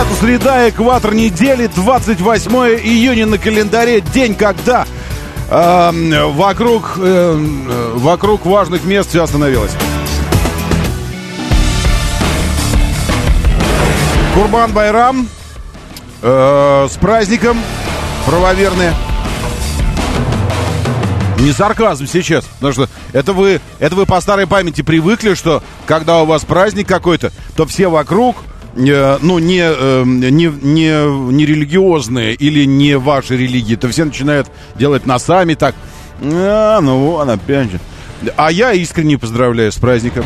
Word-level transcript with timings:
Это 0.00 0.14
среда, 0.14 0.66
экватор 0.70 1.12
недели, 1.12 1.66
28 1.66 2.50
июня 2.82 3.26
на 3.26 3.36
календаре, 3.36 4.00
день, 4.00 4.34
когда 4.34 4.86
э, 5.50 6.24
вокруг, 6.30 6.94
э, 6.96 7.92
вокруг 7.96 8.46
важных 8.46 8.84
мест 8.84 9.10
все 9.10 9.24
остановилось. 9.24 9.72
Курбан 14.34 14.72
Байрам. 14.72 15.28
Э, 16.22 16.88
с 16.90 16.96
праздником, 16.96 17.58
правоверные. 18.24 18.94
Не 21.40 21.52
сарказм 21.52 22.06
сейчас, 22.06 22.46
потому 22.46 22.72
что 22.72 22.88
это 23.12 23.34
вы, 23.34 23.60
это 23.78 23.94
вы 23.96 24.06
по 24.06 24.18
старой 24.22 24.46
памяти 24.46 24.80
привыкли, 24.80 25.34
что 25.34 25.62
когда 25.84 26.22
у 26.22 26.26
вас 26.26 26.46
праздник 26.46 26.88
какой-то, 26.88 27.32
то 27.54 27.66
все 27.66 27.88
вокруг, 27.88 28.36
э, 28.74 29.18
ну, 29.20 29.38
не, 29.38 29.62
э, 29.62 30.02
не, 30.04 30.46
не, 30.46 31.32
не 31.32 31.46
религиозные 31.46 32.34
или 32.34 32.64
не 32.64 32.96
ваши 32.98 33.36
религии, 33.36 33.76
то 33.76 33.88
все 33.88 34.04
начинают 34.04 34.48
делать 34.76 35.06
носами 35.06 35.54
так. 35.54 35.74
А, 36.22 36.80
ну 36.80 36.98
вон 36.98 37.30
опять 37.30 37.70
же. 37.70 37.80
А 38.36 38.52
я 38.52 38.72
искренне 38.72 39.18
поздравляю 39.18 39.72
с 39.72 39.76
праздником. 39.76 40.24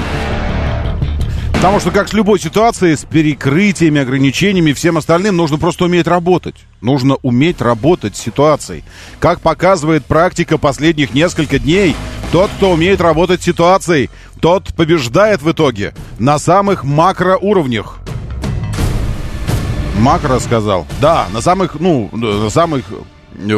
Потому 1.65 1.81
что, 1.81 1.93
как 1.93 2.09
с 2.09 2.13
любой 2.13 2.39
ситуацией, 2.39 2.95
с 2.95 3.05
перекрытиями, 3.05 3.99
ограничениями, 3.99 4.75
всем 4.75 4.99
остальным, 4.99 5.37
нужно 5.37 5.57
просто 5.57 5.87
уметь 5.87 6.07
работать. 6.07 6.57
Нужно 6.83 7.17
уметь 7.23 7.63
работать 7.63 8.17
с 8.17 8.21
ситуацией. 8.21 8.85
Как 9.19 9.41
показывает 9.41 10.05
практика 10.05 10.59
последних 10.59 11.15
нескольких 11.15 11.63
дней, 11.63 11.97
тот, 12.33 12.51
кто 12.59 12.73
умеет 12.73 13.01
работать 13.01 13.41
с 13.41 13.47
ситуацией, 13.47 14.11
тот 14.43 14.75
побеждает 14.75 15.41
в 15.41 15.51
итоге 15.53 15.95
на 16.19 16.39
самых 16.39 16.85
макроуровнях. 16.85 18.01
Макро 19.99 20.39
сказал. 20.39 20.87
Да, 21.01 21.27
на 21.33 21.41
самых, 21.41 21.81
ну, 21.81 22.11
на 22.13 22.51
самых 22.51 22.85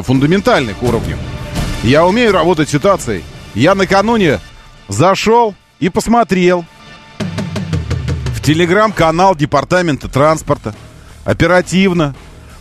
фундаментальных 0.02 0.82
уровнях. 0.82 1.18
Я 1.82 2.06
умею 2.06 2.32
работать 2.32 2.68
с 2.68 2.72
ситуацией. 2.72 3.24
Я 3.54 3.74
накануне 3.74 4.40
зашел 4.88 5.54
и 5.80 5.88
посмотрел, 5.88 6.64
телеграм-канал 8.46 9.34
Департамента 9.34 10.08
транспорта. 10.08 10.72
Оперативно. 11.24 12.14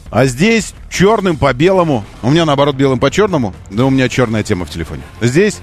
А 0.09 0.25
здесь 0.25 0.73
черным 0.89 1.37
по 1.37 1.53
белому. 1.53 2.03
У 2.23 2.31
меня 2.31 2.45
наоборот 2.45 2.75
белым 2.75 2.99
по 2.99 3.11
черному. 3.11 3.53
Да 3.69 3.85
у 3.85 3.91
меня 3.91 4.09
черная 4.09 4.41
тема 4.41 4.65
в 4.65 4.71
телефоне. 4.71 5.03
Здесь 5.21 5.59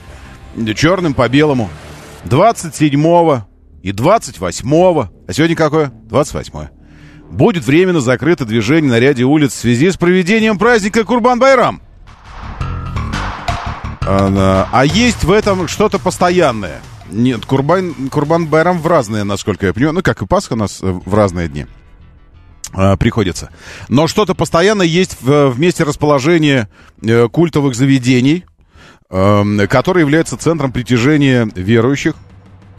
черным 0.77 1.15
по 1.15 1.29
белому. 1.29 1.69
27 2.25 3.43
и 3.83 3.91
28. 3.91 5.09
А 5.27 5.33
сегодня 5.33 5.57
какое? 5.57 5.89
28. 6.09 6.82
Будет 7.33 7.65
временно 7.65 8.01
закрыто 8.01 8.45
движение 8.45 8.91
на 8.91 9.01
ряде 9.01 9.25
улиц 9.25 9.53
в 9.53 9.59
связи 9.59 9.91
с 9.91 9.97
проведением 9.97 10.59
праздника 10.59 11.01
Курбан-Байрам. 11.01 11.81
А, 14.05 14.69
а 14.71 14.85
есть 14.85 15.25
в 15.25 15.33
этом 15.33 15.67
что-то 15.67 15.99
постоянное– 15.99 16.81
нет, 17.13 17.45
Курбан, 17.45 17.95
Курбан 18.11 18.47
Байрам 18.47 18.79
в 18.79 18.87
разные, 18.87 19.25
насколько 19.25 19.67
я 19.67 19.75
понимаю. 19.75 19.97
Ну, 19.97 20.03
как 20.03 20.23
и 20.23 20.27
Пасха 20.27 20.55
у 20.55 20.57
нас 20.57 20.83
э, 20.83 20.91
в 20.91 21.15
разные 21.15 21.49
дни 21.49 21.67
э, 22.75 22.97
приходится. 22.97 23.51
Но 23.89 24.07
что-то 24.07 24.35
постоянно 24.35 24.83
есть 24.83 25.19
в, 25.21 25.51
в 25.51 25.61
месте 25.61 25.85
расположения 25.85 26.71
э, 27.03 27.29
культовых 27.29 27.75
заведений, 27.75 28.47
э, 29.11 29.67
который 29.69 30.01
является 30.01 30.39
центром 30.39 30.73
притяжения 30.73 31.49
верующих 31.55 32.15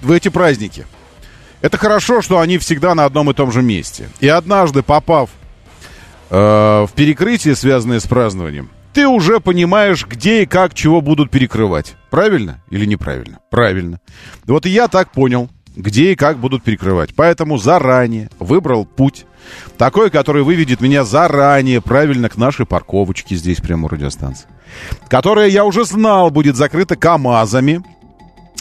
в 0.01 0.11
эти 0.11 0.29
праздники. 0.29 0.87
Это 1.63 1.77
хорошо, 1.77 2.21
что 2.21 2.41
они 2.41 2.57
всегда 2.57 2.93
на 2.93 3.05
одном 3.05 3.31
и 3.31 3.33
том 3.33 3.49
же 3.53 3.61
месте. 3.61 4.09
И 4.19 4.27
однажды, 4.27 4.83
попав 4.83 5.29
э, 6.29 6.35
в 6.35 6.89
перекрытие, 6.93 7.55
связанное 7.55 8.01
с 8.01 8.05
празднованием, 8.05 8.69
ты 8.91 9.07
уже 9.07 9.39
понимаешь, 9.39 10.05
где 10.05 10.43
и 10.43 10.45
как 10.45 10.73
чего 10.73 10.99
будут 10.99 11.31
перекрывать. 11.31 11.95
Правильно 12.11 12.61
или 12.69 12.85
неправильно? 12.85 13.39
Правильно. 13.49 14.01
Вот 14.45 14.65
и 14.65 14.71
я 14.71 14.89
так 14.89 15.13
понял, 15.13 15.49
где 15.73 16.11
и 16.11 16.15
как 16.17 16.37
будут 16.37 16.63
перекрывать. 16.63 17.15
Поэтому 17.15 17.57
заранее 17.57 18.29
выбрал 18.39 18.85
путь. 18.85 19.25
Такой, 19.77 20.09
который 20.09 20.43
выведет 20.43 20.81
меня 20.81 21.05
заранее 21.05 21.79
правильно 21.79 22.27
к 22.27 22.35
нашей 22.35 22.65
парковочке 22.65 23.37
здесь 23.37 23.61
прямо 23.61 23.85
у 23.85 23.87
радиостанции. 23.87 24.49
Которая, 25.07 25.47
я 25.47 25.63
уже 25.63 25.85
знал, 25.85 26.29
будет 26.29 26.57
закрыта 26.57 26.97
КАМАЗами 26.97 27.83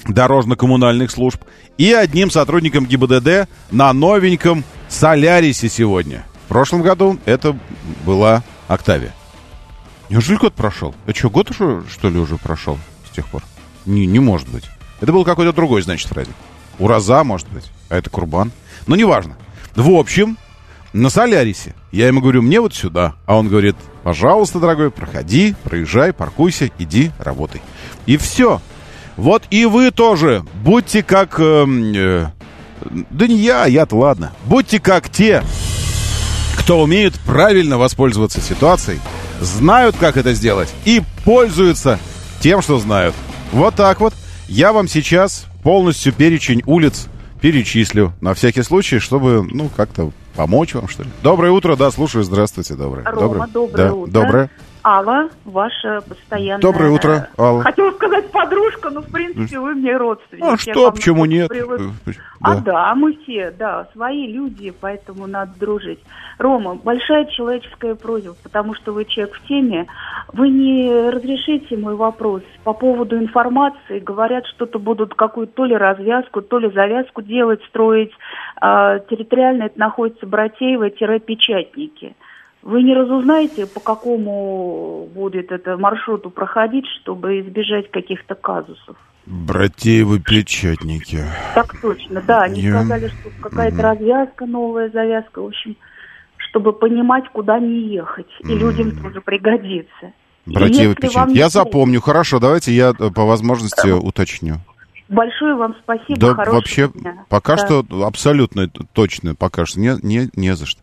дорожно-коммунальных 0.07 1.11
служб 1.11 1.41
и 1.79 1.93
одним 1.93 2.31
сотрудником 2.31 2.87
ГИБДД 2.87 3.49
на 3.71 3.93
новеньком 3.93 4.65
Солярисе 4.89 5.69
сегодня. 5.69 6.25
В 6.45 6.49
прошлом 6.49 6.83
году 6.83 7.19
это 7.25 7.57
была 8.05 8.43
Октавия. 8.69 9.15
Неужели 10.11 10.37
год 10.37 10.55
прошел? 10.55 10.95
Это 11.07 11.19
что, 11.19 11.31
год 11.31 11.51
уже, 11.51 11.85
что 11.91 12.11
ли, 12.11 12.19
уже 12.19 12.37
прошел 12.37 12.79
с 13.11 13.15
тех 13.15 13.27
пор? 13.29 13.43
Не, 13.87 14.07
не 14.07 14.19
может 14.19 14.49
быть. 14.49 14.65
Это 15.01 15.13
был 15.13 15.25
какой-то 15.25 15.53
другой, 15.53 15.83
значит, 15.83 16.09
праздник. 16.11 16.37
Ураза, 16.79 17.25
может 17.25 17.49
быть. 17.49 17.71
А 17.89 17.97
это 17.97 18.11
Курбан. 18.11 18.53
Но 18.87 18.97
неважно. 18.97 19.37
В 19.75 19.91
общем, 19.91 20.37
на 20.93 21.09
Солярисе. 21.09 21.75
Я 21.91 22.07
ему 22.07 22.21
говорю, 22.21 22.43
мне 22.43 22.61
вот 22.61 22.75
сюда. 22.75 23.15
А 23.27 23.37
он 23.37 23.49
говорит, 23.49 23.77
пожалуйста, 24.03 24.61
дорогой, 24.61 24.91
проходи, 24.91 25.55
проезжай, 25.65 26.13
паркуйся, 26.13 26.71
иди, 26.79 27.11
работай. 27.19 27.63
И 28.07 28.17
все. 28.17 28.61
Вот 29.17 29.45
и 29.51 29.67
вы 29.67 29.91
тоже 29.91 30.45
будьте 30.65 31.03
как... 31.03 31.39
Э, 31.39 31.67
э, 31.67 32.27
да 33.11 33.27
не 33.27 33.37
я, 33.37 33.67
я-то 33.67 33.97
ладно. 33.97 34.33
Будьте 34.47 34.81
как 34.81 35.09
те, 35.11 35.43
кто 36.59 36.83
умеет 36.83 37.15
правильно 37.27 37.79
воспользоваться 37.79 38.41
ситуацией, 38.41 39.01
знают, 39.41 39.97
как 39.99 40.17
это 40.17 40.33
сделать 40.33 40.73
и 40.85 41.03
пользуются 41.25 41.99
тем, 42.41 42.63
что 42.63 42.79
знают. 42.79 43.15
Вот 43.53 43.75
так 43.75 44.01
вот. 44.01 44.15
Я 44.49 44.73
вам 44.73 44.89
сейчас 44.89 45.47
полностью 45.63 46.13
перечень 46.13 46.63
улиц 46.67 47.09
перечислю 47.41 48.13
на 48.21 48.35
всякий 48.35 48.63
случай, 48.63 48.99
чтобы, 48.99 49.47
ну, 49.51 49.69
как-то 49.77 50.13
помочь 50.37 50.75
вам, 50.75 50.89
что 50.89 51.03
ли. 51.03 51.11
Доброе 51.23 51.51
утро, 51.51 51.77
да, 51.77 51.91
слушаю, 51.91 52.25
здравствуйте, 52.25 52.75
доброе. 52.75 53.05
Рома, 53.05 53.21
доброе, 53.21 53.49
доброе 53.49 53.77
да, 53.77 53.95
утро. 53.95 54.11
Доброе. 54.13 54.51
Алла, 54.85 55.29
ваша 55.45 56.01
постоянная... 56.01 56.61
Доброе 56.61 56.91
утро, 56.91 57.29
Алла. 57.39 57.63
Хотела 57.63 57.93
сказать 57.93 58.31
подружка, 58.33 58.91
но, 58.91 59.01
в 59.01 59.13
принципе, 59.13 59.59
вы 59.59 59.75
мне 59.75 59.97
родственник. 59.97 60.43
А 60.45 60.57
что, 60.57 60.91
почему 60.91 61.25
нет? 61.25 61.49
Привык... 61.49 61.81
Да. 62.05 62.13
А 62.45 62.61
да, 62.61 62.95
мы 62.97 63.17
все, 63.23 63.53
да, 63.53 63.87
свои 63.93 64.27
люди, 64.27 64.73
поэтому 64.81 65.29
надо 65.29 65.53
дружить. 65.61 66.01
Рома, 66.39 66.75
большая 66.75 67.27
человеческая 67.27 67.95
просьба, 67.95 68.35
потому 68.43 68.75
что 68.75 68.93
вы 68.93 69.05
человек 69.05 69.37
в 69.37 69.47
теме. 69.47 69.87
Вы 70.33 70.49
не 70.49 71.09
разрешите 71.11 71.77
мой 71.77 71.95
вопрос 71.95 72.43
по 72.65 72.73
поводу 72.73 73.17
информации. 73.17 74.01
Говорят, 74.01 74.45
что-то 74.47 74.81
будут 74.81 75.15
какую-то 75.15 75.53
то 75.53 75.65
ли 75.67 75.77
развязку, 75.77 76.43
то 76.43 76.59
ли 76.59 76.69
завязку 76.73 77.23
делать, 77.23 77.63
строить. 77.69 78.11
А, 78.61 78.99
территориально 78.99 79.65
это 79.65 79.79
находится 79.79 80.27
Братеево-Печатники. 80.27 82.15
Вы 82.63 82.85
не 82.85 82.95
разузнаете, 82.95 83.67
по 83.67 83.81
какому 83.81 85.09
будет 85.13 85.51
это 85.51 85.77
маршруту 85.77 86.31
проходить, 86.31 86.85
чтобы 87.01 87.41
избежать 87.41 87.91
каких-то 87.91 88.37
казусов? 88.37 88.97
Братеевы 89.27 90.21
печатники. 90.21 91.25
Так 91.55 91.81
точно, 91.81 92.23
да. 92.23 92.43
Они 92.43 92.61
Я... 92.61 92.79
сказали, 92.79 93.09
что 93.09 93.31
какая-то 93.41 93.77
mm. 93.77 93.83
развязка, 93.83 94.47
новая 94.47 94.91
завязка. 94.91 95.43
В 95.43 95.47
общем, 95.47 95.77
чтобы 96.37 96.73
понимать, 96.73 97.25
куда 97.33 97.59
не 97.59 97.95
ехать. 97.95 98.31
И 98.41 98.53
mm. 98.53 98.59
людям 98.59 99.03
тоже 99.03 99.21
пригодится. 99.21 100.13
Братьевы 100.47 100.95
печатники. 100.95 101.39
Я 101.39 101.49
запомню. 101.49 102.01
Хорошо, 102.01 102.39
давайте 102.39 102.73
я 102.73 102.93
э, 102.99 103.11
по 103.11 103.25
возможности 103.25 103.91
уточню. 103.91 104.57
Большое 105.09 105.55
вам 105.55 105.77
спасибо. 105.83 106.19
Да, 106.19 106.35
вообще, 106.35 106.89
дня. 106.89 107.25
пока 107.29 107.57
да. 107.57 107.67
что 107.67 107.85
абсолютно 108.07 108.69
точно, 108.93 109.35
пока 109.35 109.67
что 109.67 109.79
не, 109.79 109.97
не, 110.03 110.31
не 110.35 110.55
за 110.57 110.67
что. 110.67 110.81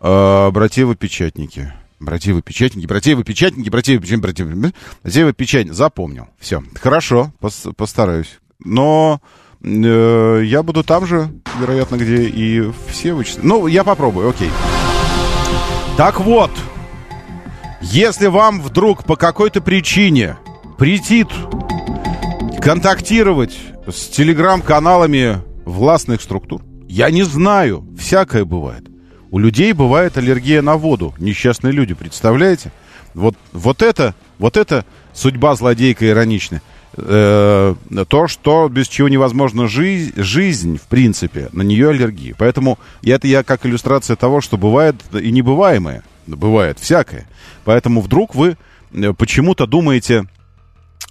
А, 0.00 0.50
братьевы-печатники. 0.50 1.72
Братьевы-печатники, 2.00 2.86
братьевы-печатники, 2.86 3.68
братьевы-печатники, 3.68 4.20
братьевы-печатники. 4.20 4.74
Братьевы-печатники. 5.02 5.74
Запомнил. 5.74 6.28
Все. 6.38 6.62
Хорошо, 6.80 7.32
пос, 7.40 7.66
постараюсь. 7.76 8.38
Но 8.64 9.20
э, 9.62 10.42
я 10.44 10.62
буду 10.62 10.82
там 10.82 11.06
же, 11.06 11.30
вероятно, 11.58 11.96
где 11.96 12.22
и 12.24 12.72
все 12.88 13.12
вычислены. 13.12 13.46
Ну, 13.46 13.66
я 13.66 13.84
попробую, 13.84 14.30
окей. 14.30 14.50
Так 15.98 16.20
вот, 16.20 16.50
если 17.82 18.28
вам 18.28 18.62
вдруг 18.62 19.04
по 19.04 19.16
какой-то 19.16 19.60
причине 19.60 20.38
претит 20.78 21.28
контактировать 22.62 23.58
с 23.86 24.08
телеграм-каналами 24.08 25.42
властных 25.66 26.22
структур, 26.22 26.62
я 26.88 27.10
не 27.10 27.22
знаю, 27.22 27.86
всякое 27.98 28.46
бывает. 28.46 28.89
У 29.30 29.38
людей 29.38 29.72
бывает 29.72 30.18
аллергия 30.18 30.60
на 30.60 30.76
воду. 30.76 31.14
Несчастные 31.18 31.72
люди, 31.72 31.94
представляете? 31.94 32.72
Вот, 33.14 33.36
вот 33.52 33.82
это, 33.82 34.14
вот 34.38 34.56
это 34.56 34.84
судьба 35.12 35.54
злодейка 35.54 36.08
ироничная. 36.08 36.62
Э, 36.96 37.74
то, 38.08 38.26
что 38.26 38.68
без 38.68 38.88
чего 38.88 39.08
невозможна 39.08 39.68
жизнь, 39.68 40.12
жизнь, 40.16 40.78
в 40.78 40.88
принципе, 40.88 41.48
на 41.52 41.62
нее 41.62 41.90
аллергия. 41.90 42.34
Поэтому 42.36 42.78
это 43.04 43.28
я 43.28 43.44
как 43.44 43.64
иллюстрация 43.64 44.16
того, 44.16 44.40
что 44.40 44.56
бывает 44.56 44.96
и 45.12 45.30
небываемое. 45.30 46.02
Бывает 46.26 46.78
всякое. 46.80 47.28
Поэтому 47.64 48.00
вдруг 48.00 48.34
вы 48.34 48.56
э, 48.92 49.12
почему-то 49.12 49.66
думаете, 49.66 50.24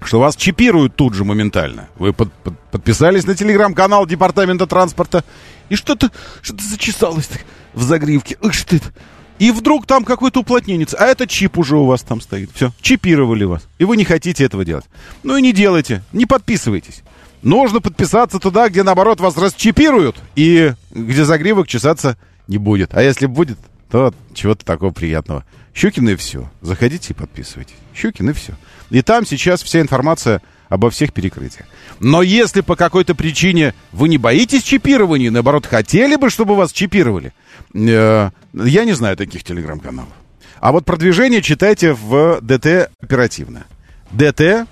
что 0.04 0.20
вас 0.20 0.36
чипируют 0.36 0.96
тут 0.96 1.14
же 1.14 1.24
моментально. 1.24 1.88
Вы 1.98 2.12
под, 2.12 2.34
под, 2.34 2.60
подписались 2.72 3.26
на 3.26 3.36
телеграм-канал 3.36 4.06
Департамента 4.06 4.68
транспорта, 4.68 5.24
и 5.70 5.76
что-то 5.76 6.12
что 6.42 6.58
зачесалось 6.62 7.30
в 7.74 7.84
загривке. 7.84 8.38
Что 8.52 8.76
это? 8.76 8.92
И 9.40 9.52
вдруг 9.52 9.86
там 9.88 10.04
какой-то 10.04 10.42
уплотненец, 10.42 10.94
а 10.94 11.06
это 11.06 11.26
чип 11.26 11.58
уже 11.58 11.78
у 11.78 11.86
вас 11.86 12.02
там 12.02 12.20
стоит. 12.20 12.50
Все, 12.54 12.74
чипировали 12.82 13.46
вас. 13.46 13.68
И 13.78 13.86
вы 13.86 13.96
не 13.96 14.04
хотите 14.04 14.44
этого 14.44 14.66
делать. 14.66 14.86
Ну 15.24 15.38
и 15.38 15.42
не 15.42 15.54
делайте, 15.54 16.04
не 16.12 16.26
подписывайтесь. 16.26 17.04
Нужно 17.42 17.80
подписаться 17.80 18.38
туда, 18.40 18.68
где, 18.68 18.84
наоборот, 18.84 19.22
вас 19.22 19.38
расчипируют, 19.38 20.18
и 20.36 20.74
где 20.92 21.24
загривок 21.24 21.70
чесаться 21.70 22.18
не 22.50 22.58
будет. 22.58 22.94
А 22.94 23.02
если 23.02 23.28
будет, 23.28 23.58
то 23.90 24.14
чего-то 24.34 24.66
такого 24.66 24.92
приятного. 24.92 25.46
Щукин 25.74 26.10
и 26.10 26.16
все. 26.16 26.52
Заходите 26.62 27.14
и 27.14 27.16
подписывайтесь. 27.16 27.76
Щукин 27.96 28.30
и 28.30 28.34
все. 28.34 28.54
И 28.90 29.02
там 29.02 29.26
сейчас 29.26 29.64
вся 29.64 29.80
информация 29.80 30.42
обо 30.70 30.90
всех 30.90 31.12
перекрытиях. 31.14 31.66
Но 32.00 32.22
если 32.22 32.62
по 32.62 32.76
какой-то 32.76 33.16
причине 33.16 33.74
вы 33.92 34.08
не 34.08 34.18
боитесь 34.18 34.64
чипирования, 34.64 35.32
наоборот, 35.32 35.66
хотели 35.66 36.16
бы, 36.16 36.30
чтобы 36.30 36.56
вас 36.56 36.72
чипировали, 36.72 37.34
э, 37.74 38.30
я 38.54 38.86
не 38.86 38.94
знаю 38.94 39.18
таких 39.18 39.44
телеграм-каналов. 39.44 40.14
А 40.60 40.72
вот 40.72 40.86
продвижение 40.86 41.42
читайте 41.42 41.94
в 41.94 42.40
ДТ 42.42 42.92
оперативно. 43.02 43.66
ДТ, 44.12 44.68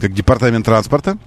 как 0.00 0.12
департамент 0.12 0.64
транспорта, 0.64 1.18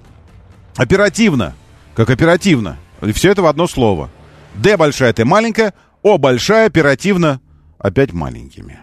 оперативно, 0.76 1.54
как 1.94 2.10
оперативно. 2.10 2.78
И 3.02 3.12
все 3.12 3.30
это 3.30 3.42
в 3.42 3.46
одно 3.46 3.66
слово. 3.66 4.10
Д 4.54 4.76
большая, 4.76 5.12
Т 5.12 5.24
маленькая, 5.24 5.74
О 6.02 6.18
большая, 6.18 6.66
оперативно, 6.66 7.40
опять 7.78 8.12
маленькими. 8.12 8.80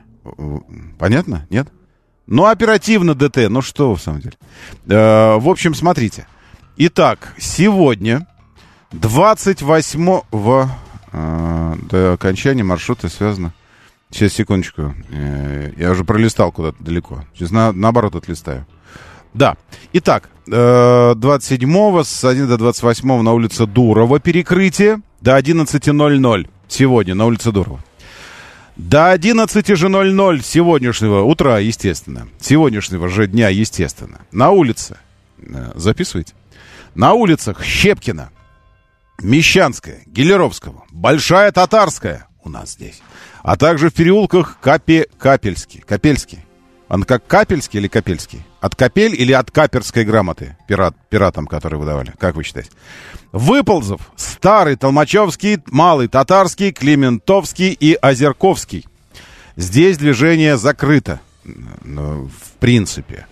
Понятно? 0.99 1.47
Нет? 1.49 1.67
Ну, 2.27 2.45
оперативно 2.45 3.15
ДТ, 3.15 3.49
ну 3.49 3.61
что 3.61 3.93
в 3.95 4.01
самом 4.01 4.21
деле. 4.21 4.37
Э, 4.87 5.37
в 5.37 5.49
общем, 5.49 5.73
смотрите. 5.73 6.25
Итак, 6.77 7.33
сегодня, 7.37 8.27
28-го, 8.91 10.69
э, 11.11 11.75
до 11.89 12.13
окончания 12.13 12.63
маршрута 12.63 13.09
связано... 13.09 13.53
Сейчас, 14.09 14.33
секундочку. 14.33 14.93
Э, 15.09 15.71
я 15.75 15.91
уже 15.91 16.03
пролистал 16.03 16.51
куда-то 16.51 16.83
далеко. 16.83 17.23
Сейчас 17.33 17.49
на, 17.51 17.71
наоборот 17.71 18.15
отлистаю. 18.15 18.65
Да. 19.33 19.57
Итак, 19.93 20.29
э, 20.47 20.51
27-го 20.51 22.03
с 22.03 22.23
1 22.23 22.47
до 22.47 22.57
28 22.57 23.21
на 23.21 23.33
улице 23.33 23.65
Дурова 23.65 24.19
перекрытие 24.19 25.01
до 25.19 25.37
11.00 25.37 26.49
сегодня 26.67 27.15
на 27.15 27.25
улице 27.25 27.51
Дурова. 27.51 27.79
До 28.75 29.11
11 29.11 29.67
же 29.75 29.89
00 29.89 30.41
сегодняшнего 30.41 31.21
утра, 31.21 31.59
естественно. 31.59 32.27
Сегодняшнего 32.39 33.07
же 33.07 33.27
дня, 33.27 33.49
естественно. 33.49 34.21
На 34.31 34.49
улице. 34.49 34.97
Э, 35.37 35.71
записывайте. 35.75 36.33
На 36.95 37.13
улицах 37.13 37.63
Щепкина, 37.63 38.29
Мещанская, 39.21 40.01
Гелеровского, 40.05 40.83
Большая 40.91 41.51
Татарская 41.51 42.27
у 42.43 42.49
нас 42.49 42.73
здесь. 42.73 43.01
А 43.41 43.57
также 43.57 43.89
в 43.89 43.93
переулках 43.93 44.57
Капе, 44.59 45.07
Капельский. 45.17 45.81
Капельский. 45.81 46.39
Он 46.89 47.03
как 47.03 47.25
Капельский 47.25 47.79
или 47.79 47.87
Капельский? 47.87 48.43
От 48.61 48.75
Капель 48.75 49.19
или 49.19 49.31
от 49.31 49.51
Каперской 49.51 50.03
грамоты 50.03 50.57
пират, 50.67 50.95
пиратам, 51.09 51.47
которые 51.47 51.79
выдавали? 51.79 52.13
Как 52.19 52.35
вы 52.35 52.43
считаете? 52.43 52.71
Выползов, 53.31 54.01
Старый, 54.15 54.75
Толмачевский, 54.75 55.59
Малый, 55.67 56.07
Татарский, 56.07 56.71
Климентовский 56.71 57.71
и 57.71 57.97
Озерковский. 57.99 58.85
Здесь 59.55 59.97
движение 59.97 60.57
закрыто, 60.57 61.19
ну, 61.83 62.27
в 62.27 62.59
принципе. 62.59 63.25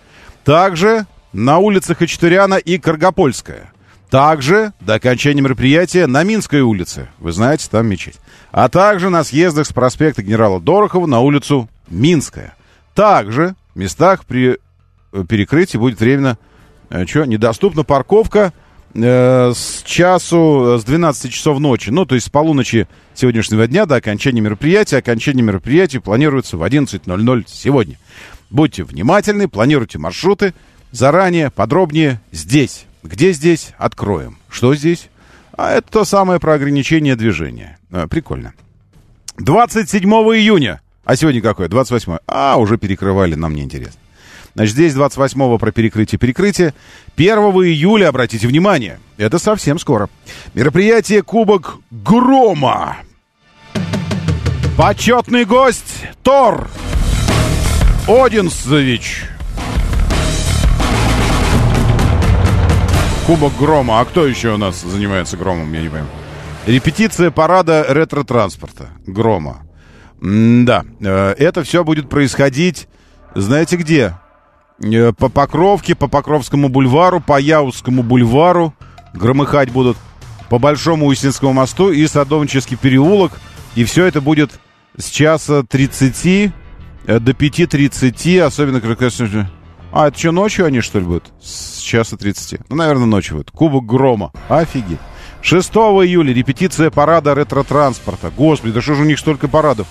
Также 0.44 1.06
на 1.32 1.58
улицах 1.58 2.02
Ичтуряна 2.02 2.56
и 2.56 2.78
Каргопольская. 2.78 3.72
Также 4.10 4.72
до 4.80 4.94
окончания 4.94 5.40
мероприятия 5.40 6.06
на 6.06 6.22
Минской 6.22 6.60
улице. 6.60 7.08
Вы 7.18 7.32
знаете, 7.32 7.68
там 7.70 7.86
мечеть. 7.86 8.16
А 8.50 8.68
также 8.68 9.08
на 9.08 9.24
съездах 9.24 9.66
с 9.66 9.72
проспекта 9.72 10.22
генерала 10.22 10.60
Дорохова 10.60 11.06
на 11.06 11.20
улицу 11.20 11.70
Минская. 11.88 12.54
Также 12.94 13.54
в 13.74 13.78
местах 13.78 14.24
при 14.24 14.58
э, 15.12 15.24
перекрытии 15.28 15.78
будет 15.78 16.00
временно 16.00 16.38
э, 16.90 17.06
что, 17.06 17.24
недоступна 17.24 17.84
парковка 17.84 18.52
э, 18.94 19.52
с 19.54 19.82
часу, 19.84 20.78
с 20.78 20.84
12 20.84 21.32
часов 21.32 21.58
ночи. 21.58 21.90
Ну, 21.90 22.04
то 22.04 22.14
есть 22.14 22.26
с 22.26 22.30
полуночи 22.30 22.86
сегодняшнего 23.14 23.66
дня 23.66 23.86
до 23.86 23.96
окончания 23.96 24.40
мероприятия. 24.40 24.98
Окончание 24.98 25.42
мероприятия 25.42 26.00
планируется 26.00 26.56
в 26.56 26.62
11.00 26.62 27.44
сегодня. 27.46 27.98
Будьте 28.50 28.84
внимательны, 28.84 29.48
планируйте 29.48 29.98
маршруты 29.98 30.52
заранее, 30.90 31.50
подробнее 31.50 32.20
здесь. 32.30 32.84
Где 33.02 33.32
здесь? 33.32 33.72
Откроем. 33.78 34.36
Что 34.48 34.74
здесь? 34.74 35.08
А 35.56 35.72
это 35.72 35.90
то 35.90 36.04
самое 36.04 36.38
про 36.38 36.54
ограничение 36.54 37.16
движения. 37.16 37.78
А, 37.90 38.06
прикольно. 38.06 38.52
27 39.38 40.08
июня. 40.08 40.80
А 41.04 41.16
сегодня 41.16 41.42
какое? 41.42 41.68
28. 41.68 42.18
А, 42.26 42.56
уже 42.58 42.78
перекрывали, 42.78 43.34
нам 43.34 43.54
не 43.54 43.62
интересно. 43.62 44.00
Значит, 44.54 44.74
здесь 44.74 44.94
28-го 44.94 45.58
про 45.58 45.72
перекрытие 45.72 46.18
перекрытие. 46.18 46.74
1 47.16 47.28
июля, 47.38 48.08
обратите 48.08 48.46
внимание, 48.46 49.00
это 49.16 49.38
совсем 49.38 49.78
скоро. 49.78 50.08
Мероприятие 50.54 51.22
Кубок 51.22 51.78
Грома. 51.90 52.98
Почетный 54.76 55.44
гость 55.44 56.06
Тор 56.22 56.68
Одинсович. 58.06 59.24
Кубок 63.26 63.56
Грома. 63.58 64.00
А 64.00 64.04
кто 64.04 64.26
еще 64.26 64.54
у 64.54 64.56
нас 64.56 64.82
занимается 64.82 65.36
Громом, 65.36 65.72
я 65.72 65.80
не 65.80 65.88
понимаю. 65.88 66.08
Репетиция 66.66 67.30
парада 67.30 67.86
ретро-транспорта. 67.88 68.88
Грома. 69.06 69.62
Да, 70.22 70.84
э, 71.00 71.34
это 71.36 71.64
все 71.64 71.82
будет 71.82 72.08
происходить, 72.08 72.86
знаете 73.34 73.76
где? 73.76 74.14
Э, 74.80 75.12
по 75.12 75.28
Покровке, 75.28 75.96
по 75.96 76.06
Покровскому 76.06 76.68
бульвару, 76.68 77.20
по 77.20 77.40
Яузскому 77.40 78.04
бульвару 78.04 78.72
громыхать 79.14 79.70
будут, 79.70 79.96
по 80.48 80.60
Большому 80.60 81.06
Устинскому 81.06 81.52
мосту 81.52 81.90
и 81.90 82.06
Садовнический 82.06 82.76
переулок. 82.76 83.32
И 83.74 83.82
все 83.84 84.04
это 84.04 84.20
будет 84.20 84.52
с 84.96 85.06
часа 85.08 85.64
30 85.64 86.52
э, 87.06 87.18
до 87.18 87.32
5.30, 87.32 88.40
особенно 88.42 88.80
когда... 88.80 89.08
А, 89.90 90.06
это 90.06 90.18
что, 90.18 90.30
ночью 90.30 90.66
они, 90.66 90.82
что 90.82 91.00
ли, 91.00 91.04
будут? 91.04 91.32
С 91.42 91.80
часа 91.80 92.16
30. 92.16 92.60
Ну, 92.68 92.76
наверное, 92.76 93.06
ночью 93.06 93.38
будет. 93.38 93.50
Кубок 93.50 93.86
Грома. 93.86 94.32
Офигеть. 94.48 95.00
6 95.42 95.72
июля 95.74 96.32
репетиция 96.32 96.90
парада 96.90 97.34
ретро-транспорта. 97.34 98.30
Господи, 98.30 98.72
да 98.72 98.80
что 98.80 98.94
же 98.94 99.02
у 99.02 99.04
них 99.04 99.18
столько 99.18 99.48
парадов? 99.48 99.88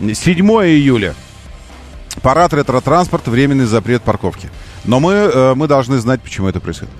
7 0.00 0.46
июля 0.46 1.14
Парад 2.20 2.52
ретро-транспорт, 2.52 3.26
временный 3.26 3.64
запрет 3.64 4.02
парковки. 4.02 4.50
Но 4.84 5.00
мы, 5.00 5.12
э, 5.12 5.54
мы 5.54 5.66
должны 5.66 5.98
знать, 5.98 6.20
почему 6.20 6.48
это 6.48 6.60
происходит. 6.60 6.92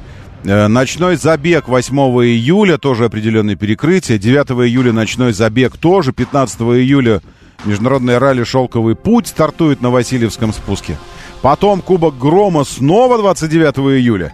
Э, 0.45 0.69
ночной 0.69 1.17
забег 1.17 1.69
8 1.69 1.97
июля, 2.25 2.79
тоже 2.79 3.05
определенные 3.05 3.57
перекрытия. 3.57 4.19
9 4.19 4.67
июля 4.67 4.93
ночной 4.93 5.33
забег 5.33 5.77
тоже. 5.77 6.13
15 6.13 6.61
июля 6.61 7.21
международное 7.65 8.19
ралли 8.19 8.43
«Шелковый 8.45 8.97
путь» 8.97 9.29
стартует 9.29 9.83
на 9.83 9.91
Васильевском 9.91 10.53
спуске. 10.53 10.97
Потом 11.43 11.83
Кубок 11.83 12.19
Грома 12.19 12.65
снова 12.65 13.19
29 13.19 13.99
июля. 13.99 14.33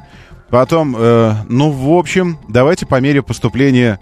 Потом, 0.50 0.94
э, 0.96 1.34
ну, 1.48 1.70
в 1.70 1.92
общем, 1.98 2.38
давайте 2.48 2.86
по 2.86 3.00
мере 3.00 3.22
поступления 3.22 3.98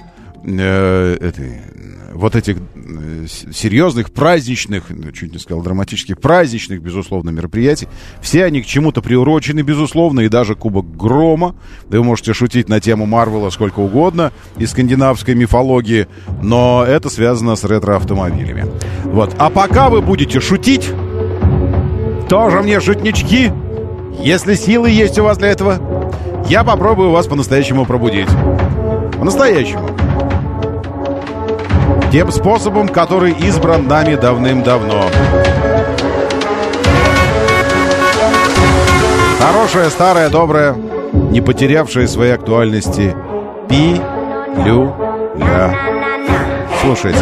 э, 0.47 1.17
этой, 1.21 1.61
вот 2.15 2.37
этих 2.37 2.57
серьезных, 3.53 4.11
праздничных, 4.11 4.85
чуть 5.13 5.33
не 5.33 5.39
сказал 5.39 5.63
драматических, 5.63 6.19
праздничных, 6.19 6.81
безусловно, 6.81 7.31
мероприятий. 7.31 7.89
Все 8.21 8.45
они 8.45 8.63
к 8.63 8.67
чему-то 8.67 9.03
приурочены, 9.03 9.61
безусловно, 9.61 10.21
и 10.21 10.29
даже 10.29 10.55
Кубок 10.55 10.97
Грома. 10.97 11.55
Вы 11.89 12.03
можете 12.03 12.33
шутить 12.33 12.69
на 12.69 12.81
тему 12.81 13.07
Марвела 13.07 13.51
сколько 13.51 13.81
угодно 13.81 14.33
из 14.57 14.71
скандинавской 14.71 15.35
мифологии, 15.35 16.07
но 16.43 16.85
это 16.87 17.11
связано 17.11 17.57
с 17.57 17.65
ретро-автомобилями. 17.65 18.67
Вот. 19.05 19.35
А 19.39 19.51
пока 19.51 19.89
вы 19.89 20.03
будете 20.03 20.41
шутить, 20.41 20.91
тоже 22.29 22.63
мне 22.63 22.81
шутнички, 22.81 23.53
если 24.23 24.55
силы 24.55 24.91
есть 24.91 25.19
у 25.19 25.25
вас 25.25 25.39
для 25.39 25.49
этого, 25.49 25.81
я 26.49 26.65
попробую 26.65 27.11
вас 27.11 27.27
по-настоящему 27.27 27.85
пробудить. 27.85 28.29
По-настоящему. 29.19 29.89
Тем 32.13 32.33
способом, 32.33 32.89
который 32.89 33.33
избран 33.33 33.89
нами 33.89 34.15
давным-давно. 34.15 35.05
Хорошая, 39.41 39.91
старая, 39.91 40.31
добрая, 40.31 40.75
не 41.31 41.41
потерявшая 41.41 42.07
своей 42.07 42.33
актуальности 42.33 43.15
пи-лю-ля. 43.69 45.75
Слушайте. 46.81 47.19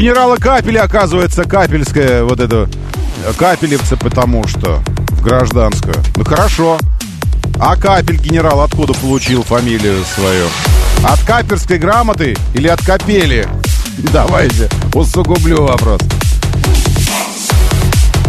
Генерала 0.00 0.36
Капеля, 0.36 0.84
оказывается, 0.84 1.44
капельская 1.44 2.24
вот 2.24 2.40
это 2.40 2.70
капелевца, 3.38 3.98
потому 3.98 4.46
что 4.46 4.82
в 5.10 5.22
гражданскую. 5.22 5.94
Ну 6.16 6.24
хорошо. 6.24 6.78
А 7.60 7.76
капель 7.76 8.16
генерал 8.16 8.62
откуда 8.62 8.94
получил 8.94 9.42
фамилию 9.42 10.02
свою? 10.14 10.46
От 11.04 11.20
каперской 11.24 11.78
грамоты 11.78 12.34
или 12.54 12.66
от 12.66 12.80
капели? 12.82 13.46
Давайте 14.10 14.70
усугублю 14.94 15.66
вопрос. 15.66 16.00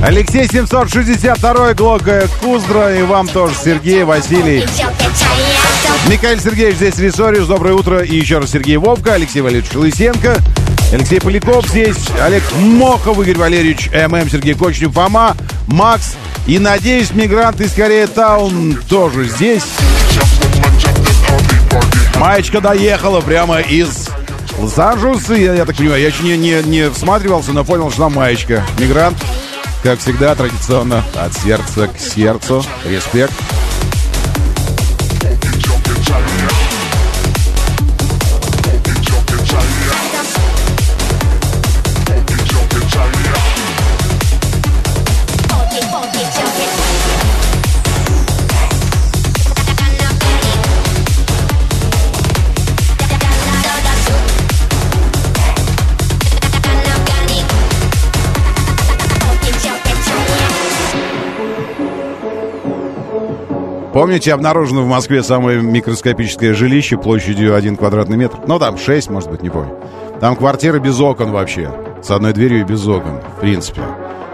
Алексей 0.04 0.48
762 0.48 1.74
Глока 1.76 2.28
Куздра 2.42 2.96
и 2.98 3.04
вам 3.04 3.28
тоже 3.28 3.54
Сергей, 3.64 4.04
Василий. 4.04 4.66
Михаил 6.08 6.40
Сергеевич 6.40 6.78
здесь 6.78 6.98
Рисориус. 6.98 7.48
Доброе 7.48 7.76
утро. 7.76 8.00
И 8.00 8.16
еще 8.16 8.40
раз 8.40 8.52
Сергей 8.52 8.78
Вовка, 8.78 9.14
Алексей 9.14 9.42
Валерьевич 9.42 9.74
Лысенко, 9.76 10.38
Алексей 10.92 11.22
Поляков 11.22 11.68
здесь, 11.68 11.98
Олег 12.20 12.44
Мохов, 12.60 13.20
Игорь 13.20 13.38
Валерьевич, 13.38 13.92
ММ, 13.92 14.28
Сергей 14.30 14.56
Кочнев, 14.56 14.92
Фома, 14.94 15.38
Макс. 15.68 16.16
И, 16.48 16.58
надеюсь, 16.58 17.12
мигрант 17.12 17.62
из 17.62 17.72
Корея 17.74 18.08
Таун 18.08 18.78
тоже 18.90 19.26
здесь. 19.26 19.64
Маечка 22.16 22.60
доехала 22.60 23.22
прямо 23.22 23.60
из 23.60 24.10
Лос-Анджелеса. 24.58 25.36
Я, 25.36 25.54
я 25.54 25.66
так 25.66 25.76
понимаю, 25.76 26.02
я 26.02 26.08
еще 26.08 26.24
не, 26.24 26.38
не, 26.38 26.62
не 26.64 26.90
всматривался, 26.90 27.54
но 27.54 27.64
понял, 27.64 27.92
что 27.92 28.04
там 28.04 28.14
маечка. 28.14 28.66
Мигрант, 28.80 29.18
как 29.84 30.00
всегда, 30.00 30.36
традиционно 30.36 31.04
от 31.16 31.34
сердца 31.34 31.88
к 31.88 32.00
сердцу. 32.00 32.64
Респект. 32.86 33.34
Помните, 63.94 64.34
обнаружено 64.34 64.84
в 64.84 64.88
Москве 64.88 65.22
самое 65.22 65.62
микроскопическое 65.62 66.54
жилище 66.54 66.98
площадью 66.98 67.56
1 67.56 67.76
квадратный 67.76 68.16
метр? 68.16 68.40
Ну, 68.48 68.58
там 68.58 68.78
6, 68.78 69.10
может 69.10 69.30
быть, 69.30 69.42
не 69.42 69.50
помню. 69.50 69.78
Там 70.22 70.38
квартира 70.38 70.80
без 70.80 71.00
окон 71.02 71.32
вообще. 71.32 71.70
С 72.02 72.10
одной 72.10 72.32
дверью 72.32 72.62
и 72.62 72.64
без 72.64 72.88
окон, 72.88 73.20
в 73.20 73.42
принципе. 73.42 73.82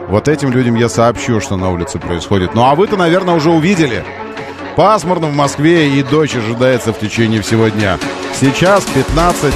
Вот 0.10 0.28
этим 0.28 0.52
людям 0.52 0.76
я 0.76 0.90
сообщу, 0.90 1.42
что 1.42 1.58
на 1.58 1.72
улице 1.72 1.98
происходит. 1.98 2.54
Ну, 2.54 2.66
а 2.66 2.76
вы-то, 2.76 2.98
наверное, 2.98 3.34
уже 3.34 3.50
увидели. 3.50 4.04
Пасмурно 4.76 5.26
в 5.28 5.36
Москве 5.36 5.90
и 5.90 6.04
дождь 6.04 6.36
ожидается 6.36 6.94
в 6.94 7.00
течение 7.00 7.42
всего 7.42 7.68
дня. 7.70 7.98
Сейчас 8.40 8.86
15, 8.86 9.54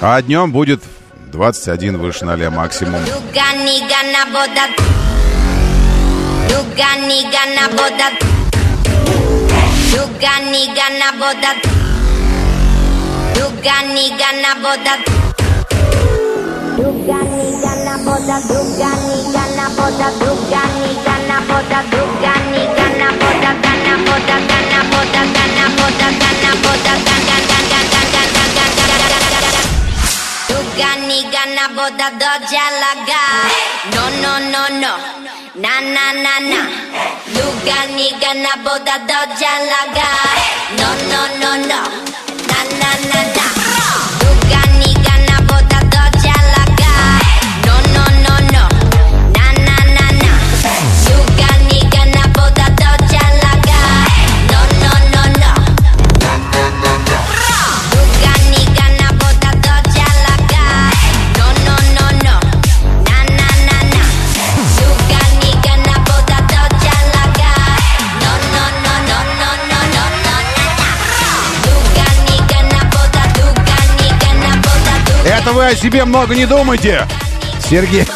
а 0.00 0.22
днем 0.22 0.52
будет 0.52 0.82
21 1.32 1.98
выше 1.98 2.24
0 2.24 2.48
максимум. 2.50 3.00
Druga 9.92 10.34
niga 10.50 10.86
na 11.00 11.08
boda. 11.20 11.52
Druga 13.34 13.76
niga 13.94 14.30
na 14.42 14.52
boda. 14.62 14.94
Druga 16.76 17.18
niga 17.36 17.72
na 17.84 17.94
boda. 18.04 18.36
Druga 18.48 18.90
niga 19.06 19.44
na 19.56 19.66
boda. 19.76 20.08
Druga 20.20 20.62
niga 20.80 21.16
na 21.28 21.38
boda. 21.48 21.78
Druga 21.92 22.32
niga 22.52 22.86
na 23.00 23.08
boda. 23.20 23.50
Gana 23.62 23.94
boda 24.06 24.36
Gana 24.48 24.80
boda 24.90 25.22
Gana 25.36 25.66
boda 25.76 26.08
Gana 26.20 26.52
boda 26.62 26.94
Gana 27.06 27.36
gana 27.50 27.80
gana 27.92 28.22
gana 28.34 28.64
gana 28.78 29.18
gana 29.32 29.62
Druga 30.48 30.90
niga 31.08 31.42
na 31.56 31.66
boda 31.76 32.08
Dođa 32.20 32.66
laga 32.82 33.22
No 33.94 34.04
no 34.22 34.32
no 34.52 34.62
no. 34.80 34.92
나나나나 35.54 36.66
누가 37.26 37.84
네가 37.86 38.32
나보다 38.34 39.06
더 39.06 39.36
잘 39.36 39.68
나가. 39.68 40.00
노노노노 40.78 41.68
나나나나 42.48 43.41
Это 75.42 75.54
вы 75.54 75.66
о 75.66 75.74
себе 75.74 76.04
много 76.04 76.36
не 76.36 76.46
думайте. 76.46 77.04
Сергей, 77.68 78.06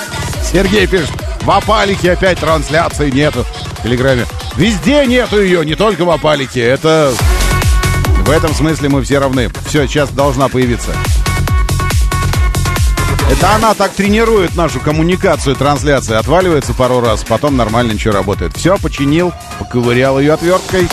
Сергей 0.44 0.86
пишет, 0.86 1.10
в 1.42 1.50
Апалике 1.50 2.12
опять 2.12 2.38
трансляции 2.38 3.10
нету 3.10 3.44
в 3.72 3.82
Телеграме. 3.82 4.26
Везде 4.54 5.04
нету 5.06 5.42
ее, 5.42 5.66
не 5.66 5.74
только 5.74 6.04
в 6.04 6.10
Апалике. 6.10 6.62
Это... 6.62 7.12
В 8.20 8.30
этом 8.30 8.54
смысле 8.54 8.90
мы 8.90 9.02
все 9.02 9.18
равны. 9.18 9.50
Все, 9.66 9.88
сейчас 9.88 10.10
должна 10.10 10.46
появиться. 10.46 10.92
Это 13.28 13.56
она 13.56 13.74
так 13.74 13.90
тренирует 13.90 14.54
нашу 14.54 14.78
коммуникацию, 14.78 15.56
трансляции. 15.56 16.14
Отваливается 16.14 16.74
пару 16.74 17.00
раз, 17.00 17.24
потом 17.24 17.56
нормально 17.56 17.90
ничего 17.90 18.14
работает. 18.14 18.56
Все, 18.56 18.78
починил, 18.78 19.32
поковырял 19.58 20.20
ее 20.20 20.34
отверткой. 20.34 20.88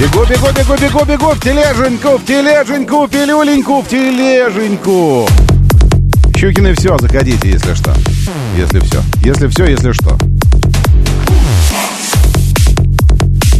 Бегу, 0.00 0.24
бегу, 0.24 0.46
бегу, 0.56 0.76
бегу, 0.80 1.04
бегу 1.04 1.30
в 1.34 1.40
тележеньку, 1.40 2.16
в 2.16 2.24
тележеньку, 2.24 3.04
в 3.04 3.10
пилюленьку, 3.10 3.82
в 3.82 3.86
тележеньку. 3.86 5.28
Щукины 6.34 6.72
все, 6.72 6.96
заходите, 6.96 7.50
если 7.50 7.74
что. 7.74 7.94
Если 8.56 8.80
все. 8.80 9.02
Если 9.22 9.46
все, 9.48 9.66
если 9.66 9.92
что. 9.92 10.16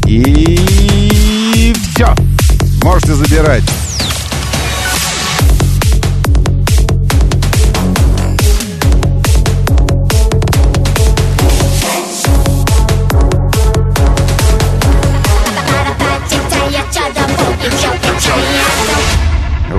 И 0.07 1.75
все. 1.93 2.15
Можете 2.83 3.13
забирать. 3.13 3.65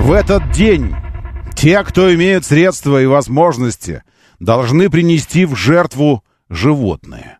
В 0.02 0.10
этот 0.10 0.50
день 0.50 0.92
те, 1.54 1.84
кто 1.84 2.12
имеют 2.12 2.44
средства 2.44 3.00
и 3.00 3.06
возможности, 3.06 4.02
должны 4.40 4.90
принести 4.90 5.44
в 5.44 5.54
жертву 5.54 6.24
животное. 6.50 7.38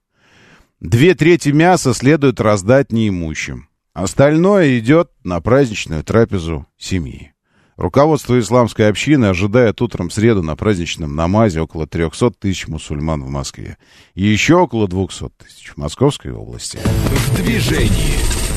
Две 0.78 1.16
трети 1.16 1.49
мяса 1.49 1.92
следует 1.92 2.40
раздать 2.40 2.92
неимущим. 2.92 3.69
Остальное 3.95 4.78
идет 4.78 5.11
на 5.25 5.40
праздничную 5.40 6.04
трапезу 6.04 6.64
семьи. 6.78 7.33
Руководство 7.76 8.38
исламской 8.38 8.88
общины 8.88 9.25
ожидает 9.25 9.83
утром 9.83 10.09
среду 10.09 10.45
на 10.45 10.54
праздничном 10.54 11.16
намазе 11.16 11.62
около 11.62 11.88
300 11.88 12.31
тысяч 12.31 12.69
мусульман 12.69 13.25
в 13.25 13.28
Москве. 13.28 13.76
И 14.14 14.23
еще 14.25 14.54
около 14.54 14.87
200 14.87 15.31
тысяч 15.37 15.71
в 15.71 15.78
Московской 15.78 16.31
области. 16.31 16.78
В 16.78 17.37
движении. 17.42 18.51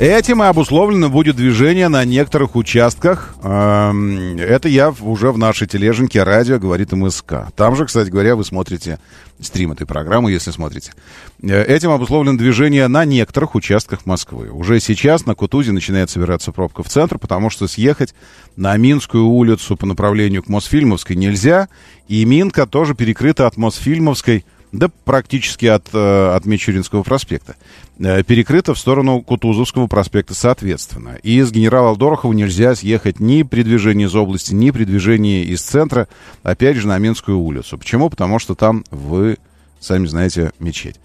Этим 0.00 0.42
и 0.42 0.46
обусловлено 0.46 1.10
будет 1.10 1.36
движение 1.36 1.88
на 1.88 2.06
некоторых 2.06 2.56
участках. 2.56 3.34
Эм, 3.42 4.38
это 4.38 4.66
я 4.66 4.94
уже 4.98 5.30
в 5.30 5.36
нашей 5.36 5.66
тележеньке 5.66 6.22
радио 6.22 6.58
говорит 6.58 6.92
МСК. 6.92 7.52
Там 7.54 7.76
же, 7.76 7.84
кстати 7.84 8.08
говоря, 8.08 8.34
вы 8.34 8.46
смотрите 8.46 8.98
стрим 9.40 9.72
этой 9.72 9.86
программы, 9.86 10.32
если 10.32 10.52
смотрите. 10.52 10.94
Э, 11.42 11.64
этим 11.64 11.90
обусловлено 11.90 12.38
движение 12.38 12.88
на 12.88 13.04
некоторых 13.04 13.54
участках 13.54 14.06
Москвы. 14.06 14.48
Уже 14.50 14.80
сейчас 14.80 15.26
на 15.26 15.34
Кутузе 15.34 15.72
начинает 15.72 16.08
собираться 16.08 16.50
пробка 16.50 16.82
в 16.82 16.88
центр, 16.88 17.18
потому 17.18 17.50
что 17.50 17.68
съехать 17.68 18.14
на 18.56 18.74
Минскую 18.78 19.26
улицу 19.26 19.76
по 19.76 19.84
направлению 19.84 20.42
к 20.42 20.48
Мосфильмовской 20.48 21.14
нельзя. 21.14 21.68
И 22.08 22.24
Минка 22.24 22.66
тоже 22.66 22.94
перекрыта 22.94 23.46
от 23.46 23.58
Мосфильмовской 23.58 24.46
да 24.72 24.88
практически 24.88 25.66
от, 25.66 25.88
э, 25.92 26.34
от 26.34 26.46
Мичуринского 26.46 27.02
проспекта. 27.02 27.56
Э, 27.98 28.22
перекрыто 28.22 28.74
в 28.74 28.78
сторону 28.78 29.20
Кутузовского 29.22 29.86
проспекта 29.86 30.34
соответственно. 30.34 31.18
И 31.22 31.38
из 31.38 31.50
генерала 31.50 31.96
Дорохова 31.96 32.32
нельзя 32.32 32.74
съехать 32.74 33.20
ни 33.20 33.42
при 33.42 33.62
движении 33.62 34.06
из 34.06 34.14
области, 34.14 34.54
ни 34.54 34.70
при 34.70 34.84
движении 34.84 35.44
из 35.44 35.62
центра, 35.62 36.08
опять 36.42 36.76
же, 36.76 36.86
на 36.86 36.98
Минскую 36.98 37.38
улицу. 37.38 37.78
Почему? 37.78 38.10
Потому 38.10 38.38
что 38.38 38.54
там 38.54 38.84
вы, 38.90 39.38
сами 39.80 40.06
знаете, 40.06 40.52
мечеть. 40.58 40.96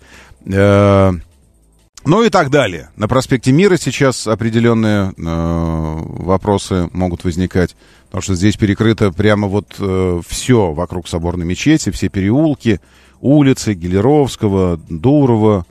Э, 0.45 1.11
ну 2.05 2.23
и 2.23 2.29
так 2.29 2.51
далее. 2.51 2.89
На 2.95 3.07
проспекте 3.07 3.51
Мира 3.51 3.77
сейчас 3.77 4.27
определенные 4.27 5.11
э, 5.11 5.13
вопросы 5.17 6.87
могут 6.93 7.23
возникать, 7.23 7.75
потому 8.05 8.21
что 8.21 8.35
здесь 8.35 8.57
перекрыто 8.57 9.11
прямо 9.11 9.47
вот 9.47 9.75
э, 9.79 10.21
все 10.27 10.71
вокруг 10.71 11.07
соборной 11.07 11.47
мечети, 11.47 11.89
все 11.89 12.09
переулки, 12.09 12.79
улицы 13.21 13.73
Гелеровского, 13.73 14.79
Дурова, 14.89 15.65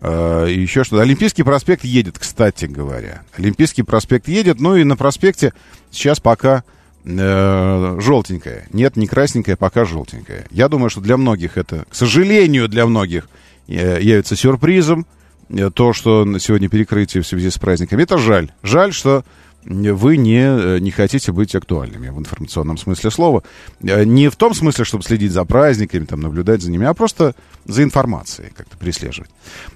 э, 0.00 0.46
еще 0.50 0.84
что-то. 0.84 1.02
Олимпийский 1.02 1.42
проспект 1.42 1.84
едет, 1.84 2.18
кстати 2.18 2.66
говоря. 2.66 3.22
Олимпийский 3.36 3.82
проспект 3.82 4.28
едет, 4.28 4.60
ну 4.60 4.76
и 4.76 4.84
на 4.84 4.96
проспекте 4.96 5.52
сейчас 5.90 6.20
пока 6.20 6.64
э, 7.04 7.98
желтенькая. 8.00 8.66
Нет, 8.72 8.96
не 8.96 9.06
красненькая, 9.06 9.56
пока 9.56 9.84
желтенькая. 9.84 10.46
Я 10.50 10.68
думаю, 10.68 10.90
что 10.90 11.00
для 11.00 11.16
многих 11.16 11.56
это, 11.56 11.84
к 11.88 11.94
сожалению, 11.94 12.68
для 12.68 12.86
многих 12.86 13.28
э, 13.68 13.98
явится 14.00 14.36
сюрпризом. 14.36 15.06
Э, 15.48 15.70
то, 15.72 15.92
что 15.92 16.38
сегодня 16.38 16.68
перекрытие 16.68 17.22
в 17.22 17.26
связи 17.26 17.50
с 17.50 17.58
праздниками, 17.58 18.02
это 18.02 18.18
жаль. 18.18 18.52
Жаль, 18.62 18.92
что 18.92 19.24
вы 19.66 20.16
не, 20.16 20.42
э, 20.42 20.78
не 20.78 20.90
хотите 20.90 21.32
быть 21.32 21.54
актуальными 21.54 22.08
в 22.08 22.18
информационном 22.18 22.76
смысле 22.76 23.10
слова. 23.10 23.42
Э, 23.82 24.04
не 24.04 24.28
в 24.28 24.36
том 24.36 24.54
смысле, 24.54 24.84
чтобы 24.84 25.04
следить 25.04 25.32
за 25.32 25.44
праздниками, 25.44 26.04
там, 26.04 26.20
наблюдать 26.20 26.62
за 26.62 26.70
ними, 26.70 26.86
а 26.86 26.94
просто 26.94 27.34
за 27.64 27.82
информацией 27.82 28.50
как-то 28.54 28.76
прислеживать. 28.76 29.30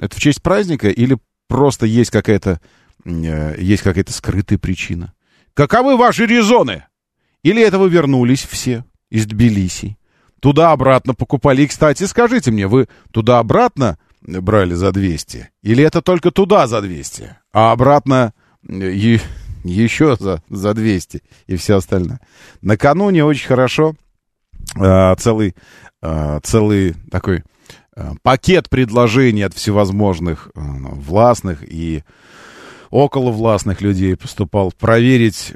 Это 0.00 0.16
в 0.16 0.20
честь 0.20 0.40
праздника 0.40 0.88
или 0.88 1.18
просто 1.48 1.86
есть 1.86 2.12
какая-то 2.12 2.60
э, 3.04 3.56
есть 3.58 3.82
какая-то 3.82 4.12
скрытая 4.12 4.60
причина? 4.60 5.14
Каковы 5.54 5.96
ваши 5.96 6.24
резоны? 6.24 6.84
Или 7.42 7.60
это 7.60 7.80
вы 7.80 7.88
вернулись 7.88 8.44
все 8.48 8.84
из 9.10 9.26
Тбилиси? 9.26 9.98
Туда-обратно 10.38 11.14
покупали. 11.14 11.62
И, 11.62 11.66
кстати, 11.66 12.04
скажите 12.04 12.52
мне, 12.52 12.68
вы 12.68 12.86
туда-обратно 13.10 13.98
брали 14.22 14.74
за 14.74 14.92
200? 14.92 15.50
Или 15.62 15.82
это 15.82 16.02
только 16.02 16.30
туда 16.30 16.68
за 16.68 16.80
200? 16.80 17.36
А 17.52 17.72
обратно 17.72 18.32
и 18.68 19.20
еще 19.64 20.16
за, 20.18 20.42
за 20.48 20.74
200 20.74 21.22
и 21.46 21.56
все 21.56 21.76
остальное. 21.76 22.20
Накануне 22.62 23.24
очень 23.24 23.46
хорошо 23.46 23.94
э, 24.78 25.14
целый, 25.16 25.54
э, 26.02 26.40
целый 26.42 26.94
такой 27.10 27.42
э, 27.96 28.12
пакет 28.22 28.68
предложений 28.68 29.42
от 29.42 29.54
всевозможных 29.54 30.50
э, 30.54 30.60
властных 30.60 31.64
и 31.66 32.02
околовластных 32.94 33.80
людей 33.80 34.16
поступал 34.16 34.70
проверить, 34.70 35.52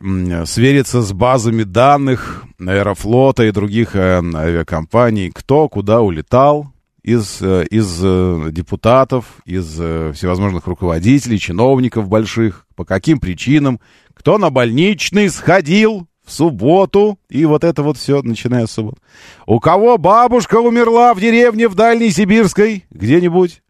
свериться 0.47 1.03
с 1.03 1.13
базами 1.13 1.63
данных 1.63 2.45
Аэрофлота 2.59 3.45
и 3.45 3.53
других 3.53 3.95
э, 3.95 4.21
авиакомпаний, 4.35 5.31
кто 5.31 5.69
куда 5.69 6.01
улетал, 6.01 6.73
из, 7.05 7.41
э, 7.41 7.65
из 7.71 8.01
э, 8.03 8.49
депутатов, 8.51 9.27
из 9.45 9.67
всевозможных 9.67 10.67
руководителей, 10.67 11.39
чиновников 11.39 12.09
больших, 12.09 12.67
по 12.79 12.85
каким 12.85 13.19
причинам, 13.19 13.81
кто 14.15 14.39
на 14.39 14.51
больничный 14.51 15.29
сходил 15.31 16.07
в 16.25 16.31
субботу, 16.31 17.19
и 17.29 17.45
вот 17.45 17.65
это 17.65 17.83
вот 17.83 17.99
все, 17.99 18.23
начиная 18.23 18.69
с 18.69 18.71
субботы. 18.71 19.01
У 19.47 19.59
кого 19.59 19.99
бабушка 19.99 20.61
умерла 20.61 21.13
в 21.13 21.21
деревне 21.21 21.67
в 21.67 21.75
Дальней 21.75 22.13
Сибирской, 22.13 22.85
где-нибудь, 22.93 23.63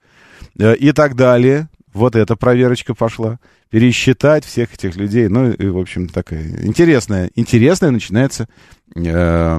и 0.59 0.93
так 0.93 1.17
далее. 1.17 1.71
Вот 1.95 2.17
эта 2.17 2.37
проверочка 2.37 2.95
пошла. 2.95 3.39
Пересчитать 3.71 4.45
всех 4.45 4.75
этих 4.75 4.97
людей. 4.97 5.29
Ну, 5.29 5.53
и, 5.53 5.69
в 5.69 5.79
общем, 5.79 6.07
такая 6.07 6.45
интересная, 6.63 7.31
интересная 7.35 7.91
начинается 7.91 8.47
э, 8.95 9.59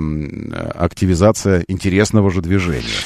активизация 0.75 1.63
интересного 1.67 2.29
же 2.29 2.41
движения. 2.41 3.01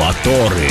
Моторы. 0.00 0.68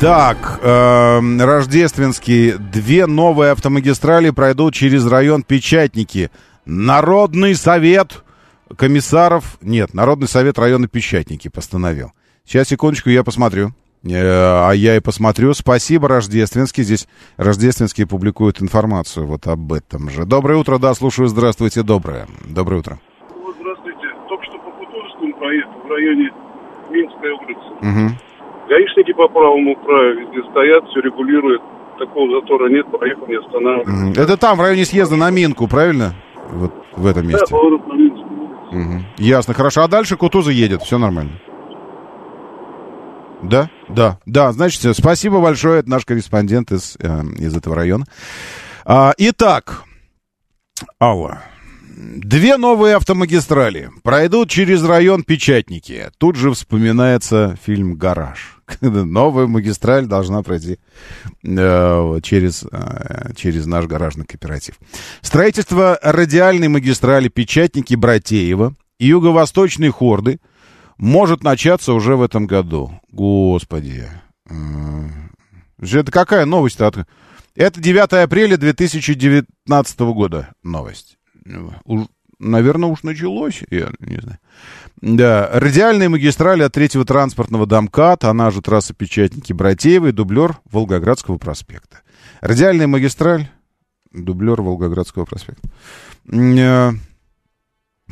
Так, 0.00 0.60
э, 0.62 1.20
рождественские. 1.44 2.56
Две 2.56 3.04
новые 3.04 3.52
автомагистрали 3.52 4.30
пройдут 4.30 4.72
через 4.72 5.06
район 5.06 5.42
Печатники. 5.42 6.30
Народный 6.64 7.54
совет 7.54 8.24
комиссаров... 8.78 9.58
Нет, 9.60 9.92
Народный 9.92 10.26
совет 10.26 10.58
района 10.58 10.88
Печатники 10.88 11.48
постановил. 11.48 12.12
Сейчас, 12.46 12.68
секундочку, 12.68 13.10
я 13.10 13.22
посмотрю. 13.22 13.72
Э, 14.02 14.68
а 14.68 14.72
я 14.72 14.96
и 14.96 15.00
посмотрю. 15.00 15.52
Спасибо, 15.52 16.08
Рождественский. 16.08 16.82
Здесь 16.82 17.06
Рождественский 17.36 18.06
публикует 18.06 18.62
информацию 18.62 19.26
вот 19.26 19.46
об 19.48 19.70
этом 19.70 20.08
же. 20.08 20.24
Доброе 20.24 20.56
утро, 20.56 20.78
да, 20.78 20.94
слушаю. 20.94 21.28
Здравствуйте, 21.28 21.82
доброе. 21.82 22.26
Доброе 22.48 22.76
утро. 22.78 22.98
Здравствуйте. 23.28 24.06
Только 24.30 24.44
что 24.46 24.58
по 24.60 24.70
Кутузовскому 24.70 25.34
проезду 25.34 25.78
в 25.84 25.90
районе 25.90 26.30
Минской 26.90 27.32
улицы. 27.32 27.68
Угу. 27.82 28.29
Гаишники 28.70 29.12
по 29.12 29.26
правому 29.26 29.74
краю 29.84 30.20
везде 30.20 30.48
стоят, 30.48 30.84
все 30.90 31.00
регулируют. 31.00 31.60
Такого 31.98 32.40
затора 32.40 32.70
нет, 32.70 32.86
проехал, 32.86 33.26
не 33.26 33.34
останавливается. 33.34 34.06
Угу. 34.06 34.12
Это 34.12 34.36
там, 34.36 34.56
в 34.56 34.60
районе 34.60 34.84
съезда 34.84 35.16
на 35.16 35.30
Минку, 35.30 35.66
правильно? 35.66 36.14
Вот 36.52 36.72
в 36.96 37.04
этом 37.04 37.26
месте. 37.26 37.44
Да, 37.50 37.56
поворот 37.56 37.86
на 37.88 37.92
Минскую 37.94 38.30
угу. 38.70 39.04
Ясно, 39.18 39.54
хорошо. 39.54 39.82
А 39.82 39.88
дальше 39.88 40.16
Кутуза 40.16 40.52
едет, 40.52 40.82
все 40.82 40.98
нормально. 40.98 41.32
Да, 43.42 43.70
да, 43.88 44.18
да. 44.24 44.52
Значит, 44.52 44.96
спасибо 44.96 45.40
большое. 45.40 45.80
Это 45.80 45.90
наш 45.90 46.04
корреспондент 46.04 46.70
из, 46.70 46.96
э, 47.00 47.22
из 47.38 47.56
этого 47.56 47.74
района. 47.74 48.04
А, 48.84 49.12
итак, 49.18 49.82
Алла. 51.02 51.42
Две 52.00 52.56
новые 52.56 52.96
автомагистрали 52.96 53.90
пройдут 54.02 54.48
через 54.48 54.82
район 54.82 55.22
Печатники. 55.22 56.10
Тут 56.16 56.36
же 56.36 56.50
вспоминается 56.52 57.58
фильм 57.62 57.94
«Гараж». 57.96 58.58
Новая 58.80 59.46
магистраль 59.46 60.06
должна 60.06 60.42
пройти 60.42 60.78
э, 61.44 62.18
через, 62.22 62.64
э, 62.64 63.32
через 63.36 63.66
наш 63.66 63.84
гаражный 63.84 64.24
кооператив. 64.24 64.76
Строительство 65.20 65.98
радиальной 66.02 66.68
магистрали 66.68 67.28
Печатники-Братеева 67.28 68.74
и 68.98 69.06
юго-восточной 69.06 69.90
хорды 69.90 70.40
может 70.96 71.42
начаться 71.42 71.92
уже 71.92 72.16
в 72.16 72.22
этом 72.22 72.46
году. 72.46 72.98
Господи. 73.10 74.08
Это 75.78 76.10
какая 76.10 76.46
новость 76.46 76.78
-то? 76.78 77.04
Это 77.54 77.78
9 77.78 78.24
апреля 78.24 78.56
2019 78.56 80.00
года 80.00 80.54
новость. 80.62 81.18
Уж, 81.84 82.06
наверное, 82.38 82.88
уж 82.90 83.02
началось, 83.02 83.62
я 83.70 83.90
не 84.00 84.18
знаю. 84.18 84.38
Да, 85.00 85.48
радиальная 85.52 86.08
магистраль 86.08 86.62
от 86.62 86.72
третьего 86.72 87.04
транспортного 87.04 87.66
домката, 87.66 88.30
она 88.30 88.50
же 88.50 88.60
трасса 88.60 88.94
Печатники 88.94 89.52
Братеевой, 89.52 90.12
дублер 90.12 90.58
Волгоградского 90.70 91.38
проспекта. 91.38 92.00
Радиальная 92.40 92.86
магистраль, 92.86 93.48
дублер 94.12 94.60
Волгоградского 94.60 95.24
проспекта. 95.24 95.68
Э, 96.30 96.92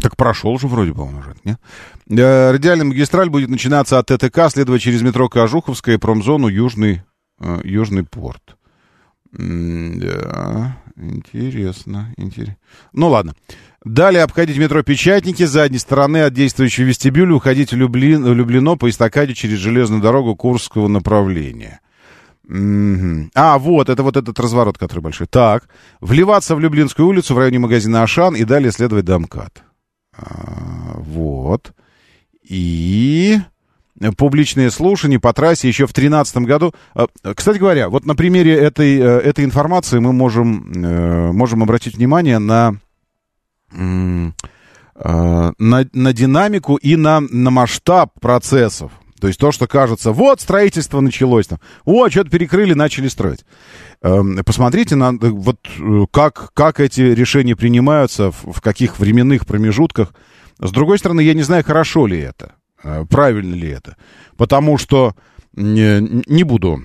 так 0.01 0.17
прошел 0.17 0.59
же 0.59 0.69
вроде, 0.69 0.93
по-моему, 0.93 1.21
уже, 1.21 1.35
нет? 1.45 1.61
Радиальная 2.09 2.87
магистраль 2.87 3.29
будет 3.29 3.49
начинаться 3.49 3.99
от 3.99 4.07
ТТК, 4.07 4.49
следуя 4.49 4.79
через 4.79 5.03
метро 5.03 5.29
Кожуховская 5.29 5.97
и 5.97 5.99
промзону 5.99 6.49
Южный, 6.49 7.03
э, 7.41 7.61
Южный 7.65 8.05
порт. 8.05 8.57
Да, 9.31 10.79
интересно, 10.99 12.13
интересно. 12.17 12.57
Ну 12.93 13.09
ладно. 13.09 13.35
Далее 13.85 14.23
обходить 14.23 14.59
метро 14.59 14.83
Печатники 14.83 15.45
с 15.45 15.51
задней 15.51 15.79
стороны 15.79 16.23
от 16.23 16.35
действующего 16.35 16.87
вестибюля, 16.87 17.35
уходить 17.35 17.73
в, 17.73 17.77
Люблин, 17.77 18.27
Люблино 18.27 18.77
по 18.77 18.91
эстакаде 18.91 19.35
через 19.35 19.59
железную 19.59 20.03
дорогу 20.03 20.35
Курского 20.35 20.89
направления. 20.89 21.81
А, 22.51 23.59
вот, 23.59 23.89
это 23.89 24.03
вот 24.03 24.17
этот 24.17 24.41
разворот, 24.41 24.79
который 24.79 25.01
большой. 25.01 25.27
Так, 25.27 25.69
вливаться 26.01 26.57
в 26.57 26.61
Люблинскую 26.61 27.07
улицу 27.07 27.35
в 27.35 27.39
районе 27.39 27.59
магазина 27.59 28.03
Ашан 28.03 28.35
и 28.35 28.45
далее 28.45 28.73
следовать 28.73 29.05
до 29.05 29.19
МКАД. 29.19 29.63
А, 30.17 30.95
вот. 30.97 31.73
И 32.43 33.39
публичные 34.17 34.71
слушания 34.71 35.19
по 35.19 35.33
трассе 35.33 35.69
еще 35.69 35.87
в 35.87 35.93
2013 35.93 36.37
году. 36.39 36.75
А, 36.95 37.07
кстати 37.35 37.59
говоря, 37.59 37.89
вот 37.89 38.07
на 38.07 38.15
примере 38.15 38.55
этой, 38.55 38.99
э, 38.99 39.19
этой 39.21 39.45
информации 39.45 39.99
мы 39.99 40.13
можем, 40.13 40.73
э, 40.73 41.33
можем 41.33 41.63
обратить 41.63 41.97
внимание 41.97 42.39
на, 42.39 42.77
на, 43.75 45.55
на 45.59 46.13
динамику 46.13 46.77
и 46.77 46.97
на, 46.97 47.21
на 47.21 47.51
масштаб 47.51 48.13
процессов. 48.21 48.93
То 49.21 49.27
есть 49.27 49.39
то, 49.39 49.53
что 49.53 49.67
кажется, 49.67 50.13
вот 50.13 50.41
строительство 50.41 51.01
началось, 51.01 51.47
там, 51.47 51.59
о, 51.85 52.09
что-то 52.09 52.31
перекрыли, 52.31 52.75
начали 52.75 53.09
строить. 53.09 53.45
Эм, 54.03 54.39
посмотрите 54.45 54.95
на 54.95 55.13
вот 55.13 55.59
э, 55.79 56.07
как, 56.11 56.53
как 56.55 56.81
эти 56.81 57.01
решения 57.01 57.57
принимаются, 57.57 58.31
в, 58.31 58.61
каких 58.61 58.99
временных 58.99 59.47
промежутках. 59.47 60.15
С 60.61 60.71
другой 60.71 60.99
стороны, 60.99 61.21
я 61.21 61.35
не 61.35 61.43
знаю, 61.43 61.65
хорошо 61.65 62.07
ли 62.07 62.19
это, 62.19 62.47
э, 62.47 62.68
правильно 63.11 63.55
ли 63.55 63.69
это. 63.69 63.97
Потому 64.37 64.79
что 64.79 65.15
не, 65.55 66.23
не 66.27 66.45
буду 66.45 66.79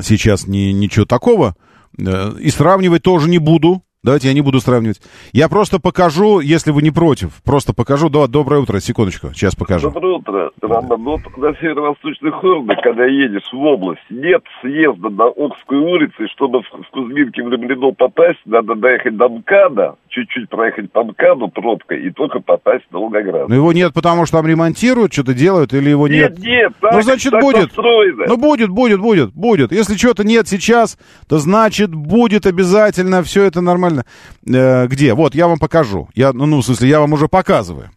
сейчас 0.00 0.46
ни, 0.46 0.72
ничего 0.72 1.04
такого. 1.04 1.54
Э, 1.98 2.32
и 2.38 2.50
сравнивать 2.50 3.02
тоже 3.02 3.28
не 3.28 3.38
буду. 3.38 3.82
Давайте 4.02 4.28
я 4.28 4.34
не 4.34 4.40
буду 4.40 4.60
сравнивать. 4.60 5.00
Я 5.32 5.48
просто 5.48 5.80
покажу, 5.80 6.38
если 6.38 6.70
вы 6.70 6.82
не 6.82 6.92
против, 6.92 7.42
просто 7.42 7.74
покажу. 7.74 8.08
Да, 8.08 8.28
доброе 8.28 8.60
утро, 8.60 8.78
секундочку, 8.78 9.32
сейчас 9.34 9.56
покажу. 9.56 9.90
Доброе 9.90 10.18
утро, 10.18 10.50
Роман. 10.62 11.02
Ну, 11.02 11.18
на 11.38 11.54
северо-восточных 11.56 12.34
Хордах, 12.36 12.78
когда 12.84 13.04
едешь 13.04 13.50
в 13.52 13.60
область, 13.60 14.04
нет 14.08 14.44
съезда 14.60 15.08
на 15.08 15.26
Окскую 15.26 15.88
улицу, 15.88 16.22
и 16.22 16.28
чтобы 16.28 16.62
в, 16.62 16.90
Кузьминке 16.92 17.42
в 17.42 17.48
Люблино 17.48 17.90
попасть, 17.90 18.38
надо 18.44 18.76
доехать 18.76 19.16
до 19.16 19.28
МКАДа, 19.28 19.96
чуть-чуть 20.16 20.48
проехать 20.48 20.90
по 20.90 21.04
МКАДу 21.04 21.48
пробкой, 21.48 22.02
и 22.06 22.10
только 22.10 22.40
попасть 22.40 22.84
на 22.90 22.98
Волгоград. 22.98 23.48
Но 23.48 23.54
его 23.54 23.72
нет, 23.72 23.92
потому 23.92 24.24
что 24.24 24.38
там 24.38 24.46
ремонтируют, 24.46 25.12
что-то 25.12 25.34
делают, 25.34 25.74
или 25.74 25.90
его 25.90 26.08
нет? 26.08 26.38
Нет, 26.38 26.46
нет, 26.46 26.72
так, 26.80 26.94
Ну, 26.94 27.02
значит, 27.02 27.32
так 27.32 27.42
будет. 27.42 27.66
Построено. 27.66 28.24
Ну, 28.26 28.36
будет, 28.38 28.70
будет, 28.70 29.00
будет, 29.00 29.32
будет. 29.34 29.72
Если 29.72 29.96
чего-то 29.96 30.24
нет 30.24 30.48
сейчас, 30.48 30.98
то 31.28 31.38
значит, 31.38 31.94
будет 31.94 32.46
обязательно, 32.46 33.22
все 33.22 33.44
это 33.44 33.60
нормально. 33.60 34.06
Э, 34.46 34.86
где? 34.86 35.12
Вот, 35.12 35.34
я 35.34 35.48
вам 35.48 35.58
покажу. 35.58 36.08
Я, 36.14 36.32
ну, 36.32 36.46
ну, 36.46 36.58
в 36.60 36.64
смысле, 36.64 36.88
я 36.88 37.00
вам 37.00 37.12
уже 37.12 37.28
показываю. 37.28 37.90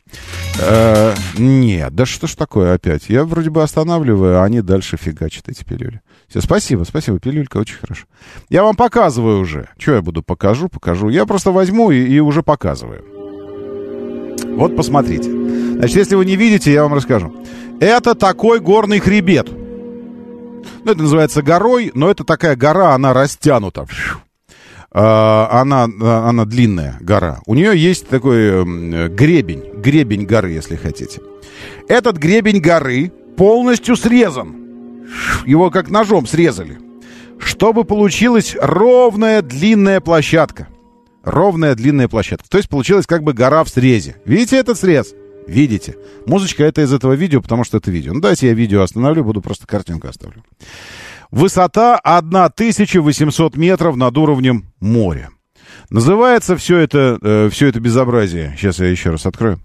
Э, 0.62 1.14
нет, 1.38 1.96
да 1.96 2.06
что 2.06 2.28
ж 2.28 2.36
такое 2.36 2.74
опять? 2.74 3.10
Я 3.10 3.24
вроде 3.24 3.50
бы 3.50 3.64
останавливаю, 3.64 4.40
а 4.40 4.44
они 4.44 4.62
дальше 4.62 4.98
фигачат 4.98 5.48
эти 5.48 5.64
пилюли. 5.64 6.02
Все, 6.28 6.42
спасибо, 6.42 6.84
спасибо, 6.84 7.20
пилюлька, 7.20 7.58
очень 7.58 7.78
хорошо. 7.78 8.06
Я 8.50 8.64
вам 8.64 8.76
показываю 8.76 9.40
уже. 9.40 9.70
Что 9.78 9.94
я 9.94 10.02
буду? 10.02 10.22
Покажу, 10.22 10.70
покажу. 10.70 11.10
Я 11.10 11.26
просто 11.26 11.52
возьму 11.52 11.92
и, 11.92 12.02
и 12.02 12.20
уже 12.20 12.44
показываю. 12.44 13.04
Вот 14.56 14.76
посмотрите. 14.76 15.32
Значит, 15.32 15.96
если 15.96 16.16
вы 16.16 16.26
не 16.26 16.36
видите, 16.36 16.74
я 16.74 16.84
вам 16.84 16.94
расскажу. 16.94 17.34
Это 17.80 18.14
такой 18.16 18.60
горный 18.60 19.00
хребет. 19.00 19.50
Ну, 20.84 20.92
это 20.92 21.02
называется 21.02 21.42
горой, 21.42 21.92
но 21.94 22.10
это 22.10 22.24
такая 22.24 22.56
гора, 22.56 22.94
она 22.94 23.14
растянута. 23.14 23.82
А, 23.82 24.29
она, 24.92 25.84
она 25.84 26.46
длинная 26.46 26.98
гора. 27.00 27.40
У 27.46 27.56
нее 27.56 27.78
есть 27.78 28.08
такой 28.08 28.64
гребень, 29.10 29.64
гребень 29.76 30.26
горы, 30.26 30.52
если 30.52 30.76
хотите. 30.76 31.22
Этот 31.88 32.18
гребень 32.18 32.60
горы 32.60 33.12
полностью 33.38 33.96
срезан. 33.96 34.56
Его 35.46 35.70
как 35.72 35.90
ножом 35.90 36.28
срезали. 36.28 36.80
Чтобы 37.40 37.84
получилась 37.86 38.56
ровная 38.60 39.42
длинная 39.42 40.02
площадка. 40.02 40.68
Ровная 41.24 41.76
длинная 41.76 42.08
площадка. 42.08 42.50
То 42.50 42.58
есть 42.58 42.70
получилась 42.70 43.06
как 43.06 43.24
бы 43.24 43.34
гора 43.34 43.64
в 43.64 43.70
срезе. 43.70 44.16
Видите 44.26 44.58
этот 44.58 44.78
срез? 44.78 45.14
Видите? 45.48 45.96
Музычка 46.26 46.64
это 46.64 46.82
из 46.82 46.94
этого 46.94 47.14
видео, 47.14 47.42
потому 47.42 47.64
что 47.64 47.78
это 47.78 47.92
видео. 47.92 48.14
Ну, 48.14 48.20
давайте 48.22 48.48
я 48.48 48.54
видео 48.54 48.82
остановлю, 48.82 49.24
буду 49.24 49.42
просто 49.42 49.66
картинку 49.66 50.08
оставлю. 50.08 50.44
Высота 51.32 51.98
1800 51.98 53.56
метров 53.56 53.96
над 53.96 54.18
уровнем 54.18 54.72
моря. 54.80 55.30
Называется 55.90 56.58
все 56.58 56.78
это, 56.78 57.20
э, 57.22 57.50
все 57.52 57.68
это 57.68 57.80
безобразие, 57.80 58.56
сейчас 58.58 58.80
я 58.80 58.88
еще 58.88 59.12
раз 59.12 59.26
открою, 59.26 59.60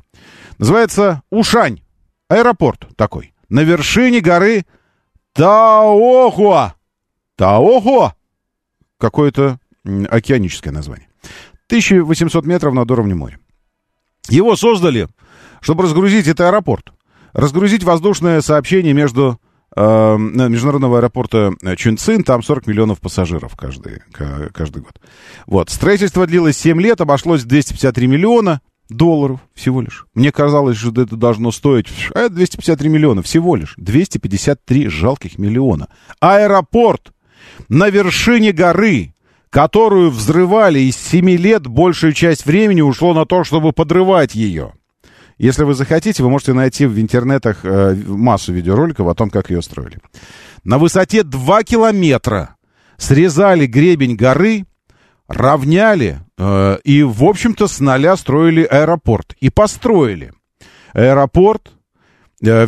называется 0.59 1.23
Ушань. 1.31 1.81
Аэропорт 2.29 2.89
такой. 2.97 3.35
На 3.49 3.61
вершине 3.61 4.21
горы 4.21 4.65
Таохуа. 5.35 6.75
Таохуа. 7.37 8.15
Какое-то 8.99 9.59
океаническое 9.85 10.73
название. 10.73 11.09
1800 11.67 12.47
метров 12.47 12.75
над 12.75 12.91
уровнем 12.91 13.19
моря. 13.19 13.39
Его 14.29 14.57
создали, 14.57 15.09
чтобы 15.61 15.83
разгрузить 15.83 16.27
этот 16.27 16.47
аэропорт. 16.47 16.93
Разгрузить 17.33 17.85
воздушное 17.85 18.41
сообщение 18.41 18.95
между 18.95 19.41
э, 19.77 20.17
международного 20.17 20.99
аэропорта 20.99 21.53
Чунцин, 21.77 22.25
там 22.25 22.43
40 22.43 22.67
миллионов 22.67 23.01
пассажиров 23.01 23.57
каждый, 23.57 24.03
каждый 24.13 24.83
год. 24.83 25.01
Вот. 25.47 25.71
Строительство 25.71 26.27
длилось 26.27 26.57
7 26.59 26.81
лет, 26.81 27.01
обошлось 27.01 27.45
253 27.45 28.07
миллиона 28.07 28.61
долларов 28.89 29.41
всего 29.55 29.81
лишь. 29.81 30.07
Мне 30.15 30.31
казалось, 30.31 30.77
что 30.77 30.91
это 31.03 31.17
должно 31.17 31.51
стоить... 31.53 31.87
А 32.15 32.21
это 32.21 32.35
253 32.35 32.89
миллиона 32.89 33.23
всего 33.23 33.57
лишь. 33.57 33.75
253 33.79 34.89
жалких 34.89 35.39
миллиона. 35.39 35.89
Аэропорт 36.21 37.13
на 37.69 37.89
вершине 37.89 38.53
горы 38.53 39.15
которую 39.55 40.11
взрывали 40.11 40.81
из 40.81 40.97
семи 40.97 41.37
лет, 41.37 41.69
большую 41.69 42.13
часть 42.13 42.45
времени 42.45 42.81
ушло 42.81 43.15
на 43.15 43.25
то, 43.25 43.45
чтобы 43.45 43.71
подрывать 43.71 44.35
ее. 44.35 44.73
Если 45.39 45.65
вы 45.65 45.75
захотите, 45.75 46.23
вы 46.23 46.31
можете 46.31 46.53
найти 46.53 46.87
в 46.87 46.99
интернетах 47.01 47.65
э, 47.65 47.95
массу 48.07 48.53
видеороликов 48.53 49.09
о 49.09 49.15
том, 49.15 49.31
как 49.31 49.51
ее 49.51 49.63
строили. 49.63 49.99
На 50.63 50.79
высоте 50.79 51.23
2 51.23 51.63
километра 51.65 52.57
срезали 52.97 53.67
гребень 53.67 54.17
горы, 54.17 54.65
равняли 55.29 56.21
э, 56.39 56.79
и, 56.85 57.03
в 57.03 57.25
общем-то, 57.25 57.67
с 57.67 57.81
нуля 57.81 58.17
строили 58.17 58.63
аэропорт. 58.63 59.35
И 59.41 59.51
построили 59.51 60.33
аэропорт, 60.93 61.73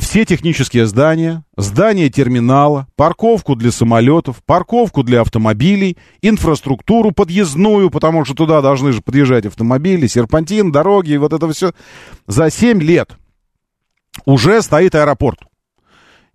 все 0.00 0.24
технические 0.24 0.86
здания, 0.86 1.44
здание 1.56 2.08
терминала, 2.08 2.86
парковку 2.96 3.56
для 3.56 3.72
самолетов, 3.72 4.42
парковку 4.44 5.02
для 5.02 5.20
автомобилей, 5.20 5.96
инфраструктуру 6.22 7.12
подъездную, 7.12 7.90
потому 7.90 8.24
что 8.24 8.34
туда 8.34 8.62
должны 8.62 8.92
же 8.92 9.02
подъезжать 9.02 9.46
автомобили, 9.46 10.06
серпантин, 10.06 10.72
дороги, 10.72 11.16
вот 11.16 11.32
это 11.32 11.48
все. 11.50 11.72
За 12.26 12.50
7 12.50 12.80
лет 12.82 13.16
уже 14.24 14.62
стоит 14.62 14.94
аэропорт. 14.94 15.40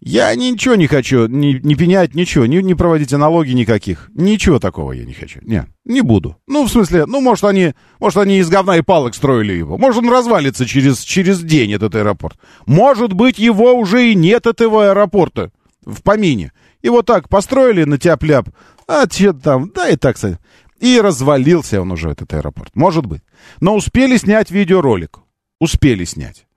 Я 0.03 0.33
ничего 0.33 0.73
не 0.73 0.87
хочу, 0.87 1.27
не, 1.27 1.59
не 1.61 1.75
пенять, 1.75 2.15
ничего, 2.15 2.47
не, 2.47 2.63
не 2.63 2.73
проводить 2.73 3.13
аналогий 3.13 3.53
никаких. 3.53 4.09
Ничего 4.15 4.57
такого 4.57 4.93
я 4.93 5.05
не 5.05 5.13
хочу. 5.13 5.39
Не, 5.43 5.67
не 5.85 6.01
буду. 6.01 6.37
Ну, 6.47 6.65
в 6.65 6.71
смысле, 6.71 7.05
ну, 7.05 7.21
может, 7.21 7.43
они, 7.43 7.75
может, 7.99 8.17
они 8.17 8.39
из 8.39 8.49
говна 8.49 8.77
и 8.77 8.81
палок 8.81 9.13
строили 9.13 9.53
его. 9.53 9.77
Может, 9.77 10.03
он 10.03 10.09
развалится 10.09 10.65
через, 10.65 11.01
через 11.01 11.41
день, 11.41 11.73
этот 11.73 11.93
аэропорт. 11.93 12.39
Может 12.65 13.13
быть, 13.13 13.37
его 13.37 13.73
уже 13.75 14.11
и 14.11 14.15
нет, 14.15 14.47
этого 14.47 14.89
аэропорта 14.89 15.51
в 15.85 16.01
помине. 16.01 16.51
Вот 16.83 17.05
так 17.05 17.29
построили 17.29 17.83
на 17.83 17.99
тяп-ляп. 17.99 18.49
А, 18.87 19.07
че 19.07 19.33
там, 19.33 19.69
да 19.69 19.87
и 19.89 19.97
так, 19.97 20.15
кстати. 20.15 20.39
И 20.79 20.99
развалился 20.99 21.79
он 21.79 21.91
уже, 21.91 22.09
этот 22.09 22.33
аэропорт. 22.33 22.75
Может 22.75 23.05
быть. 23.05 23.21
Но 23.59 23.75
успели 23.75 24.17
снять 24.17 24.49
видеоролик. 24.49 25.19
Успели 25.59 26.05
снять. 26.05 26.47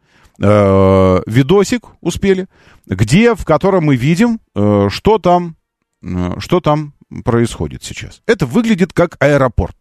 Э, 0.41 1.21
видосик 1.27 1.87
успели 2.01 2.49
где, 2.87 3.35
в 3.35 3.45
котором 3.45 3.85
мы 3.85 3.97
видим, 3.97 4.41
э, 4.55 4.89
что 4.91 5.19
там, 5.19 5.57
э, 6.03 6.35
что 6.39 6.61
там 6.61 6.95
происходит 7.25 7.83
сейчас. 7.83 8.23
Это 8.27 8.47
выглядит 8.47 8.93
как 8.93 9.17
аэропорт. 9.21 9.77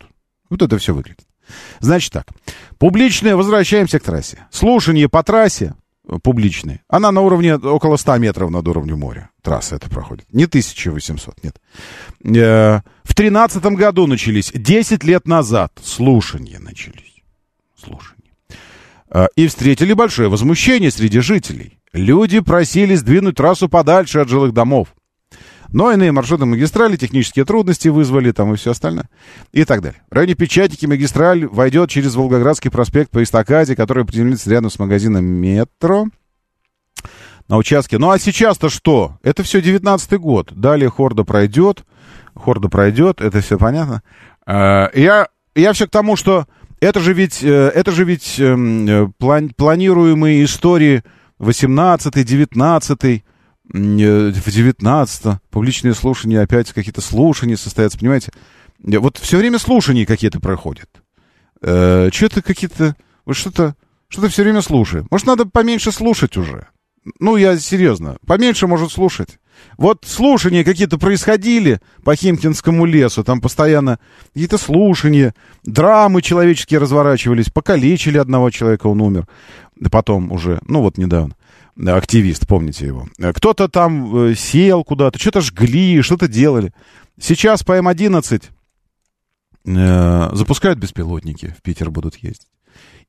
Вот 0.50 0.62
это 0.62 0.78
все 0.78 0.94
выглядит. 0.94 1.26
Значит 1.80 2.14
так, 2.14 2.28
публичное, 2.78 3.36
возвращаемся 3.36 4.00
к 4.00 4.04
трассе. 4.04 4.48
Слушание 4.50 5.10
по 5.10 5.24
трассе 5.24 5.76
э, 6.08 6.18
публичные. 6.24 6.82
Она 6.88 7.12
на 7.12 7.22
уровне 7.22 7.56
около 7.56 7.98
100 7.98 8.18
метров 8.20 8.50
над 8.50 8.68
уровнем 8.68 9.00
моря. 9.00 9.30
Трасса 9.42 9.76
это 9.76 9.90
проходит. 9.90 10.32
Не 10.32 10.46
1800, 10.46 11.44
нет. 11.44 11.60
В 12.22 13.16
13 13.16 13.64
году 13.66 14.08
начались. 14.08 14.52
10 14.54 15.04
лет 15.04 15.28
назад 15.28 15.74
слушания 15.84 16.60
начались. 16.60 17.22
Слушания. 17.76 18.23
И 19.36 19.48
встретили 19.48 19.94
большое 19.94 20.30
возмущение 20.30 20.90
среди 20.90 21.20
жителей. 21.20 21.80
Люди 21.94 22.40
просили 22.40 22.96
сдвинуть 22.96 23.36
трассу 23.36 23.70
подальше 23.70 24.20
от 24.20 24.30
жилых 24.30 24.54
домов. 24.54 24.96
Но 25.74 25.92
иные 25.92 26.12
маршруты 26.12 26.46
магистрали 26.46 26.98
технические 26.98 27.46
трудности 27.46 27.88
вызвали 27.88 28.32
там 28.32 28.54
и 28.54 28.58
все 28.58 28.72
остальное. 28.72 29.10
И 29.52 29.66
так 29.66 29.82
далее. 29.82 30.02
В 30.10 30.14
районе 30.14 30.36
Печатики 30.36 30.86
магистраль 30.86 31.48
войдет 31.48 31.90
через 31.90 32.16
Волгоградский 32.16 32.70
проспект 32.70 33.10
по 33.10 33.24
эстакаде, 33.24 33.76
который 33.76 34.06
приземлится 34.06 34.50
рядом 34.52 34.70
с 34.70 34.78
магазином 34.78 35.26
«Метро» 35.26 36.08
на 37.48 37.58
участке. 37.58 37.98
Ну 37.98 38.12
а 38.12 38.20
сейчас-то 38.20 38.70
что? 38.70 39.18
Это 39.24 39.42
все 39.42 39.62
19 39.62 40.14
год. 40.20 40.54
Далее 40.54 40.90
Хорда 40.90 41.24
пройдет. 41.24 41.84
Хорда 42.36 42.70
пройдет, 42.70 43.20
это 43.20 43.42
все 43.42 43.58
понятно. 43.58 44.04
А, 44.46 44.92
я, 44.94 45.28
я 45.56 45.74
все 45.74 45.88
к 45.88 45.92
тому, 45.92 46.16
что 46.16 46.46
это 46.84 47.00
же 47.00 47.14
ведь, 47.14 47.44
э, 47.44 47.72
это 47.74 47.92
же 47.92 48.04
ведь 48.04 48.40
эм, 48.40 48.88
э, 48.88 49.08
плани, 49.18 49.50
планируемые 49.50 50.44
истории 50.44 51.04
18 51.40 52.14
19 52.26 53.24
в 53.66 54.52
19 54.52 55.40
публичные 55.50 55.94
слушания, 55.94 56.42
опять 56.42 56.72
какие-то 56.74 57.02
слушания 57.02 57.56
состоятся, 57.56 57.98
понимаете? 57.98 58.32
Вот 58.80 59.18
все 59.18 59.38
время 59.38 59.58
слушания 59.58 60.06
какие-то 60.06 60.40
проходят. 60.40 60.90
Э, 61.62 62.10
что-то 62.12 62.42
какие-то... 62.42 62.96
Вот 63.26 63.36
что-то... 63.36 63.76
Что-то 64.10 64.30
все 64.30 64.44
время 64.44 64.62
слушаю. 64.62 65.08
Может, 65.10 65.26
надо 65.26 65.46
поменьше 65.46 65.92
слушать 65.92 66.38
уже? 66.38 66.68
Ну, 67.20 67.36
я 67.36 67.58
серьезно. 67.58 68.18
Поменьше, 68.28 68.68
может, 68.68 68.92
слушать. 68.92 69.40
Вот 69.78 70.06
слушания 70.06 70.64
какие-то 70.64 70.98
происходили 70.98 71.80
по 72.04 72.16
Химкинскому 72.16 72.86
лесу, 72.86 73.24
там 73.24 73.42
постоянно 73.42 74.00
какие-то 74.34 74.58
слушания, 74.58 75.34
драмы 75.64 76.22
человеческие 76.22 76.80
разворачивались, 76.80 77.50
покалечили 77.50 78.18
одного 78.18 78.50
человека, 78.50 78.88
он 78.88 79.02
умер. 79.02 79.28
Потом 79.92 80.32
уже, 80.32 80.60
ну 80.68 80.82
вот 80.82 80.98
недавно, 80.98 81.36
активист, 81.86 82.48
помните 82.48 82.86
его. 82.86 83.08
Кто-то 83.18 83.68
там 83.68 84.16
э, 84.16 84.36
сел 84.36 84.84
куда-то, 84.84 85.20
что-то 85.20 85.42
жгли, 85.42 86.02
что-то 86.02 86.28
делали. 86.28 86.74
Сейчас 87.20 87.64
по 87.64 87.74
М-11 87.74 88.44
э, 89.66 90.30
запускают 90.34 90.80
беспилотники, 90.80 91.56
в 91.58 91.62
Питер 91.62 91.90
будут 91.90 92.16
ездить. 92.18 92.48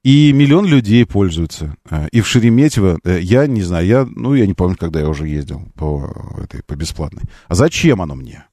И 0.04 0.34
миллион 0.34 0.66
людей 0.66 1.06
пользуются. 1.06 1.76
Э, 1.90 2.08
и 2.12 2.20
в 2.20 2.28
Шереметьево, 2.28 3.00
э, 3.04 3.20
я 3.22 3.46
не 3.46 3.62
знаю, 3.62 3.86
я, 3.86 4.06
ну, 4.08 4.34
я 4.34 4.46
не 4.46 4.52
помню, 4.52 4.76
когда 4.76 5.00
я 5.00 5.08
уже 5.08 5.26
ездил 5.26 5.62
по, 5.74 6.12
этой, 6.42 6.62
по 6.62 6.76
бесплатной. 6.76 7.22
А 7.48 7.54
зачем 7.54 8.02
оно 8.02 8.14
мне? 8.14 8.44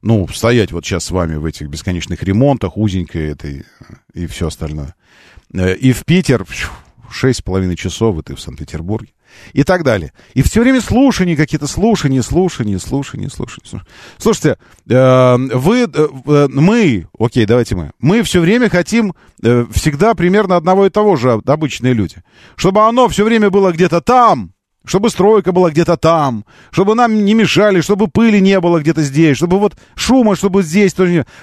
Ну, 0.00 0.26
стоять 0.28 0.72
вот 0.72 0.84
сейчас 0.84 1.04
с 1.04 1.10
вами 1.10 1.36
в 1.36 1.44
этих 1.44 1.68
бесконечных 1.68 2.22
ремонтах, 2.22 2.78
узенькой 2.78 3.28
этой 3.28 3.60
э, 3.60 3.64
и 4.14 4.26
все 4.26 4.46
остальное. 4.48 4.94
И 5.52 5.92
в 5.92 6.04
Питер, 6.06 6.46
шесть 7.10 7.40
с 7.40 7.42
половиной 7.42 7.76
часов, 7.76 8.18
и 8.18 8.22
ты 8.22 8.34
в 8.34 8.40
Санкт-Петербурге 8.40 9.12
и 9.52 9.62
так 9.62 9.84
далее. 9.84 10.12
И 10.34 10.42
все 10.42 10.60
время 10.60 10.80
слушания 10.80 11.36
какие-то, 11.36 11.66
слушания, 11.66 12.22
слушания, 12.22 12.78
слушания, 12.78 13.28
слушания. 13.28 13.84
Слушайте, 14.18 14.58
э, 14.88 15.36
вы, 15.36 15.82
э, 15.82 15.86
э, 16.26 16.48
мы, 16.50 17.06
окей, 17.18 17.46
давайте 17.46 17.76
мы, 17.76 17.90
мы 18.00 18.22
все 18.22 18.40
время 18.40 18.68
хотим 18.68 19.14
всегда 19.72 20.14
примерно 20.14 20.56
одного 20.56 20.86
и 20.86 20.90
того 20.90 21.16
же, 21.16 21.40
обычные 21.44 21.92
люди. 21.92 22.16
Чтобы 22.56 22.86
оно 22.86 23.08
все 23.08 23.24
время 23.24 23.50
было 23.50 23.72
где-то 23.72 24.00
там, 24.00 24.52
чтобы 24.86 25.10
стройка 25.10 25.52
была 25.52 25.70
где-то 25.70 25.96
там, 25.96 26.44
чтобы 26.70 26.94
нам 26.94 27.24
не 27.24 27.34
мешали, 27.34 27.80
чтобы 27.80 28.08
пыли 28.08 28.40
не 28.40 28.58
было 28.60 28.80
где-то 28.80 29.02
здесь, 29.02 29.36
чтобы 29.36 29.58
вот 29.58 29.74
шума, 29.94 30.36
чтобы 30.36 30.62
здесь. 30.62 30.94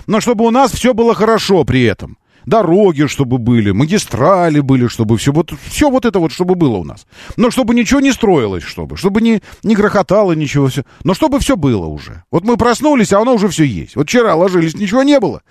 Но 0.07 0.19
чтобы 0.19 0.45
у 0.45 0.51
нас 0.51 0.71
все 0.71 0.93
было 0.93 1.13
хорошо 1.13 1.63
при 1.63 1.83
этом 1.83 2.17
дороги, 2.45 3.07
чтобы 3.07 3.37
были, 3.37 3.71
магистрали 3.71 4.59
были, 4.59 4.87
чтобы 4.87 5.17
все 5.17 5.31
вот, 5.31 5.53
все 5.67 5.89
вот 5.89 6.05
это 6.05 6.19
вот, 6.19 6.31
чтобы 6.31 6.55
было 6.55 6.77
у 6.77 6.83
нас. 6.83 7.05
Но 7.37 7.51
чтобы 7.51 7.75
ничего 7.75 7.99
не 7.99 8.11
строилось, 8.11 8.63
чтобы, 8.63 8.97
чтобы 8.97 9.21
не, 9.21 9.41
не 9.63 9.75
грохотало 9.75 10.33
ничего, 10.33 10.67
все. 10.67 10.83
но 11.03 11.13
чтобы 11.13 11.39
все 11.39 11.55
было 11.55 11.85
уже. 11.85 12.23
Вот 12.31 12.43
мы 12.43 12.57
проснулись, 12.57 13.13
а 13.13 13.19
оно 13.19 13.35
уже 13.35 13.47
все 13.49 13.63
есть. 13.63 13.95
Вот 13.95 14.07
вчера 14.07 14.35
ложились, 14.35 14.75
ничего 14.75 15.03
не 15.03 15.19
было. 15.19 15.41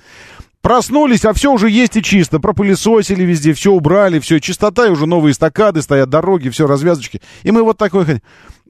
Проснулись, 0.62 1.24
а 1.24 1.32
все 1.32 1.52
уже 1.52 1.70
есть 1.70 1.96
и 1.96 2.02
чисто. 2.02 2.38
Пропылесосили 2.38 3.22
везде, 3.24 3.54
все 3.54 3.72
убрали, 3.72 4.18
все, 4.18 4.40
чистота, 4.40 4.86
и 4.86 4.90
уже 4.90 5.06
новые 5.06 5.32
эстакады 5.32 5.80
стоят, 5.80 6.10
дороги, 6.10 6.50
все, 6.50 6.66
развязочки. 6.66 7.20
И 7.42 7.50
мы 7.50 7.62
вот 7.62 7.78
такой... 7.78 8.20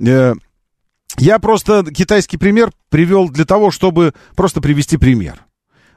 Э, 0.00 0.34
я 1.18 1.38
просто 1.40 1.84
китайский 1.84 2.36
пример 2.36 2.70
привел 2.88 3.28
для 3.28 3.44
того, 3.44 3.72
чтобы 3.72 4.14
просто 4.36 4.60
привести 4.60 4.96
пример. 4.96 5.44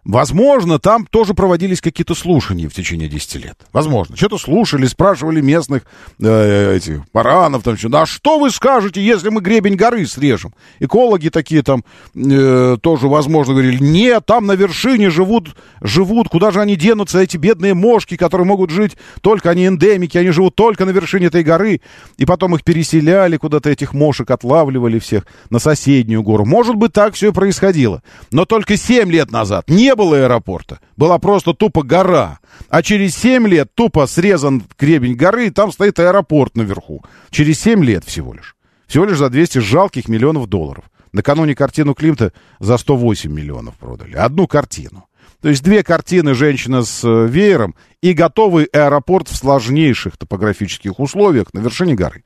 Возможно, 0.05 0.79
там 0.79 1.05
тоже 1.05 1.33
проводились 1.33 1.79
какие-то 1.79 2.13
слушания 2.13 2.67
в 2.67 2.73
течение 2.73 3.07
10 3.07 3.35
лет. 3.35 3.57
Возможно. 3.71 4.17
Что-то 4.17 4.37
слушали, 4.37 4.85
спрашивали 4.85 5.39
местных 5.39 5.83
э, 6.19 6.75
этих 6.75 7.03
баранов, 7.13 7.63
там, 7.63 7.77
что, 7.77 7.89
а 7.97 8.05
что 8.05 8.37
вы 8.37 8.51
скажете, 8.51 9.01
если 9.01 9.29
мы 9.29 9.39
гребень 9.39 9.75
горы 9.75 10.05
срежем? 10.05 10.53
Экологи 10.79 11.29
такие 11.29 11.63
там 11.63 11.85
э, 12.15 12.77
тоже, 12.81 13.07
возможно, 13.07 13.53
говорили, 13.53 13.81
нет, 13.81 14.25
там 14.25 14.45
на 14.45 14.53
вершине 14.53 15.09
живут, 15.09 15.55
живут, 15.81 16.27
куда 16.27 16.51
же 16.51 16.59
они 16.59 16.75
денутся, 16.75 17.19
эти 17.19 17.37
бедные 17.37 17.73
мошки, 17.73 18.17
которые 18.17 18.45
могут 18.45 18.71
жить 18.71 18.97
только, 19.21 19.51
они 19.51 19.67
эндемики, 19.67 20.17
они 20.17 20.31
живут 20.31 20.55
только 20.55 20.83
на 20.83 20.89
вершине 20.89 21.27
этой 21.27 21.43
горы. 21.43 21.79
И 22.17 22.25
потом 22.25 22.55
их 22.55 22.65
переселяли 22.65 23.37
куда-то, 23.37 23.69
этих 23.69 23.93
мошек 23.93 24.29
отлавливали 24.29 24.99
всех 24.99 25.25
на 25.49 25.59
соседнюю 25.59 26.23
гору. 26.23 26.43
Может 26.45 26.75
быть, 26.75 26.91
так 26.91 27.13
все 27.13 27.29
и 27.29 27.31
происходило. 27.31 28.03
Но 28.31 28.43
только 28.43 28.75
7 28.75 29.09
лет 29.09 29.31
назад 29.31 29.69
не 29.69 29.92
не 29.93 29.95
было 29.95 30.17
аэропорта. 30.17 30.79
Была 30.97 31.19
просто 31.19 31.53
тупо 31.53 31.83
гора. 31.83 32.39
А 32.69 32.81
через 32.81 33.15
7 33.15 33.47
лет 33.47 33.69
тупо 33.75 34.07
срезан 34.07 34.63
гребень 34.79 35.15
горы, 35.15 35.47
и 35.47 35.49
там 35.51 35.71
стоит 35.71 35.99
аэропорт 35.99 36.57
наверху. 36.57 37.03
Через 37.29 37.59
7 37.61 37.83
лет 37.83 38.03
всего 38.03 38.33
лишь. 38.33 38.55
Всего 38.87 39.05
лишь 39.05 39.17
за 39.17 39.29
200 39.29 39.59
жалких 39.59 40.07
миллионов 40.07 40.47
долларов. 40.47 40.85
Накануне 41.11 41.53
картину 41.53 41.93
Климта 41.93 42.33
за 42.59 42.77
108 42.77 43.31
миллионов 43.31 43.75
продали. 43.75 44.15
Одну 44.15 44.47
картину. 44.47 45.05
То 45.41 45.49
есть 45.49 45.63
две 45.63 45.83
картины 45.83 46.33
«Женщина 46.33 46.83
с 46.83 47.03
э, 47.03 47.27
веером» 47.27 47.75
и 48.01 48.13
готовый 48.13 48.65
аэропорт 48.65 49.27
в 49.27 49.35
сложнейших 49.35 50.17
топографических 50.17 50.99
условиях 50.99 51.53
на 51.53 51.59
вершине 51.59 51.95
горы. 51.95 52.23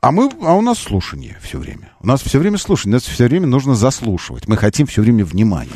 А 0.00 0.12
мы, 0.12 0.30
а 0.42 0.54
у 0.54 0.60
нас 0.60 0.78
слушание 0.78 1.36
все 1.42 1.58
время. 1.58 1.92
У 2.00 2.06
нас 2.06 2.22
все 2.22 2.38
время 2.38 2.58
слушание, 2.58 2.94
нас 2.94 3.04
все 3.04 3.24
время 3.24 3.46
нужно 3.46 3.74
заслушивать. 3.74 4.48
Мы 4.48 4.56
хотим 4.56 4.86
все 4.86 5.02
время 5.02 5.24
внимания. 5.24 5.70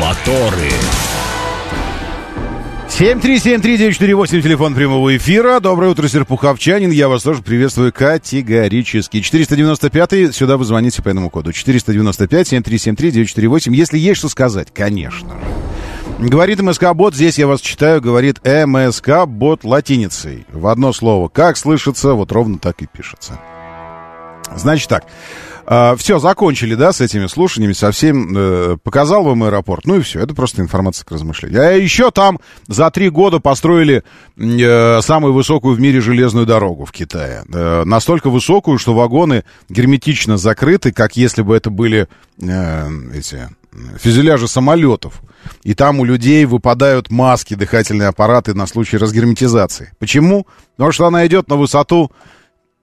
Моторы. 0.00 0.70
7373948, 2.88 4.42
телефон 4.42 4.74
прямого 4.74 5.16
эфира. 5.16 5.60
Доброе 5.60 5.92
утро, 5.92 6.08
Серпуховчанин. 6.08 6.90
Я 6.90 7.08
вас 7.08 7.22
тоже 7.22 7.42
приветствую 7.42 7.92
категорически. 7.92 9.20
495 9.20 10.34
сюда 10.34 10.56
вы 10.56 10.64
звоните 10.64 11.00
по 11.00 11.08
этому 11.08 11.30
коду. 11.30 11.50
495-7373-948. 11.50 13.72
Если 13.72 13.98
есть 13.98 14.18
что 14.18 14.28
сказать, 14.28 14.74
конечно 14.74 15.28
же. 15.28 15.67
Говорит 16.20 16.60
МСК-бот, 16.60 17.14
здесь 17.14 17.38
я 17.38 17.46
вас 17.46 17.60
читаю, 17.60 18.00
говорит 18.00 18.40
МСК-бот 18.44 19.62
латиницей. 19.62 20.46
В 20.50 20.66
одно 20.66 20.92
слово. 20.92 21.28
Как 21.28 21.56
слышится, 21.56 22.14
вот 22.14 22.32
ровно 22.32 22.58
так 22.58 22.82
и 22.82 22.86
пишется. 22.86 23.38
Значит 24.56 24.88
так. 24.88 25.04
Uh, 25.64 25.96
все, 25.98 26.18
закончили, 26.18 26.74
да, 26.74 26.92
с 26.94 27.02
этими 27.02 27.26
слушаниями, 27.26 27.74
совсем 27.74 28.34
uh, 28.34 28.78
показал 28.78 29.22
вам 29.22 29.44
аэропорт. 29.44 29.84
Ну 29.84 29.96
и 29.96 30.00
все, 30.00 30.18
это 30.20 30.34
просто 30.34 30.62
информация 30.62 31.04
к 31.04 31.10
размышлению. 31.12 31.60
А 31.60 31.72
еще 31.72 32.10
там 32.10 32.40
за 32.68 32.90
три 32.90 33.10
года 33.10 33.38
построили 33.38 34.02
uh, 34.38 35.02
самую 35.02 35.34
высокую 35.34 35.76
в 35.76 35.80
мире 35.80 36.00
железную 36.00 36.46
дорогу 36.46 36.86
в 36.86 36.92
Китае. 36.92 37.44
Э, 37.52 37.84
настолько 37.84 38.30
высокую, 38.30 38.78
что 38.78 38.94
вагоны 38.94 39.44
герметично 39.68 40.38
закрыты, 40.38 40.90
как 40.90 41.18
если 41.18 41.42
бы 41.42 41.54
это 41.54 41.68
были 41.68 42.08
эти 42.38 43.48
фюзеляжи 43.98 44.48
самолетов. 44.48 45.20
И 45.62 45.74
там 45.74 46.00
у 46.00 46.04
людей 46.04 46.44
выпадают 46.44 47.10
маски, 47.10 47.54
дыхательные 47.54 48.08
аппараты 48.08 48.54
на 48.54 48.66
случай 48.66 48.96
разгерметизации. 48.96 49.92
Почему? 49.98 50.46
Потому 50.76 50.92
что 50.92 51.06
она 51.06 51.26
идет 51.26 51.48
на 51.48 51.56
высоту 51.56 52.10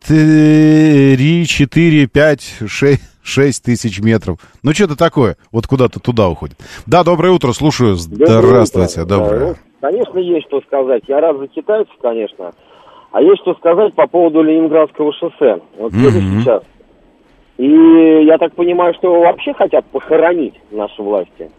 3, 0.08 1.46
4, 1.48 2.08
5, 2.08 2.42
6, 2.68 3.02
6 3.24 3.64
тысяч 3.64 4.00
метров. 4.02 4.38
Ну, 4.62 4.74
что-то 4.74 4.96
такое. 4.96 5.38
Вот 5.52 5.68
куда-то 5.68 6.00
туда 6.00 6.30
уходит. 6.30 6.58
Да, 6.86 7.04
доброе 7.04 7.32
утро, 7.32 7.54
слушаю. 7.54 7.96
Здравствуйте. 7.96 9.04
Доброе. 9.06 9.40
Ну, 9.40 9.56
конечно, 9.82 10.20
есть 10.20 10.48
что 10.48 10.62
сказать. 10.62 11.04
Я 11.08 11.22
рад 11.22 11.38
за 11.38 11.48
китайцев, 11.48 11.94
конечно. 12.02 12.54
А 13.12 13.22
есть 13.22 13.42
что 13.42 13.56
сказать 13.56 13.96
по 13.96 14.08
поводу 14.08 14.42
Ленинградского 14.42 15.14
шоссе. 15.14 15.60
Вот 15.78 15.94
mm-hmm. 15.94 16.42
сейчас. 16.42 16.64
И 17.58 18.26
я 18.26 18.38
так 18.38 18.54
понимаю, 18.54 18.94
что 18.96 19.22
вообще 19.22 19.54
хотят 19.54 19.86
похоронить 19.86 20.56
наши 20.72 21.02
власти. 21.02 21.50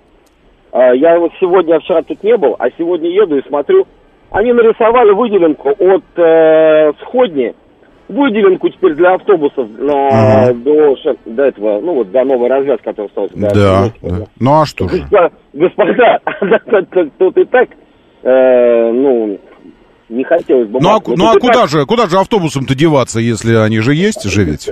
А, 0.72 0.94
я 0.94 1.18
вот 1.18 1.33
сегодня, 1.40 1.79
вчера 1.81 2.02
тут 2.02 2.22
не 2.22 2.37
был, 2.37 2.57
а 2.59 2.68
сегодня 2.76 3.09
еду 3.11 3.37
и 3.37 3.48
смотрю, 3.48 3.87
они 4.31 4.52
нарисовали 4.52 5.12
выделенку 5.12 5.70
от 5.70 6.05
э, 6.16 6.92
Сходни, 7.02 7.55
выделенку 8.09 8.68
теперь 8.68 8.94
для 8.94 9.14
автобусов 9.14 9.68
на, 9.79 10.09
ага. 10.09 10.55
до, 10.55 10.96
до 11.24 11.44
этого, 11.44 11.81
ну 11.81 11.94
вот 11.94 12.11
до 12.11 12.24
новой 12.24 12.48
развязки, 12.48 12.85
которая 12.85 13.09
осталась. 13.09 13.33
Да, 13.35 13.50
да. 13.50 13.92
да. 14.02 14.26
Ну 14.38 14.61
а 14.61 14.66
что 14.66 14.88
же? 14.88 15.05
Господа, 15.52 16.20
тут 17.18 17.38
и 17.38 17.44
так, 17.44 17.68
э, 18.22 18.92
ну, 18.92 19.38
не 20.09 20.24
хотелось 20.24 20.68
бы... 20.68 20.81
Ну 20.81 20.88
а, 20.88 21.00
ну, 21.07 21.31
а 21.31 21.38
куда 21.38 21.66
же, 21.66 21.85
куда 21.85 22.07
же 22.07 22.18
автобусом-то 22.18 22.74
деваться, 22.74 23.20
если 23.20 23.55
они 23.55 23.81
же 23.81 23.94
есть 23.94 24.24
же 24.24 24.44
ведь? 24.44 24.68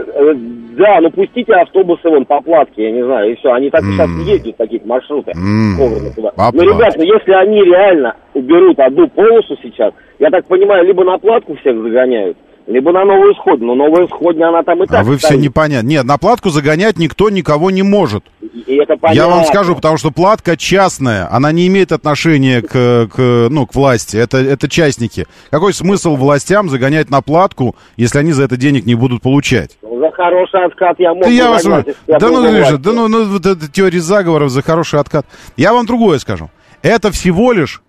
Да, 0.76 1.00
ну 1.00 1.10
пустите 1.10 1.52
автобусы 1.52 2.08
вон 2.08 2.24
по 2.24 2.40
платке, 2.40 2.84
я 2.84 2.92
не 2.92 3.04
знаю, 3.04 3.32
и 3.32 3.36
все. 3.36 3.52
Они 3.52 3.70
так 3.70 3.82
mm. 3.82 3.92
сейчас 3.92 4.10
ездят, 4.26 4.56
таких 4.56 4.84
маршрутах. 4.84 5.34
Mm. 5.36 6.14
Туда. 6.14 6.32
Ну, 6.52 6.62
ребят, 6.62 6.94
ну 6.96 7.04
если 7.04 7.32
они 7.32 7.62
реально 7.62 8.16
уберут 8.34 8.78
одну 8.80 9.08
полосу 9.08 9.56
сейчас, 9.62 9.92
я 10.18 10.30
так 10.30 10.46
понимаю, 10.46 10.84
либо 10.84 11.04
на 11.04 11.18
платку 11.18 11.54
всех 11.56 11.80
загоняют, 11.80 12.36
либо 12.66 12.92
на 12.92 13.04
новую 13.04 13.34
сходню. 13.34 13.74
Но 13.74 13.74
новая 13.74 14.06
сходня, 14.06 14.48
она 14.48 14.62
там 14.62 14.82
и 14.82 14.86
так. 14.86 15.00
А 15.00 15.04
вы 15.04 15.18
все 15.18 15.36
непонятно. 15.36 15.86
Нет, 15.86 16.04
на 16.04 16.18
платку 16.18 16.50
загонять 16.50 16.98
никто 16.98 17.30
никого 17.30 17.70
не 17.70 17.82
может. 17.82 18.24
И 18.40 18.76
это 18.76 18.96
понятно. 18.96 19.16
Я 19.16 19.28
вам 19.28 19.44
скажу, 19.44 19.74
потому 19.74 19.98
что 19.98 20.10
платка 20.10 20.56
частная, 20.56 21.28
она 21.30 21.52
не 21.52 21.66
имеет 21.66 21.92
отношения 21.92 22.62
к, 22.62 23.08
к, 23.12 23.48
ну, 23.50 23.66
к 23.66 23.74
власти. 23.74 24.16
Это, 24.16 24.38
это 24.38 24.68
частники. 24.68 25.26
Какой 25.50 25.74
смысл 25.74 26.16
властям 26.16 26.68
загонять 26.68 27.10
на 27.10 27.20
платку, 27.20 27.76
если 27.96 28.18
они 28.18 28.32
за 28.32 28.44
это 28.44 28.56
денег 28.56 28.86
не 28.86 28.94
будут 28.94 29.22
получать? 29.22 29.76
Ну, 29.82 29.98
за 30.00 30.10
хороший 30.12 30.64
откат 30.64 30.98
я 30.98 31.12
мог 31.12 31.24
да 31.24 31.30
я 31.30 31.50
вас... 31.50 31.64
да, 31.64 31.84
ну, 32.20 32.50
Миша, 32.50 32.78
да 32.78 32.92
ну, 32.92 33.08
ну, 33.08 33.24
вот 33.24 33.44
эта 33.44 33.70
теория 33.70 34.00
заговоров 34.00 34.50
за 34.50 34.62
хороший 34.62 35.00
откат. 35.00 35.26
Я 35.56 35.72
вам 35.72 35.86
другое 35.86 36.18
скажу. 36.18 36.50
Это 36.82 37.10
всего 37.10 37.52
лишь 37.52 37.82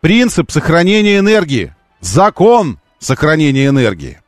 принцип 0.00 0.50
сохранения 0.50 1.18
энергии. 1.18 1.74
Закон 2.00 2.78
сохранения 2.98 3.66
энергии. 3.66 4.20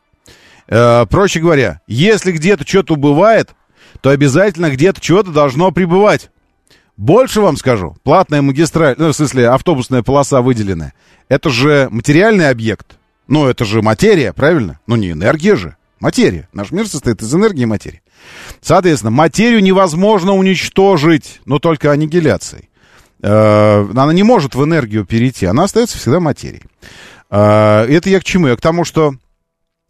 Э, 0.68 1.06
проще 1.08 1.40
говоря, 1.40 1.80
если 1.86 2.32
где-то 2.32 2.66
что-то 2.66 2.94
убывает, 2.94 3.50
то 4.00 4.10
обязательно 4.10 4.70
где-то 4.70 5.02
что-то 5.02 5.30
должно 5.30 5.70
прибывать. 5.70 6.30
Больше 6.96 7.40
вам 7.40 7.56
скажу, 7.56 7.96
платная 8.04 8.42
магистраль, 8.42 8.94
ну, 8.96 9.08
в 9.08 9.16
смысле, 9.16 9.48
автобусная 9.48 10.02
полоса 10.02 10.40
выделенная, 10.40 10.94
это 11.28 11.50
же 11.50 11.88
материальный 11.90 12.48
объект. 12.48 12.96
Ну, 13.28 13.46
это 13.46 13.64
же 13.64 13.82
материя, 13.82 14.32
правильно? 14.32 14.80
Ну, 14.86 14.96
не 14.96 15.10
энергия 15.10 15.56
же, 15.56 15.76
материя. 16.00 16.48
Наш 16.52 16.70
мир 16.70 16.86
состоит 16.86 17.20
из 17.20 17.34
энергии 17.34 17.62
и 17.62 17.66
материи. 17.66 18.02
Соответственно, 18.60 19.10
материю 19.10 19.62
невозможно 19.62 20.32
уничтожить, 20.32 21.40
но 21.44 21.58
только 21.58 21.92
аннигиляцией. 21.92 22.70
Э, 23.22 23.86
она 23.90 24.12
не 24.12 24.22
может 24.22 24.54
в 24.54 24.64
энергию 24.64 25.04
перейти, 25.04 25.46
она 25.46 25.64
остается 25.64 25.98
всегда 25.98 26.20
материей. 26.20 26.62
Э, 27.30 27.86
это 27.88 28.10
я 28.10 28.20
к 28.20 28.24
чему? 28.24 28.48
Я 28.48 28.56
к 28.56 28.60
тому, 28.60 28.84
что 28.84 29.14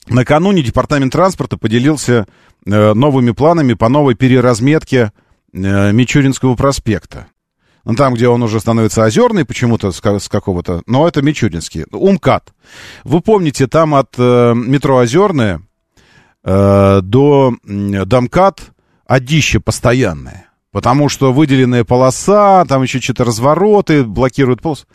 накануне 0.08 0.62
департамент 0.62 1.12
транспорта 1.12 1.56
поделился 1.56 2.26
Э, 2.68 2.94
новыми 2.94 3.30
планами 3.30 3.74
по 3.74 3.88
новой 3.88 4.16
переразметке 4.16 5.12
э, 5.52 5.92
Мичуринского 5.92 6.56
проспекта. 6.56 7.28
Ну, 7.84 7.94
там, 7.94 8.14
где 8.14 8.26
он 8.26 8.42
уже 8.42 8.58
становится 8.58 9.04
озерный 9.04 9.44
почему-то 9.44 9.92
с, 9.92 10.00
какого-то... 10.00 10.82
Но 10.86 11.06
это 11.06 11.22
Мичуринский. 11.22 11.84
Умкат. 11.92 12.52
Вы 13.04 13.20
помните, 13.20 13.68
там 13.68 13.94
от 13.94 14.14
э, 14.18 14.54
метро 14.54 14.96
Озерное 14.98 15.62
до 16.42 17.02
э, 17.02 18.04
Домкат 18.04 18.62
одище 19.06 19.60
постоянное. 19.60 20.48
Потому 20.72 21.08
что 21.08 21.32
выделенная 21.32 21.84
полоса, 21.84 22.64
там 22.64 22.82
еще 22.82 23.00
что-то 23.00 23.24
развороты, 23.24 24.02
блокируют 24.02 24.60
полосу. 24.60 24.86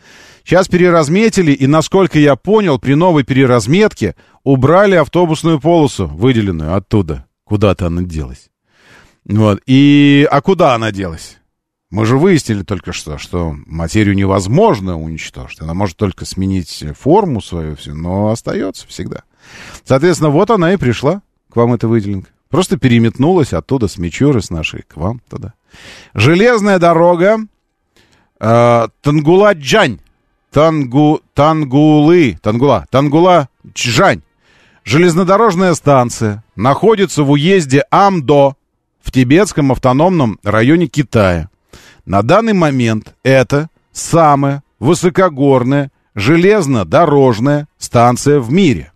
Сейчас 0.44 0.68
переразметили, 0.68 1.52
и, 1.52 1.66
насколько 1.66 2.18
я 2.18 2.36
понял, 2.36 2.78
при 2.78 2.94
новой 2.94 3.24
переразметке 3.24 4.16
убрали 4.42 4.96
автобусную 4.96 5.60
полосу, 5.60 6.06
выделенную 6.06 6.74
оттуда. 6.74 7.26
Куда-то 7.44 7.86
она 7.86 8.02
делась. 8.02 8.50
Вот. 9.24 9.60
И... 9.66 10.26
А 10.30 10.40
куда 10.40 10.74
она 10.74 10.90
делась? 10.90 11.38
Мы 11.90 12.06
же 12.06 12.16
выяснили 12.16 12.62
только 12.62 12.92
что, 12.92 13.18
что 13.18 13.54
материю 13.66 14.14
невозможно 14.14 14.98
уничтожить. 14.98 15.60
Она 15.60 15.74
может 15.74 15.98
только 15.98 16.24
сменить 16.24 16.84
форму 16.98 17.42
свою, 17.42 17.76
все, 17.76 17.92
но 17.92 18.30
остается 18.30 18.88
всегда. 18.88 19.24
Соответственно, 19.84 20.30
вот 20.30 20.50
она 20.50 20.72
и 20.72 20.78
пришла 20.78 21.20
к 21.50 21.56
вам, 21.56 21.74
эта 21.74 21.88
выделенка. 21.88 22.30
Просто 22.48 22.78
переметнулась 22.78 23.52
оттуда 23.52 23.88
с 23.88 23.98
Мичуры, 23.98 24.40
с 24.40 24.50
нашей, 24.50 24.82
к 24.82 24.96
вам 24.96 25.20
туда. 25.28 25.52
Железная 26.14 26.78
дорога 26.78 27.38
э, 28.40 28.88
Тангула-Джань. 29.02 30.00
Тангу, 30.52 31.20
Тангулы. 31.34 32.38
Тангула. 32.42 32.86
Тангула-Чжань. 32.92 34.20
Железнодорожная 34.84 35.74
станция 35.74 36.44
находится 36.56 37.22
в 37.22 37.30
уезде 37.30 37.84
Амдо 37.90 38.54
в 39.02 39.10
тибетском 39.10 39.72
автономном 39.72 40.38
районе 40.42 40.86
Китая. 40.88 41.48
На 42.04 42.22
данный 42.22 42.52
момент 42.52 43.14
это 43.22 43.68
самая 43.92 44.62
высокогорная 44.78 45.90
железнодорожная 46.14 47.68
станция 47.78 48.40
в 48.40 48.52
мире. 48.52 48.92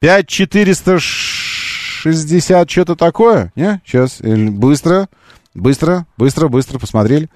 5460, 0.00 2.70
что-то 2.70 2.96
такое? 2.96 3.50
Не? 3.56 3.80
Сейчас, 3.84 4.20
быстро, 4.20 5.08
быстро, 5.54 6.06
быстро, 6.18 6.48
быстро 6.48 6.78
посмотрели. 6.78 7.30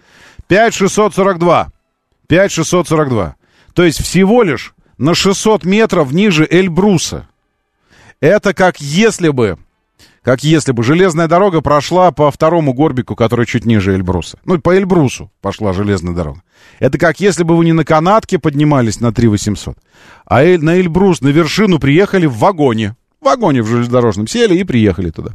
5642. 0.46 1.72
5642. 2.28 3.36
То 3.72 3.82
есть 3.82 4.02
всего 4.02 4.42
лишь 4.42 4.74
на 4.98 5.14
600 5.14 5.64
метров 5.64 6.12
ниже 6.12 6.46
Эльбруса. 6.48 7.26
Это 8.20 8.52
как 8.52 8.78
если 8.80 9.30
бы, 9.30 9.56
как 10.22 10.44
если 10.44 10.72
бы 10.72 10.82
железная 10.82 11.28
дорога 11.28 11.60
прошла 11.60 12.10
по 12.12 12.30
второму 12.30 12.74
горбику, 12.74 13.16
который 13.16 13.46
чуть 13.46 13.64
ниже 13.64 13.94
Эльбруса. 13.94 14.38
Ну, 14.44 14.58
по 14.58 14.76
Эльбрусу 14.76 15.30
пошла 15.40 15.72
железная 15.72 16.14
дорога. 16.14 16.42
Это 16.78 16.98
как 16.98 17.20
если 17.20 17.42
бы 17.42 17.56
вы 17.56 17.64
не 17.64 17.72
на 17.72 17.84
канатке 17.84 18.38
поднимались 18.38 19.00
на 19.00 19.12
3800, 19.12 19.76
а 20.26 20.42
на 20.42 20.78
Эльбрус, 20.78 21.20
на 21.22 21.28
вершину 21.28 21.78
приехали 21.78 22.26
в 22.26 22.36
вагоне. 22.36 22.96
В 23.20 23.24
вагоне 23.24 23.62
в 23.62 23.66
железнодорожном 23.66 24.26
сели 24.26 24.56
и 24.56 24.64
приехали 24.64 25.10
туда. 25.10 25.32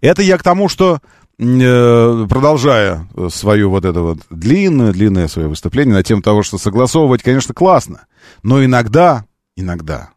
Это 0.00 0.22
я 0.22 0.38
к 0.38 0.42
тому, 0.42 0.68
что 0.68 1.00
э, 1.38 2.26
продолжая 2.28 3.08
свое 3.30 3.68
вот 3.68 3.84
это 3.84 4.00
вот 4.00 4.18
длинное, 4.30 4.92
длинное 4.92 5.28
свое 5.28 5.48
выступление 5.48 5.94
на 5.94 6.02
тему 6.02 6.22
того, 6.22 6.42
что 6.42 6.58
согласовывать, 6.58 7.22
конечно, 7.22 7.54
классно, 7.54 8.06
но 8.42 8.64
иногда, 8.64 9.24
иногда 9.56 10.10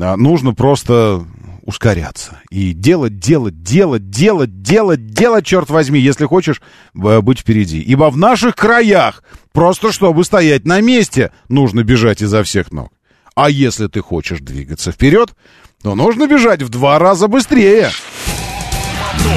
а, 0.00 0.16
нужно 0.16 0.54
просто 0.54 1.24
ускоряться 1.66 2.40
и 2.50 2.72
делать, 2.72 3.18
делать, 3.18 3.62
делать, 3.62 4.08
делать, 4.08 4.62
делать, 4.62 5.06
делать, 5.06 5.44
черт 5.44 5.68
возьми, 5.68 6.00
если 6.00 6.24
хочешь 6.24 6.62
быть 6.94 7.40
впереди. 7.40 7.80
Ибо 7.80 8.08
в 8.10 8.16
наших 8.16 8.54
краях 8.54 9.22
просто 9.52 9.92
чтобы 9.92 10.24
стоять 10.24 10.64
на 10.64 10.80
месте, 10.80 11.32
нужно 11.48 11.82
бежать 11.82 12.22
изо 12.22 12.42
всех 12.44 12.72
ног. 12.72 12.92
А 13.34 13.50
если 13.50 13.88
ты 13.88 14.00
хочешь 14.00 14.40
двигаться 14.40 14.92
вперед, 14.92 15.34
то 15.82 15.94
нужно 15.94 16.26
бежать 16.26 16.62
в 16.62 16.68
два 16.68 16.98
раза 16.98 17.28
быстрее. 17.28 17.90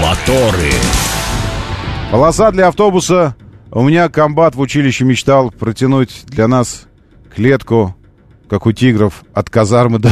Моторы. 0.02 0.72
Полоса 2.12 2.52
для 2.52 2.68
автобуса. 2.68 3.36
У 3.72 3.84
меня 3.84 4.08
комбат 4.10 4.56
в 4.56 4.60
училище 4.60 5.04
мечтал 5.04 5.52
протянуть 5.52 6.24
для 6.26 6.48
нас 6.48 6.86
клетку, 7.36 7.96
как 8.50 8.66
у 8.66 8.72
тигров, 8.72 9.24
от 9.34 9.50
казармы 9.50 10.00
до, 10.00 10.10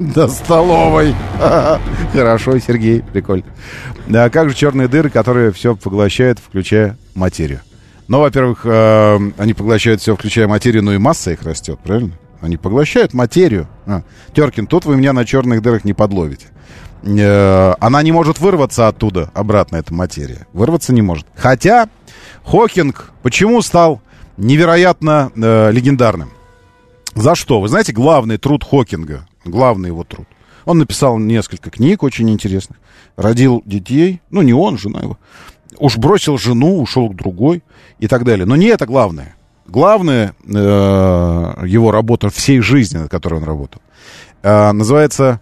до 0.14 0.28
столовой. 0.28 1.14
Хорошо, 2.12 2.58
Сергей, 2.58 3.02
прикольно. 3.02 3.44
А 4.12 4.30
как 4.30 4.48
же 4.48 4.56
черные 4.56 4.88
дыры, 4.88 5.10
которые 5.10 5.52
все 5.52 5.76
поглощают, 5.76 6.38
включая 6.38 6.96
материю? 7.14 7.60
Ну, 8.08 8.20
во-первых, 8.20 8.62
э, 8.64 9.18
они 9.36 9.52
поглощают 9.54 10.00
все, 10.00 10.16
включая 10.16 10.48
материю, 10.48 10.82
но 10.82 10.94
и 10.94 10.98
масса 10.98 11.32
их 11.32 11.42
растет, 11.42 11.78
правильно? 11.84 12.12
Они 12.40 12.56
поглощают 12.56 13.12
материю. 13.12 13.68
А, 13.86 14.02
Теркин, 14.34 14.66
тут 14.66 14.86
вы 14.86 14.96
меня 14.96 15.12
на 15.12 15.26
черных 15.26 15.60
дырах 15.60 15.84
не 15.84 15.92
подловите. 15.92 16.46
Э, 17.02 17.74
она 17.78 18.02
не 18.02 18.10
может 18.10 18.40
вырваться 18.40 18.88
оттуда, 18.88 19.30
обратно 19.34 19.76
эта 19.76 19.92
материя. 19.92 20.46
Вырваться 20.54 20.94
не 20.94 21.02
может. 21.02 21.26
Хотя 21.36 21.88
Хокинг 22.42 23.12
почему 23.22 23.60
стал 23.60 24.00
невероятно 24.38 25.30
э, 25.36 25.70
легендарным? 25.70 26.30
За 27.14 27.34
что? 27.34 27.60
Вы 27.60 27.68
знаете, 27.68 27.92
главный 27.92 28.38
труд 28.38 28.64
Хокинга, 28.64 29.26
главный 29.50 29.88
его 29.88 30.04
труд. 30.04 30.26
Он 30.64 30.78
написал 30.78 31.18
несколько 31.18 31.70
книг 31.70 32.02
очень 32.02 32.30
интересных, 32.30 32.78
родил 33.16 33.62
детей, 33.64 34.20
ну 34.30 34.42
не 34.42 34.52
он, 34.52 34.78
жена 34.78 35.00
его. 35.00 35.18
Уж 35.78 35.96
бросил 35.96 36.38
жену, 36.38 36.80
ушел 36.80 37.08
к 37.08 37.16
другой 37.16 37.62
и 37.98 38.06
так 38.06 38.24
далее. 38.24 38.46
Но 38.46 38.56
не 38.56 38.66
это 38.66 38.86
главное. 38.86 39.36
Главное 39.66 40.34
э, 40.44 40.50
его 40.52 41.90
работа 41.90 42.28
всей 42.28 42.60
жизни, 42.60 42.98
над 42.98 43.10
которой 43.10 43.36
он 43.36 43.44
работал, 43.44 43.80
э, 44.42 44.72
называется 44.72 45.40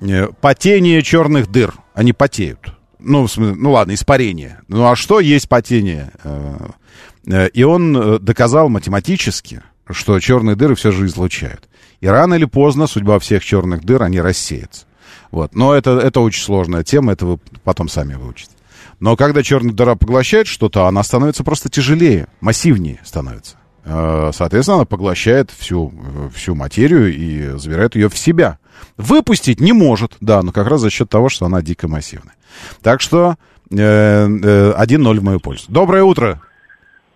э, 0.00 0.28
потение 0.40 1.02
черных 1.02 1.50
дыр. 1.50 1.74
Они 1.92 2.12
потеют. 2.12 2.60
Ну, 2.98 3.26
в 3.26 3.30
смысле, 3.30 3.56
ну 3.56 3.72
ладно, 3.72 3.94
испарение. 3.94 4.60
Ну 4.68 4.86
а 4.86 4.94
что 4.94 5.20
есть 5.20 5.48
потение? 5.48 6.12
Э, 6.22 6.68
э, 7.26 7.48
и 7.48 7.64
он 7.64 8.18
доказал 8.24 8.68
математически, 8.68 9.62
что 9.90 10.18
черные 10.20 10.54
дыры 10.54 10.76
все 10.76 10.92
же 10.92 11.06
излучают. 11.06 11.68
И 12.00 12.06
рано 12.06 12.34
или 12.34 12.44
поздно 12.44 12.86
судьба 12.86 13.18
всех 13.18 13.44
черных 13.44 13.84
дыр, 13.84 14.02
они 14.02 14.20
рассеются. 14.20 14.86
Вот. 15.30 15.54
Но 15.54 15.74
это, 15.74 15.98
это 15.98 16.20
очень 16.20 16.42
сложная 16.42 16.82
тема, 16.82 17.12
это 17.12 17.26
вы 17.26 17.38
потом 17.64 17.88
сами 17.88 18.14
выучите. 18.14 18.52
Но 19.00 19.16
когда 19.16 19.42
черная 19.42 19.74
дыра 19.74 19.94
поглощает 19.94 20.46
что-то, 20.46 20.86
она 20.86 21.02
становится 21.02 21.44
просто 21.44 21.68
тяжелее, 21.68 22.28
массивнее 22.40 23.00
становится. 23.04 23.56
Э, 23.84 24.30
соответственно, 24.34 24.78
она 24.78 24.84
поглощает 24.84 25.50
всю, 25.50 25.92
всю 26.34 26.54
материю 26.54 27.14
и 27.14 27.58
забирает 27.58 27.94
ее 27.94 28.08
в 28.08 28.16
себя. 28.16 28.58
Выпустить 28.96 29.60
не 29.60 29.72
может, 29.72 30.16
да, 30.20 30.42
но 30.42 30.52
как 30.52 30.66
раз 30.66 30.80
за 30.80 30.90
счет 30.90 31.08
того, 31.08 31.28
что 31.28 31.46
она 31.46 31.62
дико 31.62 31.88
массивная. 31.88 32.34
Так 32.82 33.00
что 33.00 33.36
э, 33.70 33.76
э, 33.76 34.74
1-0 34.78 35.20
в 35.20 35.22
мою 35.22 35.40
пользу. 35.40 35.64
Доброе 35.68 36.02
утро. 36.02 36.42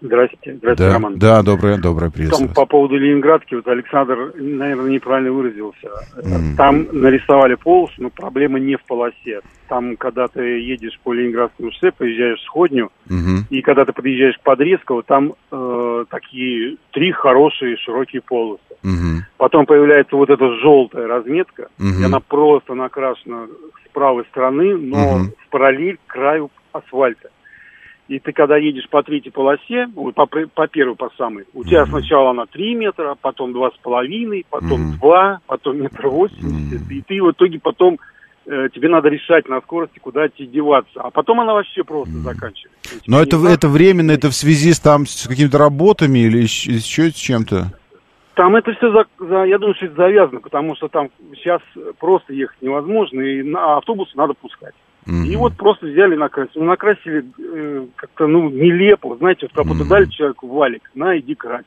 Здравствуйте, 0.03 0.55
здравствуйте, 0.55 0.91
да, 0.91 0.95
Роман. 0.95 1.19
Да, 1.19 1.43
доброе, 1.43 1.77
доброе 1.77 2.11
приветствие. 2.11 2.49
Там 2.49 2.55
по 2.55 2.65
поводу 2.65 2.97
Ленинградки, 2.97 3.55
вот 3.55 3.69
Александр, 3.69 4.33
наверное, 4.35 4.91
неправильно 4.91 5.31
выразился. 5.31 5.89
Mm. 6.17 6.57
Там 6.57 6.87
нарисовали 6.93 7.55
полосу, 7.55 7.95
но 7.99 8.09
проблема 8.09 8.59
не 8.59 8.77
в 8.77 8.85
полосе. 8.85 9.41
Там, 9.69 9.97
когда 9.97 10.27
ты 10.27 10.61
едешь 10.61 10.99
по 11.05 11.13
Ленинградскому 11.13 11.71
шоссе, 11.73 11.93
поезжаешь 11.93 12.41
в 12.41 12.45
Сходню, 12.45 12.91
mm-hmm. 13.09 13.45
и 13.51 13.63
когда 13.63 13.85
ты 13.85 13.93
подъезжаешь 13.93 14.39
к 14.39 14.43
Подрезкову, 14.43 15.03
там 15.03 15.35
э, 15.53 16.05
такие 16.09 16.77
три 16.93 17.13
хорошие 17.13 17.77
широкие 17.77 18.23
полосы. 18.23 18.63
Mm-hmm. 18.83 19.19
Потом 19.37 19.67
появляется 19.67 20.17
вот 20.17 20.31
эта 20.31 20.57
желтая 20.57 21.07
разметка, 21.07 21.69
mm-hmm. 21.79 22.01
и 22.01 22.05
она 22.05 22.21
просто 22.21 22.75
накрашена 22.75 23.47
с 23.85 23.93
правой 23.93 24.25
стороны, 24.31 24.77
но 24.77 24.97
mm-hmm. 24.97 25.35
в 25.47 25.51
параллель 25.51 25.99
к 26.05 26.13
краю 26.13 26.51
асфальта. 26.73 27.29
И 28.11 28.19
ты 28.19 28.33
когда 28.33 28.57
едешь 28.57 28.89
по 28.91 29.05
третьей 29.05 29.31
полосе, 29.31 29.87
по, 30.17 30.27
по 30.27 30.67
первой, 30.67 30.97
по 30.97 31.11
самой, 31.17 31.45
у 31.55 31.63
тебя 31.63 31.83
mm-hmm. 31.83 31.91
сначала 31.91 32.31
она 32.31 32.47
3 32.47 32.75
метра, 32.75 33.17
потом 33.23 33.53
два 33.53 33.71
с 33.71 33.79
половиной, 33.81 34.45
потом 34.51 34.95
mm-hmm. 34.95 35.01
2, 35.01 35.41
потом 35.47 35.81
метр 35.81 36.09
восемьдесят. 36.09 36.91
Mm-hmm. 36.91 36.93
И 36.93 37.03
ты 37.03 37.23
в 37.23 37.31
итоге 37.31 37.61
потом, 37.61 38.01
э, 38.47 38.69
тебе 38.75 38.89
надо 38.89 39.11
решать 39.11 39.49
на 39.49 39.61
скорости, 39.61 40.01
куда 40.01 40.29
тебе 40.29 40.49
деваться. 40.49 41.01
А 41.01 41.13
потом 41.13 41.39
она 41.39 41.55
вообще 41.55 41.85
просто 41.85 42.13
mm-hmm. 42.13 42.35
заканчивается. 42.35 43.01
Но 43.07 43.23
это, 43.23 43.37
это 43.47 43.69
временно, 43.69 44.11
это 44.11 44.29
в 44.31 44.35
связи 44.35 44.73
с, 44.73 44.81
там, 44.81 45.07
с 45.07 45.29
какими-то 45.29 45.59
работами 45.59 46.19
или 46.19 46.39
еще 46.39 47.11
с 47.11 47.15
чем-то? 47.15 47.79
Там 48.35 48.57
это 48.57 48.73
все, 48.73 48.91
за, 48.91 49.05
за, 49.25 49.45
я 49.45 49.59
думаю, 49.59 49.77
что 49.77 49.87
это 49.87 49.95
завязано, 49.95 50.41
потому 50.41 50.75
что 50.75 50.89
там 50.89 51.11
сейчас 51.37 51.63
просто 52.01 52.33
ехать 52.33 52.61
невозможно, 52.61 53.21
и 53.21 53.45
на 53.45 53.77
автобус 53.77 54.13
надо 54.17 54.35
пускать. 54.35 54.75
Mm-hmm. 55.11 55.27
И 55.27 55.37
вот 55.37 55.57
просто 55.57 55.87
взяли 55.87 56.15
накрасили. 56.15 56.61
Ну, 56.61 56.67
накрасили 56.67 57.25
э, 57.39 57.87
как-то, 57.97 58.29
ну, 58.29 58.49
нелепо. 58.49 59.17
Знаете, 59.17 59.47
вот 59.47 59.53
как 59.53 59.67
будто 59.67 59.85
mm-hmm. 59.85 59.89
дали 59.89 60.07
человеку 60.07 60.47
валик, 60.47 60.91
на, 60.95 61.19
иди 61.19 61.35
крась. 61.35 61.65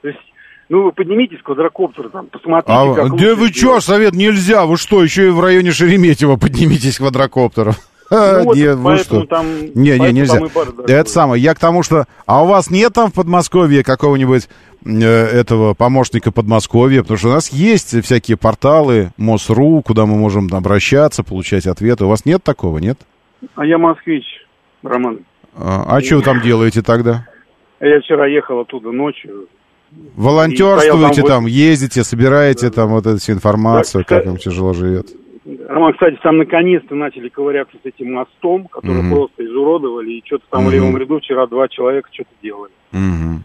То 0.00 0.08
есть, 0.08 0.20
ну, 0.68 0.82
вы 0.82 0.92
поднимитесь 0.92 1.38
с 1.38 1.42
квадрокоптера, 1.42 2.08
там, 2.08 2.26
посмотрите, 2.26 2.72
а, 2.72 2.92
как 2.94 3.16
Да 3.16 3.36
вы 3.36 3.48
что, 3.48 3.80
совет, 3.80 4.14
нельзя, 4.14 4.66
вы 4.66 4.76
что, 4.76 5.02
еще 5.04 5.28
и 5.28 5.30
в 5.30 5.40
районе 5.40 5.70
Шереметьево 5.70 6.36
поднимитесь 6.36 6.98
квадрокоптером. 6.98 7.74
Ну, 8.12 8.44
вот, 8.44 8.56
Нет, 8.56 8.76
вы 8.76 8.96
что? 8.98 9.24
Там, 9.24 9.46
не, 9.74 9.98
не, 9.98 10.12
нельзя. 10.12 10.38
Это 10.86 11.08
самое. 11.08 11.42
Я 11.42 11.54
к 11.54 11.58
тому, 11.58 11.82
что... 11.82 12.04
А 12.26 12.44
у 12.44 12.46
вас 12.46 12.70
нет 12.70 12.92
там 12.92 13.10
в 13.10 13.14
Подмосковье 13.14 13.82
какого-нибудь 13.82 14.50
э, 14.84 14.90
этого 14.90 15.72
помощника 15.72 16.30
Подмосковья? 16.30 17.00
Потому 17.00 17.16
что 17.16 17.28
у 17.28 17.32
нас 17.32 17.50
есть 17.50 18.04
всякие 18.04 18.36
порталы, 18.36 19.12
МОСРУ, 19.16 19.80
куда 19.80 20.04
мы 20.04 20.16
можем 20.16 20.48
обращаться, 20.52 21.24
получать 21.24 21.66
ответы. 21.66 22.04
У 22.04 22.08
вас 22.08 22.26
нет 22.26 22.44
такого, 22.44 22.78
нет? 22.78 22.98
А 23.54 23.64
я 23.64 23.78
москвич, 23.78 24.24
Роман. 24.82 25.20
А, 25.56 25.96
а 25.96 26.02
что 26.02 26.16
вы 26.16 26.22
там 26.22 26.42
делаете 26.42 26.82
тогда? 26.82 27.26
Я 27.80 27.98
вчера 28.00 28.26
ехал 28.26 28.60
оттуда 28.60 28.92
ночью, 28.92 29.48
Волонтерствуете 30.16 31.22
там, 31.22 31.46
ездите, 31.46 32.02
собираете 32.02 32.70
там 32.70 32.90
вот 32.90 33.06
эту 33.06 33.18
всю 33.18 33.32
информацию, 33.32 34.04
как 34.06 34.24
вам 34.24 34.38
тяжело 34.38 34.72
живет. 34.72 35.08
Роман, 35.68 35.92
кстати, 35.94 36.18
там 36.22 36.38
наконец-то 36.38 36.94
начали 36.94 37.28
ковыряться 37.28 37.76
с 37.82 37.86
этим 37.86 38.12
мостом, 38.12 38.68
который 38.68 39.02
Мгм. 39.02 39.10
просто 39.10 39.44
изуродовали, 39.44 40.12
и 40.12 40.22
что-то 40.24 40.44
там 40.50 40.62
в 40.62 40.66
Мгм. 40.66 40.72
левом 40.74 40.96
ряду 40.96 41.18
вчера 41.18 41.46
два 41.46 41.68
человека 41.68 42.08
что-то 42.12 42.30
делали. 42.42 42.72
Мгм. 42.92 43.44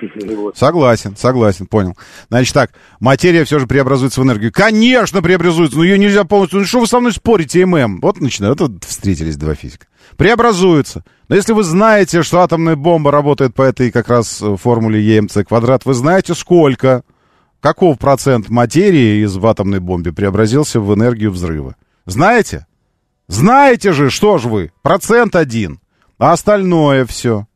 Вот. 0.36 0.56
Согласен, 0.58 1.16
согласен, 1.16 1.66
понял. 1.66 1.94
Значит 2.28 2.52
так, 2.52 2.72
материя 3.00 3.44
все 3.44 3.58
же 3.58 3.66
преобразуется 3.66 4.20
в 4.20 4.24
энергию. 4.24 4.52
Конечно, 4.52 5.22
преобразуется, 5.22 5.78
но 5.78 5.84
ее 5.84 5.98
нельзя 5.98 6.24
полностью... 6.24 6.58
Ну 6.58 6.64
что 6.66 6.80
вы 6.80 6.86
со 6.86 7.00
мной 7.00 7.12
спорите, 7.12 7.64
ММ? 7.64 8.00
Вот 8.00 8.20
начинают, 8.20 8.60
вот 8.60 8.84
встретились 8.84 9.36
два 9.38 9.54
физика. 9.54 9.86
Преобразуется. 10.18 11.02
Но 11.28 11.36
если 11.36 11.52
вы 11.54 11.62
знаете, 11.62 12.22
что 12.22 12.40
атомная 12.40 12.76
бомба 12.76 13.10
работает 13.10 13.54
по 13.54 13.62
этой 13.62 13.90
как 13.90 14.08
раз 14.08 14.42
э, 14.42 14.56
формуле 14.56 15.00
ЕМЦ 15.00 15.38
квадрат, 15.48 15.84
вы 15.86 15.94
знаете 15.94 16.34
сколько, 16.34 17.02
каков 17.66 17.98
процент 17.98 18.48
материи 18.48 19.24
из 19.24 19.36
в 19.36 19.44
атомной 19.44 19.80
бомбе 19.80 20.12
преобразился 20.12 20.78
в 20.78 20.94
энергию 20.94 21.32
взрыва. 21.32 21.74
Знаете? 22.04 22.64
Знаете 23.26 23.90
же, 23.90 24.08
что 24.08 24.38
же 24.38 24.48
вы? 24.48 24.72
Процент 24.82 25.34
один. 25.34 25.80
А 26.16 26.30
остальное 26.30 27.04
все. 27.06 27.48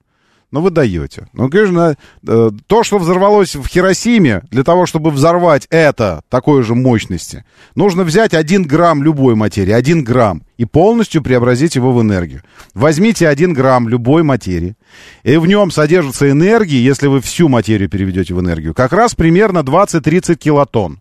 Ну, 0.52 0.60
вы 0.62 0.70
даете. 0.70 1.28
Ну, 1.32 1.48
конечно, 1.48 1.96
э, 2.26 2.50
то, 2.66 2.82
что 2.82 2.98
взорвалось 2.98 3.54
в 3.54 3.66
Хиросиме, 3.68 4.42
для 4.50 4.64
того, 4.64 4.84
чтобы 4.84 5.10
взорвать 5.10 5.68
это 5.70 6.22
такой 6.28 6.64
же 6.64 6.74
мощности, 6.74 7.44
нужно 7.76 8.02
взять 8.02 8.34
один 8.34 8.64
грамм 8.64 9.04
любой 9.04 9.36
материи, 9.36 9.70
один 9.70 10.02
грамм, 10.02 10.42
и 10.56 10.64
полностью 10.64 11.22
преобразить 11.22 11.76
его 11.76 11.92
в 11.92 12.02
энергию. 12.02 12.42
Возьмите 12.74 13.28
один 13.28 13.52
грамм 13.52 13.88
любой 13.88 14.24
материи, 14.24 14.74
и 15.22 15.36
в 15.36 15.46
нем 15.46 15.70
содержится 15.70 16.28
энергия, 16.28 16.82
если 16.82 17.06
вы 17.06 17.20
всю 17.20 17.48
материю 17.48 17.88
переведете 17.88 18.34
в 18.34 18.40
энергию, 18.40 18.74
как 18.74 18.92
раз 18.92 19.14
примерно 19.14 19.60
20-30 19.60 20.34
килотонн. 20.34 21.00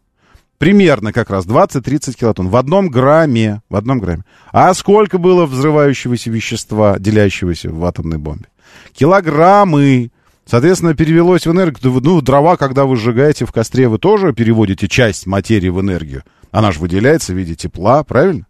Примерно 0.60 1.14
как 1.14 1.30
раз 1.30 1.46
20-30 1.46 2.18
килотонн 2.20 2.50
в 2.50 2.56
одном 2.58 2.90
грамме. 2.90 3.62
В 3.70 3.78
одном 3.78 4.00
грамме. 4.00 4.26
А 4.52 4.74
сколько 4.74 5.18
было 5.18 5.46
взрывающегося 5.46 6.30
вещества, 6.30 7.00
делящегося 7.00 7.70
в 7.72 7.84
атомной 7.86 8.18
бомбе? 8.18 8.48
Килограммы. 8.94 10.12
Соответственно, 10.46 10.96
перевелось 10.96 11.46
в 11.46 11.52
энергию. 11.52 12.00
Ну, 12.02 12.22
дрова, 12.22 12.58
когда 12.58 12.86
вы 12.86 12.96
сжигаете 12.96 13.46
в 13.46 13.52
костре, 13.52 13.88
вы 13.88 14.00
тоже 14.00 14.34
переводите 14.34 14.88
часть 14.88 15.28
материи 15.28 15.70
в 15.70 15.80
энергию. 15.80 16.24
Она 16.52 16.72
же 16.72 16.80
выделяется 16.80 17.34
в 17.34 17.38
виде 17.38 17.56
тепла, 17.56 18.04
правильно? 18.04 18.48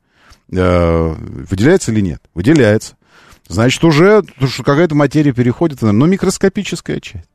Э, 0.51 1.13
выделяется 1.49 1.91
или 1.91 1.99
нет? 2.01 2.21
Выделяется. 2.33 2.95
Значит, 3.47 3.83
уже 3.83 4.23
какая-то 4.63 4.95
материя 4.95 5.33
переходит, 5.33 5.81
но 5.81 6.05
микроскопическая 6.05 6.99
часть. 6.99 7.25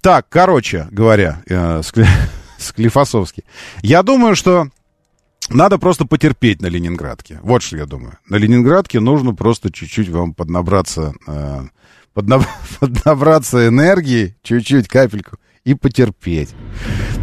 Так, 0.00 0.26
короче 0.28 0.88
говоря, 0.90 1.42
э, 1.48 1.80
Скли- 1.80 2.06
Склифосовский. 2.58 3.44
Я 3.82 4.02
думаю, 4.02 4.34
что 4.34 4.68
надо 5.50 5.78
просто 5.78 6.04
потерпеть 6.06 6.62
на 6.62 6.66
Ленинградке. 6.66 7.40
Вот 7.42 7.62
что 7.62 7.76
я 7.76 7.86
думаю. 7.86 8.18
На 8.28 8.36
Ленинградке 8.36 9.00
нужно 9.00 9.34
просто 9.34 9.70
чуть-чуть 9.72 10.08
вам 10.08 10.32
поднабраться, 10.34 11.12
э, 11.26 11.60
поднаб- 12.14 12.46
поднабраться 12.80 13.68
энергии, 13.68 14.36
чуть-чуть, 14.42 14.88
капельку, 14.88 15.36
и 15.64 15.74
потерпеть. 15.74 16.50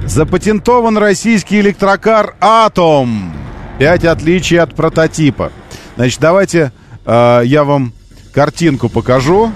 Запатентован 0.05 0.97
российский 0.97 1.59
электрокар 1.59 2.35
«Атом». 2.39 3.33
Пять 3.79 4.05
отличий 4.05 4.59
от 4.59 4.75
прототипа. 4.75 5.51
Значит, 5.95 6.19
давайте 6.19 6.71
э, 7.05 7.41
я 7.45 7.63
вам 7.63 7.93
картинку 8.33 8.89
покажу. 8.89 9.51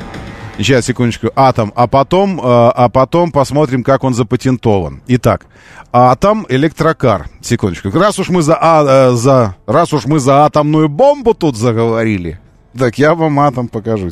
Сейчас, 0.57 0.85
секундочку. 0.85 1.29
Атом. 1.35 1.71
А 1.75 1.87
потом, 1.87 2.39
э, 2.39 2.43
а 2.43 2.89
потом 2.89 3.31
посмотрим, 3.31 3.83
как 3.83 4.03
он 4.03 4.13
запатентован. 4.13 5.01
Итак, 5.07 5.47
Атом 5.93 6.45
электрокар. 6.47 7.29
Секундочку. 7.41 7.89
Раз 7.91 8.17
уж 8.17 8.29
мы 8.29 8.41
за, 8.41 8.57
а, 8.59 9.09
э, 9.11 9.15
за, 9.15 9.55
раз 9.65 9.91
уж 9.91 10.05
мы 10.05 10.19
за 10.19 10.45
атомную 10.45 10.87
бомбу 10.87 11.33
тут 11.33 11.57
заговорили, 11.57 12.39
так 12.77 12.97
я 12.97 13.13
вам 13.13 13.37
атом 13.41 13.67
покажу. 13.67 14.09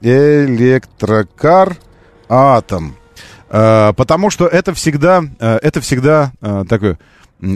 Электрокар 0.00 1.76
Атом. 2.28 2.96
Э, 3.48 3.92
потому 3.96 4.30
что 4.30 4.46
это 4.46 4.74
всегда, 4.74 5.22
э, 5.38 5.58
это 5.62 5.80
всегда 5.80 6.32
э, 6.40 6.64
такое 6.68 6.98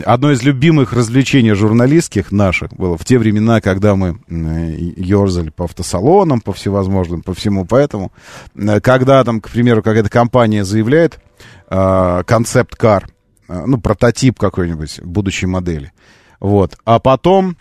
одно 0.05 0.31
из 0.31 0.43
любимых 0.43 0.93
развлечений 0.93 1.53
журналистских 1.53 2.31
наших 2.31 2.71
было 2.73 2.99
в 2.99 3.05
те 3.05 3.17
времена, 3.17 3.61
когда 3.61 3.95
мы 3.95 4.19
ерзали 4.27 5.49
по 5.49 5.65
автосалонам, 5.65 6.39
по 6.39 6.53
всевозможным, 6.53 7.23
по 7.23 7.33
всему. 7.33 7.65
Поэтому, 7.65 8.11
когда 8.83 9.23
там, 9.23 9.41
к 9.41 9.49
примеру, 9.49 9.81
какая-то 9.81 10.11
компания 10.11 10.63
заявляет 10.65 11.19
концепт-кар, 11.67 13.09
ну, 13.47 13.81
прототип 13.81 14.37
какой-нибудь 14.37 15.01
будущей 15.01 15.47
модели, 15.47 15.91
вот, 16.39 16.77
а 16.85 16.99
потом 16.99 17.57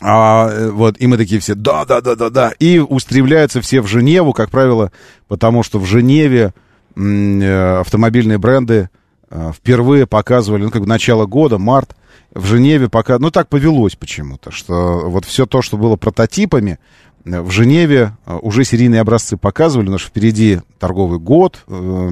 а, 0.00 0.48
э, 0.50 0.70
вот, 0.70 0.96
и 0.98 1.06
мы 1.06 1.16
такие 1.16 1.40
все, 1.40 1.54
да, 1.54 1.84
да, 1.84 2.00
да, 2.00 2.16
да, 2.16 2.30
да. 2.30 2.52
И 2.58 2.78
устремляются 2.78 3.60
все 3.60 3.80
в 3.80 3.86
Женеву, 3.86 4.32
как 4.32 4.50
правило, 4.50 4.90
потому 5.28 5.62
что 5.62 5.78
в 5.78 5.86
Женеве 5.86 6.52
э, 6.96 7.78
автомобильные 7.80 8.38
бренды 8.38 8.90
э, 9.30 9.52
впервые 9.54 10.06
показывали, 10.06 10.64
ну, 10.64 10.70
как 10.70 10.82
бы 10.82 10.88
начало 10.88 11.26
года, 11.26 11.58
март, 11.58 11.96
в 12.32 12.44
Женеве 12.46 12.88
пока, 12.88 13.18
ну, 13.18 13.30
так 13.30 13.48
повелось 13.48 13.94
почему-то, 13.94 14.50
что 14.50 15.08
вот 15.08 15.24
все 15.24 15.46
то, 15.46 15.62
что 15.62 15.76
было 15.76 15.96
прототипами, 15.96 16.78
в 17.24 17.50
Женеве 17.50 18.18
уже 18.26 18.64
серийные 18.64 19.00
образцы 19.00 19.38
показывали, 19.38 19.86
потому 19.86 19.98
что 19.98 20.10
впереди 20.10 20.60
торговый 20.78 21.18
год 21.18 21.64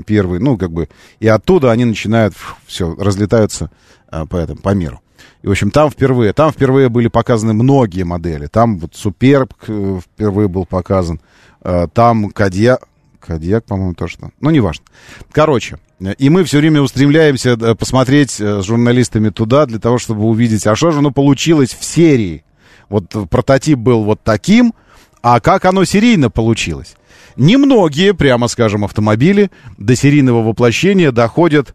первый, 0.06 0.38
ну, 0.38 0.56
как 0.56 0.70
бы, 0.72 0.88
и 1.20 1.28
оттуда 1.28 1.70
они 1.70 1.84
начинают, 1.84 2.34
все, 2.66 2.94
разлетаются 2.94 3.70
по 4.08 4.36
этому, 4.36 4.60
по 4.60 4.70
миру. 4.70 5.02
И, 5.42 5.48
в 5.48 5.50
общем, 5.50 5.70
там 5.70 5.90
впервые, 5.90 6.32
там 6.32 6.52
впервые 6.52 6.88
были 6.88 7.08
показаны 7.08 7.52
многие 7.52 8.04
модели. 8.04 8.46
Там 8.46 8.78
вот 8.78 8.94
Суперб 8.94 9.52
э, 9.66 10.00
впервые 10.02 10.48
был 10.48 10.66
показан. 10.66 11.20
Э, 11.62 11.86
Там 11.92 12.30
Кадьяк, 12.30 12.86
Кадьяк, 13.20 13.64
по-моему, 13.64 13.94
тоже 13.94 14.18
там. 14.18 14.32
Ну, 14.40 14.50
неважно. 14.50 14.84
Короче, 15.32 15.78
э, 16.00 16.14
и 16.18 16.28
мы 16.30 16.44
все 16.44 16.58
время 16.58 16.80
устремляемся 16.80 17.56
посмотреть 17.74 18.32
с 18.32 18.62
журналистами 18.62 19.30
туда, 19.30 19.66
для 19.66 19.78
того, 19.78 19.98
чтобы 19.98 20.24
увидеть, 20.24 20.66
а 20.66 20.76
что 20.76 20.90
же 20.90 20.98
оно 20.98 21.10
получилось 21.10 21.76
в 21.78 21.84
серии. 21.84 22.44
Вот 22.88 23.08
прототип 23.30 23.78
был 23.78 24.04
вот 24.04 24.20
таким, 24.22 24.74
а 25.22 25.40
как 25.40 25.64
оно 25.64 25.84
серийно 25.84 26.30
получилось? 26.30 26.94
Немногие, 27.36 28.14
прямо 28.14 28.48
скажем, 28.48 28.84
автомобили 28.84 29.50
до 29.78 29.96
серийного 29.96 30.42
воплощения 30.42 31.12
доходят 31.12 31.74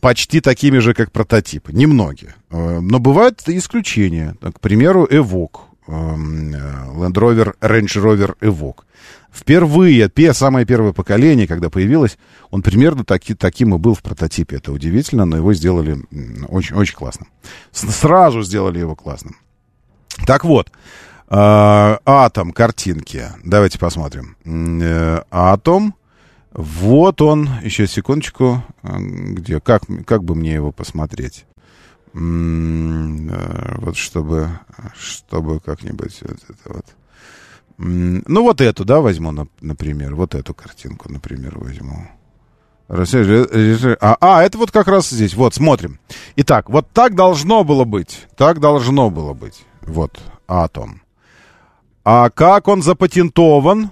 почти 0.00 0.40
такими 0.40 0.78
же, 0.78 0.94
как 0.94 1.10
прототипы. 1.12 1.72
Немногие. 1.72 2.34
Э, 2.50 2.80
Но 2.80 2.98
бывают 2.98 3.42
исключения. 3.46 4.36
К 4.40 4.60
примеру, 4.60 5.06
Evoque. 5.10 5.60
эм, 5.88 6.54
э, 6.54 6.58
Land 6.96 7.14
Rover, 7.14 7.54
Range 7.60 7.86
Rover 8.02 8.34
Evoque. 8.40 8.82
Впервые, 9.32 10.08
пе- 10.08 10.34
самое 10.34 10.66
первое 10.66 10.92
поколение, 10.92 11.46
когда 11.46 11.70
появилось, 11.70 12.18
он 12.50 12.62
примерно 12.62 13.04
таки, 13.04 13.34
таким 13.34 13.74
и 13.74 13.78
был 13.78 13.94
в 13.94 14.02
прототипе. 14.02 14.56
Это 14.56 14.72
удивительно, 14.72 15.24
но 15.26 15.36
его 15.36 15.54
сделали 15.54 15.98
очень, 16.48 16.76
очень 16.76 16.94
классно. 16.96 17.26
С- 17.72 17.88
Сразу 17.90 18.42
сделали 18.42 18.80
его 18.80 18.94
классным. 18.96 19.36
Так 20.26 20.44
вот, 20.44 20.68
э, 20.68 20.72
атом, 21.30 22.52
картинки. 22.52 23.24
Давайте 23.44 23.78
посмотрим. 23.78 24.36
Атом. 25.30 25.94
Вот 26.60 27.22
он. 27.22 27.48
Еще 27.62 27.86
секундочку. 27.86 28.64
Э, 28.82 28.98
Где? 28.98 29.60
Как, 29.60 29.82
как 30.06 30.24
бы 30.24 30.34
мне 30.34 30.54
его 30.54 30.72
посмотреть? 30.72 31.44
Э, 32.14 33.76
Вот 33.78 33.96
чтобы, 33.96 34.50
чтобы 34.98 35.60
как-нибудь 35.60 36.18
вот 36.22 36.38
это 36.48 36.74
вот. 36.74 36.84
Ну, 37.80 38.42
вот 38.42 38.60
эту, 38.60 38.84
да, 38.84 39.00
возьму, 39.00 39.30
нап- 39.30 39.50
например. 39.60 40.16
Вот 40.16 40.34
эту 40.34 40.52
картинку, 40.52 41.12
например, 41.12 41.58
возьму. 41.60 42.08
Ре- 42.88 43.04
режи- 43.52 43.96
А, 44.00 44.16
а, 44.20 44.42
это 44.42 44.58
вот 44.58 44.72
как 44.72 44.88
раз 44.88 45.10
здесь. 45.10 45.34
Вот, 45.34 45.54
смотрим. 45.54 46.00
Итак, 46.34 46.70
вот 46.70 46.88
так 46.92 47.14
должно 47.14 47.62
было 47.62 47.84
быть. 47.84 48.26
Так 48.36 48.58
должно 48.58 49.10
было 49.10 49.32
быть. 49.32 49.64
Вот, 49.82 50.18
атом. 50.48 51.02
А 52.04 52.30
как 52.30 52.66
он 52.66 52.82
запатентован? 52.82 53.90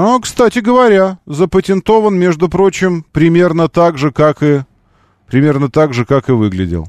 А, 0.00 0.20
кстати 0.20 0.60
говоря, 0.60 1.18
запатентован, 1.26 2.16
между 2.16 2.48
прочим, 2.48 3.04
примерно 3.10 3.68
так 3.68 3.98
же, 3.98 4.12
как 4.12 4.44
и 4.44 4.60
примерно 5.26 5.70
так 5.70 5.92
же, 5.92 6.04
как 6.04 6.28
и 6.28 6.32
выглядел. 6.32 6.86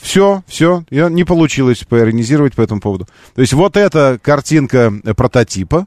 все, 0.00 0.42
все, 0.46 0.84
я 0.88 1.10
не 1.10 1.24
получилось 1.24 1.84
поиронизировать 1.86 2.54
по 2.54 2.62
этому 2.62 2.80
поводу. 2.80 3.06
То 3.34 3.42
есть 3.42 3.52
вот 3.52 3.76
эта 3.76 4.18
картинка 4.22 4.90
э, 5.04 5.12
прототипа, 5.12 5.86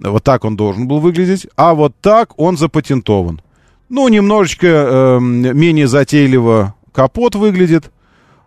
вот 0.00 0.24
так 0.24 0.44
он 0.44 0.56
должен 0.56 0.88
был 0.88 0.98
выглядеть, 0.98 1.46
а 1.54 1.74
вот 1.74 1.94
так 2.00 2.36
он 2.36 2.56
запатентован. 2.56 3.40
Ну, 3.88 4.08
немножечко 4.08 4.66
э, 4.66 5.18
менее 5.20 5.86
затейливо 5.86 6.74
капот 6.90 7.36
выглядит, 7.36 7.92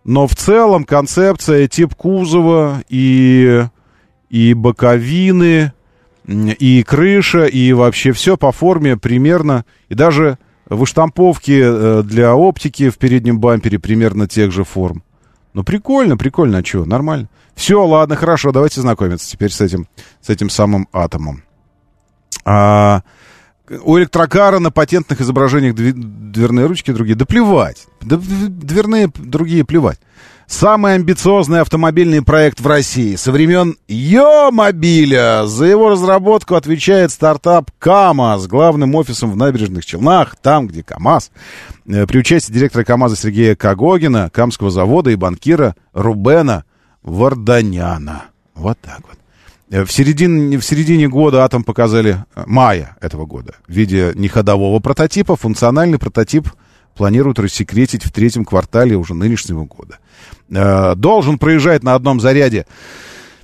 но 0.04 0.28
в 0.28 0.36
целом 0.36 0.84
концепция, 0.84 1.70
тип 1.70 1.96
кузова 1.96 2.84
и, 2.90 3.64
и 4.30 4.54
боковины, 4.54 5.72
и 6.26 6.84
крыша, 6.84 7.46
и 7.46 7.74
вообще 7.74 8.12
все 8.12 8.38
по 8.38 8.52
форме 8.52 8.98
примерно, 8.98 9.66
и 9.90 9.96
даже 9.96 10.38
выштамповки 10.68 11.60
э, 11.64 12.04
для 12.04 12.36
оптики 12.36 12.90
в 12.90 12.98
переднем 12.98 13.40
бампере 13.40 13.80
примерно 13.80 14.28
тех 14.28 14.52
же 14.52 14.64
форм. 14.64 15.04
Ну, 15.54 15.64
прикольно, 15.64 16.18
прикольно, 16.18 16.60
а 16.60 16.66
что, 16.66 16.86
нормально. 16.86 17.30
Все, 17.56 17.86
ладно, 17.86 18.16
хорошо, 18.16 18.52
давайте 18.52 18.80
знакомиться 18.80 19.30
теперь 19.30 19.52
с 19.52 19.60
этим, 19.60 19.88
с 20.22 20.30
этим 20.30 20.50
самым 20.50 20.88
атомом. 20.94 21.44
А, 22.46 23.02
у 23.84 23.98
электрокара 23.98 24.60
на 24.60 24.72
патентных 24.72 25.22
изображениях 25.22 25.76
дверные 25.76 26.66
ручки 26.66 26.92
другие. 26.92 27.16
Да 27.16 27.26
плевать. 27.26 27.88
Да, 28.02 28.18
дверные 28.18 29.10
другие 29.14 29.66
плевать. 29.66 30.00
Самый 30.52 30.96
амбициозный 30.96 31.62
автомобильный 31.62 32.22
проект 32.22 32.60
в 32.60 32.68
России 32.68 33.16
со 33.16 33.32
времен 33.32 33.78
Йо-мобиля. 33.88 35.46
За 35.46 35.66
его 35.66 35.90
разработку 35.90 36.56
отвечает 36.56 37.12
стартап 37.12 37.72
КАМАЗ, 37.80 38.48
главным 38.48 38.94
офисом 38.96 39.32
в 39.32 39.38
набережных 39.38 39.86
Челнах, 39.86 40.36
там, 40.36 40.68
где 40.68 40.84
КАМАЗ. 40.84 41.32
Э, 41.88 42.06
при 42.06 42.20
участии 42.20 42.52
директора 42.52 42.84
КАМАЗа 42.84 43.16
Сергея 43.16 43.56
Кагогина, 43.56 44.30
Камского 44.30 44.70
завода 44.70 45.10
и 45.10 45.16
банкира 45.16 45.78
Рубена 45.94 46.66
Варданяна. 47.02 48.26
Вот 48.54 48.78
так 48.82 49.00
вот. 49.08 49.18
Э, 49.72 49.86
в 49.86 49.92
середине, 49.92 50.58
в 50.58 50.66
середине 50.66 51.08
года 51.08 51.46
Атом 51.46 51.64
показали, 51.64 52.26
э, 52.36 52.44
мая 52.46 52.98
этого 53.00 53.26
года, 53.26 53.56
в 53.68 53.72
виде 53.72 54.12
неходового 54.16 54.80
прототипа. 54.80 55.38
Функциональный 55.38 55.98
прототип 55.98 56.50
планируют 56.96 57.40
рассекретить 57.40 58.06
в 58.06 58.12
третьем 58.12 58.46
квартале 58.46 58.96
уже 58.96 59.14
нынешнего 59.14 59.66
года. 59.66 60.00
Э, 60.50 60.96
должен 60.96 61.38
проезжать 61.38 61.84
на 61.84 61.96
одном 61.96 62.20
заряде 62.20 62.66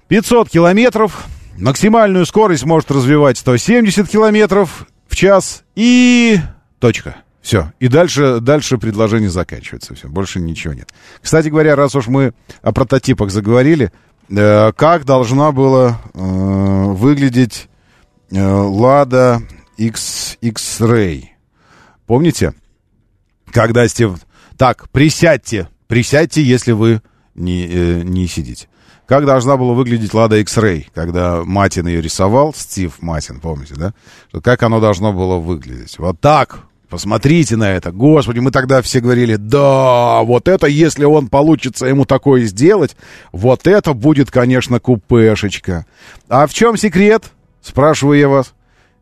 500 0.08 0.50
километров. 0.50 1.26
Максимальную 1.58 2.26
скорость 2.26 2.66
может 2.66 2.92
развивать 2.92 3.38
170 3.38 4.08
километров 4.08 4.88
в 5.08 5.16
час. 5.16 5.64
И 5.76 6.40
точка. 6.80 7.18
Все. 7.42 7.72
И 7.80 7.88
дальше, 7.88 8.40
дальше 8.42 8.78
предложение 8.78 9.30
заканчивается. 9.30 9.96
Все. 9.96 10.10
Больше 10.10 10.40
ничего 10.40 10.74
нет. 10.74 10.90
Кстати 11.22 11.48
говоря, 11.48 11.76
раз 11.76 11.96
уж 11.96 12.08
мы 12.08 12.34
о 12.62 12.74
прототипах 12.74 13.32
заговорили, 13.32 13.92
э, 14.30 14.72
как 14.74 15.06
должна 15.06 15.54
была 15.54 16.02
э, 16.14 16.20
выглядеть 16.20 17.70
э, 18.32 18.42
Лада 18.42 19.42
X, 19.78 20.38
X-Ray? 20.42 21.24
Помните? 22.06 22.54
Когда 23.52 23.88
Стив... 23.88 24.14
Так, 24.58 24.90
присядьте. 24.90 25.70
Присядьте, 25.88 26.42
если 26.42 26.72
вы 26.72 27.02
не, 27.36 27.68
э, 27.68 28.02
не 28.04 28.28
сидите. 28.28 28.68
Как 29.08 29.26
должна 29.26 29.56
была 29.56 29.74
выглядеть 29.74 30.14
Лада 30.14 30.38
X-Ray, 30.40 30.88
когда 30.94 31.44
Матин 31.46 31.88
ее 31.88 32.02
рисовал, 32.02 32.54
Стив 32.54 33.02
Матин, 33.02 33.40
помните, 33.40 33.76
да? 33.76 33.94
Как 34.42 34.64
оно 34.64 34.82
должно 34.82 35.14
было 35.14 35.38
выглядеть? 35.38 35.98
Вот 35.98 36.20
так. 36.20 36.60
Посмотрите 36.90 37.58
на 37.58 37.72
это. 37.72 37.92
Господи, 37.92 38.40
мы 38.40 38.52
тогда 38.52 38.82
все 38.82 39.02
говорили, 39.02 39.36
да, 39.36 40.22
вот 40.24 40.48
это, 40.48 40.68
если 40.68 41.04
он 41.04 41.28
получится 41.28 41.86
ему 41.86 42.06
такое 42.06 42.46
сделать, 42.46 42.96
вот 43.34 43.68
это 43.68 43.94
будет, 43.94 44.32
конечно, 44.32 44.80
купешечка. 44.80 45.86
А 46.30 46.48
в 46.48 46.54
чем 46.54 46.78
секрет? 46.78 47.32
Спрашиваю 47.62 48.18
я 48.18 48.30
вас. 48.30 48.54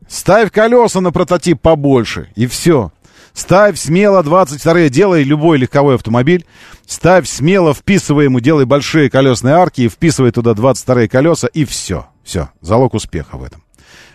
Ставь 0.08 0.50
колеса 0.52 1.00
на 1.00 1.12
прототип 1.12 1.60
побольше, 1.60 2.28
и 2.34 2.46
все. 2.46 2.92
Ставь 3.36 3.78
смело 3.78 4.22
22 4.22 4.88
делай 4.88 5.22
любой 5.22 5.58
легковой 5.58 5.96
автомобиль. 5.96 6.46
Ставь 6.86 7.28
смело, 7.28 7.74
вписывай 7.74 8.24
ему, 8.24 8.40
делай 8.40 8.64
большие 8.64 9.10
колесные 9.10 9.54
арки 9.54 9.82
и 9.82 9.88
вписывай 9.90 10.30
туда 10.30 10.54
22 10.54 11.06
колеса, 11.08 11.46
и 11.46 11.66
все. 11.66 12.06
Все, 12.24 12.48
залог 12.62 12.94
успеха 12.94 13.36
в 13.36 13.44
этом. 13.44 13.62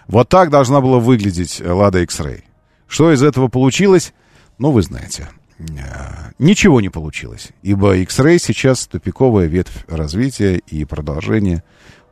Вот 0.08 0.28
так 0.28 0.50
должна 0.50 0.82
была 0.82 0.98
выглядеть 0.98 1.62
Лада 1.64 2.02
X-Ray. 2.02 2.42
Что 2.88 3.14
из 3.14 3.22
этого 3.22 3.48
получилось? 3.48 4.12
Ну, 4.58 4.72
вы 4.72 4.82
знаете. 4.82 5.30
Э, 5.60 6.32
ничего 6.40 6.82
не 6.82 6.90
получилось, 6.90 7.50
ибо 7.62 7.96
X-Ray 7.98 8.40
сейчас 8.40 8.88
тупиковая 8.88 9.46
ветвь 9.46 9.86
развития 9.88 10.58
и 10.58 10.84
продолжения 10.84 11.64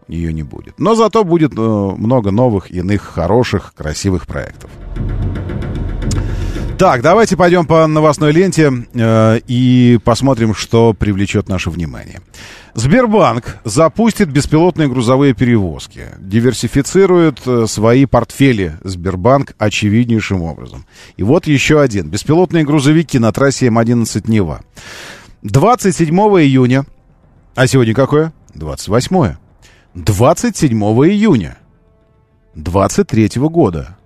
ее 0.07 0.31
не 0.31 0.43
будет. 0.43 0.79
Но 0.79 0.93
зато 0.93 1.23
будет 1.23 1.53
э, 1.57 1.59
много 1.59 2.29
новых, 2.29 2.69
иных, 2.69 3.01
хороших, 3.01 3.73
красивых 3.73 4.27
проектов. 4.27 4.69
Так, 6.79 7.01
давайте 7.01 7.35
пойдем 7.35 7.65
по 7.65 7.85
новостной 7.87 8.31
ленте 8.31 8.71
э, 8.93 9.39
и 9.47 9.99
посмотрим, 10.01 10.55
что 10.55 10.93
привлечет 10.93 11.49
наше 11.49 11.69
внимание. 11.69 12.21
Сбербанк 12.73 13.57
запустит 13.65 14.31
беспилотные 14.31 14.87
грузовые 14.87 15.33
перевозки. 15.33 16.05
Диверсифицирует 16.19 17.41
э, 17.45 17.65
свои 17.67 18.05
портфели 18.05 18.79
Сбербанк 18.85 19.55
очевиднейшим 19.57 20.41
образом. 20.41 20.85
И 21.17 21.23
вот 21.23 21.47
еще 21.47 21.81
один. 21.81 22.07
Беспилотные 22.07 22.63
грузовики 22.63 23.19
на 23.19 23.33
трассе 23.33 23.67
М11 23.67 24.31
Нева. 24.31 24.61
27 25.41 26.15
июня. 26.15 26.85
А 27.55 27.67
сегодня 27.67 27.93
какое? 27.93 28.31
28. 28.55 29.35
27 29.95 30.81
июня 30.81 31.57
23 32.55 33.31
года 33.35 33.98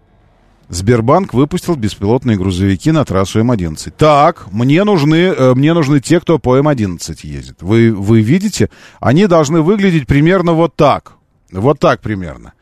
Сбербанк 0.69 1.33
выпустил 1.33 1.75
беспилотные 1.75 2.37
грузовики 2.37 2.91
на 2.91 3.05
трассу 3.05 3.39
М11. 3.41 3.93
Так, 3.97 4.51
мне 4.51 4.83
нужны, 4.83 5.15
э, 5.15 5.53
мне 5.53 5.73
нужны 5.73 5.99
те, 5.99 6.19
кто 6.19 6.39
по 6.39 6.57
М11 6.57 7.19
ездит. 7.23 7.61
Вы, 7.61 7.93
вы 7.93 8.21
видите? 8.21 8.69
Они 8.99 9.27
должны 9.27 9.61
выглядеть 9.61 10.07
примерно 10.07 10.53
вот 10.53 10.75
так. 10.75 11.13
Вот 11.51 11.79
так 11.79 12.01
примерно. 12.01 12.53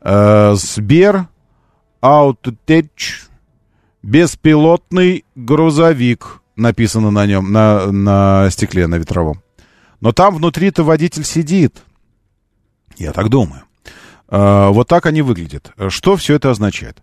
Э, 0.00 0.54
Сбер 0.54 1.26
Аутотеч 2.00 3.24
беспилотный 4.02 5.24
грузовик 5.34 6.42
написано 6.54 7.10
на 7.10 7.26
нем, 7.26 7.50
на, 7.52 7.90
на 7.90 8.48
стекле, 8.50 8.86
на 8.86 8.96
ветровом. 8.96 9.42
Но 10.00 10.12
там 10.12 10.36
внутри-то 10.36 10.84
водитель 10.84 11.24
сидит. 11.24 11.82
Я 12.96 13.12
так 13.12 13.28
думаю. 13.28 13.62
Э, 14.28 14.68
вот 14.68 14.88
так 14.88 15.06
они 15.06 15.22
выглядят. 15.22 15.72
Что 15.88 16.16
все 16.16 16.34
это 16.34 16.50
означает? 16.50 17.02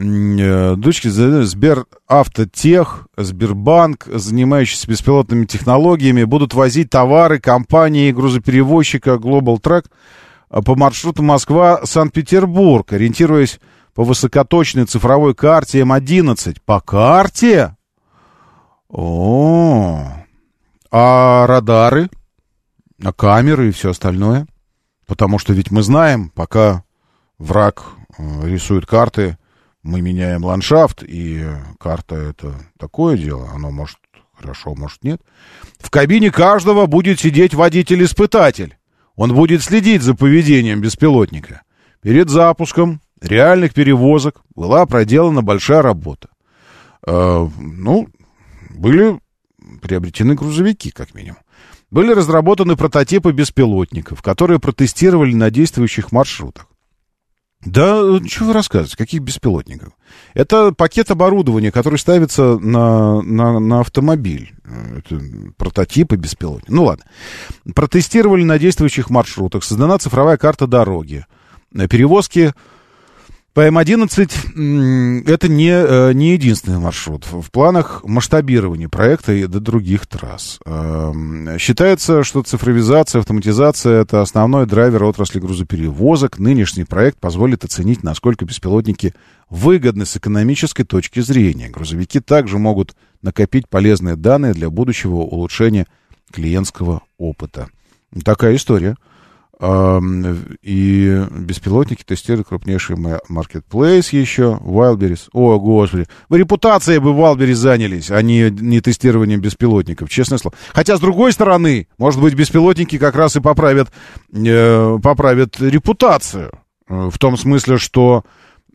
Э, 0.00 0.76
дочки 0.76 1.08
Сбер 1.08 1.86
Автотех, 2.06 3.08
Сбербанк, 3.16 4.06
занимающиеся 4.06 4.88
беспилотными 4.88 5.44
технологиями, 5.44 6.22
будут 6.22 6.54
возить 6.54 6.90
товары 6.90 7.40
компании 7.40 8.12
грузоперевозчика 8.12 9.14
Global 9.14 9.60
Track 9.60 9.86
э, 10.50 10.62
по 10.62 10.76
маршруту 10.76 11.24
Москва-Санкт-Петербург, 11.24 12.92
ориентируясь 12.92 13.58
по 13.92 14.04
высокоточной 14.04 14.84
цифровой 14.84 15.34
карте 15.34 15.80
М11. 15.80 16.58
По 16.64 16.80
карте? 16.80 17.76
О, 18.88 20.12
а 20.92 21.46
радары, 21.48 22.08
а 23.02 23.12
камеры 23.12 23.70
и 23.70 23.72
все 23.72 23.90
остальное? 23.90 24.46
Потому 25.08 25.40
что 25.40 25.54
ведь 25.54 25.72
мы 25.72 25.82
знаем, 25.82 26.30
пока 26.30 26.84
враг 27.38 27.82
э, 28.16 28.48
рисует 28.48 28.86
карты, 28.86 29.36
мы 29.88 30.02
меняем 30.02 30.44
ландшафт, 30.44 31.02
и 31.02 31.46
карта 31.80 32.14
это 32.14 32.54
такое 32.78 33.16
дело, 33.16 33.48
оно 33.54 33.70
может 33.70 33.96
хорошо, 34.34 34.74
может 34.74 35.02
нет. 35.02 35.22
В 35.78 35.90
кабине 35.90 36.30
каждого 36.30 36.84
будет 36.86 37.18
сидеть 37.20 37.54
водитель-испытатель. 37.54 38.76
Он 39.16 39.34
будет 39.34 39.62
следить 39.62 40.02
за 40.02 40.14
поведением 40.14 40.82
беспилотника. 40.82 41.62
Перед 42.02 42.28
запуском 42.28 43.00
реальных 43.20 43.72
перевозок 43.72 44.42
была 44.54 44.84
проделана 44.84 45.42
большая 45.42 45.80
работа. 45.80 46.28
Э, 47.06 47.48
ну, 47.58 48.08
были 48.70 49.18
приобретены 49.80 50.34
грузовики, 50.34 50.90
как 50.90 51.14
минимум. 51.14 51.38
Были 51.90 52.12
разработаны 52.12 52.76
прототипы 52.76 53.32
беспилотников, 53.32 54.20
которые 54.20 54.60
протестировали 54.60 55.34
на 55.34 55.50
действующих 55.50 56.12
маршрутах. 56.12 56.66
Да, 57.70 58.18
что 58.26 58.44
вы 58.44 58.52
рассказываете, 58.54 58.96
каких 58.96 59.20
беспилотников? 59.20 59.92
Это 60.32 60.72
пакет 60.72 61.10
оборудования, 61.10 61.70
который 61.70 61.98
ставится 61.98 62.58
на, 62.58 63.20
на, 63.20 63.58
на 63.60 63.80
автомобиль. 63.80 64.54
Это 64.64 65.20
прототипы 65.56 66.16
беспилотников. 66.16 66.74
Ну 66.74 66.84
ладно. 66.84 67.04
Протестировали 67.74 68.44
на 68.44 68.58
действующих 68.58 69.10
маршрутах. 69.10 69.64
Создана 69.64 69.98
цифровая 69.98 70.38
карта 70.38 70.66
дороги. 70.66 71.26
Перевозки 71.72 72.54
по 73.58 73.66
М11 73.66 75.24
это 75.26 75.48
не, 75.48 75.70
э, 75.72 76.12
не 76.12 76.34
единственный 76.34 76.78
маршрут. 76.78 77.26
В 77.26 77.50
планах 77.50 78.04
масштабирования 78.04 78.88
проекта 78.88 79.32
и 79.32 79.48
до 79.48 79.58
других 79.58 80.06
трасс. 80.06 80.60
Эм, 80.64 81.58
считается, 81.58 82.22
что 82.22 82.44
цифровизация, 82.44 83.18
автоматизация— 83.18 84.02
это 84.02 84.20
основной 84.20 84.66
драйвер 84.66 85.02
отрасли 85.02 85.40
грузоперевозок. 85.40 86.38
Нынешний 86.38 86.84
проект 86.84 87.18
позволит 87.18 87.64
оценить, 87.64 88.04
насколько 88.04 88.44
беспилотники 88.44 89.12
выгодны 89.50 90.06
с 90.06 90.16
экономической 90.16 90.84
точки 90.84 91.18
зрения. 91.18 91.68
Грузовики 91.68 92.20
также 92.20 92.58
могут 92.58 92.94
накопить 93.22 93.68
полезные 93.68 94.14
данные 94.14 94.54
для 94.54 94.70
будущего 94.70 95.16
улучшения 95.16 95.88
клиентского 96.30 97.02
опыта. 97.18 97.66
Такая 98.24 98.54
история. 98.54 98.94
И 99.60 101.26
беспилотники 101.30 102.04
тестируют 102.04 102.46
крупнейший 102.46 102.96
маркетплейс 103.28 104.12
еще, 104.12 104.58
Wildberries. 104.62 105.28
О, 105.32 105.58
господи. 105.58 106.06
Вы 106.28 106.38
репутацией 106.38 106.98
бы 107.00 107.10
Wildberries 107.10 107.54
занялись, 107.54 108.10
а 108.10 108.22
не, 108.22 108.50
не 108.50 108.80
тестированием 108.80 109.40
беспилотников, 109.40 110.10
честное 110.10 110.38
слово. 110.38 110.56
Хотя, 110.72 110.96
с 110.96 111.00
другой 111.00 111.32
стороны, 111.32 111.88
может 111.98 112.20
быть, 112.20 112.34
беспилотники 112.34 112.98
как 112.98 113.16
раз 113.16 113.34
и 113.34 113.40
поправят, 113.40 113.90
э, 114.32 114.98
поправят 115.02 115.60
репутацию. 115.60 116.52
Э, 116.88 117.10
в 117.12 117.18
том 117.18 117.36
смысле, 117.36 117.78
что 117.78 118.24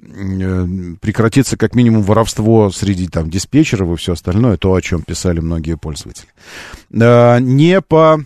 э, 0.02 0.68
прекратится 1.00 1.58
как 1.58 1.76
минимум 1.76 2.04
воровство 2.04 2.70
среди 2.72 3.08
там 3.08 3.30
диспетчеров 3.30 3.94
и 3.94 3.96
все 3.96 4.14
остальное, 4.14 4.58
то, 4.58 4.74
о 4.74 4.82
чем 4.82 5.02
писали 5.02 5.40
многие 5.40 5.78
пользователи. 5.78 6.28
Э, 6.92 7.40
не 7.40 7.82
по 7.82 8.20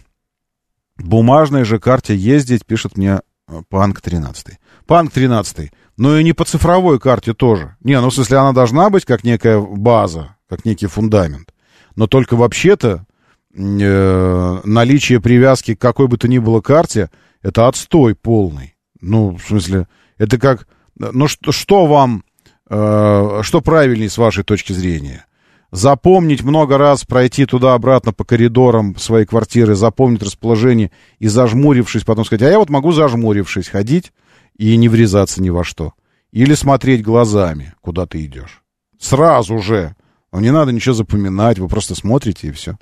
бумажной 0.98 1.64
же 1.64 1.80
карте 1.80 2.16
ездить, 2.16 2.66
пишет 2.66 2.98
мне 2.98 3.22
э, 3.48 3.62
Панк 3.70 4.02
13. 4.02 4.60
Панк 4.86 5.12
13. 5.12 5.72
Но 5.98 6.18
и 6.18 6.24
не 6.24 6.34
по 6.34 6.46
цифровой 6.46 7.00
карте 7.00 7.34
тоже. 7.34 7.76
Не, 7.82 8.00
ну 8.00 8.10
в 8.10 8.14
смысле 8.14 8.38
она 8.38 8.54
должна 8.54 8.90
быть 8.90 9.06
как 9.06 9.24
некая 9.24 9.60
база, 9.60 10.36
как 10.48 10.66
некий 10.66 10.88
фундамент. 10.88 11.54
Но 11.96 12.08
только 12.08 12.36
вообще-то 12.36 13.06
э, 13.54 14.62
наличие 14.64 15.20
привязки 15.20 15.76
к 15.76 15.82
какой 15.82 16.08
бы 16.08 16.18
то 16.18 16.28
ни 16.28 16.38
было 16.38 16.62
карте, 16.62 17.10
это 17.42 17.68
отстой 17.68 18.16
полный. 18.16 18.76
Ну, 19.02 19.38
в 19.38 19.42
смысле, 19.42 19.88
это 20.18 20.38
как... 20.38 20.68
Ну, 20.98 21.28
что, 21.28 21.52
что 21.52 21.86
вам... 21.86 22.24
Э, 22.70 23.42
что 23.44 23.62
правильнее 23.62 24.10
с 24.10 24.18
вашей 24.18 24.44
точки 24.44 24.74
зрения? 24.74 25.27
Запомнить 25.72 26.44
много 26.44 26.78
раз, 26.78 27.04
пройти 27.06 27.46
туда-обратно 27.46 28.14
по 28.14 28.24
коридорам 28.24 28.96
своей 28.98 29.26
квартиры, 29.26 29.76
запомнить 29.76 30.24
расположение 30.24 30.92
и 31.20 31.28
зажмурившись, 31.28 32.04
потом 32.04 32.26
сказать, 32.26 32.44
а 32.44 32.50
я 32.50 32.60
вот 32.60 32.70
могу 32.70 32.92
зажмурившись 32.92 33.68
ходить 33.68 34.14
и 34.58 34.76
не 34.76 34.90
врезаться 34.90 35.42
ни 35.42 35.50
во 35.50 35.64
что. 35.64 35.94
Или 36.32 36.54
смотреть 36.54 37.04
глазами, 37.04 37.74
куда 37.82 38.06
ты 38.06 38.24
идешь. 38.26 38.64
Сразу 39.00 39.60
же. 39.60 39.96
Но 40.32 40.40
не 40.42 40.52
надо 40.52 40.72
ничего 40.72 40.94
запоминать, 40.94 41.58
вы 41.58 41.68
просто 41.68 41.96
смотрите 41.96 42.50
и 42.50 42.52
все. 42.52 42.78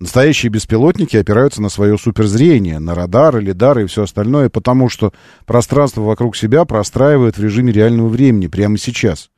Настоящие 0.00 0.50
беспилотники 0.50 1.16
опираются 1.16 1.62
на 1.62 1.68
свое 1.68 1.96
суперзрение, 1.96 2.78
на 2.78 2.94
радары, 2.94 3.40
лидары 3.40 3.84
и 3.84 3.86
все 3.86 4.02
остальное, 4.02 4.48
потому 4.48 4.88
что 4.88 5.12
пространство 5.46 6.02
вокруг 6.02 6.36
себя 6.36 6.64
простраивают 6.64 7.36
в 7.36 7.42
режиме 7.42 7.72
реального 7.72 8.08
времени 8.08 8.48
прямо 8.48 8.76
сейчас 8.76 9.30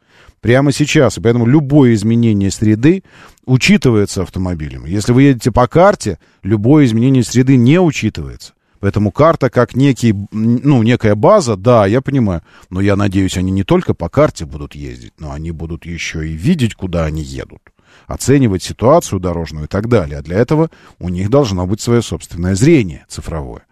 прямо 0.46 0.70
сейчас. 0.70 1.18
И 1.18 1.20
поэтому 1.20 1.44
любое 1.44 1.94
изменение 1.94 2.52
среды 2.52 3.02
учитывается 3.46 4.22
автомобилем. 4.22 4.84
Если 4.84 5.10
вы 5.10 5.22
едете 5.22 5.50
по 5.50 5.66
карте, 5.66 6.20
любое 6.44 6.84
изменение 6.84 7.24
среды 7.24 7.56
не 7.56 7.80
учитывается. 7.80 8.52
Поэтому 8.78 9.10
карта 9.10 9.50
как 9.50 9.74
некий, 9.74 10.14
ну, 10.30 10.84
некая 10.84 11.16
база, 11.16 11.56
да, 11.56 11.84
я 11.86 12.00
понимаю. 12.00 12.42
Но 12.70 12.80
я 12.80 12.94
надеюсь, 12.94 13.36
они 13.36 13.50
не 13.50 13.64
только 13.64 13.92
по 13.92 14.08
карте 14.08 14.44
будут 14.44 14.76
ездить, 14.76 15.14
но 15.18 15.32
они 15.32 15.50
будут 15.50 15.84
еще 15.84 16.28
и 16.28 16.34
видеть, 16.34 16.76
куда 16.76 17.06
они 17.06 17.22
едут. 17.22 17.62
Оценивать 18.06 18.62
ситуацию 18.62 19.18
дорожную 19.18 19.64
и 19.64 19.68
так 19.68 19.88
далее. 19.88 20.20
А 20.20 20.22
для 20.22 20.38
этого 20.38 20.70
у 21.00 21.08
них 21.08 21.28
должно 21.28 21.66
быть 21.66 21.80
свое 21.80 22.02
собственное 22.02 22.54
зрение 22.54 23.04
цифровое. 23.08 23.62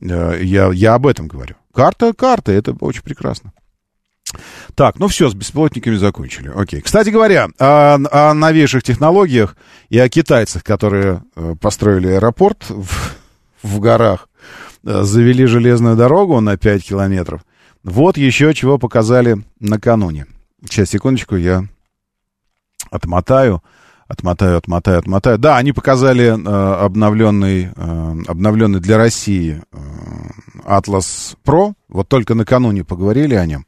Э, 0.00 0.38
я, 0.40 0.72
я 0.72 0.94
об 0.94 1.06
этом 1.06 1.28
говорю. 1.28 1.56
Карта, 1.74 2.14
карта, 2.14 2.50
это 2.50 2.74
очень 2.80 3.02
прекрасно. 3.02 3.52
Так, 4.74 4.98
ну 4.98 5.08
все, 5.08 5.28
с 5.28 5.34
беспилотниками 5.34 5.96
закончили. 5.96 6.52
Окей. 6.54 6.80
Кстати 6.80 7.10
говоря, 7.10 7.48
о, 7.58 7.98
о 8.10 8.34
новейших 8.34 8.82
технологиях 8.82 9.56
и 9.88 9.98
о 9.98 10.08
китайцах, 10.08 10.64
которые 10.64 11.22
э, 11.36 11.54
построили 11.60 12.08
аэропорт 12.08 12.64
в, 12.68 13.14
в 13.62 13.80
горах, 13.80 14.28
э, 14.84 15.02
завели 15.02 15.46
железную 15.46 15.96
дорогу 15.96 16.40
на 16.40 16.56
5 16.56 16.84
километров. 16.84 17.42
Вот 17.82 18.16
еще 18.16 18.54
чего 18.54 18.78
показали 18.78 19.38
накануне. 19.60 20.26
Сейчас, 20.64 20.90
секундочку, 20.90 21.36
я 21.36 21.64
отмотаю. 22.90 23.62
Отмотаю, 24.06 24.58
отмотаю, 24.58 24.98
отмотаю. 24.98 25.38
Да, 25.38 25.56
они 25.56 25.72
показали 25.72 26.26
э, 26.26 26.84
обновленный, 26.84 27.70
э, 27.74 28.16
обновленный 28.26 28.80
для 28.80 28.98
России 28.98 29.62
э, 29.72 29.76
Atlas 30.66 31.36
Pro. 31.44 31.72
Вот 31.88 32.08
только 32.08 32.34
накануне 32.34 32.84
поговорили 32.84 33.34
о 33.34 33.46
нем. 33.46 33.64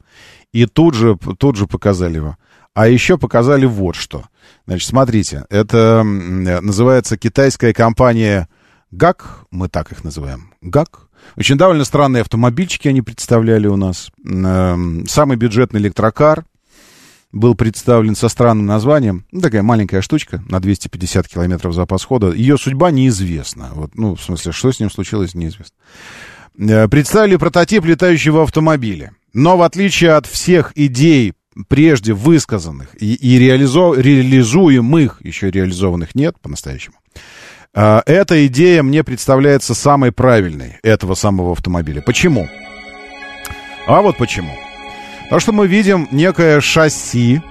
И 0.53 0.65
тут 0.65 0.93
же, 0.93 1.17
тут 1.37 1.55
же 1.55 1.67
показали 1.67 2.15
его. 2.15 2.37
А 2.73 2.87
еще 2.87 3.17
показали 3.17 3.65
вот 3.65 3.95
что. 3.95 4.25
Значит, 4.65 4.87
смотрите, 4.87 5.45
это 5.49 6.03
называется 6.03 7.17
китайская 7.17 7.73
компания 7.73 8.47
ГАК, 8.91 9.45
мы 9.51 9.67
так 9.67 9.91
их 9.91 10.03
называем, 10.03 10.53
ГАК. 10.61 11.07
Очень 11.35 11.57
довольно 11.57 11.83
странные 11.83 12.21
автомобильчики 12.21 12.87
они 12.87 13.01
представляли 13.01 13.67
у 13.67 13.75
нас. 13.75 14.11
Эм, 14.23 15.05
самый 15.07 15.37
бюджетный 15.37 15.79
электрокар 15.79 16.45
был 17.31 17.55
представлен 17.55 18.15
со 18.15 18.29
странным 18.29 18.65
названием. 18.65 19.25
Ну, 19.31 19.41
такая 19.41 19.63
маленькая 19.63 20.01
штучка 20.01 20.43
на 20.47 20.59
250 20.59 21.27
километров 21.27 21.73
запас 21.73 22.05
хода. 22.05 22.31
Ее 22.31 22.57
судьба 22.57 22.91
неизвестна. 22.91 23.71
Вот, 23.73 23.95
ну, 23.95 24.15
в 24.15 24.21
смысле, 24.21 24.51
что 24.51 24.71
с 24.71 24.79
ним 24.79 24.89
случилось, 24.89 25.35
неизвестно. 25.35 25.75
Э, 26.57 26.87
представили 26.87 27.35
прототип 27.35 27.85
летающего 27.85 28.43
автомобиля. 28.43 29.11
Но 29.33 29.57
в 29.57 29.61
отличие 29.61 30.11
от 30.13 30.25
всех 30.25 30.71
идей, 30.75 31.33
прежде 31.67 32.13
высказанных 32.13 32.89
и, 32.99 33.13
и 33.13 33.39
реализо, 33.39 33.93
реализуемых, 33.93 35.21
еще 35.23 35.51
реализованных 35.51 36.15
нет 36.15 36.39
по-настоящему, 36.41 36.97
э, 37.73 38.01
эта 38.05 38.45
идея 38.47 38.83
мне 38.83 39.03
представляется 39.03 39.73
самой 39.73 40.11
правильной 40.11 40.79
этого 40.83 41.15
самого 41.15 41.51
автомобиля. 41.51 42.01
Почему? 42.01 42.47
А 43.87 44.01
вот 44.01 44.17
почему. 44.17 44.53
Потому 45.23 45.39
что 45.39 45.51
мы 45.51 45.67
видим 45.67 46.07
некое 46.11 46.61
шасси 46.61 47.41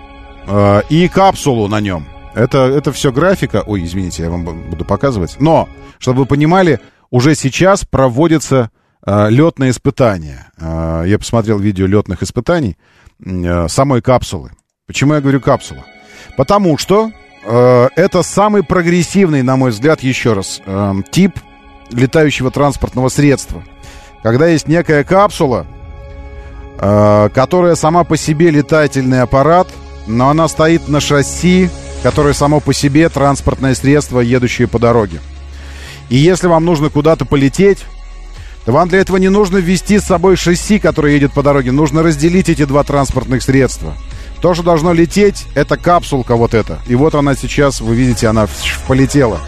э, 0.47 0.83
и 0.89 1.09
капсулу 1.09 1.69
на 1.69 1.81
нем. 1.81 2.07
Это, 2.35 2.59
это 2.59 2.93
все 2.93 3.13
графика. 3.13 3.63
Ой, 3.67 3.85
извините, 3.85 4.23
я 4.23 4.31
вам 4.31 4.45
буду 4.45 4.85
показывать. 4.85 5.37
Но, 5.41 5.69
чтобы 5.99 6.21
вы 6.21 6.27
понимали, 6.27 6.81
уже 7.11 7.35
сейчас 7.35 7.85
проводится 7.85 8.71
э, 9.07 9.31
летное 9.31 9.71
испытание. 9.71 10.47
Э, 10.59 11.05
я 11.07 11.19
посмотрел 11.19 11.59
видео 11.59 11.87
летных 11.87 12.23
испытаний 12.23 12.77
э, 13.25 13.69
самой 13.69 14.03
капсулы. 14.03 14.51
Почему 14.87 15.15
я 15.15 15.21
говорю 15.21 15.41
капсула? 15.41 15.85
Потому 16.37 16.77
что 16.77 17.11
это 17.45 18.25
самый 18.25 18.65
прогрессивный, 18.65 19.43
на 19.43 19.55
мой 19.55 19.71
взгляд, 19.71 20.01
еще 20.01 20.33
раз, 20.33 20.61
тип 21.13 21.39
летающего 21.93 22.51
транспортного 22.51 23.09
средства. 23.09 23.63
Когда 24.25 24.49
есть 24.49 24.67
некая 24.67 25.05
капсула, 25.05 25.65
которая 26.77 27.77
сама 27.77 28.03
по 28.03 28.17
себе 28.17 28.51
летательный 28.51 29.23
аппарат, 29.23 29.69
но 30.09 30.29
она 30.29 30.49
стоит 30.49 30.89
на 30.89 30.99
шасси, 30.99 31.71
которое 32.03 32.35
само 32.35 32.59
по 32.59 32.73
себе 32.73 33.09
транспортное 33.09 33.77
средство, 33.77 34.19
едущее 34.19 34.67
по 34.67 34.81
дороге. 34.81 35.21
И 36.09 36.17
если 36.17 36.49
вам 36.49 36.65
нужно 36.65 36.91
куда-то 36.91 37.25
полететь, 37.25 37.85
вам 38.73 38.89
для 38.89 38.99
этого 38.99 39.17
не 39.19 39.29
нужно 39.29 39.59
ввести 39.59 39.99
с 39.99 40.05
собой 40.05 40.37
шасси, 40.37 40.79
которое 40.81 41.13
едет 41.13 41.33
по 41.33 41.43
дороге. 41.43 41.71
Нужно 41.71 42.03
разделить 42.03 42.49
эти 42.49 42.65
два 42.65 42.83
транспортных 42.83 43.43
средства. 43.43 43.95
То, 44.43 44.55
что 44.55 44.63
должно 44.63 44.93
лететь, 44.93 45.47
это 45.55 45.77
капсулка 45.77 46.37
вот 46.37 46.53
эта. 46.53 46.81
И 46.87 46.95
вот 46.95 47.15
она 47.15 47.37
сейчас, 47.37 47.81
вы 47.81 47.95
видите, 47.95 48.27
она 48.27 48.49
полетела. 48.89 49.41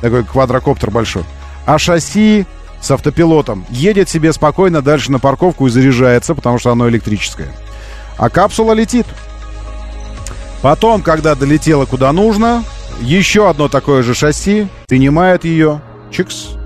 Такой 0.00 0.24
квадрокоптер 0.24 0.90
большой. 0.90 1.24
А 1.66 1.78
шасси 1.78 2.46
с 2.80 2.90
автопилотом 2.90 3.64
едет 3.70 4.08
себе 4.08 4.32
спокойно 4.32 4.82
дальше 4.82 5.12
на 5.12 5.20
парковку 5.20 5.66
и 5.66 5.70
заряжается, 5.70 6.34
потому 6.34 6.58
что 6.58 6.72
оно 6.72 6.88
электрическое. 6.88 7.48
А 8.16 8.30
капсула 8.30 8.72
летит. 8.72 9.06
Потом, 10.62 11.02
когда 11.02 11.34
долетела 11.34 11.86
куда 11.86 12.12
нужно, 12.12 12.64
еще 13.00 13.50
одно 13.50 13.68
такое 13.68 14.02
же 14.02 14.14
шасси 14.14 14.68
принимает 14.86 15.44
ее, 15.44 15.80
чикс, 16.10 16.56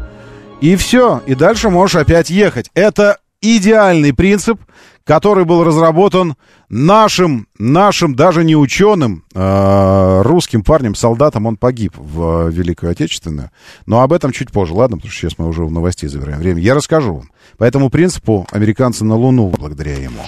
и 0.61 0.77
все, 0.77 1.23
и 1.27 1.35
дальше 1.35 1.71
можешь 1.71 1.97
опять 1.97 2.31
ехать. 2.31 2.71
Это 2.75 3.19
идеальный 3.41 4.15
принцип, 4.15 4.61
который 5.05 5.45
был 5.45 5.63
разработан 5.63 6.35
нашим, 6.69 7.47
нашим 7.59 8.17
даже 8.17 8.43
не 8.43 8.57
ученым, 8.57 9.25
э, 9.35 10.23
русским 10.25 10.65
парнем, 10.65 10.95
солдатом. 10.95 11.47
Он 11.47 11.57
погиб 11.57 11.93
в 11.97 12.49
Великую 12.49 12.93
Отечественную. 12.93 13.51
Но 13.87 14.01
об 14.01 14.13
этом 14.13 14.33
чуть 14.33 14.51
позже, 14.51 14.75
ладно? 14.75 14.97
Потому 14.97 15.13
что 15.13 15.21
сейчас 15.21 15.39
мы 15.39 15.47
уже 15.47 15.65
в 15.65 15.71
новостей 15.71 16.09
забираем 16.09 16.39
время. 16.39 16.61
Я 16.61 16.75
расскажу 16.75 17.15
вам. 17.15 17.31
По 17.57 17.65
этому 17.65 17.89
принципу 17.89 18.47
американцы 18.51 19.05
на 19.05 19.15
Луну 19.15 19.49
благодаря 19.57 19.95
ему. 19.95 20.23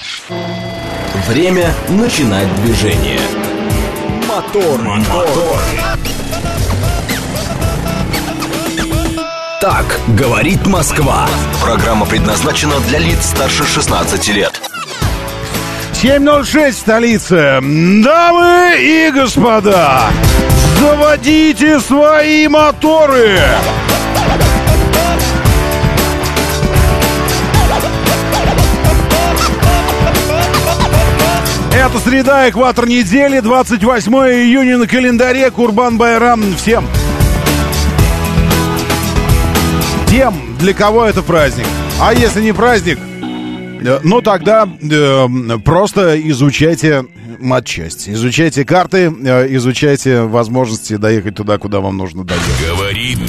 Время 1.26 1.74
начинать 1.88 2.48
движение. 2.62 3.20
Мотор, 4.28 4.80
мотор. 4.82 5.58
так 9.70 10.00
говорит 10.16 10.66
Москва. 10.66 11.28
Программа 11.60 12.06
предназначена 12.06 12.80
для 12.88 13.00
лиц 13.00 13.18
старше 13.22 13.66
16 13.66 14.28
лет. 14.28 14.62
7.06, 15.92 16.72
столица. 16.72 17.60
Дамы 17.60 18.76
и 18.80 19.10
господа, 19.10 20.04
заводите 20.80 21.80
свои 21.80 22.48
моторы. 22.48 23.40
Это 31.74 31.98
среда, 31.98 32.48
экватор 32.48 32.86
недели, 32.88 33.40
28 33.40 34.12
июня 34.14 34.78
на 34.78 34.86
календаре, 34.86 35.50
Курбан 35.50 35.98
Байрам. 35.98 36.56
Всем 36.56 36.88
Тем, 40.18 40.34
для 40.58 40.74
кого 40.74 41.04
это 41.04 41.22
праздник. 41.22 41.64
А 42.00 42.12
если 42.12 42.42
не 42.42 42.52
праздник, 42.52 42.98
э, 42.98 44.00
ну 44.02 44.20
тогда 44.20 44.68
э, 44.82 45.28
просто 45.64 46.20
изучайте 46.28 47.04
матчасть. 47.38 48.08
Изучайте 48.08 48.64
карты, 48.64 49.14
э, 49.24 49.46
изучайте 49.54 50.22
возможности 50.22 50.96
доехать 50.96 51.36
туда, 51.36 51.56
куда 51.58 51.78
вам 51.78 51.96
нужно 51.96 52.24
доехать. 52.24 52.66
Говорит 52.68 53.20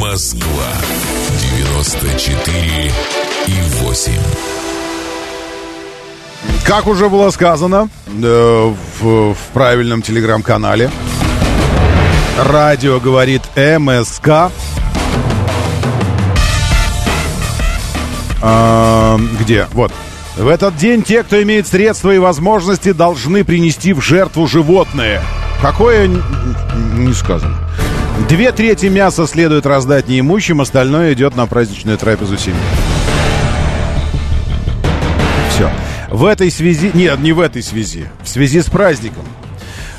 Москва. 0.00 0.72
94 1.52 2.90
и 3.46 3.52
8. 3.84 4.12
Как 6.64 6.88
уже 6.88 7.08
было 7.08 7.30
сказано 7.30 7.88
э, 8.08 8.74
в, 9.00 9.34
в 9.34 9.38
правильном 9.52 10.02
телеграм-канале, 10.02 10.90
радио 12.40 12.98
говорит 12.98 13.42
МСК. 13.54 14.50
Где? 19.40 19.66
Вот. 19.72 19.92
В 20.36 20.48
этот 20.48 20.76
день 20.76 21.02
те, 21.02 21.22
кто 21.22 21.42
имеет 21.42 21.66
средства 21.66 22.14
и 22.14 22.18
возможности, 22.18 22.92
должны 22.92 23.44
принести 23.44 23.92
в 23.92 24.00
жертву 24.00 24.46
животное. 24.46 25.22
Какое, 25.62 26.08
не 26.08 27.12
сказано. 27.14 27.56
Две 28.28 28.52
трети 28.52 28.86
мяса 28.86 29.26
следует 29.26 29.64
раздать 29.64 30.08
неимущим, 30.08 30.60
остальное 30.60 31.14
идет 31.14 31.36
на 31.36 31.46
праздничную 31.46 31.98
трапезу 31.98 32.36
семьи. 32.36 32.58
Все. 35.50 35.70
В 36.10 36.24
этой 36.24 36.50
связи... 36.50 36.90
Нет, 36.94 37.18
не 37.20 37.32
в 37.32 37.40
этой 37.40 37.62
связи. 37.62 38.08
В 38.22 38.28
связи 38.28 38.60
с 38.60 38.66
праздником. 38.66 39.24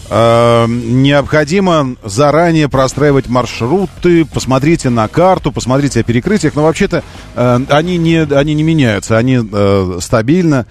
Э, 0.09 0.65
необходимо 0.67 1.95
заранее 2.03 2.69
простраивать 2.69 3.27
маршруты, 3.27 4.25
посмотрите 4.25 4.89
на 4.89 5.07
карту, 5.07 5.51
посмотрите 5.51 6.01
о 6.01 6.03
перекрытиях, 6.03 6.55
но 6.55 6.63
вообще-то 6.63 7.03
э, 7.35 7.59
они, 7.69 7.97
не, 7.97 8.21
они 8.21 8.53
не 8.53 8.63
меняются, 8.63 9.17
они 9.17 9.39
э, 9.41 9.97
стабильно, 10.01 10.67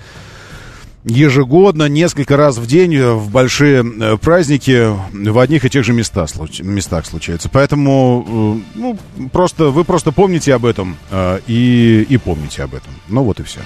ежегодно, 1.04 1.88
несколько 1.88 2.36
раз 2.36 2.58
в 2.58 2.66
день 2.66 2.96
в 2.98 3.30
большие 3.30 3.84
э, 3.84 4.16
праздники 4.18 4.88
в 5.12 5.38
одних 5.38 5.64
и 5.64 5.70
тех 5.70 5.84
же 5.84 5.92
местах, 5.92 6.30
местах 6.60 7.04
случаются. 7.06 7.48
Поэтому 7.48 8.62
э, 8.74 8.78
ну, 8.78 8.98
просто, 9.32 9.66
вы 9.66 9.84
просто 9.84 10.12
помните 10.12 10.54
об 10.54 10.64
этом 10.64 10.96
э, 11.10 11.40
и, 11.46 12.06
и 12.08 12.16
помните 12.18 12.62
об 12.62 12.74
этом. 12.74 12.92
Ну 13.08 13.24
вот 13.24 13.40
и 13.40 13.42
все. 13.42 13.60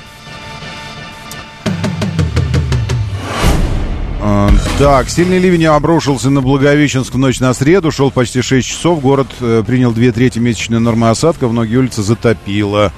Так, 4.79 5.09
сильный 5.11 5.39
ливень 5.39 5.67
обрушился 5.67 6.31
на 6.31 6.41
Благовещенск 6.41 7.15
в 7.15 7.19
ночь 7.19 7.41
на 7.41 7.53
среду, 7.53 7.91
шел 7.91 8.11
почти 8.11 8.43
6 8.43 8.67
часов, 8.67 9.01
город 9.01 9.27
э, 9.41 9.63
принял 9.67 9.93
две 9.93 10.13
трети 10.13 10.39
месячной 10.39 10.79
нормы 10.79 11.11
осадка, 11.11 11.49
многие 11.49 11.77
улицы 11.77 12.03
затопило. 12.03 12.93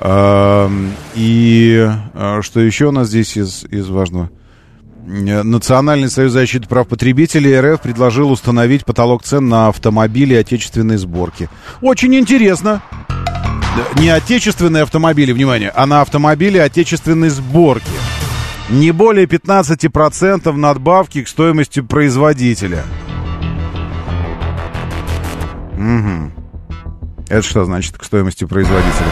Э, 0.00 0.68
и 1.14 1.90
э, 2.14 2.40
что 2.42 2.60
еще 2.60 2.86
у 2.86 2.92
нас 2.92 3.08
здесь 3.08 3.36
из, 3.36 3.64
из 3.64 3.88
важного? 3.88 4.30
Национальный 5.06 6.10
союз 6.10 6.32
защиты 6.32 6.68
прав 6.68 6.88
потребителей 6.88 7.58
РФ 7.58 7.80
предложил 7.80 8.30
установить 8.30 8.84
потолок 8.84 9.22
цен 9.22 9.48
на 9.48 9.68
автомобили 9.68 10.34
отечественной 10.34 10.96
сборки. 10.96 11.48
Очень 11.80 12.14
интересно. 12.16 12.82
Не 13.98 14.08
отечественные 14.08 14.82
автомобили, 14.82 15.32
внимание, 15.32 15.70
а 15.74 15.86
на 15.86 16.00
автомобили 16.00 16.58
отечественной 16.58 17.28
сборки 17.28 17.86
не 18.68 18.90
более 18.90 19.26
15% 19.26 20.52
надбавки 20.52 21.22
к 21.22 21.28
стоимости 21.28 21.80
производителя. 21.80 22.82
Угу. 25.74 26.32
Это 27.28 27.42
что 27.42 27.64
значит 27.64 27.96
к 27.96 28.04
стоимости 28.04 28.44
производителя? 28.44 29.10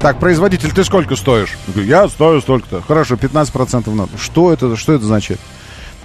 Так, 0.00 0.18
производитель, 0.18 0.72
ты 0.72 0.82
сколько 0.82 1.14
стоишь? 1.14 1.56
Я 1.74 2.08
стою 2.08 2.40
столько-то. 2.40 2.80
Хорошо, 2.80 3.16
15% 3.16 3.94
над... 3.94 4.08
Что 4.18 4.52
это, 4.52 4.74
что 4.76 4.94
это 4.94 5.04
значит? 5.04 5.38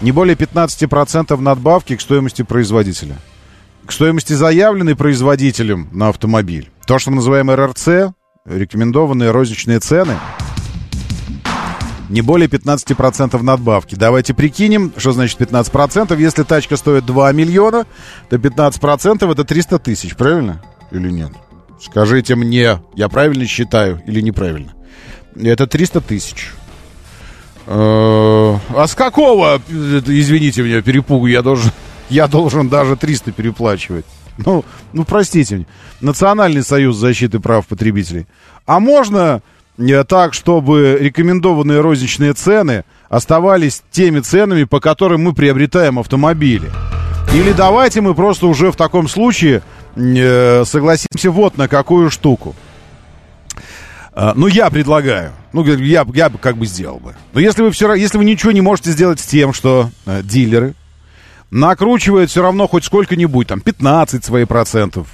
Не 0.02 0.12
более 0.12 0.36
15% 0.36 1.40
надбавки 1.40 1.96
к 1.96 2.02
стоимости 2.02 2.42
производителя. 2.42 3.16
К 3.86 3.92
стоимости 3.92 4.34
заявленной 4.34 4.96
производителем 4.96 5.88
на 5.94 6.10
автомобиль. 6.10 6.70
То, 6.86 7.00
что 7.00 7.12
мы 7.12 7.18
называем 7.18 7.50
РРЦ, 7.50 8.14
рекомендованные 8.46 9.32
розничные 9.32 9.80
цены– 9.80 10.18
не 12.10 12.22
более 12.22 12.48
15% 12.48 13.42
надбавки. 13.42 13.96
Давайте 13.96 14.34
прикинем, 14.34 14.94
что 14.98 15.12
значит 15.12 15.40
15%. 15.40 16.20
Если 16.20 16.44
тачка 16.44 16.78
стоит 16.78 17.06
2 17.06 17.32
миллиона, 17.32 17.86
то 18.30 18.36
15% 18.36 19.32
это 19.32 19.44
300 19.44 19.80
тысяч, 19.80 20.16
правильно? 20.16 20.62
Или 20.92 21.10
нет? 21.10 21.32
Скажите 21.82 22.36
мне, 22.36 22.80
я 22.96 23.10
правильно 23.10 23.46
считаю 23.46 24.02
или 24.08 24.22
неправильно? 24.22 24.74
Это 25.36 25.68
300 25.68 26.02
тысяч. 26.02 26.52
Э, 27.68 28.58
а 28.76 28.88
с 28.88 28.96
какого, 28.96 29.62
извините 29.68 30.62
меня, 30.62 30.82
перепугу 30.82 31.28
я 31.28 31.42
должен, 31.42 31.72
я 32.10 32.28
должен 32.28 32.70
даже 32.70 32.96
300 32.96 33.32
переплачивать? 33.32 34.06
Ну, 34.38 34.66
ну, 34.94 35.06
простите, 35.06 35.66
Национальный 36.02 36.64
союз 36.64 36.98
защиты 36.98 37.40
прав 37.40 37.66
потребителей. 37.68 38.28
А 38.66 38.80
можно 38.80 39.42
так, 40.08 40.34
чтобы 40.34 40.98
рекомендованные 41.00 41.82
розничные 41.82 42.34
цены 42.34 42.86
оставались 43.10 43.84
теми 43.92 44.20
ценами, 44.20 44.64
по 44.64 44.80
которым 44.80 45.24
мы 45.24 45.34
приобретаем 45.34 46.00
автомобили. 46.00 46.70
Или 47.34 47.52
давайте 47.52 48.02
мы 48.02 48.16
просто 48.16 48.48
уже 48.48 48.72
в 48.72 48.76
таком 48.76 49.10
случае 49.10 49.62
э, 49.96 50.64
согласимся 50.66 51.32
вот 51.32 51.58
на 51.58 51.68
какую 51.68 52.10
штуку. 52.10 52.56
Э, 54.14 54.32
ну, 54.36 54.48
я 54.48 54.70
предлагаю. 54.70 55.34
Ну, 55.52 55.66
я, 55.66 56.06
я 56.14 56.30
бы 56.30 56.38
как 56.38 56.58
бы 56.58 56.66
сделал 56.66 57.00
бы. 57.00 57.14
Но 57.34 57.42
если 57.42 57.62
вы, 57.62 57.72
все, 57.72 57.94
если 57.94 58.18
вы 58.18 58.26
ничего 58.26 58.52
не 58.54 58.62
можете 58.62 58.92
сделать 58.92 59.20
с 59.20 59.26
тем, 59.26 59.54
что 59.54 59.90
э, 60.06 60.22
дилеры 60.24 60.76
накручивает 61.52 62.30
все 62.30 62.42
равно 62.42 62.68
хоть 62.68 62.86
сколько-нибудь, 62.86 63.48
там, 63.48 63.62
15 63.62 64.24
своих 64.24 64.48
процентов, 64.48 65.08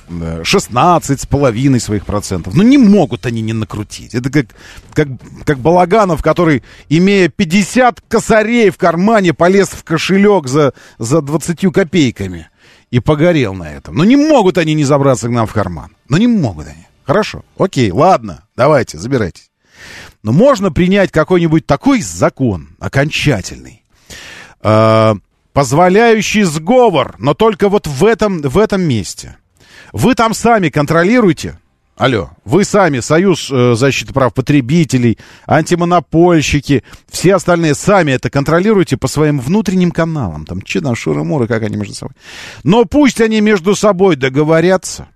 16 0.43 1.21
с 1.21 1.25
половиной 1.25 1.79
своих 1.79 2.05
процентов. 2.05 2.55
Но 2.55 2.63
не 2.63 2.77
могут 2.77 3.25
они 3.25 3.41
не 3.41 3.53
накрутить. 3.53 4.15
Это 4.15 4.29
как, 4.29 4.47
как, 4.93 5.07
как 5.45 5.59
Балаганов, 5.59 6.23
который, 6.23 6.63
имея 6.89 7.29
50 7.29 8.01
косарей 8.07 8.69
в 8.69 8.77
кармане, 8.77 9.33
полез 9.33 9.69
в 9.69 9.83
кошелек 9.83 10.47
за, 10.47 10.73
за 10.97 11.21
20 11.21 11.71
копейками 11.73 12.49
и 12.89 12.99
погорел 12.99 13.53
на 13.53 13.71
этом. 13.71 13.95
Но 13.95 14.03
не 14.03 14.15
могут 14.15 14.57
они 14.57 14.73
не 14.73 14.83
забраться 14.83 15.27
к 15.27 15.31
нам 15.31 15.47
в 15.47 15.53
карман. 15.53 15.95
Но 16.09 16.17
не 16.17 16.27
могут 16.27 16.67
они. 16.67 16.87
Хорошо, 17.03 17.43
окей, 17.57 17.91
ладно, 17.91 18.43
давайте, 18.55 18.97
забирайтесь. 18.97 19.49
Но 20.23 20.31
можно 20.31 20.71
принять 20.71 21.11
какой-нибудь 21.11 21.65
такой 21.65 22.01
закон 22.01 22.69
окончательный, 22.79 23.83
а, 24.61 25.15
позволяющий 25.53 26.43
сговор, 26.43 27.15
но 27.19 27.33
только 27.33 27.69
вот 27.69 27.87
в 27.87 28.05
этом, 28.05 28.41
в 28.41 28.57
этом 28.57 28.81
месте. 28.81 29.37
Вы 29.91 30.15
там 30.15 30.33
сами 30.33 30.69
контролируете. 30.69 31.59
Алло, 31.97 32.31
вы 32.45 32.63
сами, 32.63 32.99
Союз 32.99 33.51
э, 33.51 33.75
защиты 33.75 34.11
прав 34.13 34.33
потребителей, 34.33 35.19
антимонопольщики, 35.45 36.83
все 37.09 37.35
остальные 37.35 37.75
сами 37.75 38.13
это 38.13 38.29
контролируете 38.29 38.97
по 38.97 39.07
своим 39.07 39.39
внутренним 39.39 39.91
каналам. 39.91 40.45
Там 40.45 40.61
че 40.61 40.81
там, 40.81 40.95
шуры-муры, 40.95 41.47
как 41.47 41.61
они 41.61 41.75
между 41.75 41.93
собой. 41.93 42.15
Но 42.63 42.85
пусть 42.85 43.21
они 43.21 43.39
между 43.41 43.75
собой 43.75 44.15
договорятся. 44.15 45.09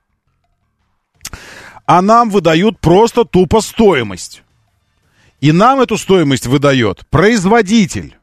А 1.88 2.02
нам 2.02 2.30
выдают 2.30 2.80
просто 2.80 3.26
тупо 3.26 3.62
стоимость. 3.62 4.44
И 5.40 5.52
нам 5.52 5.82
эту 5.82 5.98
стоимость 5.98 6.46
выдает 6.46 7.06
производитель. 7.10 8.16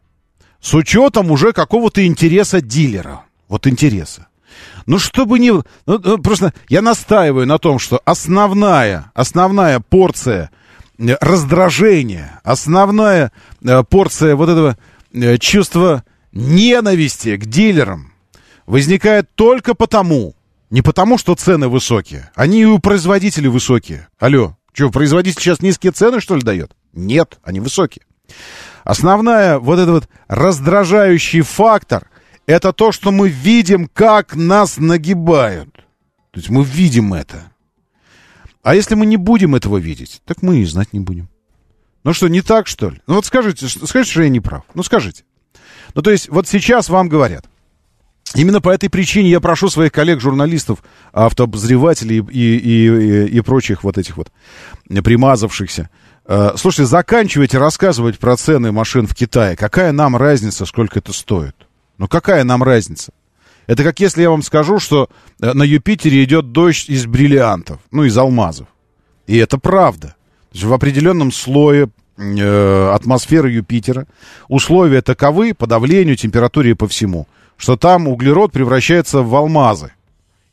С 0.63 0.75
учетом 0.75 1.31
уже 1.33 1.53
какого-то 1.53 2.07
интереса 2.07 2.61
дилера. 2.61 3.25
Вот 3.49 3.67
интереса. 3.67 4.29
Ну, 4.87 4.99
чтобы 4.99 5.41
не... 5.41 5.51
Ну, 5.51 5.65
ну, 5.87 6.19
просто 6.19 6.55
я 6.69 6.83
настаиваю 6.83 7.47
на 7.47 7.59
том, 7.59 7.81
что 7.81 8.01
основная, 8.05 9.11
основная 9.13 9.81
порция 9.81 10.51
э, 10.99 11.17
раздражения, 11.21 12.41
основная 12.45 13.33
э, 13.63 13.83
порция 13.83 14.37
вот 14.37 14.49
этого 14.49 14.79
э, 15.13 15.37
чувства 15.39 16.05
ненависти 16.31 17.37
к 17.37 17.47
дилерам 17.47 18.13
возникает 18.65 19.35
только 19.35 19.75
потому, 19.75 20.37
не 20.71 20.81
потому, 20.81 21.19
что 21.19 21.35
цены 21.35 21.69
высокие. 21.69 22.31
Они 22.37 22.63
и 22.63 22.67
у 22.67 22.79
производителей 22.79 23.49
высокие. 23.49 24.09
Алло, 24.21 24.57
что, 24.73 24.91
производитель 24.91 25.41
сейчас 25.41 25.61
низкие 25.61 25.91
цены, 25.91 26.21
что 26.21 26.37
ли, 26.37 26.43
дает? 26.43 26.71
Нет, 26.93 27.39
они 27.43 27.59
высокие. 27.59 28.05
Основная 28.85 29.59
вот 29.59 29.78
этот 29.78 29.91
вот 29.91 30.09
раздражающий 30.28 31.43
фактор— 31.43 32.09
это 32.47 32.72
то, 32.72 32.93
что 32.93 33.12
мы 33.12 33.28
видим, 33.28 33.89
как 33.93 34.35
нас 34.35 34.78
нагибают. 34.78 35.74
То 36.33 36.41
есть 36.41 36.51
мы 36.51 36.64
видим 36.64 37.14
это. 37.14 37.53
А 38.62 38.74
если 38.74 38.95
мы 38.95 39.07
не 39.07 39.16
будем 39.16 39.55
этого 39.55 39.78
видеть, 39.78 40.22
так 40.24 40.43
мы 40.43 40.59
и 40.59 40.64
знать 40.64 40.93
не 40.93 41.01
будем. 41.01 41.28
Ну 42.05 42.12
что, 42.12 42.28
не 42.28 42.43
так, 42.43 42.66
что 42.66 42.91
ли? 42.91 43.01
Ну 43.07 43.14
вот 43.14 43.26
скажите, 43.26 43.68
скажите, 43.68 44.11
что 44.11 44.22
я 44.22 44.28
не 44.28 44.41
прав. 44.41 44.64
Ну 44.74 44.83
скажите. 44.83 45.24
Ну 45.95 46.03
то 46.03 46.11
есть 46.11 46.28
вот 46.28 46.49
сейчас 46.49 46.89
вам 46.89 47.09
говорят, 47.09 47.47
Именно 48.35 48.61
по 48.61 48.70
этой 48.70 48.89
причине 48.89 49.30
я 49.30 49.41
прошу 49.41 49.68
своих 49.68 49.93
коллег-журналистов, 49.93 50.83
автообозревателей 51.12 52.20
и, 52.20 52.57
и, 52.57 52.87
и, 52.87 53.26
и 53.26 53.41
прочих 53.43 53.85
вот 53.85 53.99
этих 53.99 54.16
вот 54.16 54.33
примазавшихся. 54.89 55.91
Э, 56.27 56.53
слушайте, 56.57 56.87
заканчивайте 56.87 57.59
рассказывать 57.59 58.18
про 58.18 58.37
цены 58.37 58.73
машин 58.73 59.07
в 59.07 59.14
Китае. 59.14 59.57
Какая 59.57 59.93
нам 59.93 60.16
разница, 60.16 60.66
сколько 60.66 60.99
это 60.99 61.12
стоит? 61.12 61.57
Ну 61.99 62.09
какая 62.09 62.45
нам 62.45 62.62
разница? 62.62 63.12
Это 63.66 63.85
как 63.85 64.01
если 64.01 64.23
я 64.23 64.31
вам 64.31 64.43
скажу, 64.43 64.79
что 64.79 65.09
э, 65.41 65.53
на 65.53 65.62
Юпитере 65.62 66.25
идет 66.25 66.53
дождь 66.53 66.89
из 66.89 67.07
бриллиантов, 67.07 67.81
ну, 67.91 68.05
из 68.05 68.16
алмазов. 68.16 68.68
И 69.27 69.37
это 69.37 69.59
правда. 69.59 70.16
В 70.53 70.73
определенном 70.73 71.33
слое 71.33 71.89
э, 72.16 72.91
атмосферы 72.93 73.51
Юпитера 73.51 74.07
условия 74.49 75.01
таковы 75.01 75.55
по 75.55 75.66
давлению, 75.66 76.16
температуре 76.16 76.73
и 76.73 76.75
по 76.75 76.89
всему– 76.89 77.27
что 77.62 77.77
там 77.77 78.09
углерод 78.09 78.51
превращается 78.51 79.23
в 79.23 79.33
алмазы. 79.37 79.93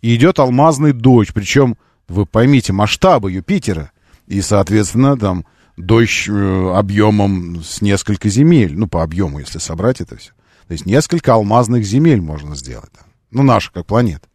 И 0.03 0.15
идет 0.15 0.38
алмазный 0.38 0.93
дождь. 0.93 1.32
Причем, 1.34 1.76
вы 2.07 2.28
поймите, 2.28 2.72
масштабы 2.72 3.32
Юпитера. 3.32 3.91
И, 4.28 4.41
соответственно, 4.41 5.17
там 5.17 5.43
дождь 5.80 6.27
э, 6.27 6.73
объемом 6.75 7.63
с 7.63 7.82
несколько 7.82 8.30
земель. 8.30 8.77
Ну, 8.77 8.88
по 8.88 9.03
объему, 9.03 9.39
если 9.39 9.59
собрать 9.59 10.01
это 10.01 10.17
все. 10.17 10.32
То 10.67 10.73
есть 10.73 10.86
несколько 10.86 11.34
алмазных 11.34 11.84
земель 11.84 12.21
можно 12.21 12.55
сделать. 12.55 12.91
Ну, 13.32 13.43
наша 13.43 13.71
как 13.71 13.86
планета. 13.86 14.27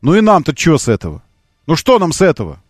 Ну 0.00 0.14
и 0.14 0.20
нам-то 0.20 0.56
что 0.56 0.78
с 0.78 0.88
этого? 0.88 1.22
Ну 1.66 1.76
что 1.76 1.98
нам 1.98 2.12
с 2.12 2.20
этого? 2.20 2.62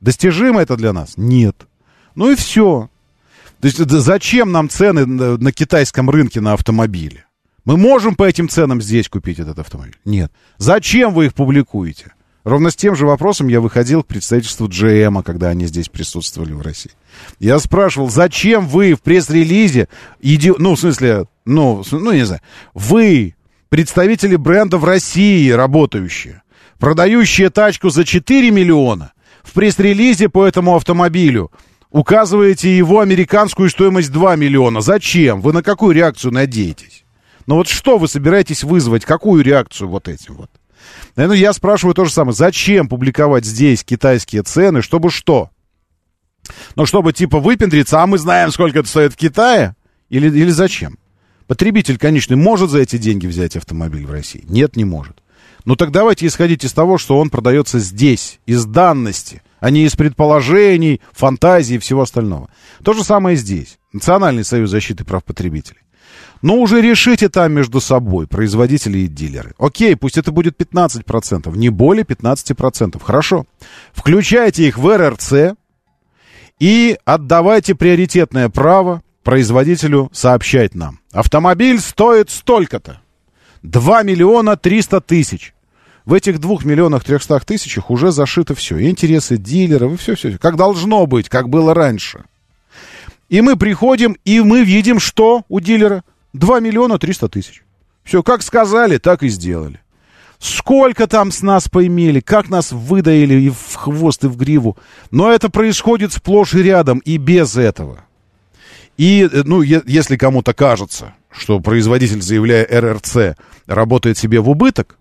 Достижимо 0.00 0.60
это 0.60 0.76
для 0.76 0.92
нас? 0.92 1.14
Нет. 1.16 1.66
Ну 2.14 2.30
и 2.30 2.36
все. 2.36 2.90
То 3.60 3.68
есть 3.68 3.78
зачем 3.78 4.52
нам 4.52 4.68
цены 4.68 5.06
на 5.06 5.52
китайском 5.52 6.10
рынке 6.10 6.40
на 6.40 6.52
автомобили? 6.52 7.24
Мы 7.64 7.76
можем 7.76 8.14
по 8.14 8.24
этим 8.24 8.48
ценам 8.48 8.82
здесь 8.82 9.08
купить 9.08 9.38
этот 9.38 9.58
автомобиль? 9.58 9.96
Нет. 10.04 10.32
Зачем 10.58 11.14
вы 11.14 11.26
их 11.26 11.34
публикуете? 11.34 12.12
Ровно 12.44 12.70
с 12.70 12.76
тем 12.76 12.94
же 12.94 13.06
вопросом 13.06 13.48
я 13.48 13.60
выходил 13.62 14.02
к 14.02 14.06
представительству 14.06 14.68
GM, 14.68 15.22
когда 15.22 15.48
они 15.48 15.64
здесь 15.66 15.88
присутствовали 15.88 16.52
в 16.52 16.60
России. 16.60 16.92
Я 17.40 17.58
спрашивал, 17.58 18.10
зачем 18.10 18.68
вы 18.68 18.92
в 18.92 19.00
пресс-релизе, 19.00 19.88
иди... 20.20 20.52
ну, 20.58 20.74
в 20.74 20.80
смысле, 20.80 21.24
ну, 21.46 21.82
ну, 21.90 22.12
не 22.12 22.24
знаю, 22.24 22.42
вы, 22.74 23.34
представители 23.70 24.36
бренда 24.36 24.76
в 24.76 24.84
России 24.84 25.50
работающие, 25.50 26.42
продающие 26.78 27.48
тачку 27.48 27.88
за 27.88 28.04
4 28.04 28.50
миллиона, 28.50 29.12
в 29.42 29.54
пресс-релизе 29.54 30.28
по 30.28 30.46
этому 30.46 30.76
автомобилю 30.76 31.50
указываете 31.90 32.76
его 32.76 33.00
американскую 33.00 33.70
стоимость 33.70 34.12
2 34.12 34.36
миллиона. 34.36 34.82
Зачем? 34.82 35.40
Вы 35.40 35.54
на 35.54 35.62
какую 35.62 35.94
реакцию 35.94 36.32
надеетесь? 36.32 37.04
Но 37.46 37.56
вот 37.56 37.68
что 37.68 37.96
вы 37.96 38.06
собираетесь 38.06 38.64
вызвать? 38.64 39.06
Какую 39.06 39.42
реакцию 39.42 39.88
вот 39.88 40.08
этим 40.08 40.34
вот? 40.34 40.50
Ну, 41.16 41.32
я 41.32 41.52
спрашиваю 41.52 41.94
то 41.94 42.04
же 42.04 42.10
самое. 42.10 42.34
Зачем 42.34 42.88
публиковать 42.88 43.44
здесь 43.44 43.84
китайские 43.84 44.42
цены? 44.42 44.82
Чтобы 44.82 45.10
что? 45.10 45.50
Ну, 46.76 46.86
чтобы 46.86 47.12
типа 47.12 47.40
выпендриться, 47.40 48.02
а 48.02 48.06
мы 48.06 48.18
знаем, 48.18 48.50
сколько 48.50 48.80
это 48.80 48.88
стоит 48.88 49.12
в 49.12 49.16
Китае? 49.16 49.74
Или, 50.10 50.28
или 50.28 50.50
зачем? 50.50 50.98
Потребитель, 51.46 51.98
конечно, 51.98 52.36
может 52.36 52.70
за 52.70 52.80
эти 52.80 52.96
деньги 52.96 53.26
взять 53.26 53.56
автомобиль 53.56 54.06
в 54.06 54.10
России? 54.10 54.44
Нет, 54.48 54.76
не 54.76 54.84
может. 54.84 55.16
Ну 55.64 55.76
так 55.76 55.92
давайте 55.92 56.26
исходить 56.26 56.64
из 56.64 56.72
того, 56.72 56.98
что 56.98 57.18
он 57.18 57.30
продается 57.30 57.78
здесь, 57.78 58.38
из 58.44 58.66
данности, 58.66 59.42
а 59.60 59.70
не 59.70 59.84
из 59.84 59.96
предположений, 59.96 61.00
фантазий 61.12 61.76
и 61.76 61.78
всего 61.78 62.02
остального. 62.02 62.50
То 62.82 62.92
же 62.92 63.02
самое 63.02 63.36
здесь. 63.36 63.78
Национальный 63.92 64.44
союз 64.44 64.70
защиты 64.70 65.04
прав 65.04 65.24
потребителей. 65.24 65.80
Но 66.44 66.56
уже 66.58 66.82
решите 66.82 67.30
там 67.30 67.54
между 67.54 67.80
собой, 67.80 68.26
производители 68.26 68.98
и 68.98 69.08
дилеры. 69.08 69.54
Окей, 69.56 69.96
пусть 69.96 70.18
это 70.18 70.30
будет 70.30 70.60
15%, 70.60 71.56
не 71.56 71.70
более 71.70 72.04
15%. 72.04 73.02
Хорошо. 73.02 73.46
Включайте 73.94 74.68
их 74.68 74.76
в 74.76 74.94
РРЦ 74.94 75.56
и 76.60 76.98
отдавайте 77.06 77.74
приоритетное 77.74 78.50
право 78.50 79.02
производителю 79.22 80.10
сообщать 80.12 80.74
нам. 80.74 81.00
Автомобиль 81.12 81.80
стоит 81.80 82.28
столько-то. 82.28 83.00
2 83.62 84.02
миллиона 84.02 84.58
300 84.58 85.00
тысяч. 85.00 85.54
В 86.04 86.12
этих 86.12 86.40
2 86.40 86.58
миллионах 86.64 87.04
300 87.04 87.40
тысячах 87.40 87.90
уже 87.90 88.12
зашито 88.12 88.54
все. 88.54 88.86
Интересы 88.86 89.38
дилеров, 89.38 89.94
и 89.94 89.96
все-все. 89.96 90.36
Как 90.36 90.56
должно 90.56 91.06
быть, 91.06 91.30
как 91.30 91.48
было 91.48 91.72
раньше. 91.72 92.24
И 93.30 93.40
мы 93.40 93.56
приходим, 93.56 94.18
и 94.26 94.40
мы 94.40 94.62
видим, 94.62 95.00
что 95.00 95.44
у 95.48 95.60
дилера– 95.60 96.04
2 96.34 96.60
миллиона 96.60 96.98
300 96.98 97.28
тысяч. 97.28 97.62
Все, 98.02 98.22
как 98.22 98.42
сказали, 98.42 98.98
так 98.98 99.22
и 99.22 99.28
сделали. 99.28 99.80
Сколько 100.38 101.06
там 101.06 101.32
с 101.32 101.40
нас 101.40 101.68
поимели, 101.68 102.20
как 102.20 102.50
нас 102.50 102.72
выдаили 102.72 103.34
и 103.34 103.50
в 103.50 103.74
хвост, 103.76 104.24
и 104.24 104.26
в 104.26 104.36
гриву. 104.36 104.76
Но 105.10 105.30
это 105.30 105.48
происходит 105.48 106.12
сплошь 106.12 106.54
и 106.54 106.62
рядом, 106.62 106.98
и 106.98 107.16
без 107.16 107.56
этого. 107.56 108.04
И, 108.98 109.28
э, 109.30 109.42
ну, 109.44 109.62
если 109.62 110.16
кому-то 110.16 110.52
кажется, 110.52 111.14
что 111.30 111.60
производитель, 111.60 112.20
заявляя 112.20 112.66
РРЦ, 112.66 113.36
работает 113.66 114.18
себе 114.18 114.40
в 114.40 114.50
убыток 114.50 114.98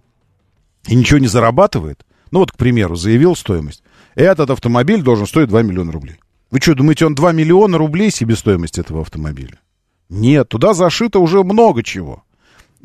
и 0.87 0.95
ничего 0.95 1.19
не 1.19 1.27
зарабатывает, 1.27 2.05
ну 2.31 2.39
вот, 2.39 2.51
к 2.51 2.57
примеру, 2.57 2.95
заявил 2.95 3.35
стоимость, 3.35 3.83
этот 4.15 4.49
автомобиль 4.49 5.01
должен 5.01 5.27
стоить 5.27 5.49
2 5.49 5.61
миллиона 5.63 5.91
рублей. 5.91 6.17
Вы 6.51 6.59
что, 6.61 6.75
думаете, 6.75 7.05
он 7.05 7.15
2 7.15 7.31
миллиона 7.33 7.77
рублей 7.77 8.11
себестоимость 8.11 8.79
этого 8.79 9.01
автомобиля? 9.01 9.59
Нет, 10.09 10.49
туда 10.49 10.73
зашито 10.73 11.19
уже 11.19 11.43
много 11.43 11.83
чего. 11.83 12.23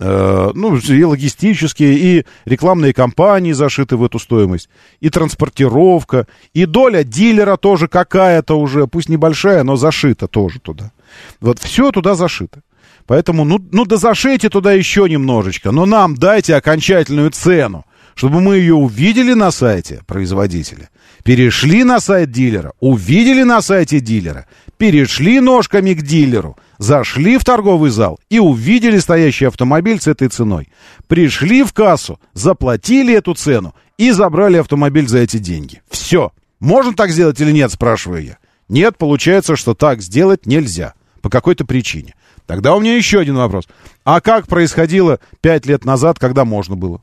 Э, 0.01 0.53
ну, 0.55 0.77
и 0.77 1.03
логистические, 1.03 1.99
и 1.99 2.27
рекламные 2.45 2.93
кампании 2.93 3.53
зашиты 3.53 3.97
в 3.97 4.05
эту 4.05 4.21
стоимость, 4.21 4.69
и 5.01 5.11
транспортировка, 5.11 6.27
и 6.55 6.66
доля 6.66 7.03
дилера 7.03 7.57
тоже 7.57 7.89
какая-то 7.89 8.55
уже, 8.59 8.87
пусть 8.87 9.09
небольшая, 9.09 9.64
но 9.64 9.75
зашита 9.75 10.29
тоже 10.29 10.61
туда. 10.61 10.93
Вот 11.41 11.59
все 11.59 11.91
туда 11.91 12.14
зашито. 12.14 12.62
Поэтому, 13.07 13.45
ну, 13.45 13.59
ну 13.73 13.85
да 13.87 13.97
зашейте 13.97 14.51
туда 14.51 14.73
еще 14.73 15.09
немножечко, 15.09 15.73
но 15.73 15.87
нам 15.87 16.14
дайте 16.14 16.55
окончательную 16.55 17.31
цену, 17.31 17.85
чтобы 18.14 18.41
мы 18.41 18.57
ее 18.57 18.75
увидели 18.75 19.33
на 19.33 19.51
сайте 19.51 20.03
производителя, 20.07 20.91
перешли 21.25 21.85
на 21.85 22.01
сайт 22.01 22.31
дилера, 22.31 22.73
увидели 22.79 23.43
на 23.43 23.62
сайте 23.62 23.99
дилера, 23.99 24.47
перешли 24.79 25.41
ножками 25.41 25.93
к 25.93 26.03
дилеру, 26.03 26.57
зашли 26.79 27.37
в 27.37 27.45
торговый 27.45 27.91
зал 27.91 28.18
и 28.31 28.39
увидели 28.39 28.99
стоящий 28.99 29.45
автомобиль 29.45 30.01
с 30.01 30.07
этой 30.07 30.29
ценой. 30.29 30.68
Пришли 31.09 31.62
в 31.64 31.72
кассу, 31.72 32.18
заплатили 32.33 33.14
эту 33.14 33.35
цену 33.35 33.74
и 33.99 34.12
забрали 34.12 34.57
автомобиль 34.57 35.09
за 35.09 35.18
эти 35.18 35.37
деньги. 35.37 35.83
Все. 35.91 36.33
Можно 36.61 36.95
так 36.95 37.11
сделать 37.11 37.41
или 37.41 37.53
нет, 37.53 37.70
спрашиваю 37.70 38.24
я. 38.24 38.39
Нет, 38.68 38.97
получается, 38.97 39.57
что 39.57 39.74
так 39.74 40.01
сделать 40.01 40.47
нельзя. 40.47 40.95
По 41.20 41.31
какой-то 41.31 41.64
причине. 41.64 42.14
Тогда 42.47 42.74
у 42.74 42.81
меня 42.81 42.97
еще 42.97 43.18
один 43.18 43.37
вопрос. 43.37 43.68
А 44.05 44.20
как 44.20 44.47
происходило 44.47 45.18
пять 45.41 45.66
лет 45.66 45.85
назад, 45.85 46.18
когда 46.18 46.45
можно 46.45 46.76
было? 46.76 47.01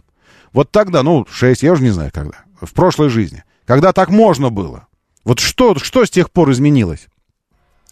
Вот 0.54 0.72
тогда, 0.72 1.04
ну, 1.04 1.26
шесть, 1.30 1.64
я 1.64 1.74
уже 1.74 1.84
не 1.84 1.90
знаю 1.90 2.12
когда. 2.14 2.46
В 2.62 2.74
прошлой 2.74 3.10
жизни. 3.10 3.44
Когда 3.66 3.92
так 3.92 4.10
можно 4.10 4.50
было. 4.50 4.88
Вот 5.26 5.40
что, 5.40 5.76
что 5.76 6.06
с 6.06 6.10
тех 6.10 6.32
пор 6.32 6.52
изменилось? 6.52 7.08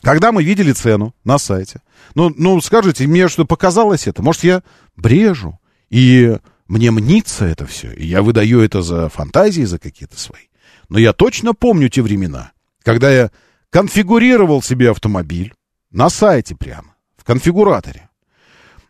Когда 0.04 0.34
мы 0.34 0.44
видели 0.44 0.74
цену 0.74 1.16
на 1.24 1.38
сайте, 1.38 1.82
ну, 2.14 2.30
ну, 2.38 2.60
скажите, 2.60 3.08
мне 3.08 3.30
что 3.30 3.46
показалось 3.46 4.06
это? 4.06 4.22
Может, 4.22 4.44
я 4.44 4.62
брежу, 4.98 5.60
и 5.90 6.38
мне 6.68 6.92
мнится 6.92 7.46
это 7.46 7.66
все, 7.66 7.90
и 7.94 8.06
я 8.06 8.22
выдаю 8.22 8.60
это 8.60 8.82
за 8.82 9.08
фантазии, 9.08 9.64
за 9.64 9.80
какие-то 9.80 10.20
свои. 10.20 10.44
Но 10.90 11.00
я 11.00 11.14
точно 11.14 11.54
помню 11.54 11.88
те 11.88 12.02
времена, 12.02 12.52
когда 12.84 13.10
я 13.10 13.32
конфигурировал 13.70 14.62
себе 14.62 14.92
автомобиль 14.92 15.54
на 15.90 16.10
сайте 16.10 16.54
прямо, 16.54 16.96
в 17.16 17.24
конфигураторе. 17.24 18.10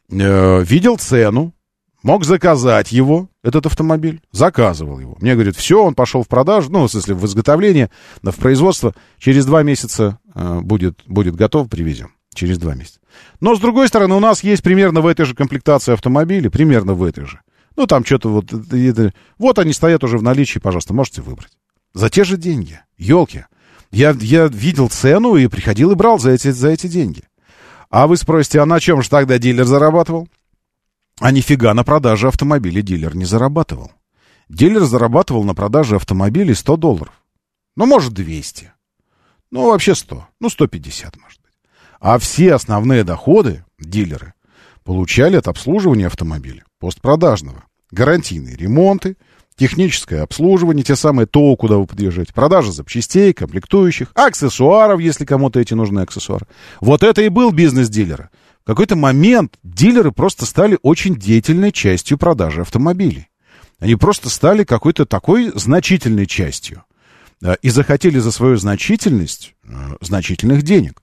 Э, 0.10 0.64
видел 0.64 0.98
цену, 0.98 1.54
мог 2.04 2.26
заказать 2.26 2.92
его, 2.92 3.30
этот 3.44 3.66
автомобиль, 3.66 4.22
заказывал 4.32 5.00
его. 5.00 5.18
Мне 5.20 5.34
говорит, 5.34 5.56
все, 5.56 5.84
он 5.84 5.96
пошел 5.96 6.24
в 6.24 6.28
продажу, 6.28 6.70
ну, 6.70 6.86
в 6.86 6.92
смысле, 6.92 7.16
в 7.16 7.26
изготовление, 7.26 7.90
в 8.22 8.36
производство. 8.36 8.94
Через 9.18 9.46
два 9.46 9.64
месяца 9.64 10.20
э, 10.36 10.60
будет, 10.62 11.02
будет 11.08 11.36
готов, 11.36 11.70
привезем. 11.70 12.12
Через 12.36 12.58
два 12.58 12.76
месяца. 12.76 13.00
Но, 13.40 13.56
с 13.56 13.60
другой 13.60 13.88
стороны, 13.88 14.16
у 14.16 14.20
нас 14.20 14.44
есть 14.44 14.64
примерно 14.64 15.02
в 15.02 15.08
этой 15.08 15.26
же 15.26 15.36
комплектации 15.36 15.94
автомобилей, 15.94 16.50
примерно 16.50 16.94
в 16.94 17.04
этой 17.04 17.26
же. 17.26 17.42
Ну, 17.76 17.88
там 17.88 18.04
что-то 18.06 18.30
вот... 18.30 18.52
Это, 18.52 19.14
вот 19.38 19.60
они 19.60 19.74
стоят 19.74 20.04
уже 20.04 20.18
в 20.18 20.24
наличии, 20.24 20.60
пожалуйста, 20.60 20.94
можете 20.94 21.22
выбрать. 21.22 21.52
За 21.94 22.10
те 22.10 22.24
же 22.24 22.38
деньги. 22.38 22.80
Елки. 22.98 23.46
Я, 23.92 24.16
я 24.20 24.48
видел 24.48 24.90
цену 24.90 25.36
и 25.36 25.48
приходил 25.48 25.92
и 25.92 25.96
брал 25.96 26.18
за 26.18 26.32
эти, 26.32 26.50
за 26.50 26.70
эти 26.70 26.88
деньги. 26.88 27.24
А 27.92 28.08
вы 28.08 28.18
спросите, 28.18 28.60
а 28.60 28.66
на 28.66 28.80
чем 28.80 29.04
же 29.04 29.10
тогда 29.10 29.38
дилер 29.38 29.66
зарабатывал? 29.66 30.28
А 31.24 31.32
нифига 31.32 31.74
на 31.74 31.86
продаже 31.86 32.28
автомобилей 32.28 32.82
дилер 32.82 33.16
не 33.16 33.24
зарабатывал. 33.24 33.94
Дилер 34.50 34.84
зарабатывал 34.84 35.46
на 35.46 35.56
продаже 35.56 35.96
автомобилей 35.96 36.54
100 36.54 36.76
долларов. 36.76 37.14
Ну, 37.78 37.86
может, 37.86 38.12
200. 38.12 38.74
Ну, 39.50 39.70
вообще 39.70 39.96
100. 39.96 40.28
Ну, 40.42 40.50
150, 40.50 41.16
может 41.22 41.42
быть. 41.42 41.54
А 42.02 42.20
все 42.20 42.54
основные 42.54 43.06
доходы 43.06 43.64
дилеры 43.80 44.34
получали 44.84 45.38
от 45.38 45.48
обслуживания 45.48 46.08
автомобиля, 46.08 46.66
постпродажного. 46.78 47.64
Гарантийные 47.92 48.58
ремонты, 48.58 49.16
техническое 49.56 50.24
обслуживание, 50.24 50.84
те 50.84 50.98
самые 50.98 51.26
ТО, 51.26 51.56
куда 51.56 51.78
вы 51.78 51.86
подъезжаете, 51.86 52.34
продажа 52.34 52.74
запчастей, 52.74 53.32
комплектующих, 53.32 54.12
аксессуаров, 54.14 55.00
если 55.00 55.24
кому-то 55.24 55.62
эти 55.62 55.74
нужны 55.74 56.02
аксессуары. 56.02 56.48
Вот 56.82 57.02
это 57.02 57.22
и 57.22 57.30
был 57.30 57.52
бизнес 57.52 57.88
дилера. 57.88 58.30
В 58.64 58.68
какой-то 58.68 58.96
момент 58.96 59.60
дилеры 59.64 60.12
просто 60.12 60.46
стали 60.46 60.78
очень 60.82 61.16
деятельной 61.16 61.72
частью 61.72 62.18
продажи 62.18 62.62
автомобилей. 62.62 63.28
Они 63.80 63.96
просто 63.96 64.30
стали 64.30 64.64
какой-то 64.64 65.06
такой 65.06 65.52
значительной 65.56 66.26
частью. 66.26 66.84
Э, 67.44 67.56
и 67.62 67.70
захотели 67.70 68.20
за 68.20 68.32
свою 68.32 68.58
значительность 68.58 69.56
э, 69.66 69.74
значительных 70.02 70.64
денег. 70.64 71.02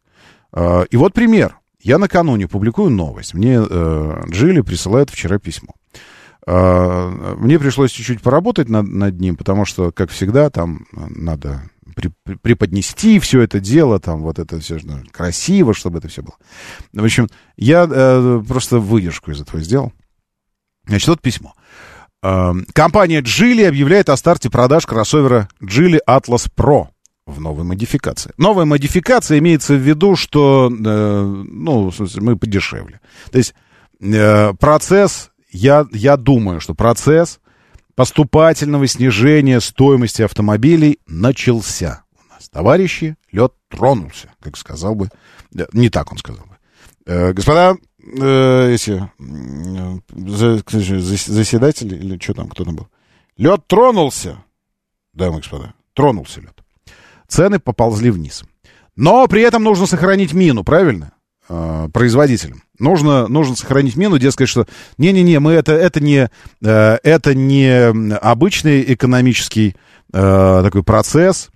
Э, 0.52 0.84
и 0.90 0.96
вот 0.96 1.12
пример. 1.12 1.58
Я 1.82 1.98
накануне 1.98 2.46
публикую 2.48 2.90
новость. 2.90 3.32
Мне 3.32 3.58
Джилли 3.58 4.60
присылает 4.60 5.08
вчера 5.08 5.38
письмо. 5.38 5.72
Мне 6.46 7.58
пришлось 7.58 7.90
чуть-чуть 7.90 8.20
поработать 8.20 8.68
над, 8.68 8.86
над 8.86 9.18
ним, 9.18 9.34
потому 9.34 9.64
что, 9.64 9.90
как 9.90 10.10
всегда, 10.10 10.50
там 10.50 10.84
надо 10.92 11.62
при, 11.94 12.10
преподнести 12.36 13.18
все 13.18 13.42
это 13.42 13.60
дело, 13.60 13.98
там 14.00 14.22
вот 14.22 14.38
это 14.38 14.58
все 14.60 14.78
ну, 14.82 15.02
красиво, 15.10 15.74
чтобы 15.74 15.98
это 15.98 16.08
все 16.08 16.22
было. 16.22 16.36
В 16.92 17.04
общем, 17.04 17.28
я 17.56 17.86
э, 17.90 18.42
просто 18.46 18.78
выдержку 18.78 19.30
из 19.30 19.40
этого 19.40 19.60
сделал. 19.62 19.92
Значит, 20.86 21.08
вот 21.08 21.20
письмо. 21.20 21.54
Эм, 22.22 22.66
компания 22.72 23.22
Geely 23.22 23.66
объявляет 23.66 24.08
о 24.08 24.16
старте 24.16 24.50
продаж 24.50 24.86
кроссовера 24.86 25.48
Geely 25.62 26.00
Atlas 26.06 26.50
Pro 26.54 26.88
в 27.26 27.40
новой 27.40 27.64
модификации. 27.64 28.32
Новая 28.36 28.64
модификация 28.64 29.38
имеется 29.38 29.74
в 29.74 29.78
виду, 29.78 30.16
что, 30.16 30.70
э, 30.70 31.44
ну, 31.48 31.92
мы 32.16 32.36
подешевле. 32.36 33.00
То 33.30 33.38
есть 33.38 33.54
э, 34.00 34.52
процесс, 34.54 35.30
я, 35.50 35.86
я 35.92 36.16
думаю, 36.16 36.60
что 36.60 36.74
процесс 36.74 37.40
поступательного 38.00 38.86
снижения 38.86 39.60
стоимости 39.60 40.22
автомобилей 40.22 41.00
начался. 41.06 42.04
У 42.14 42.32
нас, 42.32 42.48
товарищи, 42.48 43.16
лед 43.30 43.52
тронулся, 43.68 44.30
как 44.40 44.56
сказал 44.56 44.94
бы, 44.94 45.10
не 45.74 45.90
так 45.90 46.10
он 46.10 46.16
сказал 46.16 46.46
бы. 46.46 46.56
Э, 47.04 47.34
господа, 47.34 47.76
э, 47.98 48.72
эти, 48.72 49.06
заседатели, 51.28 51.94
или 51.94 52.18
что 52.18 52.32
там, 52.32 52.48
кто 52.48 52.64
там 52.64 52.76
был? 52.76 52.88
Лед 53.36 53.66
тронулся, 53.66 54.42
дамы 55.12 55.40
и 55.40 55.40
господа, 55.42 55.74
тронулся 55.92 56.40
лед. 56.40 56.58
Цены 57.28 57.58
поползли 57.58 58.10
вниз. 58.10 58.44
Но 58.96 59.26
при 59.26 59.42
этом 59.42 59.62
нужно 59.62 59.84
сохранить 59.84 60.32
мину, 60.32 60.64
правильно? 60.64 61.12
Э, 61.50 61.90
производителям. 61.92 62.62
Нужно, 62.80 63.28
нужно 63.28 63.56
сохранить 63.56 63.96
мину, 63.96 64.18
дескать, 64.18 64.48
что 64.48 64.66
не-не-не, 64.98 65.38
мы 65.38 65.52
это, 65.52 65.72
это, 65.72 66.00
не, 66.00 66.30
э, 66.62 66.98
это 67.02 67.34
не 67.34 68.16
обычный 68.16 68.94
экономический 68.94 69.76
э, 70.12 70.60
такой 70.64 70.82
процесс, 70.82 71.50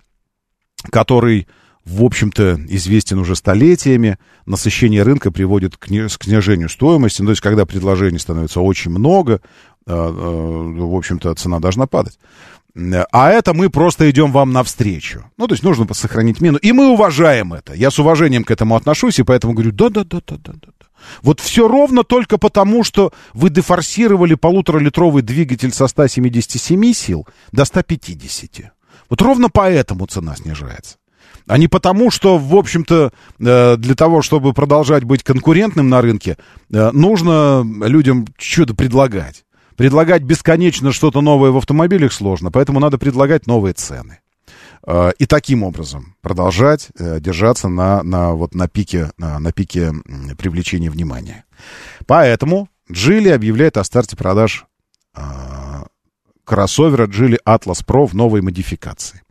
который 0.91 1.47
в 1.85 2.03
общем-то, 2.03 2.59
известен 2.67 3.19
уже 3.19 3.35
столетиями. 3.35 4.17
Насыщение 4.47 5.03
рынка 5.03 5.31
приводит 5.31 5.77
к 5.77 5.85
снижению 5.85 6.67
стоимости. 6.67 7.21
Ну, 7.21 7.27
то 7.27 7.31
есть, 7.33 7.41
когда 7.41 7.67
предложений 7.67 8.19
становится 8.19 8.59
очень 8.59 8.89
много, 8.89 9.39
э, 9.85 9.93
в 9.93 10.95
общем-то, 10.95 11.35
цена 11.35 11.59
должна 11.59 11.85
падать. 11.85 12.17
А 13.11 13.29
это 13.29 13.53
мы 13.53 13.69
просто 13.69 14.09
идем 14.09 14.31
вам 14.31 14.51
навстречу. 14.51 15.23
Ну, 15.37 15.47
то 15.47 15.53
есть 15.53 15.63
нужно 15.63 15.87
сохранить 15.93 16.41
мину. 16.41 16.57
И 16.57 16.73
мы 16.73 16.89
уважаем 16.89 17.53
это. 17.53 17.73
Я 17.73 17.89
с 17.89 17.99
уважением 17.99 18.43
к 18.43 18.51
этому 18.51 18.75
отношусь, 18.75 19.19
и 19.19 19.23
поэтому 19.23 19.53
говорю, 19.53 19.71
да-да-да-да-да-да. 19.71 20.74
Вот 21.21 21.39
все 21.39 21.67
ровно 21.67 22.03
только 22.03 22.37
потому, 22.37 22.83
что 22.83 23.11
вы 23.33 23.49
дефорсировали 23.49 24.35
полуторалитровый 24.35 25.23
двигатель 25.23 25.73
со 25.73 25.87
177 25.87 26.93
сил 26.93 27.27
до 27.51 27.65
150. 27.65 28.71
Вот 29.09 29.21
ровно 29.21 29.49
поэтому 29.49 30.05
цена 30.07 30.35
снижается 30.35 30.97
а 31.47 31.57
не 31.57 31.67
потому, 31.67 32.11
что, 32.11 32.37
в 32.37 32.55
общем-то, 32.55 33.11
э, 33.39 33.77
для 33.77 33.95
того, 33.95 34.21
чтобы 34.21 34.53
продолжать 34.53 35.03
быть 35.03 35.23
конкурентным 35.23 35.89
на 35.89 36.01
рынке, 36.01 36.37
э, 36.71 36.91
нужно 36.91 37.63
людям 37.83 38.25
что-то 38.37 38.73
предлагать. 38.73 39.45
Предлагать 39.75 40.23
бесконечно 40.23 40.91
что-то 40.91 41.21
новое 41.21 41.51
в 41.51 41.57
автомобилях 41.57 42.13
сложно, 42.13 42.51
поэтому 42.51 42.79
надо 42.79 42.97
предлагать 42.97 43.45
новые 43.45 43.73
цены. 43.73 44.19
Э, 44.85 45.11
и 45.17 45.25
таким 45.25 45.63
образом 45.63 46.15
продолжать 46.21 46.89
держаться 46.97 47.67
на, 47.67 48.03
на, 48.03 48.33
вот, 48.33 48.55
на, 48.55 48.67
пике, 48.67 49.11
на, 49.17 49.39
на 49.39 49.51
пике 49.51 49.93
привлечения 50.37 50.89
внимания. 50.89 51.45
Поэтому 52.05 52.69
Джили 52.91 53.29
объявляет 53.29 53.77
о 53.77 53.83
старте 53.83 54.15
продаж 54.15 54.65
кроссовера 56.43 57.07
Geely 57.07 57.37
Atlas 57.47 57.83
Pro 57.85 58.05
в 58.05 58.13
новой 58.13 58.41
модификации. 58.41 59.21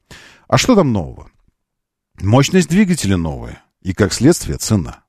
А 0.48 0.59
что 0.59 0.74
там 0.74 0.92
нового? 0.92 1.30
Мощность 2.20 2.68
двигателя 2.68 3.16
новая 3.16 3.62
и, 3.82 3.92
как 3.92 4.12
следствие, 4.12 4.59
цена. 4.59 5.05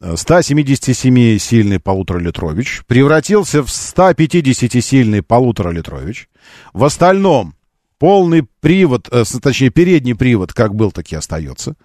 177-сильный 0.00 1.80
полуторалитрович 1.80 2.82
превратился 2.86 3.62
в 3.62 3.68
150-сильный 3.68 5.22
полуторалитрович. 5.22 6.28
В 6.72 6.84
остальном 6.84 7.54
полный 7.98 8.46
привод, 8.60 9.08
э, 9.10 9.24
точнее 9.40 9.70
передний 9.70 10.14
привод, 10.14 10.52
как 10.52 10.74
был, 10.74 10.92
так 10.92 11.10
и 11.12 11.16
остается. 11.16 11.76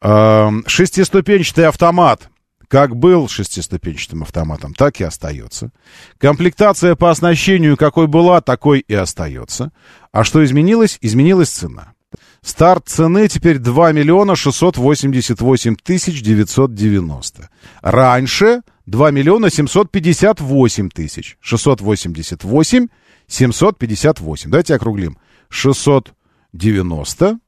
Э, 0.00 0.50
шестиступенчатый 0.66 1.66
автомат, 1.66 2.28
как 2.68 2.96
был 2.96 3.28
шестиступенчатым 3.28 4.22
автоматом, 4.22 4.74
так 4.74 5.00
и 5.00 5.04
остается. 5.04 5.70
Комплектация 6.18 6.94
по 6.94 7.10
оснащению 7.10 7.76
какой 7.76 8.06
была, 8.06 8.40
такой 8.40 8.80
и 8.80 8.94
остается. 8.94 9.72
А 10.12 10.22
что 10.24 10.44
изменилось? 10.44 10.98
Изменилась 11.00 11.48
цена. 11.48 11.94
Старт 12.42 12.88
цены 12.88 13.28
теперь 13.28 13.58
2 13.58 13.92
миллиона 13.92 14.36
688 14.36 15.76
тысяч 15.76 16.22
990. 16.22 17.50
Раньше 17.82 18.62
2 18.86 19.10
миллиона 19.10 19.50
758 19.50 20.90
тысяч. 20.90 21.36
688 21.40 22.88
758. 23.26 24.50
Давайте 24.50 24.74
округлим. 24.74 25.18
690 25.48 27.38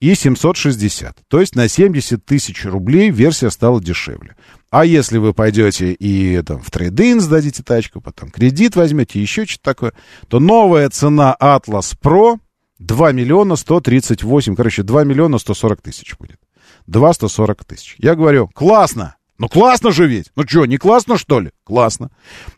и 0.00 0.14
760. 0.14 1.18
То 1.28 1.40
есть 1.40 1.54
на 1.56 1.68
70 1.68 2.24
тысяч 2.24 2.64
рублей 2.64 3.10
версия 3.10 3.50
стала 3.50 3.80
дешевле. 3.82 4.36
А 4.70 4.84
если 4.84 5.18
вы 5.18 5.32
пойдете 5.32 5.92
и 5.92 6.42
там, 6.42 6.60
в 6.60 6.70
трейдинг 6.70 7.22
сдадите 7.22 7.62
тачку, 7.62 8.00
потом 8.00 8.30
кредит 8.30 8.76
возьмете, 8.76 9.20
еще 9.20 9.46
что-то 9.46 9.62
такое, 9.62 9.92
то 10.28 10.40
новая 10.40 10.90
цена 10.90 11.36
Atlas 11.40 11.96
Pro 12.02 12.38
2 12.80 13.12
миллиона 13.12 13.56
138, 13.56 14.56
короче, 14.56 14.82
2 14.82 15.04
миллиона 15.04 15.38
140 15.38 15.80
тысяч 15.80 16.16
будет. 16.18 16.38
2 16.86 17.12
140 17.12 17.64
тысяч. 17.64 17.94
Я 17.98 18.14
говорю, 18.14 18.48
классно. 18.48 19.16
Ну 19.38 19.48
классно 19.48 19.90
же 19.90 20.06
ведь. 20.06 20.30
Ну 20.36 20.44
что, 20.46 20.66
не 20.66 20.76
классно 20.76 21.18
что 21.18 21.40
ли? 21.40 21.50
Классно. 21.64 22.10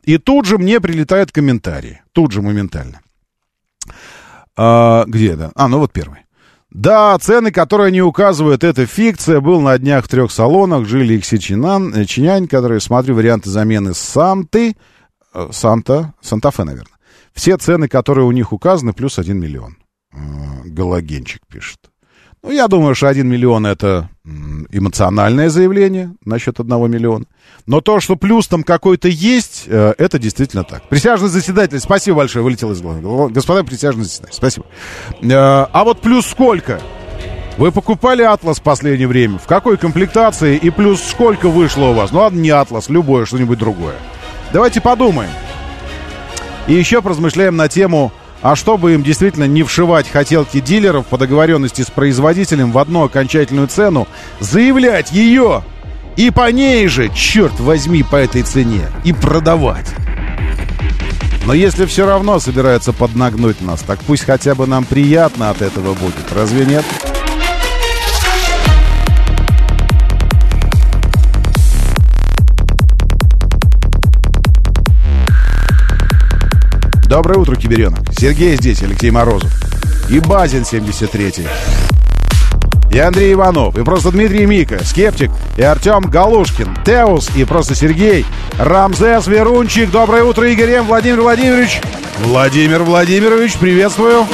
И 0.02 0.18
тут 0.18 0.46
же 0.46 0.58
мне 0.58 0.80
прилетают 0.80 1.32
комментарии. 1.32 2.02
Тут 2.12 2.32
же 2.32 2.42
моментально. 2.42 3.00
А, 4.56 5.04
где 5.06 5.32
это? 5.32 5.52
А, 5.54 5.68
ну 5.68 5.78
вот 5.78 5.92
первый. 5.92 6.20
Да, 6.70 7.16
цены, 7.18 7.52
которые 7.52 7.88
они 7.88 8.02
указывают, 8.02 8.64
это 8.64 8.86
фикция. 8.86 9.40
Был 9.40 9.60
на 9.60 9.78
днях 9.78 10.04
в 10.04 10.08
трех 10.08 10.30
салонах, 10.30 10.86
жили 10.86 11.14
их 11.14 11.26
Чинан, 11.26 11.94
э, 11.94 12.04
Чинянь, 12.04 12.48
которые, 12.48 12.80
смотрю, 12.80 13.14
варианты 13.14 13.48
замены 13.50 13.94
Санты, 13.94 14.76
э, 15.32 15.48
Санта, 15.52 16.12
Санта-Фе, 16.20 16.64
наверное. 16.64 16.98
Все 17.32 17.56
цены, 17.56 17.88
которые 17.88 18.26
у 18.26 18.32
них 18.32 18.52
указаны, 18.52 18.92
плюс 18.92 19.18
1 19.18 19.38
миллион. 19.38 19.76
Галогенчик 20.64 21.42
пишет. 21.46 21.78
Ну, 22.46 22.52
я 22.52 22.68
думаю, 22.68 22.94
что 22.94 23.08
1 23.08 23.26
миллион 23.26 23.66
это 23.66 24.08
эмоциональное 24.70 25.50
заявление 25.50 26.14
насчет 26.24 26.60
1 26.60 26.88
миллиона. 26.88 27.24
Но 27.66 27.80
то, 27.80 27.98
что 27.98 28.14
плюс 28.14 28.46
там 28.46 28.62
какой-то 28.62 29.08
есть, 29.08 29.64
э, 29.66 29.94
это 29.98 30.20
действительно 30.20 30.62
так. 30.62 30.88
Присяжный 30.88 31.28
заседатель, 31.28 31.80
спасибо 31.80 32.18
большое, 32.18 32.44
вылетел 32.44 32.70
из 32.70 32.80
головы. 32.80 33.30
Господа 33.30 33.64
присяжные 33.64 34.04
заседатели, 34.04 34.36
спасибо. 34.36 34.64
Э, 35.22 35.66
а 35.72 35.82
вот 35.82 36.00
плюс 36.00 36.24
сколько? 36.24 36.80
Вы 37.58 37.72
покупали 37.72 38.22
Атлас 38.22 38.60
в 38.60 38.62
последнее 38.62 39.08
время? 39.08 39.38
В 39.38 39.46
какой 39.48 39.76
комплектации? 39.76 40.56
И 40.56 40.70
плюс 40.70 41.02
сколько 41.02 41.48
вышло 41.48 41.86
у 41.86 41.94
вас? 41.94 42.12
Ну 42.12 42.20
ладно, 42.20 42.38
не 42.38 42.50
Атлас, 42.50 42.88
любое, 42.88 43.26
что-нибудь 43.26 43.58
другое. 43.58 43.96
Давайте 44.52 44.80
подумаем. 44.80 45.30
И 46.68 46.74
еще 46.74 47.02
поразмышляем 47.02 47.56
на 47.56 47.68
тему 47.68 48.12
а 48.46 48.54
чтобы 48.54 48.94
им 48.94 49.02
действительно 49.02 49.48
не 49.48 49.64
вшивать 49.64 50.08
хотелки 50.08 50.60
дилеров 50.60 51.06
по 51.06 51.18
договоренности 51.18 51.82
с 51.82 51.90
производителем 51.90 52.70
в 52.70 52.78
одну 52.78 53.02
окончательную 53.02 53.66
цену, 53.66 54.06
заявлять 54.38 55.10
ее 55.10 55.64
и 56.14 56.30
по 56.30 56.52
ней 56.52 56.86
же, 56.86 57.08
черт 57.08 57.58
возьми, 57.58 58.04
по 58.04 58.14
этой 58.14 58.42
цене 58.42 58.82
и 59.02 59.12
продавать. 59.12 59.92
Но 61.44 61.54
если 61.54 61.86
все 61.86 62.06
равно 62.06 62.38
собираются 62.38 62.92
поднагнуть 62.92 63.60
нас, 63.62 63.80
так 63.80 63.98
пусть 64.06 64.22
хотя 64.22 64.54
бы 64.54 64.68
нам 64.68 64.84
приятно 64.84 65.50
от 65.50 65.60
этого 65.60 65.94
будет. 65.94 66.32
Разве 66.32 66.66
нет? 66.66 66.84
Доброе 77.08 77.38
утро, 77.38 77.54
Киберенок. 77.54 78.00
Сергей 78.18 78.56
здесь, 78.56 78.82
Алексей 78.82 79.10
Морозов. 79.12 79.52
И 80.10 80.18
Базин 80.18 80.62
73-й. 80.62 81.46
И 82.92 82.98
Андрей 82.98 83.32
Иванов, 83.32 83.78
и 83.78 83.84
просто 83.84 84.10
Дмитрий 84.10 84.44
Мика, 84.46 84.82
Скептик, 84.84 85.30
и 85.56 85.62
Артем 85.62 86.02
Галушкин, 86.02 86.78
Теус, 86.84 87.30
и 87.36 87.44
просто 87.44 87.76
Сергей, 87.76 88.26
Рамзес 88.58 89.28
Верунчик. 89.28 89.90
Доброе 89.90 90.24
утро, 90.24 90.50
Игорь 90.50 90.70
М. 90.70 90.86
Владимир 90.86 91.20
Владимирович. 91.20 91.80
Владимир 92.24 92.82
Владимирович, 92.82 93.54
приветствую. 93.54 94.26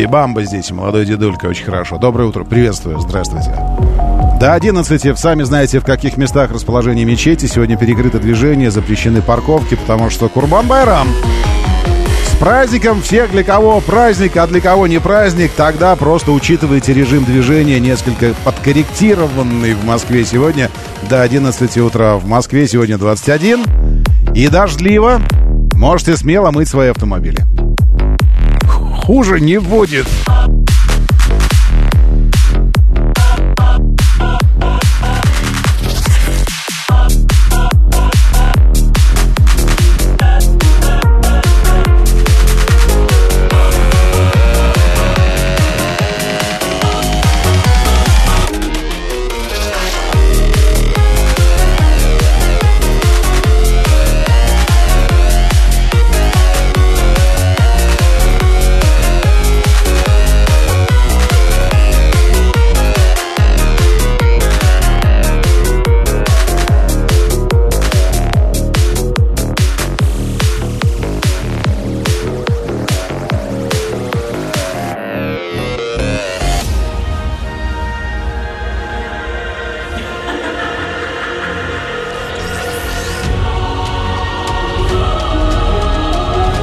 Бибамба 0.00 0.44
здесь, 0.44 0.70
молодой 0.70 1.04
дедулька, 1.04 1.44
очень 1.44 1.66
хорошо. 1.66 1.98
Доброе 1.98 2.24
утро, 2.24 2.42
приветствую, 2.42 3.00
здравствуйте. 3.00 3.54
До 4.40 4.54
11 4.54 5.18
сами 5.18 5.42
знаете, 5.42 5.78
в 5.78 5.84
каких 5.84 6.16
местах 6.16 6.52
расположение 6.52 7.04
мечети. 7.04 7.44
Сегодня 7.44 7.76
перекрыто 7.76 8.18
движение, 8.18 8.70
запрещены 8.70 9.20
парковки, 9.20 9.74
потому 9.74 10.08
что 10.08 10.30
Курбан-Байрам. 10.30 11.06
С 12.26 12.34
праздником 12.36 13.02
всех, 13.02 13.30
для 13.30 13.44
кого 13.44 13.78
праздник, 13.82 14.38
а 14.38 14.46
для 14.46 14.62
кого 14.62 14.86
не 14.86 15.00
праздник, 15.00 15.50
тогда 15.54 15.94
просто 15.96 16.32
учитывайте 16.32 16.94
режим 16.94 17.26
движения, 17.26 17.78
несколько 17.78 18.32
подкорректированный 18.42 19.74
в 19.74 19.84
Москве 19.84 20.24
сегодня 20.24 20.70
до 21.10 21.20
11 21.20 21.76
утра. 21.76 22.16
В 22.16 22.26
Москве 22.26 22.66
сегодня 22.66 22.96
21 22.96 23.66
и 24.34 24.48
дождливо. 24.48 25.20
Можете 25.74 26.16
смело 26.16 26.50
мыть 26.52 26.68
свои 26.68 26.88
автомобили 26.88 27.44
хуже 29.00 29.40
не 29.40 29.58
будет. 29.58 30.06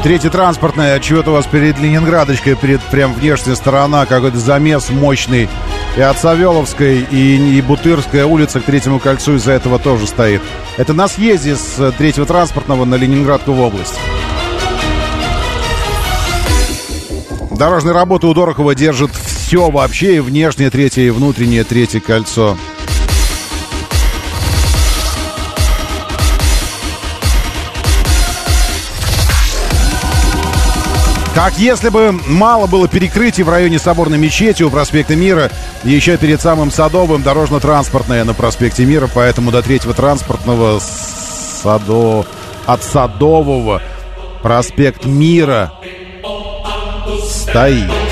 Третья 0.07 0.29
транспортная, 0.29 1.01
чего-то 1.01 1.31
у 1.31 1.33
вас 1.33 1.45
перед 1.47 1.77
Ленинградочкой, 1.79 2.55
перед 2.55 2.79
прям 2.83 3.13
внешняя 3.13 3.57
сторона, 3.57 4.05
какой-то 4.05 4.37
замес 4.37 4.89
мощный. 4.89 5.49
И 5.97 5.99
от 5.99 6.17
Савеловской, 6.17 7.05
и, 7.11 7.57
и 7.57 7.61
Бутырская 7.61 8.25
улица 8.25 8.61
к 8.61 8.63
Третьему 8.63 8.99
кольцу 8.99 9.35
из-за 9.35 9.51
этого 9.51 9.79
тоже 9.79 10.07
стоит. 10.07 10.41
Это 10.77 10.93
на 10.93 11.09
съезде 11.09 11.57
с 11.57 11.77
э, 11.77 11.91
Третьего 11.97 12.25
транспортного 12.25 12.85
на 12.85 12.95
Ленинградскую 12.95 13.59
область. 13.59 13.95
Дорожные 17.51 17.93
работы 17.93 18.27
у 18.27 18.33
Дорохова 18.33 18.75
держат 18.75 19.11
все 19.13 19.69
вообще, 19.69 20.15
и 20.15 20.19
внешнее 20.21 20.69
третье, 20.69 21.01
и 21.01 21.09
внутреннее 21.09 21.65
третье 21.65 21.99
кольцо. 21.99 22.57
Как 31.37 31.59
если 31.59 31.89
бы 31.89 32.13
мало 32.13 32.65
было 32.65 32.87
перекрытий 32.87 33.43
в 33.43 33.49
районе 33.49 33.77
Соборной 33.77 34.17
мечети 34.17 34.63
у 34.63 34.71
проспекта 34.71 35.15
Мира, 35.15 35.51
еще 35.83 36.17
перед 36.17 36.41
самым 36.41 36.71
Садовым 36.71 37.21
дорожно-транспортное 37.21 38.23
на 38.23 38.33
проспекте 38.33 38.85
Мира, 38.85 39.07
поэтому 39.13 39.51
до 39.51 39.61
третьего 39.61 39.93
транспортного 39.93 40.79
Садо... 40.79 42.25
от 42.65 42.83
Садового 42.83 43.83
проспект 44.41 45.05
Мира 45.05 45.73
стоит. 47.29 48.06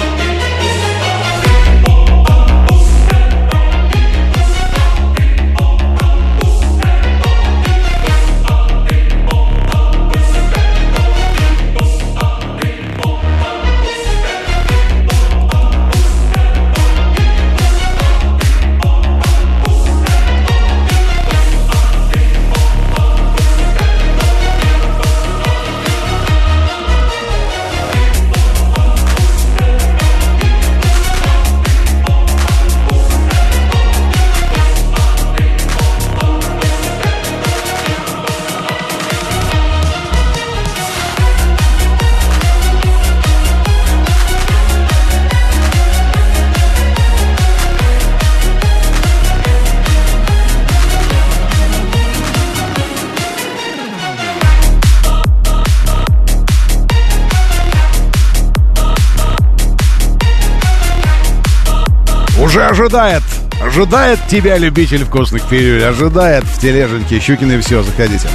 Уже 62.55 62.67
ожидает. 62.67 63.23
Ожидает 63.61 64.17
тебя 64.29 64.57
любитель 64.57 65.03
вкусных 65.03 65.43
пилюль. 65.49 65.83
Ожидает 65.83 66.45
в 66.45 66.57
тележеньке. 66.61 67.19
Щукин 67.19 67.51
и 67.51 67.59
все, 67.59 67.83
заходите. 67.83 68.29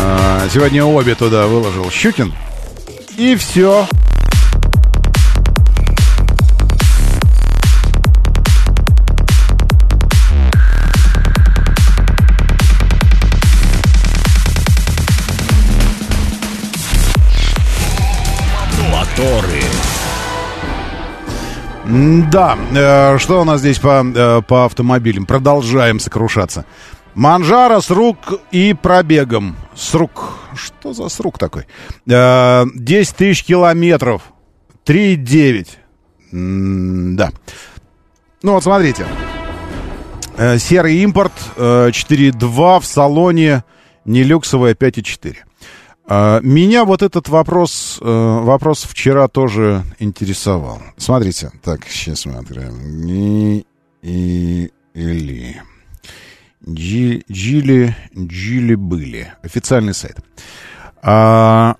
А, 0.00 0.42
сегодня 0.52 0.84
обе 0.84 1.14
туда 1.14 1.46
выложил 1.46 1.88
Щукин. 1.92 2.34
И 3.16 3.36
все. 3.36 3.86
Моторы. 18.90 19.67
Да, 21.88 22.58
э, 22.74 23.18
что 23.18 23.40
у 23.40 23.44
нас 23.44 23.60
здесь 23.60 23.78
по, 23.78 24.04
э, 24.04 24.42
по 24.42 24.66
автомобилям? 24.66 25.24
Продолжаем 25.24 26.00
сокрушаться. 26.00 26.66
Манжара 27.14 27.80
с 27.80 27.90
рук 27.90 28.18
и 28.50 28.74
пробегом. 28.74 29.56
С 29.74 29.94
рук. 29.94 30.34
Что 30.54 30.92
за 30.92 31.08
срук 31.08 31.38
такой? 31.38 31.66
Э, 32.06 32.66
10 32.74 33.16
тысяч 33.16 33.42
километров. 33.42 34.22
3,9. 34.84 37.16
Да. 37.16 37.30
Ну 38.42 38.52
вот 38.52 38.62
смотрите. 38.62 39.06
Э, 40.36 40.58
серый 40.58 40.98
импорт 40.98 41.32
э, 41.56 41.88
4,2 41.88 42.80
в 42.80 42.84
салоне. 42.84 43.64
Не 44.04 44.24
люксовая 44.24 44.74
5,4. 44.74 45.36
А, 46.10 46.40
меня 46.40 46.86
вот 46.86 47.02
этот 47.02 47.28
вопрос, 47.28 47.98
э, 48.00 48.04
вопрос 48.04 48.84
вчера 48.84 49.28
тоже 49.28 49.84
интересовал. 49.98 50.80
Смотрите, 50.96 51.52
так, 51.62 51.86
сейчас 51.86 52.20
смотрим. 52.20 53.04
Не 53.04 53.66
и 54.00 54.70
или. 54.94 55.60
Джи, 56.66 57.24
Джили, 57.30 57.94
Джили 58.16 58.74
были. 58.74 59.34
Официальный 59.42 59.92
сайт. 59.92 60.16
А, 61.02 61.76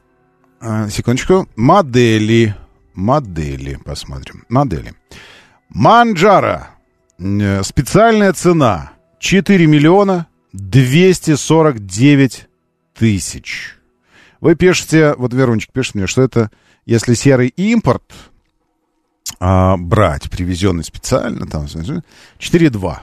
а, 0.61 0.89
секундочку. 0.91 1.49
Модели. 1.57 2.55
Модели. 2.93 3.79
Посмотрим. 3.83 4.45
Модели. 4.51 4.93
Манджара. 5.71 6.69
Э, 7.19 7.63
Специальная 7.63 8.35
цена. 8.35 8.93
4 9.21 9.67
миллиона 9.67 10.27
249 10.53 12.47
тысяч. 12.95 13.78
Вы 14.41 14.55
пишете, 14.55 15.15
вот 15.17 15.35
Верунчик 15.35 15.73
пишет 15.73 15.95
мне, 15.95 16.07
что 16.07 16.23
это, 16.23 16.51
если 16.87 17.15
серый 17.15 17.49
импорт 17.49 18.05
а, 19.41 19.77
брать, 19.77 20.31
привезенный 20.31 20.85
специально, 20.85 21.47
там, 21.47 21.65
4,2. 21.65 22.97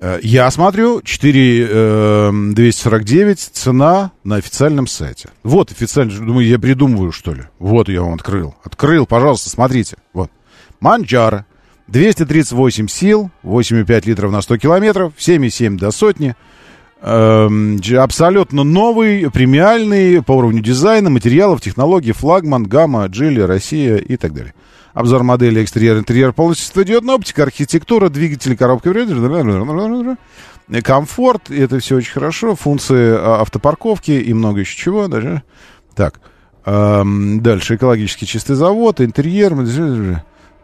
Э, 0.00 0.18
Я 0.22 0.50
смотрю, 0.50 1.00
4,249 1.02 3.38
цена 3.38 4.12
на 4.24 4.36
официальном 4.36 4.86
сайте. 4.86 5.30
Вот 5.42 5.70
официально, 5.70 6.12
думаю, 6.18 6.46
я 6.46 6.58
придумываю, 6.58 7.12
что 7.12 7.32
ли. 7.32 7.44
Вот 7.58 7.88
я 7.88 8.02
вам 8.02 8.12
открыл. 8.14 8.54
Открыл, 8.64 9.06
пожалуйста, 9.06 9.48
смотрите. 9.48 9.96
Вот. 10.12 10.30
Манджара. 10.80 11.46
238 11.88 12.86
сил, 12.88 13.30
8,5 13.42 14.06
литров 14.06 14.30
на 14.32 14.40
100 14.40 14.58
километров, 14.58 15.12
7,7 15.18 15.76
до 15.76 15.90
сотни. 15.90 16.36
Эм, 17.04 17.80
абсолютно 17.98 18.62
новый, 18.62 19.28
премиальный 19.32 20.22
по 20.22 20.32
уровню 20.32 20.62
дизайна, 20.62 21.10
материалов, 21.10 21.60
технологий, 21.60 22.12
флагман, 22.12 22.62
гамма, 22.62 23.06
джили, 23.06 23.40
Россия 23.40 23.96
и 23.96 24.16
так 24.16 24.32
далее. 24.32 24.54
Обзор 24.94 25.24
модели 25.24 25.64
экстерьер, 25.64 25.98
интерьер 25.98 26.32
полностью 26.32 26.66
студиотная 26.66 27.16
оптика, 27.16 27.42
архитектура, 27.42 28.08
двигатель, 28.08 28.56
коробка 28.56 28.90
комфорт, 30.84 31.50
это 31.50 31.80
все 31.80 31.96
очень 31.96 32.12
хорошо, 32.12 32.54
функции 32.54 33.16
а, 33.18 33.40
автопарковки 33.40 34.12
и 34.12 34.32
много 34.32 34.60
еще 34.60 34.76
чего 34.76 35.08
даже. 35.08 35.42
Так, 35.96 36.20
эм, 36.66 37.42
дальше 37.42 37.74
экологически 37.74 38.26
чистый 38.26 38.54
завод, 38.54 39.00
интерьер. 39.00 39.54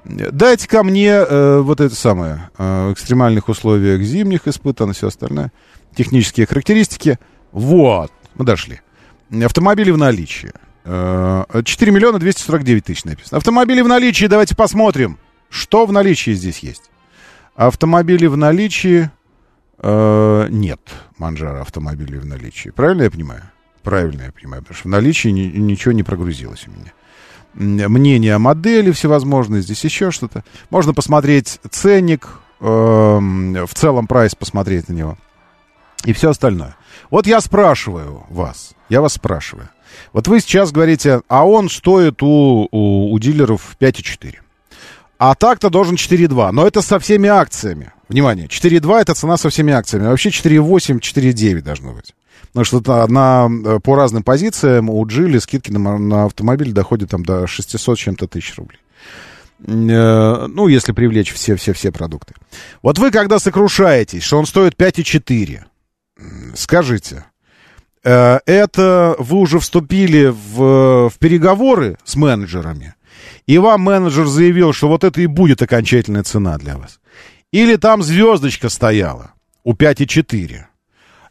Дайте 0.04 0.68
ко 0.68 0.84
мне 0.84 1.10
э, 1.10 1.58
вот 1.58 1.80
это 1.80 1.94
самое, 1.94 2.48
э, 2.56 2.88
в 2.88 2.92
экстремальных 2.92 3.48
условиях 3.48 4.00
зимних 4.02 4.46
испытано, 4.46 4.92
все 4.92 5.08
остальное. 5.08 5.52
Технические 5.98 6.46
характеристики. 6.46 7.18
Вот, 7.50 8.12
мы 8.36 8.44
дошли. 8.44 8.80
Автомобили 9.44 9.90
в 9.90 9.98
наличии. 9.98 10.52
4 10.84 11.90
миллиона 11.90 12.20
249 12.20 12.84
тысяч 12.84 13.02
написано. 13.02 13.38
Автомобили 13.38 13.80
в 13.80 13.88
наличии, 13.88 14.26
давайте 14.26 14.54
посмотрим, 14.54 15.18
что 15.50 15.86
в 15.86 15.92
наличии 15.92 16.34
здесь 16.34 16.60
есть. 16.60 16.88
Автомобили 17.56 18.26
в 18.26 18.36
наличии... 18.36 19.10
Э, 19.80 20.46
нет, 20.48 20.78
Манжара 21.16 21.62
автомобилей 21.62 22.18
в 22.18 22.26
наличии. 22.26 22.68
Правильно 22.68 23.02
я 23.02 23.10
понимаю? 23.10 23.42
Правильно 23.82 24.22
я 24.22 24.30
понимаю, 24.30 24.62
потому 24.62 24.78
что 24.78 24.86
в 24.86 24.92
наличии 24.92 25.30
ни, 25.30 25.46
ничего 25.46 25.90
не 25.90 26.04
прогрузилось 26.04 26.64
у 26.68 26.70
меня. 26.70 27.88
Мнение 27.88 28.36
о 28.36 28.38
модели 28.38 28.92
всевозможные, 28.92 29.62
здесь 29.62 29.82
еще 29.82 30.12
что-то. 30.12 30.44
Можно 30.70 30.94
посмотреть 30.94 31.58
ценник, 31.72 32.28
э, 32.60 32.64
в 32.64 33.74
целом 33.74 34.06
прайс 34.06 34.36
посмотреть 34.36 34.88
на 34.88 34.92
него. 34.92 35.18
И 36.04 36.12
все 36.12 36.30
остальное. 36.30 36.76
Вот 37.10 37.26
я 37.26 37.40
спрашиваю 37.40 38.24
вас, 38.28 38.72
я 38.88 39.00
вас 39.00 39.14
спрашиваю. 39.14 39.68
Вот 40.12 40.28
вы 40.28 40.40
сейчас 40.40 40.70
говорите, 40.70 41.22
а 41.28 41.46
он 41.46 41.68
стоит 41.68 42.22
у, 42.22 42.68
у, 42.70 43.12
у 43.12 43.18
дилеров 43.18 43.76
5,4. 43.80 44.36
А 45.18 45.34
так-то 45.34 45.70
должен 45.70 45.96
4,2. 45.96 46.52
Но 46.52 46.66
это 46.66 46.80
со 46.80 46.98
всеми 46.98 47.28
акциями. 47.28 47.92
Внимание, 48.08 48.46
4,2 48.46 49.00
это 49.00 49.14
цена 49.14 49.36
со 49.36 49.50
всеми 49.50 49.72
акциями. 49.72 50.06
А 50.06 50.10
вообще 50.10 50.30
4,8, 50.30 51.00
4,9 51.00 51.62
должно 51.62 51.92
быть. 51.92 52.14
Потому 52.52 52.64
что 52.64 53.06
на, 53.08 53.80
по 53.80 53.96
разным 53.96 54.22
позициям 54.22 54.88
у 54.88 55.04
Джили 55.06 55.38
скидки 55.38 55.70
на, 55.70 55.98
на 55.98 56.24
автомобиль 56.24 56.72
доходят 56.72 57.10
там 57.10 57.24
до 57.24 57.46
600 57.46 57.98
чем-то 57.98 58.28
тысяч 58.28 58.56
рублей. 58.56 58.80
Э, 59.66 60.46
ну, 60.46 60.68
если 60.68 60.92
привлечь 60.92 61.32
все-все-все 61.32 61.90
продукты. 61.90 62.34
Вот 62.82 62.98
вы 62.98 63.10
когда 63.10 63.38
сокрушаетесь, 63.38 64.22
что 64.22 64.38
он 64.38 64.46
стоит 64.46 64.74
5,4, 64.74 65.64
скажите, 66.54 67.24
э, 68.04 68.38
это 68.46 69.16
вы 69.18 69.38
уже 69.38 69.58
вступили 69.58 70.26
в, 70.26 71.10
в 71.10 71.18
переговоры 71.18 71.98
с 72.04 72.16
менеджерами, 72.16 72.94
и 73.46 73.58
вам 73.58 73.82
менеджер 73.82 74.26
заявил, 74.26 74.72
что 74.72 74.88
вот 74.88 75.04
это 75.04 75.20
и 75.20 75.26
будет 75.26 75.62
окончательная 75.62 76.22
цена 76.22 76.58
для 76.58 76.76
вас. 76.76 77.00
Или 77.52 77.76
там 77.76 78.02
звездочка 78.02 78.68
стояла 78.68 79.32
у 79.64 79.74
5,4. 79.74 80.64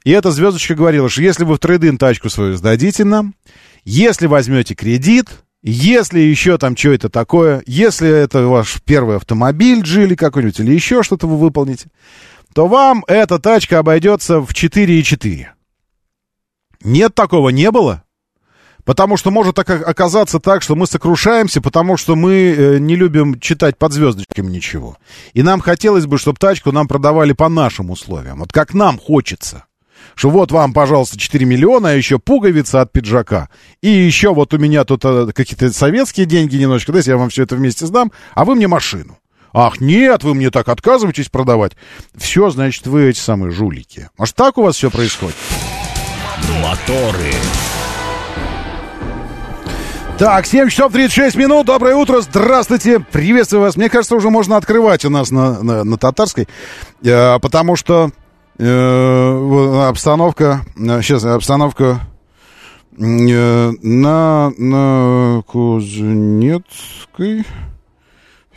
И 0.04 0.12
эта 0.12 0.32
звездочка 0.32 0.74
говорила, 0.74 1.10
что 1.10 1.22
если 1.22 1.44
вы 1.44 1.56
в 1.56 1.60
трейдин 1.60 1.98
тачку 1.98 2.30
свою 2.30 2.56
сдадите 2.56 3.04
нам, 3.04 3.36
если 3.84 4.26
возьмете 4.28 4.74
кредит, 4.74 5.28
если 5.64 6.20
еще 6.20 6.58
там 6.58 6.78
что 6.78 6.94
это 6.94 7.10
такое, 7.10 7.62
если 7.66 8.08
это 8.10 8.44
ваш 8.48 8.82
первый 8.84 9.18
автомобиль 9.18 9.82
джили 9.82 10.16
какой-нибудь 10.16 10.60
или 10.60 10.72
еще 10.72 11.04
что-то 11.04 11.28
вы 11.28 11.38
выполните, 11.38 11.90
то 12.58 12.66
вам 12.66 13.06
эта 13.08 13.38
тачка 13.38 13.78
обойдется 13.78 14.40
в 14.40 14.50
4,4. 14.52 15.46
Нет 16.84 17.14
такого, 17.14 17.50
не 17.50 17.70
было. 17.70 18.04
Потому 18.84 19.16
что 19.16 19.30
может 19.30 19.60
оказаться 19.60 20.40
так, 20.40 20.64
что 20.64 20.76
мы 20.76 20.88
сокрушаемся, 20.88 21.62
потому 21.62 21.98
что 21.98 22.16
мы 22.16 22.34
э, 22.34 22.78
не 22.80 22.96
любим 22.96 23.40
читать 23.40 23.78
под 23.78 23.94
звездочками 23.94 24.50
ничего. 24.50 24.98
И 25.34 25.44
нам 25.44 25.62
хотелось 25.62 26.08
бы, 26.08 26.18
чтобы 26.18 26.40
тачку 26.40 26.72
нам 26.72 26.88
продавали 26.88 27.34
по 27.34 27.48
нашим 27.48 27.92
условиям. 27.92 28.40
Вот 28.40 28.52
как 28.52 28.74
нам 28.74 28.98
хочется. 28.98 29.66
Что 30.16 30.32
вот 30.32 30.52
вам, 30.52 30.74
пожалуйста, 30.74 31.20
4 31.20 31.46
миллиона, 31.46 31.90
а 31.90 31.94
еще 31.94 32.18
пуговица 32.18 32.82
от 32.82 32.92
пиджака. 32.92 33.50
И 33.84 33.90
еще 33.90 34.34
вот 34.34 34.56
у 34.56 34.58
меня 34.58 34.84
тут 34.84 35.06
э, 35.06 35.28
какие-то 35.32 35.72
советские 35.72 36.26
деньги 36.26 36.56
немножечко. 36.56 36.92
Дайте 36.92 37.12
я 37.12 37.18
вам 37.18 37.30
все 37.30 37.44
это 37.44 37.56
вместе 37.56 37.86
сдам, 37.86 38.12
а 38.34 38.46
вы 38.46 38.56
мне 38.56 38.68
машину. 38.68 39.20
Ах, 39.54 39.80
нет, 39.82 40.24
вы 40.24 40.34
мне 40.34 40.50
так 40.52 40.68
отказываетесь 40.70 41.30
продавать. 41.30 41.74
Все, 42.16 42.50
значит, 42.50 42.88
вы 42.88 43.10
эти 43.10 43.20
самые 43.20 43.52
жулики. 43.52 44.10
Может, 44.18 44.36
так 44.36 44.58
у 44.58 44.64
вас 44.64 44.76
все 44.76 44.90
происходит? 44.92 45.36
Моторы. 46.62 47.34
Так, 50.18 50.46
7 50.48 50.70
часов 50.70 50.92
36 50.94 51.36
минут. 51.36 51.68
Доброе 51.68 51.96
утро. 51.96 52.22
Здравствуйте. 52.22 53.00
Приветствую 53.00 53.62
вас. 53.62 53.78
Мне 53.78 53.88
кажется, 53.88 54.16
уже 54.16 54.32
можно 54.32 54.58
открывать 54.58 55.06
у 55.06 55.12
нас 55.12 55.30
на, 55.30 55.62
на, 55.62 55.84
на 55.84 55.98
татарской. 55.98 56.48
Э, 57.04 57.38
потому 57.40 57.76
что 57.76 58.10
э, 58.58 59.88
обстановка... 59.88 60.66
Сейчас, 60.76 61.24
э, 61.24 61.30
обстановка 61.30 62.00
э, 62.98 63.04
на, 63.04 64.52
на 64.58 65.44
Кузнецкой. 65.46 66.66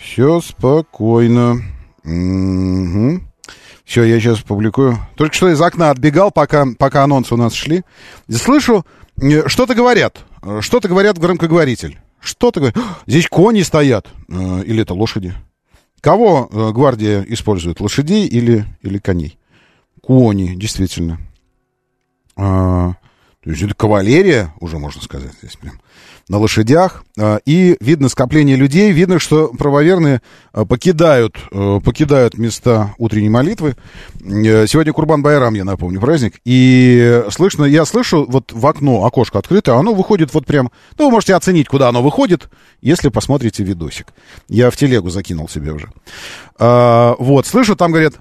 Все 0.01 0.41
спокойно. 0.41 1.63
Угу. 2.05 3.21
Все, 3.85 4.05
я 4.05 4.19
сейчас 4.19 4.41
публикую. 4.41 4.97
Только 5.17 5.35
что 5.35 5.51
из 5.51 5.61
окна 5.61 5.91
отбегал, 5.91 6.31
пока, 6.31 6.65
пока 6.79 7.05
анонсы 7.05 7.35
у 7.35 7.37
нас 7.37 7.53
шли. 7.53 7.83
Слышу, 8.31 8.87
э, 9.21 9.47
что-то 9.47 9.75
говорят. 9.75 10.25
Э, 10.43 10.61
что-то 10.63 10.89
говорят 10.89 11.19
в 11.19 11.21
громкоговоритель. 11.21 12.01
Что-то 12.19 12.61
говорят. 12.61 12.79
Здесь 13.07 13.29
кони 13.29 13.63
стоят. 13.63 14.09
Э, 14.29 14.63
или 14.65 14.83
это 14.83 14.95
лошади? 14.95 15.35
Кого 16.01 16.47
гвардия 16.73 17.23
использует? 17.29 17.81
Лошадей 17.81 18.27
или, 18.27 18.65
или 18.81 18.97
коней? 18.97 19.39
Кони, 20.01 20.55
действительно. 20.55 21.19
А, 22.37 22.95
то 23.45 23.51
есть 23.51 23.63
это 23.63 23.75
кавалерия, 23.75 24.55
уже 24.61 24.79
можно 24.79 25.03
сказать 25.03 25.35
здесь 25.43 25.57
прям 25.57 25.79
на 26.31 26.39
лошадях, 26.39 27.05
а, 27.19 27.41
и 27.45 27.77
видно 27.81 28.09
скопление 28.09 28.55
людей, 28.55 28.93
видно, 28.93 29.19
что 29.19 29.49
правоверные 29.49 30.23
а, 30.53 30.65
покидают, 30.65 31.37
а, 31.51 31.81
покидают 31.81 32.39
места 32.39 32.95
утренней 32.99 33.29
молитвы. 33.29 33.75
Э, 34.21 34.67
сегодня 34.69 34.93
Курбан 34.93 35.23
Байрам, 35.23 35.53
я 35.55 35.65
напомню, 35.65 36.01
праздник, 36.01 36.35
и 36.45 37.25
слышно, 37.31 37.65
я 37.65 37.85
слышу 37.85 38.27
вот 38.29 38.53
в 38.53 38.65
окно, 38.65 39.05
окошко 39.05 39.41
открыто, 39.41 39.75
оно 39.75 39.93
выходит 39.93 40.33
вот 40.33 40.47
прям, 40.47 40.71
ну, 40.97 41.07
вы 41.07 41.11
можете 41.11 41.35
оценить, 41.35 41.67
куда 41.67 41.89
оно 41.89 42.01
выходит, 42.01 42.49
если 42.81 43.09
посмотрите 43.09 43.65
видосик. 43.65 44.15
Я 44.49 44.71
в 44.71 44.77
телегу 44.77 45.11
закинул 45.11 45.49
себе 45.49 45.73
уже. 45.73 45.89
Вот, 46.59 47.47
слышу, 47.47 47.75
там 47.75 47.91
говорят, 47.91 48.15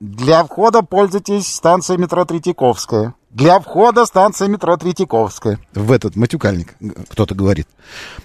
для 0.00 0.42
входа 0.42 0.82
пользуйтесь 0.82 1.46
станцией 1.46 2.00
метро 2.00 2.24
Третьяковская. 2.24 3.14
Для 3.32 3.58
входа 3.60 4.04
станция 4.04 4.48
метро 4.48 4.76
Третьяковская. 4.76 5.58
В 5.72 5.90
этот 5.90 6.16
матюкальник 6.16 6.74
кто-то 7.08 7.34
говорит. 7.34 7.66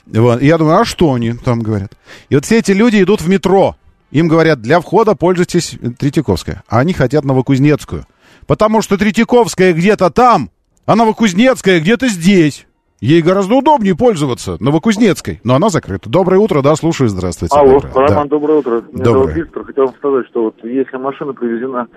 Вот. 0.06 0.42
Я 0.42 0.58
думаю, 0.58 0.80
а 0.80 0.86
что 0.86 1.14
они 1.14 1.32
там 1.34 1.62
говорят? 1.62 1.94
И 2.28 2.36
вот 2.36 2.44
все 2.44 2.60
эти 2.60 2.72
люди 2.72 3.02
идут 3.02 3.22
в 3.22 3.30
метро. 3.30 3.78
Им 4.12 4.28
говорят, 4.28 4.62
для 4.62 4.82
входа 4.82 5.16
пользуйтесь 5.16 5.78
Третьяковская. 5.98 6.64
А 6.68 6.80
они 6.80 6.92
хотят 6.92 7.24
Новокузнецкую. 7.24 8.06
Потому 8.48 8.82
что 8.82 8.98
Третьяковская 8.98 9.74
где-то 9.74 10.10
там, 10.10 10.52
а 10.86 10.96
Новокузнецкая 10.96 11.80
где-то 11.80 12.10
здесь. 12.10 12.66
Ей 12.99 13.22
гораздо 13.22 13.56
удобнее 13.56 13.95
пользоваться 13.95 14.57
Новокузнецкой, 14.60 15.40
но 15.44 15.53
она 15.56 15.69
закрыта. 15.69 16.10
Доброе 16.10 16.40
утро, 16.40 16.61
да, 16.64 16.76
слушаю, 16.76 17.10
здравствуйте. 17.10 17.56
Алло, 17.56 17.80
доброе. 17.80 18.07
Роман, 18.07 18.24
Да. 18.28 18.30
доброе 18.30 18.60
утро. 18.60 18.72
Меня 18.91 19.03
Доброе. 19.03 19.14
зовут 19.14 19.36
Виктор. 19.36 19.64
Хотел 19.65 19.86
вам 19.86 19.95
сказать, 19.95 20.26
что 20.28 20.44
вот 20.45 20.56
если 20.64 20.98
машина 20.98 21.34
привезена 21.34 21.88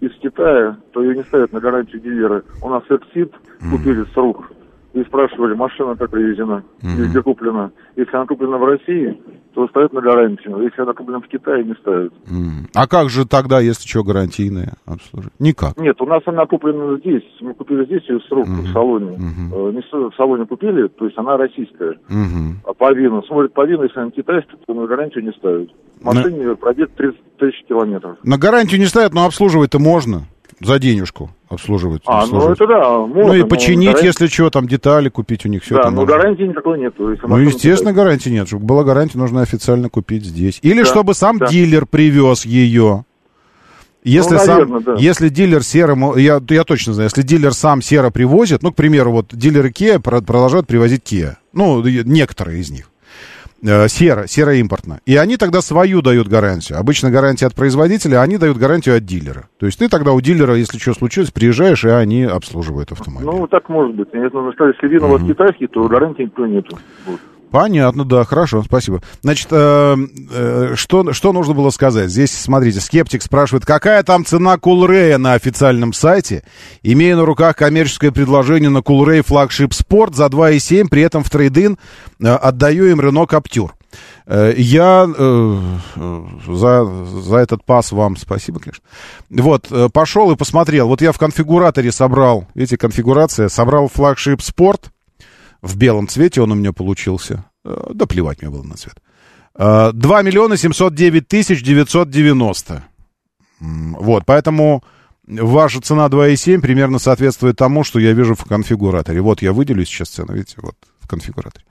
из 0.00 0.10
Китая, 0.22 0.76
то 0.92 1.02
ее 1.02 1.16
не 1.16 1.22
ставят 1.22 1.52
на 1.52 1.60
гарантию 1.60 2.00
дилеры. 2.02 2.42
У 2.62 2.68
нас 2.68 2.82
Эксид 2.90 3.32
купили 3.70 4.04
с 4.12 4.16
рук 4.16 4.50
и 4.92 5.02
спрашивали, 5.04 5.54
машина 5.54 5.94
как 5.96 6.10
привезена, 6.10 6.64
и 6.82 7.04
где 7.08 7.22
куплена. 7.22 7.70
Если 7.96 8.14
она 8.16 8.26
куплена 8.26 8.58
в 8.58 8.64
России, 8.64 9.20
то 9.54 9.66
ставят 9.68 9.92
на 9.92 10.00
гарантию. 10.00 10.60
Если 10.62 10.80
она 10.82 10.92
куплена 10.92 11.20
в 11.20 11.28
Китае, 11.28 11.64
не 11.64 11.74
ставят. 11.74 12.12
А 12.74 12.86
как 12.86 13.08
же 13.08 13.26
тогда, 13.26 13.60
если 13.60 13.88
что, 13.88 14.02
гарантийные 14.02 14.72
обслуживание? 14.86 15.32
Никак. 15.38 15.76
Нет, 15.76 16.00
у 16.00 16.06
нас 16.06 16.22
она 16.26 16.46
куплена 16.46 16.98
здесь. 16.98 17.22
Мы 17.40 17.54
купили 17.54 17.84
здесь 17.84 18.02
ее 18.08 18.20
с 18.20 18.30
рук 18.30 18.46
в 18.46 18.72
салоне. 18.72 19.16
Э, 19.52 19.72
Не 19.72 19.80
в 20.10 20.14
салоне 20.16 20.46
купили, 20.46 20.88
то 20.88 21.04
есть 21.04 21.16
она 21.18 21.36
российская. 21.36 21.96
А 22.64 22.72
по 22.74 22.92
вину, 22.92 23.22
смотрят 23.22 23.52
по 23.54 23.64
вину, 23.64 23.84
если 23.84 24.00
она 24.00 24.10
китайская, 24.10 24.56
то 24.66 24.74
на 24.74 24.86
гарантию 24.86 25.24
не 25.24 25.32
ставят. 25.32 25.70
Машине 26.00 26.56
пробег 26.56 26.90
30 26.96 27.36
тысяч 27.38 27.64
километров. 27.68 28.16
На 28.22 28.38
гарантию 28.38 28.80
не 28.80 28.86
ставят, 28.86 29.12
но 29.14 29.26
обслуживать-то 29.26 29.78
можно. 29.78 30.22
За 30.60 30.78
денежку 30.78 31.30
обслуживать. 31.48 32.02
А, 32.04 32.18
ну 32.18 32.22
обслуживать. 32.24 32.60
это 32.60 32.66
да, 32.68 32.98
можно. 32.98 33.24
Ну 33.28 33.34
и 33.34 33.42
починить, 33.44 33.88
гарантии- 33.88 34.06
если 34.06 34.26
что, 34.26 34.50
там 34.50 34.68
детали 34.68 35.08
купить 35.08 35.46
у 35.46 35.48
них, 35.48 35.62
все 35.62 35.74
Да, 35.76 35.80
это 35.80 35.90
но 35.90 36.02
можно. 36.02 36.16
гарантии 36.16 36.42
никакой. 36.42 36.80
Если 36.80 37.26
Ну, 37.26 37.36
естественно, 37.38 37.92
гарантии 37.92 38.28
нет. 38.28 38.46
Чтобы 38.48 38.66
была 38.66 38.84
гарантия, 38.84 39.18
нужно 39.18 39.40
официально 39.42 39.88
купить 39.88 40.24
здесь. 40.24 40.58
Или 40.62 40.80
Да, 40.80 40.84
чтобы 40.86 41.14
сам 41.14 41.38
да. 41.38 41.46
дилер 41.46 41.86
привез 41.86 42.44
ее. 42.44 43.04
Если, 44.02 44.32
Ну, 44.34 44.38
сам, 44.38 44.48
наверно, 44.48 44.80
да. 44.80 44.94
если 44.98 45.28
дилер 45.28 45.62
серому, 45.62 46.16
я, 46.16 46.40
я 46.48 46.64
точно 46.64 46.94
знаю, 46.94 47.06
если 47.12 47.20
дилер 47.22 47.52
сам 47.52 47.82
серо 47.82 48.10
привозит, 48.10 48.62
ну, 48.62 48.72
к 48.72 48.76
примеру, 48.76 49.12
вот 49.12 49.26
дилеры 49.32 49.70
Kia 49.70 49.98
про- 49.98 50.22
продолжают 50.22 50.66
привозить 50.66 51.02
Kia, 51.04 51.34
ну, 51.52 51.82
некоторые 51.84 52.60
из 52.60 52.70
них, 52.70 52.90
э, 53.62 53.88
серо, 53.88 54.26
серо-импортно. 54.26 55.00
И 55.06 55.16
они 55.16 55.36
тогда 55.36 55.60
свою 55.60 56.02
дают 56.02 56.28
гарантию. 56.28 56.78
Обычно 56.78 57.10
гарантия 57.10 57.46
от 57.46 57.54
производителя, 57.54 58.20
а 58.20 58.22
они 58.22 58.38
дают 58.38 58.58
гарантию 58.58 58.96
от 58.96 59.04
дилера. 59.04 59.48
То 59.58 59.66
есть 59.66 59.78
ты 59.78 59.88
тогда 59.88 60.12
у 60.12 60.20
дилера, 60.20 60.54
если 60.54 60.78
что 60.78 60.94
случилось, 60.94 61.30
приезжаешь, 61.30 61.84
и 61.84 61.88
они 61.88 62.24
обслуживают 62.24 62.92
автомобиль. 62.92 63.26
Ну, 63.26 63.46
так 63.46 63.68
может 63.68 63.94
быть. 63.94 64.08
Если, 64.12 64.24
если 64.24 64.88
вина 64.88 65.06
у 65.06 65.10
вас 65.10 65.22
китайский, 65.22 65.66
то 65.66 65.86
гарантии 65.88 66.22
никакой 66.22 66.50
нету. 66.50 66.78
Вот. 67.06 67.20
Понятно, 67.50 68.04
да, 68.04 68.24
хорошо, 68.24 68.62
спасибо. 68.62 69.02
Значит, 69.22 69.48
э, 69.50 69.96
э, 70.30 70.72
что, 70.76 71.12
что 71.12 71.32
нужно 71.32 71.54
было 71.54 71.70
сказать? 71.70 72.08
Здесь, 72.10 72.30
смотрите, 72.32 72.80
скептик 72.80 73.22
спрашивает, 73.22 73.66
какая 73.66 74.02
там 74.04 74.24
цена 74.24 74.56
Кулрея 74.56 75.18
на 75.18 75.34
официальном 75.34 75.92
сайте? 75.92 76.44
Имея 76.82 77.16
на 77.16 77.24
руках 77.24 77.56
коммерческое 77.56 78.12
предложение 78.12 78.70
на 78.70 78.82
Кулрей 78.82 79.22
флагшип 79.22 79.74
Спорт 79.74 80.14
за 80.14 80.26
2,7, 80.26 80.88
при 80.88 81.02
этом 81.02 81.24
в 81.24 81.30
трейдин 81.30 81.76
э, 82.20 82.28
отдаю 82.28 82.86
им 82.86 83.00
Рено 83.00 83.26
Каптюр. 83.26 83.74
Э, 84.26 84.54
Я 84.56 85.08
э, 85.12 85.62
э, 85.96 86.22
за, 86.46 86.84
за 86.84 87.36
этот 87.36 87.64
пас 87.64 87.90
вам 87.90 88.16
спасибо, 88.16 88.60
конечно. 88.60 88.84
Вот, 89.28 89.66
э, 89.72 89.88
пошел 89.92 90.30
и 90.30 90.36
посмотрел. 90.36 90.86
Вот 90.86 91.02
я 91.02 91.10
в 91.10 91.18
конфигураторе 91.18 91.90
собрал, 91.90 92.46
эти 92.54 92.76
конфигурации, 92.76 93.48
собрал 93.48 93.88
флагшип 93.88 94.40
Спорт, 94.40 94.92
в 95.62 95.76
белом 95.76 96.08
цвете 96.08 96.40
он 96.42 96.52
у 96.52 96.54
меня 96.54 96.72
получился. 96.72 97.44
Э, 97.64 97.90
Да 97.94 98.06
плевать 98.06 98.40
мне 98.42 98.50
было 98.50 98.62
на 98.62 98.76
цвет. 98.76 98.94
Э, 99.54 99.90
2 99.92 100.22
миллиона 100.22 100.56
709 100.56 101.28
тысяч 101.28 101.62
990. 101.62 102.84
М, 103.60 103.96
Вот, 104.00 104.24
поэтому 104.26 104.82
ваша 105.26 105.80
цена 105.80 106.08
2,7 106.08 106.60
примерно 106.60 106.98
соответствует 106.98 107.56
тому, 107.56 107.84
что 107.84 107.98
я 107.98 108.12
вижу 108.12 108.34
в 108.34 108.44
конфигураторе. 108.44 109.20
Вот 109.20 109.42
я 109.42 109.52
выделю 109.52 109.84
сейчас 109.84 110.08
цену, 110.08 110.34
видите, 110.34 110.56
вот 110.62 110.74
в 111.00 111.08
конфигураторе. 111.08 111.64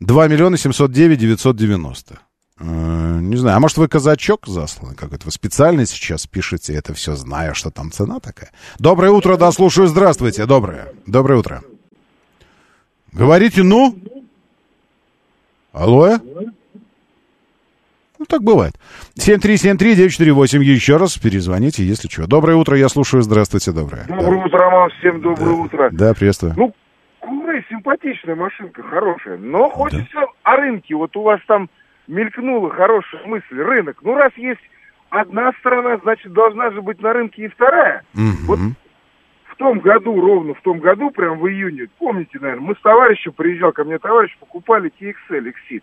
2 0.00 0.28
миллиона 0.28 0.56
709 0.56 1.18
990. 1.18 2.18
Э, 2.60 3.18
Не 3.20 3.36
знаю, 3.36 3.56
а 3.56 3.60
может 3.60 3.78
вы 3.78 3.88
казачок 3.88 4.46
засланы? 4.46 4.94
Как 4.94 5.12
это 5.12 5.24
вы 5.26 5.32
специально 5.32 5.84
сейчас 5.86 6.26
пишете 6.26 6.74
это 6.74 6.94
все, 6.94 7.16
зная, 7.16 7.52
что 7.54 7.70
там 7.70 7.90
цена 7.90 8.20
такая? 8.20 8.50
Доброе 8.78 9.10
утро, 9.10 9.36
да, 9.36 9.50
слушаю, 9.50 9.88
здравствуйте, 9.88 10.46
доброе. 10.46 10.92
Доброе 11.06 11.40
утро. 11.40 11.62
Говорите, 13.14 13.62
ну? 13.62 13.94
Алло? 15.72 16.18
Ну, 18.18 18.24
так 18.26 18.42
бывает. 18.42 18.72
7373948, 19.16 20.58
еще 20.62 20.96
раз 20.96 21.16
перезвоните, 21.16 21.84
если 21.84 22.08
что. 22.08 22.26
Доброе 22.26 22.56
утро, 22.56 22.76
я 22.76 22.88
слушаю, 22.88 23.22
здравствуйте, 23.22 23.70
доброе. 23.72 24.04
Доброе 24.08 24.44
утро, 24.44 24.58
Роман, 24.58 24.90
всем 24.98 25.20
доброе 25.20 25.52
утро. 25.52 25.90
Да, 25.92 26.14
приветствую. 26.14 26.54
Ну, 26.56 26.74
Курей 27.20 27.64
симпатичная 27.68 28.34
машинка, 28.34 28.82
хорошая, 28.82 29.38
но 29.38 29.70
хочется 29.70 30.26
о 30.42 30.56
рынке. 30.56 30.94
Вот 30.94 31.16
у 31.16 31.22
вас 31.22 31.40
там 31.46 31.68
мелькнула 32.08 32.70
хорошая 32.70 33.24
мысль, 33.26 33.56
рынок. 33.56 33.98
Ну, 34.02 34.14
раз 34.14 34.32
есть 34.36 34.60
одна 35.10 35.52
сторона, 35.60 35.98
значит, 36.02 36.32
должна 36.32 36.70
же 36.72 36.82
быть 36.82 37.00
на 37.00 37.12
рынке 37.12 37.44
и 37.44 37.48
вторая. 37.48 38.02
Вот 38.14 38.58
в 39.54 39.56
том 39.56 39.78
году, 39.80 40.20
ровно 40.20 40.54
в 40.54 40.60
том 40.62 40.78
году, 40.80 41.10
прям 41.10 41.38
в 41.38 41.46
июне, 41.48 41.86
помните, 41.98 42.38
наверное, 42.40 42.66
мы 42.68 42.74
с 42.74 42.80
товарищем, 42.80 43.32
приезжал 43.32 43.72
ко 43.72 43.84
мне 43.84 43.98
товарищ, 43.98 44.36
покупали 44.38 44.92
TXL 45.00 45.52
Exit. 45.52 45.82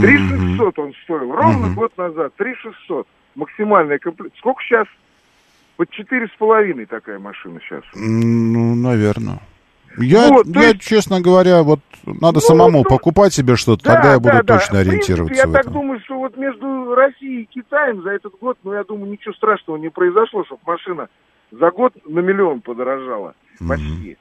3600 0.00 0.78
он 0.78 0.92
стоил, 1.04 1.32
ровно 1.32 1.74
год 1.74 1.96
назад, 1.98 2.32
3600. 2.36 3.06
Максимальная 3.34 3.98
комплект. 3.98 4.36
Сколько 4.38 4.62
сейчас? 4.62 4.86
Под 5.76 5.88
четыре 5.90 6.26
с 6.26 6.38
половиной 6.38 6.84
такая 6.86 7.18
машина 7.18 7.60
сейчас. 7.60 7.82
Ну, 7.94 8.74
наверное. 8.74 9.38
Я, 9.98 10.28
Вот, 10.28 10.50
то 10.52 10.60
я 10.60 10.68
есть- 10.68 10.80
честно 10.82 11.20
говоря, 11.20 11.62
вот 11.62 11.80
надо 12.06 12.36
Ну, 12.36 12.40
самому 12.40 12.78
ну, 12.78 12.84
покупать 12.84 13.32
себе 13.34 13.56
что-то, 13.56 13.84
Да, 13.84 13.94
тогда 13.94 14.12
я 14.12 14.18
буду 14.18 14.32
да, 14.36 14.42
да. 14.42 14.54
точно 14.58 14.78
В 14.80 14.82
принципе, 14.84 14.90
ориентироваться 14.90 15.34
я 15.42 15.46
в 15.48 15.52
так 15.52 15.60
этом. 15.62 15.72
думаю, 15.74 16.00
что 16.00 16.18
вот 16.18 16.36
между 16.36 16.94
Россией 16.94 17.42
и 17.42 17.44
Китаем 17.46 18.02
за 18.02 18.10
этот 18.10 18.34
год, 18.40 18.56
ну, 18.64 18.72
я 18.72 18.84
думаю, 18.84 19.10
ничего 19.12 19.34
страшного 19.34 19.76
не 19.76 19.90
произошло, 19.90 20.44
чтобы 20.44 20.60
машина 20.66 21.08
за 21.52 21.70
год 21.70 21.92
на 22.06 22.18
миллион 22.20 22.60
подорожала. 22.62 23.34
Почти. 23.68 24.16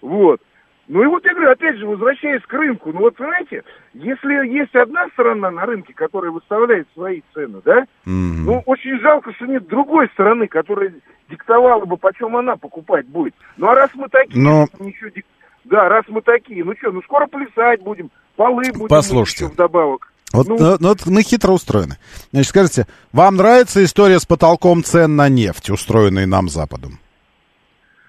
Вот. 0.00 0.40
Ну 0.86 1.02
и 1.02 1.06
вот 1.06 1.24
я 1.24 1.32
говорю, 1.32 1.50
опять 1.50 1.78
же, 1.78 1.86
возвращаясь 1.86 2.42
к 2.42 2.52
рынку, 2.52 2.92
ну 2.92 3.00
вот 3.00 3.16
понимаете, 3.16 3.64
если 3.94 4.46
есть 4.54 4.74
одна 4.76 5.08
сторона 5.14 5.50
на 5.50 5.64
рынке, 5.64 5.94
которая 5.94 6.30
выставляет 6.30 6.86
свои 6.92 7.22
цены, 7.32 7.62
да, 7.64 7.86
ну 8.04 8.62
очень 8.66 8.98
жалко, 9.00 9.32
что 9.32 9.46
нет 9.46 9.66
другой 9.66 10.08
стороны, 10.10 10.46
которая 10.46 10.92
диктовала 11.30 11.86
бы, 11.86 11.96
почем 11.96 12.36
она 12.36 12.56
покупать 12.56 13.06
будет. 13.06 13.34
Ну 13.56 13.68
а 13.68 13.74
раз 13.74 13.90
мы 13.94 14.08
такие, 14.10 14.42
Но- 14.44 14.66
ничего 14.78 15.08
дик- 15.08 15.24
да, 15.64 15.88
раз 15.88 16.04
мы 16.08 16.20
такие, 16.20 16.62
ну 16.62 16.74
что, 16.76 16.92
ну 16.92 17.00
скоро 17.00 17.26
плясать 17.28 17.80
будем, 17.80 18.10
полы 18.36 18.64
будем 18.74 18.88
Послушайте. 18.88 19.46
вдобавок. 19.46 20.12
Вот, 20.34 20.48
Ну, 20.48 20.56
ну, 20.58 20.76
ну, 20.80 20.88
вот 20.88 21.06
мы 21.06 21.22
хитро 21.22 21.52
устроены. 21.52 21.96
Значит, 22.32 22.48
скажите, 22.48 22.86
вам 23.12 23.36
нравится 23.36 23.84
история 23.84 24.18
с 24.18 24.26
потолком 24.26 24.82
цен 24.82 25.14
на 25.14 25.28
нефть, 25.28 25.70
устроенной 25.70 26.26
нам 26.26 26.48
Западом? 26.48 26.98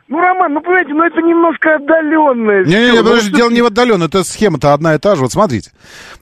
Ну, 0.08 0.20
Роман, 0.20 0.54
ну, 0.54 0.62
понимаете, 0.62 0.94
ну, 0.94 1.04
это 1.04 1.22
немножко 1.22 1.76
отдаленное. 1.76 2.66
Не-не-не, 2.66 2.92
всё. 2.92 3.04
Ну, 3.04 3.10
подожди, 3.10 3.32
дело 3.32 3.50
не 3.52 3.62
в 3.62 3.66
отдаленном, 3.68 4.08
это 4.08 4.24
схема-то 4.24 4.74
одна 4.74 4.96
и 4.96 4.98
та 4.98 5.16
же. 5.16 5.22
Вот 5.22 5.32
смотрите, 5.32 5.72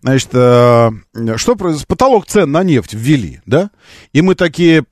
значит, 0.01 0.29
э, 0.33 0.89
что 1.37 1.55
произошло? 1.55 1.85
Потолок 1.87 2.25
цен 2.25 2.51
на 2.51 2.63
нефть 2.63 2.93
ввели, 2.93 3.39
да? 3.45 3.71
И 4.11 4.21
мы 4.21 4.35
такие, 4.35 4.83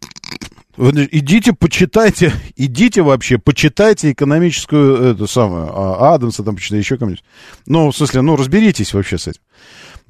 идите, 0.78 1.52
почитайте, 1.52 2.32
идите 2.56 3.02
вообще, 3.02 3.38
почитайте 3.38 4.14
экономическую, 4.14 5.12
эту 5.12 5.28
самую, 5.28 5.72
а, 5.74 6.14
Адамса, 6.14 6.44
там, 6.44 6.56
почитайте 6.56 6.84
еще 6.84 6.98
кому-нибудь. 6.98 7.24
Ну, 7.66 7.92
в 7.92 7.96
смысле, 7.98 8.22
ну, 8.22 8.38
разберитесь 8.38 8.94
вообще 8.94 9.18
с 9.18 9.28
этим. 9.28 9.42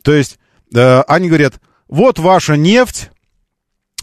То 0.04 0.14
есть, 0.14 0.40
э, 0.74 1.02
они 1.02 1.28
говорят, 1.28 1.56
вот 1.88 2.20
ваша 2.20 2.58
нефть, 2.58 3.10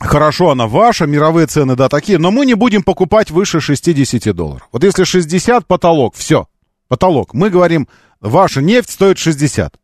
Хорошо, 0.00 0.50
она 0.50 0.68
ваша, 0.68 1.06
мировые 1.06 1.48
цены, 1.48 1.74
да, 1.74 1.88
такие, 1.88 2.18
но 2.18 2.30
мы 2.30 2.46
не 2.46 2.54
будем 2.54 2.84
покупать 2.84 3.32
выше 3.32 3.60
60 3.60 4.32
долларов. 4.34 4.68
Вот 4.70 4.84
если 4.84 5.02
60 5.02 5.66
потолок, 5.66 6.14
все, 6.14 6.46
потолок. 6.86 7.34
Мы 7.34 7.50
говорим, 7.50 7.88
ваша 8.20 8.62
нефть 8.62 8.90
стоит 8.90 9.18
60. 9.18 9.74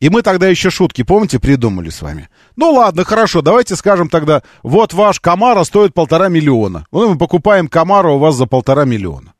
И 0.00 0.10
мы 0.10 0.22
тогда 0.22 0.48
еще 0.48 0.70
шутки, 0.70 1.02
помните, 1.02 1.38
придумали 1.38 1.90
с 1.90 2.02
вами. 2.02 2.28
Ну 2.56 2.72
ладно, 2.72 3.04
хорошо, 3.04 3.40
давайте 3.40 3.76
скажем 3.76 4.08
тогда, 4.08 4.42
вот 4.62 4.92
ваш 4.92 5.20
Камара 5.20 5.64
стоит 5.64 5.94
полтора 5.94 6.28
миллиона. 6.28 6.86
Ну, 6.90 7.10
мы 7.10 7.18
покупаем 7.18 7.68
Камара 7.68 8.08
у 8.10 8.18
вас 8.18 8.34
за 8.34 8.46
полтора 8.46 8.84
миллиона. 8.84 9.32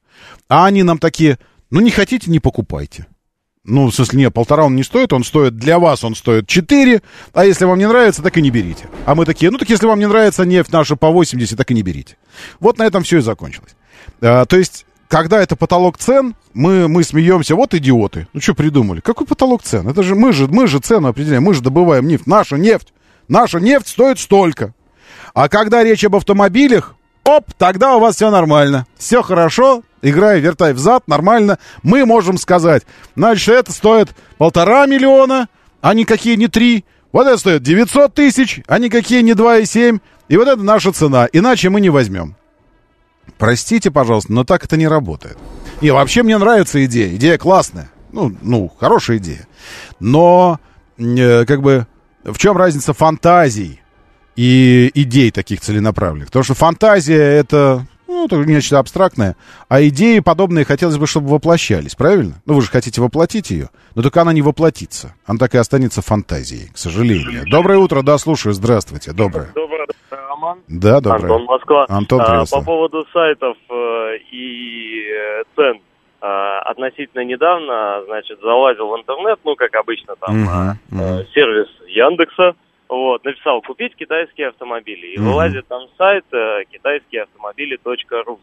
А 0.48 0.66
они 0.66 0.82
нам 0.82 0.98
такие, 0.98 1.38
ну 1.70 1.80
не 1.80 1.90
хотите, 1.90 2.30
не 2.30 2.38
покупайте. 2.38 3.06
Ну, 3.66 3.88
в 3.88 3.94
смысле, 3.94 4.20
нет, 4.20 4.32
полтора 4.32 4.64
он 4.64 4.76
не 4.76 4.84
стоит, 4.84 5.12
он 5.12 5.24
стоит, 5.24 5.56
для 5.56 5.80
вас 5.80 6.04
он 6.04 6.14
стоит 6.14 6.46
4, 6.46 7.02
а 7.34 7.44
если 7.44 7.64
вам 7.64 7.78
не 7.78 7.88
нравится, 7.88 8.22
так 8.22 8.36
и 8.36 8.42
не 8.42 8.50
берите. 8.50 8.88
А 9.04 9.16
мы 9.16 9.24
такие, 9.24 9.50
ну 9.50 9.58
так 9.58 9.68
если 9.68 9.86
вам 9.86 9.98
не 9.98 10.06
нравится 10.06 10.44
нефть 10.44 10.72
наша 10.72 10.94
по 10.94 11.10
80, 11.10 11.58
так 11.58 11.70
и 11.72 11.74
не 11.74 11.82
берите. 11.82 12.16
Вот 12.60 12.78
на 12.78 12.84
этом 12.84 13.02
все 13.02 13.18
и 13.18 13.20
закончилось. 13.20 13.74
А, 14.20 14.44
то 14.44 14.56
есть, 14.56 14.86
когда 15.08 15.42
это 15.42 15.56
потолок 15.56 15.98
цен, 15.98 16.36
мы, 16.54 16.86
мы 16.86 17.02
смеемся, 17.02 17.56
вот 17.56 17.74
идиоты. 17.74 18.28
Ну 18.32 18.40
что 18.40 18.54
придумали? 18.54 19.00
Какой 19.00 19.26
потолок 19.26 19.62
цен? 19.62 19.88
Это 19.88 20.04
же 20.04 20.14
мы 20.14 20.32
же, 20.32 20.46
мы 20.46 20.68
же 20.68 20.78
цену 20.78 21.08
определяем, 21.08 21.42
мы 21.42 21.52
же 21.52 21.60
добываем 21.60 22.06
нефть. 22.06 22.26
Наша 22.26 22.56
нефть, 22.56 22.92
наша 23.26 23.58
нефть 23.58 23.88
стоит 23.88 24.20
столько. 24.20 24.74
А 25.34 25.48
когда 25.48 25.82
речь 25.82 26.04
об 26.04 26.14
автомобилях, 26.14 26.94
оп, 27.24 27.52
тогда 27.58 27.96
у 27.96 28.00
вас 28.00 28.14
все 28.14 28.30
нормально. 28.30 28.86
Все 28.96 29.22
хорошо, 29.22 29.82
играй, 30.08 30.40
вертай 30.40 30.72
взад, 30.72 31.08
нормально. 31.08 31.58
Мы 31.82 32.04
можем 32.06 32.38
сказать, 32.38 32.84
значит, 33.14 33.48
это 33.48 33.72
стоит 33.72 34.10
полтора 34.38 34.86
миллиона, 34.86 35.48
а 35.80 35.94
никакие 35.94 36.36
не 36.36 36.48
три. 36.48 36.84
Вот 37.12 37.26
это 37.26 37.38
стоит 37.38 37.62
900 37.62 38.14
тысяч, 38.14 38.60
а 38.66 38.78
никакие 38.78 39.22
не 39.22 39.32
2,7. 39.32 40.00
И 40.28 40.36
вот 40.36 40.48
это 40.48 40.62
наша 40.62 40.92
цена, 40.92 41.28
иначе 41.32 41.70
мы 41.70 41.80
не 41.80 41.90
возьмем. 41.90 42.36
Простите, 43.38 43.90
пожалуйста, 43.90 44.32
но 44.32 44.44
так 44.44 44.64
это 44.64 44.76
не 44.76 44.88
работает. 44.88 45.38
И 45.80 45.90
вообще 45.90 46.22
мне 46.22 46.38
нравится 46.38 46.84
идея. 46.84 47.14
Идея 47.16 47.38
классная. 47.38 47.90
Ну, 48.12 48.34
ну 48.40 48.72
хорошая 48.78 49.18
идея. 49.18 49.46
Но, 50.00 50.58
э, 50.98 51.44
как 51.44 51.62
бы, 51.62 51.86
в 52.24 52.38
чем 52.38 52.56
разница 52.56 52.94
фантазий 52.94 53.80
и 54.36 54.90
идей 54.94 55.30
таких 55.30 55.60
целенаправленных? 55.60 56.28
Потому 56.28 56.44
что 56.44 56.54
фантазия 56.54 57.22
это, 57.22 57.86
ну, 58.16 58.26
это 58.26 58.36
нечто 58.36 58.78
абстрактное, 58.78 59.36
а 59.68 59.82
идеи 59.82 60.20
подобные 60.20 60.64
хотелось 60.64 60.98
бы, 60.98 61.06
чтобы 61.06 61.28
воплощались, 61.28 61.94
правильно? 61.94 62.34
Ну, 62.46 62.54
вы 62.54 62.62
же 62.62 62.68
хотите 62.68 63.00
воплотить 63.00 63.50
ее, 63.50 63.68
но 63.94 64.02
только 64.02 64.22
она 64.22 64.32
не 64.32 64.42
воплотится. 64.42 65.14
Она 65.26 65.38
так 65.38 65.54
и 65.54 65.58
останется 65.58 66.02
фантазией, 66.02 66.72
к 66.72 66.78
сожалению. 66.78 67.44
Доброе 67.50 67.78
утро, 67.78 68.02
да, 68.02 68.18
слушаю, 68.18 68.54
здравствуйте, 68.54 69.12
доброе. 69.12 69.52
Доброе 69.54 69.86
Роман. 70.10 70.58
Да, 70.68 71.00
доброе. 71.00 71.22
Антон, 71.22 71.44
Москва. 71.44 71.86
Антон, 71.88 72.20
а, 72.20 72.24
приветствую. 72.24 72.62
По 72.62 72.66
поводу 72.66 73.06
сайтов 73.12 73.56
э, 73.68 74.16
и 74.30 75.04
э, 75.08 75.42
цен. 75.54 75.80
А, 76.20 76.60
относительно 76.60 77.24
недавно, 77.24 78.02
значит, 78.06 78.40
залазил 78.40 78.88
в 78.88 78.98
интернет, 78.98 79.38
ну, 79.44 79.54
как 79.56 79.74
обычно, 79.74 80.14
там, 80.16 80.48
а, 80.48 80.74
мгм. 80.90 81.02
э, 81.02 81.24
сервис 81.34 81.68
Яндекса, 81.86 82.54
вот, 82.88 83.24
написал 83.24 83.62
«Купить 83.62 83.94
китайские 83.96 84.48
автомобили». 84.48 85.06
И 85.08 85.18
вылазит 85.18 85.66
там 85.68 85.88
сайт 85.98 86.24
э, 86.32 86.64
китайскиеавтомобили.ру. 86.70 88.40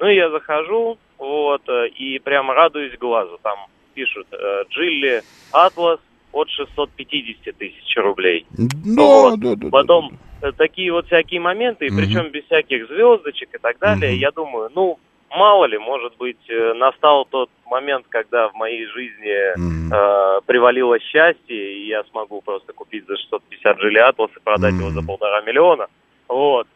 Ну, 0.00 0.08
и 0.08 0.14
я 0.14 0.30
захожу, 0.30 0.98
вот, 1.18 1.62
э, 1.68 1.88
и 1.88 2.18
прямо 2.18 2.54
радуюсь 2.54 2.96
глазу. 2.98 3.38
Там 3.42 3.58
пишут 3.94 4.26
э, 4.32 4.64
«Джилли 4.70 5.22
Атлас» 5.50 6.00
от 6.32 6.48
650 6.50 7.56
тысяч 7.56 7.96
рублей. 7.96 8.46
Да, 8.50 9.02
Вот. 9.02 9.40
да, 9.40 9.54
да. 9.56 9.68
Потом 9.70 10.12
э, 10.40 10.52
такие 10.52 10.92
вот 10.92 11.06
всякие 11.06 11.40
моменты, 11.40 11.86
и 11.86 11.90
Мгм. 11.90 11.98
причем 12.00 12.30
без 12.30 12.44
всяких 12.44 12.86
звездочек 12.88 13.54
и 13.54 13.58
так 13.58 13.78
далее, 13.78 14.12
Мгм. 14.12 14.20
я 14.20 14.30
думаю, 14.30 14.70
ну, 14.74 14.98
мало 15.30 15.66
ли, 15.66 15.78
может 15.78 16.16
быть, 16.16 16.38
э, 16.48 16.72
настал 16.74 17.24
тот 17.26 17.50
момент, 17.66 18.06
когда 18.08 18.48
в 18.48 18.54
моей 18.54 18.86
жизни 18.86 19.56
Мгм. 19.58 19.92
э, 19.92 20.40
привалило 20.46 20.98
счастье, 21.00 21.74
и 21.74 21.86
я 21.88 22.04
смогу 22.04 22.40
просто 22.40 22.72
купить 22.72 23.06
за 23.06 23.16
650 23.16 23.78
Джили 23.78 23.98
Атлас 23.98 24.30
и 24.36 24.40
продать 24.40 24.74
его 24.74 24.88
Мгм. 24.88 24.94
за 25.00 25.06
полтора 25.06 25.40
миллиона. 25.42 25.86
Вот. 26.28 26.66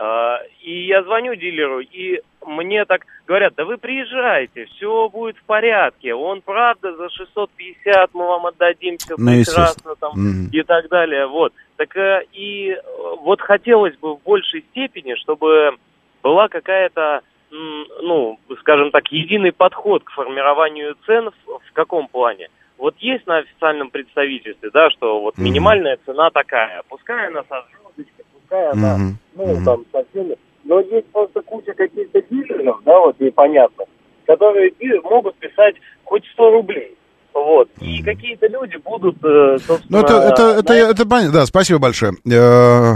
Э, 0.00 0.36
И 0.60 0.86
я 0.86 1.02
звоню 1.02 1.34
дилеру, 1.34 1.80
и 1.80 2.20
мне 2.46 2.84
так 2.84 3.04
говорят, 3.26 3.54
да 3.56 3.64
вы 3.64 3.78
приезжайте, 3.78 4.66
все 4.66 5.08
будет 5.08 5.36
в 5.38 5.42
порядке. 5.44 6.14
Он, 6.14 6.40
правда, 6.42 6.94
за 6.94 7.08
650 7.10 8.10
мы 8.14 8.26
вам 8.26 8.46
отдадим, 8.46 8.96
все 8.98 9.14
Ну, 9.18 9.26
прекрасно 9.26 9.94
там 9.96 10.12
Мгм. 10.14 10.50
и 10.52 10.62
так 10.62 10.88
далее. 10.88 11.26
Вот. 11.26 11.52
Так 11.76 11.96
э, 11.96 12.22
и 12.32 12.70
э, 12.70 12.80
вот 13.22 13.40
хотелось 13.40 13.96
бы 13.96 14.14
в 14.16 14.22
большей 14.22 14.62
степени, 14.70 15.14
чтобы 15.14 15.76
была 16.22 16.48
какая-то, 16.48 17.22
ну, 17.50 18.38
скажем 18.60 18.90
так, 18.90 19.10
единый 19.10 19.52
подход 19.52 20.04
к 20.04 20.10
формированию 20.10 20.96
цен 21.06 21.30
в, 21.30 21.58
в 21.58 21.72
каком 21.72 22.08
плане? 22.08 22.48
Вот 22.76 22.94
есть 22.98 23.26
на 23.26 23.38
официальном 23.38 23.90
представительстве, 23.90 24.70
да, 24.72 24.90
что 24.90 25.20
вот 25.20 25.36
Мгм. 25.36 25.44
минимальная 25.46 25.98
цена 26.06 26.30
такая, 26.30 26.82
пускай 26.88 27.26
она 27.26 27.42
со 27.48 27.64
звездочкой, 27.96 28.24
пускай 28.32 28.70
она, 28.70 28.96
Мгм. 28.96 29.18
ну, 29.34 29.46
Мгм. 29.54 29.64
там, 29.64 29.84
со 29.92 30.04
всеми, 30.10 30.36
но 30.64 30.80
есть 30.80 31.10
просто 31.10 31.42
куча 31.42 31.72
каких-то 31.74 32.22
дилеров, 32.22 32.80
да, 32.84 32.98
вот 33.00 33.18
непонятно, 33.18 33.84
которые 34.26 34.72
могут 35.02 35.36
писать 35.36 35.74
хоть 36.04 36.24
100 36.34 36.50
рублей. 36.52 36.94
Вот. 37.34 37.68
И 37.80 38.02
какие-то 38.02 38.46
люди 38.48 38.76
будут, 38.78 39.16
э, 39.22 39.58
собственно... 39.66 40.00
Ну, 40.00 40.04
это, 40.04 40.14
это, 40.14 40.42
это, 40.58 40.72
на 40.72 40.76
это, 40.90 41.08
понятно. 41.08 41.32
Да, 41.32 41.46
спасибо 41.46 41.78
большое. 41.78 42.12
Э, 42.30 42.94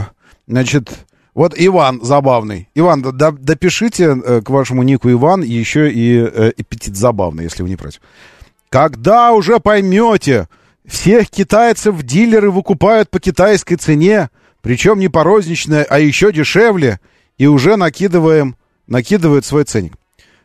Значит, 0.48 1.06
вот 1.34 1.54
Иван 1.56 2.00
забавный. 2.02 2.68
Иван, 2.74 3.02
да- 3.02 3.30
допишите 3.32 4.04
э, 4.04 4.42
к 4.42 4.50
вашему 4.50 4.82
нику 4.82 5.10
Иван 5.10 5.42
еще 5.42 5.90
и 5.90 6.18
эпитет 6.56 6.96
забавный, 6.96 7.44
если 7.44 7.62
вы 7.62 7.70
не 7.70 7.76
против. 7.76 8.00
Когда 8.68 9.32
уже 9.32 9.58
поймете, 9.60 10.48
всех 10.86 11.30
китайцев 11.30 12.02
дилеры 12.02 12.50
выкупают 12.50 13.10
по 13.10 13.20
китайской 13.20 13.76
цене, 13.76 14.30
причем 14.60 14.98
не 14.98 15.08
по 15.08 15.24
розничной, 15.24 15.82
а 15.82 15.98
еще 15.98 16.32
дешевле, 16.32 17.00
и 17.38 17.46
уже 17.46 17.76
накидываем, 17.76 18.56
накидывают 18.86 19.44
свой 19.44 19.64
ценник. 19.64 19.94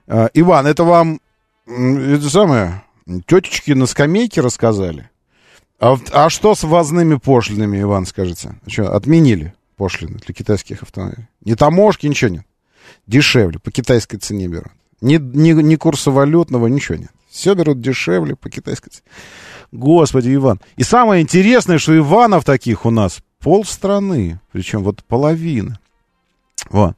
Э, 0.07 0.29
Иван, 0.33 0.67
это 0.67 0.83
вам 0.83 1.19
это 1.67 2.29
самое, 2.29 2.83
тетечки 3.25 3.71
на 3.71 3.87
скамейке 3.87 4.41
рассказали? 4.41 5.09
А, 5.79 5.97
а 6.11 6.29
что 6.29 6.55
с 6.55 6.63
ввозными 6.63 7.15
пошлинами, 7.15 7.81
Иван, 7.81 8.05
скажите? 8.05 8.55
Что, 8.67 8.95
отменили 8.95 9.53
пошлины 9.77 10.19
для 10.25 10.33
китайских 10.33 10.83
автомобилей? 10.83 11.27
Ни 11.45 11.53
таможки, 11.53 12.07
ничего 12.07 12.31
нет. 12.31 12.45
Дешевле, 13.05 13.59
по 13.59 13.71
китайской 13.71 14.17
цене 14.17 14.47
берут. 14.47 14.73
Ни, 14.99 15.17
ни, 15.17 15.51
ни 15.51 15.75
курса 15.75 16.11
валютного, 16.11 16.67
ничего 16.67 16.97
нет. 16.97 17.11
Все 17.29 17.53
берут 17.53 17.79
дешевле 17.79 18.35
по 18.35 18.49
китайской 18.49 18.89
цене. 18.89 19.03
Господи, 19.71 20.33
Иван. 20.33 20.59
И 20.75 20.83
самое 20.83 21.21
интересное, 21.21 21.77
что 21.77 21.95
Иванов 21.95 22.43
таких 22.43 22.85
у 22.85 22.89
нас 22.89 23.19
полстраны. 23.39 24.39
Причем 24.51 24.83
вот 24.83 25.03
половина. 25.03 25.79
Вот. 26.69 26.95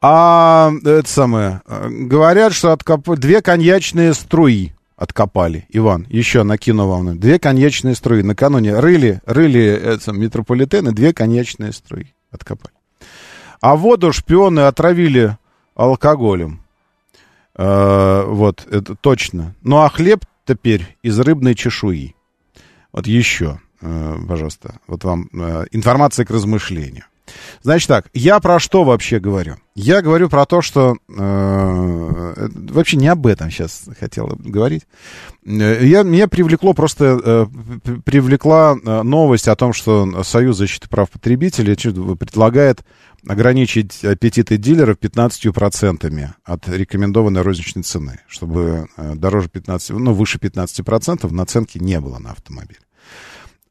А 0.00 0.72
это 0.82 1.08
самое, 1.08 1.60
э, 1.66 1.88
говорят, 1.90 2.54
что 2.54 2.72
откоп... 2.72 3.06
две 3.18 3.42
коньячные 3.42 4.14
струи 4.14 4.72
откопали. 5.00 5.64
Иван, 5.70 6.06
еще 6.10 6.42
накину 6.42 6.86
вам. 6.86 7.18
Две 7.18 7.38
коньячные 7.38 7.94
струи. 7.94 8.22
Накануне 8.22 8.78
рыли, 8.78 9.22
рыли 9.24 9.64
это, 9.64 10.12
метрополитены, 10.12 10.92
две 10.92 11.14
коньячные 11.14 11.72
струи 11.72 12.14
откопали. 12.30 12.74
А 13.62 13.76
воду 13.76 14.12
шпионы 14.12 14.60
отравили 14.60 15.38
алкоголем. 15.74 16.60
Э, 17.56 18.24
вот, 18.26 18.66
это 18.70 18.94
точно. 18.94 19.54
Ну, 19.62 19.78
а 19.78 19.88
хлеб 19.88 20.26
теперь 20.46 20.98
из 21.02 21.18
рыбной 21.18 21.54
чешуи. 21.54 22.14
Вот 22.92 23.06
еще, 23.06 23.58
э, 23.80 24.16
пожалуйста, 24.28 24.80
вот 24.86 25.04
вам 25.04 25.30
э, 25.32 25.64
информация 25.72 26.26
к 26.26 26.30
размышлению. 26.30 27.04
Значит 27.62 27.88
так, 27.88 28.10
я 28.14 28.40
про 28.40 28.58
что 28.58 28.84
вообще 28.84 29.20
говорю? 29.20 29.56
Я 29.74 30.02
говорю 30.02 30.28
про 30.28 30.46
то, 30.46 30.62
что 30.62 30.96
э, 31.08 31.14
э, 31.16 32.48
вообще 32.70 32.96
не 32.96 33.08
об 33.08 33.26
этом 33.26 33.50
сейчас 33.50 33.84
хотел 33.98 34.26
говорить. 34.38 34.82
Э, 35.46 35.84
Я, 35.84 36.02
меня 36.02 36.28
привлекло 36.28 36.74
просто 36.74 37.20
э, 37.22 37.46
привлекла 38.04 38.76
э, 38.76 39.02
новость 39.02 39.48
о 39.48 39.56
том, 39.56 39.72
что 39.72 40.22
Союз 40.22 40.56
защиты 40.56 40.88
прав 40.88 41.10
потребителей 41.10 41.74
предлагает 42.16 42.82
ограничить 43.26 44.04
аппетиты 44.04 44.56
дилеров 44.56 44.98
15% 44.98 46.28
от 46.44 46.68
рекомендованной 46.68 47.42
розничной 47.42 47.82
цены, 47.82 48.20
чтобы 48.28 48.88
дороже 48.96 49.48
15, 49.48 49.90
ну, 49.90 50.14
выше 50.14 50.38
15% 50.38 51.30
наценки 51.32 51.78
не 51.78 52.00
было 52.00 52.18
на 52.18 52.32
автомобиль. 52.32 52.78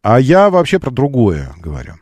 А 0.02 0.20
я 0.20 0.50
вообще 0.50 0.80
про 0.80 0.92
другое 0.92 1.54
говорю. 1.58 1.96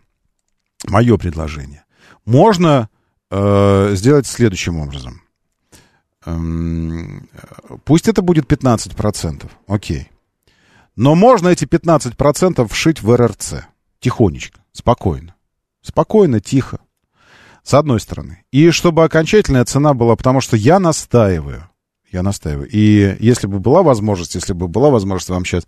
Мое 0.88 1.18
предложение. 1.18 1.86
Можно 2.26 2.90
э, 3.30 3.92
сделать 3.94 4.28
следующим 4.28 4.80
образом. 4.80 5.22
Эм, 6.26 7.30
пусть 7.86 8.08
это 8.08 8.22
будет 8.22 8.52
15%, 8.52 9.50
окей. 9.68 10.12
Но 10.96 11.16
можно 11.16 11.50
эти 11.50 11.66
15% 11.66 12.68
вшить 12.68 13.02
в 13.02 13.16
РРЦ. 13.16 13.68
Тихонечко, 14.00 14.60
спокойно. 14.72 15.36
Спокойно, 15.82 16.40
тихо. 16.40 16.80
С 17.64 17.74
одной 17.74 18.00
стороны. 18.00 18.44
И 18.52 18.72
чтобы 18.72 19.04
окончательная 19.04 19.66
цена 19.66 19.94
была, 19.94 20.16
потому 20.16 20.42
что 20.42 20.58
я 20.58 20.80
настаиваю. 20.80 21.70
Я 22.12 22.24
настаиваю. 22.24 22.68
И 22.72 23.18
если 23.20 23.48
бы 23.48 23.60
была 23.60 23.84
возможность, 23.84 24.36
если 24.36 24.54
бы 24.54 24.68
была 24.68 24.90
возможность 24.90 25.30
вам 25.30 25.44
сейчас 25.44 25.68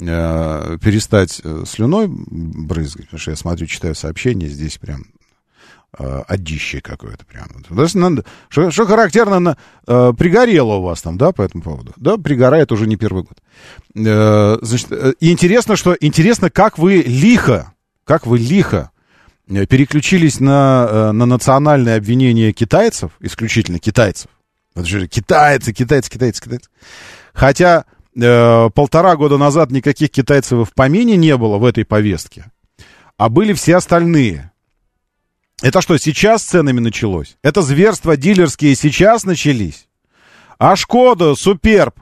э, 0.00 0.78
перестать 0.82 1.40
э, 1.42 1.64
слюной 1.66 2.08
брызгать, 2.08 3.06
потому 3.06 3.20
что 3.20 3.30
я 3.30 3.36
смотрю, 3.36 3.66
читаю 3.66 3.94
сообщения, 3.94 4.48
здесь 4.48 4.76
прям 4.76 5.06
э, 5.98 6.22
одище 6.28 6.82
какое-то 6.82 7.24
прям. 7.24 7.48
Что, 8.48 8.86
характерно, 8.86 9.40
на, 9.40 9.56
э, 9.86 10.12
пригорело 10.16 10.74
у 10.74 10.82
вас 10.82 11.00
там, 11.00 11.16
да, 11.16 11.32
по 11.32 11.40
этому 11.40 11.62
поводу? 11.62 11.94
Да, 11.96 12.18
пригорает 12.18 12.70
уже 12.70 12.86
не 12.86 12.96
первый 12.96 13.24
год. 13.24 13.38
Э, 13.94 14.58
значит, 14.60 14.92
э, 14.92 15.14
интересно, 15.20 15.76
что, 15.76 15.96
интересно, 15.98 16.50
как 16.50 16.76
вы 16.76 17.02
лихо, 17.06 17.72
как 18.04 18.26
вы 18.26 18.38
лихо 18.38 18.90
э, 19.48 19.64
переключились 19.64 20.38
на, 20.38 21.12
на 21.12 21.24
национальное 21.24 21.96
обвинение 21.96 22.52
китайцев, 22.52 23.12
исключительно 23.20 23.78
китайцев. 23.78 24.28
Вот 24.78 24.86
же 24.86 25.08
китайцы, 25.08 25.72
китайцы, 25.72 26.08
китайцы, 26.08 26.40
китайцы. 26.40 26.70
Хотя 27.34 27.84
э, 28.14 28.70
полтора 28.72 29.16
года 29.16 29.36
назад 29.36 29.72
никаких 29.72 30.12
китайцев 30.12 30.70
в 30.70 30.72
помине 30.72 31.16
не 31.16 31.36
было 31.36 31.58
в 31.58 31.64
этой 31.64 31.84
повестке, 31.84 32.52
а 33.16 33.28
были 33.28 33.54
все 33.54 33.74
остальные. 33.74 34.52
Это 35.62 35.80
что, 35.80 35.98
сейчас 35.98 36.42
с 36.42 36.46
ценами 36.46 36.78
началось? 36.78 37.38
Это 37.42 37.62
зверства 37.62 38.16
дилерские 38.16 38.76
сейчас 38.76 39.24
начались? 39.24 39.88
А 40.60 40.76
Шкода 40.76 41.34
Суперб, 41.34 41.96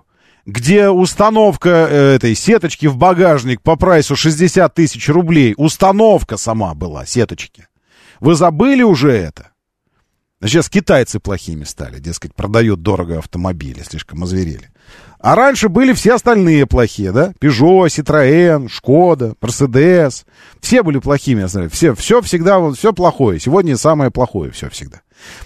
где 0.44 0.90
установка 0.90 1.70
э, 1.70 2.16
этой 2.16 2.34
сеточки 2.34 2.84
в 2.84 2.98
багажник 2.98 3.62
по 3.62 3.76
прайсу 3.76 4.16
60 4.16 4.74
тысяч 4.74 5.08
рублей, 5.08 5.54
установка 5.56 6.36
сама 6.36 6.74
была, 6.74 7.06
сеточки. 7.06 7.68
Вы 8.20 8.34
забыли 8.34 8.82
уже 8.82 9.12
это? 9.12 9.52
Сейчас 10.42 10.68
китайцы 10.68 11.18
плохими 11.18 11.64
стали, 11.64 11.98
дескать, 11.98 12.34
продают 12.34 12.82
дорого 12.82 13.18
автомобили, 13.18 13.82
слишком 13.82 14.22
озверели. 14.22 14.70
А 15.18 15.34
раньше 15.34 15.70
были 15.70 15.94
все 15.94 16.14
остальные 16.14 16.66
плохие, 16.66 17.10
да? 17.10 17.32
Peugeot, 17.40 17.86
Citroën, 17.86 18.68
Шкода, 18.68 19.34
Mercedes. 19.40 20.26
Все 20.60 20.82
были 20.82 20.98
плохими, 20.98 21.40
я 21.40 21.48
знаю. 21.48 21.70
Все, 21.70 21.94
все 21.94 22.20
всегда, 22.20 22.58
вот, 22.58 22.76
все 22.76 22.92
плохое. 22.92 23.40
Сегодня 23.40 23.78
самое 23.78 24.10
плохое 24.10 24.52
все 24.52 24.68
всегда. 24.68 25.00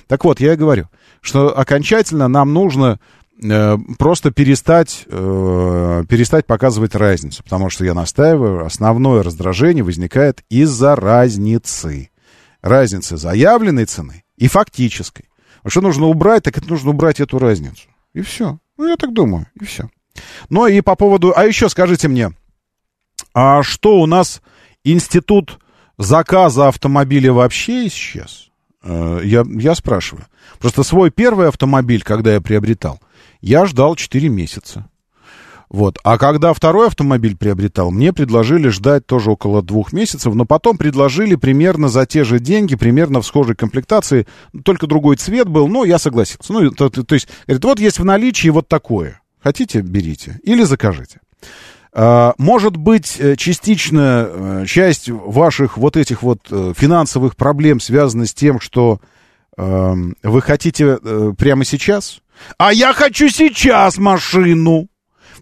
Так 0.08 0.24
вот, 0.24 0.40
я 0.40 0.54
и 0.54 0.56
говорю, 0.56 0.88
что 1.20 1.56
окончательно 1.56 2.26
нам 2.26 2.52
нужно 2.52 2.98
э, 3.40 3.78
просто 3.96 4.32
перестать, 4.32 5.04
э, 5.06 6.04
перестать 6.08 6.46
показывать 6.46 6.96
разницу. 6.96 7.44
Потому 7.44 7.70
что 7.70 7.84
я 7.84 7.94
настаиваю, 7.94 8.66
основное 8.66 9.22
раздражение 9.22 9.84
возникает 9.84 10.42
из-за 10.50 10.96
разницы. 10.96 12.10
Разницы 12.60 13.16
заявленной 13.16 13.84
цены 13.84 14.19
и 14.40 14.48
фактической. 14.48 15.26
А 15.62 15.70
что 15.70 15.82
нужно 15.82 16.06
убрать, 16.06 16.42
так 16.42 16.58
это 16.58 16.68
нужно 16.68 16.90
убрать 16.90 17.20
эту 17.20 17.38
разницу. 17.38 17.88
И 18.14 18.22
все. 18.22 18.58
Ну, 18.76 18.88
я 18.88 18.96
так 18.96 19.12
думаю, 19.12 19.46
и 19.60 19.64
все. 19.64 19.88
Ну, 20.48 20.66
и 20.66 20.80
по 20.80 20.96
поводу... 20.96 21.32
А 21.36 21.44
еще 21.44 21.68
скажите 21.68 22.08
мне, 22.08 22.32
а 23.34 23.62
что 23.62 24.00
у 24.00 24.06
нас 24.06 24.42
институт 24.82 25.60
заказа 25.98 26.68
автомобиля 26.68 27.32
вообще 27.32 27.86
исчез? 27.86 28.50
Э, 28.82 29.20
я, 29.22 29.44
я 29.46 29.74
спрашиваю. 29.74 30.26
Просто 30.58 30.82
свой 30.82 31.10
первый 31.10 31.48
автомобиль, 31.48 32.02
когда 32.02 32.32
я 32.32 32.40
приобретал, 32.40 32.98
я 33.42 33.66
ждал 33.66 33.94
4 33.94 34.28
месяца. 34.30 34.88
Вот. 35.70 35.98
А 36.02 36.18
когда 36.18 36.52
второй 36.52 36.88
автомобиль 36.88 37.36
приобретал, 37.36 37.92
мне 37.92 38.12
предложили 38.12 38.68
ждать 38.68 39.06
тоже 39.06 39.30
около 39.30 39.62
двух 39.62 39.92
месяцев, 39.92 40.34
но 40.34 40.44
потом 40.44 40.76
предложили 40.76 41.36
примерно 41.36 41.88
за 41.88 42.06
те 42.06 42.24
же 42.24 42.40
деньги, 42.40 42.74
примерно 42.74 43.20
в 43.20 43.26
схожей 43.26 43.54
комплектации, 43.54 44.26
только 44.64 44.88
другой 44.88 45.16
цвет 45.16 45.48
был, 45.48 45.68
но 45.68 45.84
я 45.84 46.00
согласился. 46.00 46.52
Ну, 46.52 46.72
то, 46.72 46.90
то, 46.90 47.04
то 47.04 47.14
есть, 47.14 47.28
говорит, 47.46 47.64
вот 47.64 47.78
есть 47.78 48.00
в 48.00 48.04
наличии 48.04 48.48
вот 48.48 48.66
такое. 48.66 49.20
Хотите, 49.40 49.80
берите. 49.80 50.40
Или 50.42 50.64
закажите. 50.64 51.20
А, 51.92 52.34
может 52.36 52.76
быть, 52.76 53.16
э, 53.20 53.36
частично 53.36 54.26
э, 54.28 54.64
часть 54.66 55.08
ваших 55.08 55.78
вот 55.78 55.96
этих 55.96 56.24
вот 56.24 56.40
э, 56.50 56.72
финансовых 56.76 57.36
проблем 57.36 57.78
связана 57.78 58.26
с 58.26 58.34
тем, 58.34 58.58
что 58.58 59.00
э, 59.56 59.94
вы 60.24 60.42
хотите 60.42 60.98
прямо 61.38 61.64
сейчас? 61.64 62.22
А 62.58 62.72
я 62.72 62.92
хочу 62.92 63.28
сейчас 63.28 63.98
машину! 63.98 64.89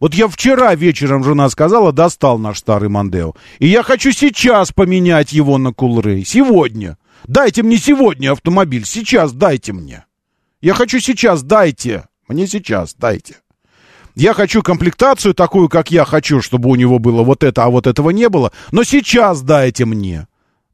Вот 0.00 0.14
я 0.14 0.28
вчера 0.28 0.74
вечером, 0.74 1.24
жена 1.24 1.48
сказала, 1.48 1.92
достал 1.92 2.38
наш 2.38 2.58
старый 2.58 2.88
Мандео. 2.88 3.34
И 3.58 3.66
я 3.66 3.82
хочу 3.82 4.12
сейчас 4.12 4.72
поменять 4.72 5.32
его 5.32 5.58
на 5.58 5.72
Кулрей. 5.72 6.24
Сегодня. 6.24 6.98
Дайте 7.26 7.62
мне 7.62 7.76
сегодня 7.78 8.32
автомобиль. 8.32 8.84
Сейчас 8.84 9.32
дайте 9.32 9.72
мне. 9.72 10.04
Я 10.60 10.74
хочу 10.74 11.00
сейчас, 11.00 11.42
дайте. 11.42 12.04
Мне 12.28 12.46
сейчас, 12.46 12.94
дайте. 12.94 13.36
Я 14.14 14.34
хочу 14.34 14.62
комплектацию 14.62 15.34
такую, 15.34 15.68
как 15.68 15.90
я 15.90 16.04
хочу, 16.04 16.42
чтобы 16.42 16.68
у 16.68 16.74
него 16.74 16.98
было 16.98 17.22
вот 17.22 17.44
это, 17.44 17.64
а 17.64 17.70
вот 17.70 17.86
этого 17.86 18.10
не 18.10 18.28
было. 18.28 18.52
Но 18.72 18.82
сейчас 18.82 19.42
дайте 19.42 19.84
мне. 19.84 20.26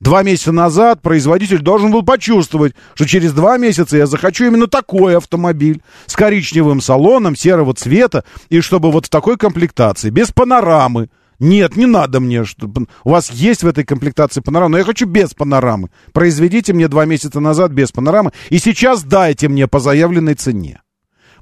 Два 0.05 0.22
месяца 0.22 0.52
назад 0.52 1.01
производитель 1.01 1.60
должен 1.60 1.90
был 1.90 2.02
почувствовать, 2.02 2.74
что 2.94 3.06
через 3.06 3.32
два 3.32 3.56
месяца 3.56 3.97
я 3.97 4.05
захочу 4.05 4.44
именно 4.44 4.66
такой 4.66 5.16
автомобиль 5.16 5.81
с 6.05 6.14
коричневым 6.14 6.82
салоном 6.82 7.35
серого 7.35 7.72
цвета 7.72 8.22
и 8.51 8.60
чтобы 8.60 8.93
вот 8.93 9.06
в 9.06 9.09
такой 9.09 9.39
комплектации, 9.39 10.10
без 10.10 10.31
панорамы. 10.31 11.09
Нет, 11.39 11.76
не 11.76 11.86
надо 11.86 12.20
мне, 12.20 12.44
чтобы... 12.44 12.86
у 13.05 13.10
вас 13.12 13.31
есть 13.31 13.62
в 13.62 13.66
этой 13.66 13.85
комплектации 13.85 14.43
панорама, 14.43 14.72
но 14.72 14.78
я 14.78 14.85
хочу 14.85 15.06
без 15.06 15.32
панорамы. 15.32 15.89
Произведите 16.12 16.74
мне 16.74 16.89
два 16.89 17.06
месяца 17.06 17.40
назад 17.40 17.72
без 17.72 17.90
панорамы 17.90 18.32
и 18.51 18.59
сейчас 18.59 19.05
дайте 19.05 19.48
мне 19.48 19.68
по 19.68 19.81
заявленной 19.81 20.35
цене. 20.35 20.82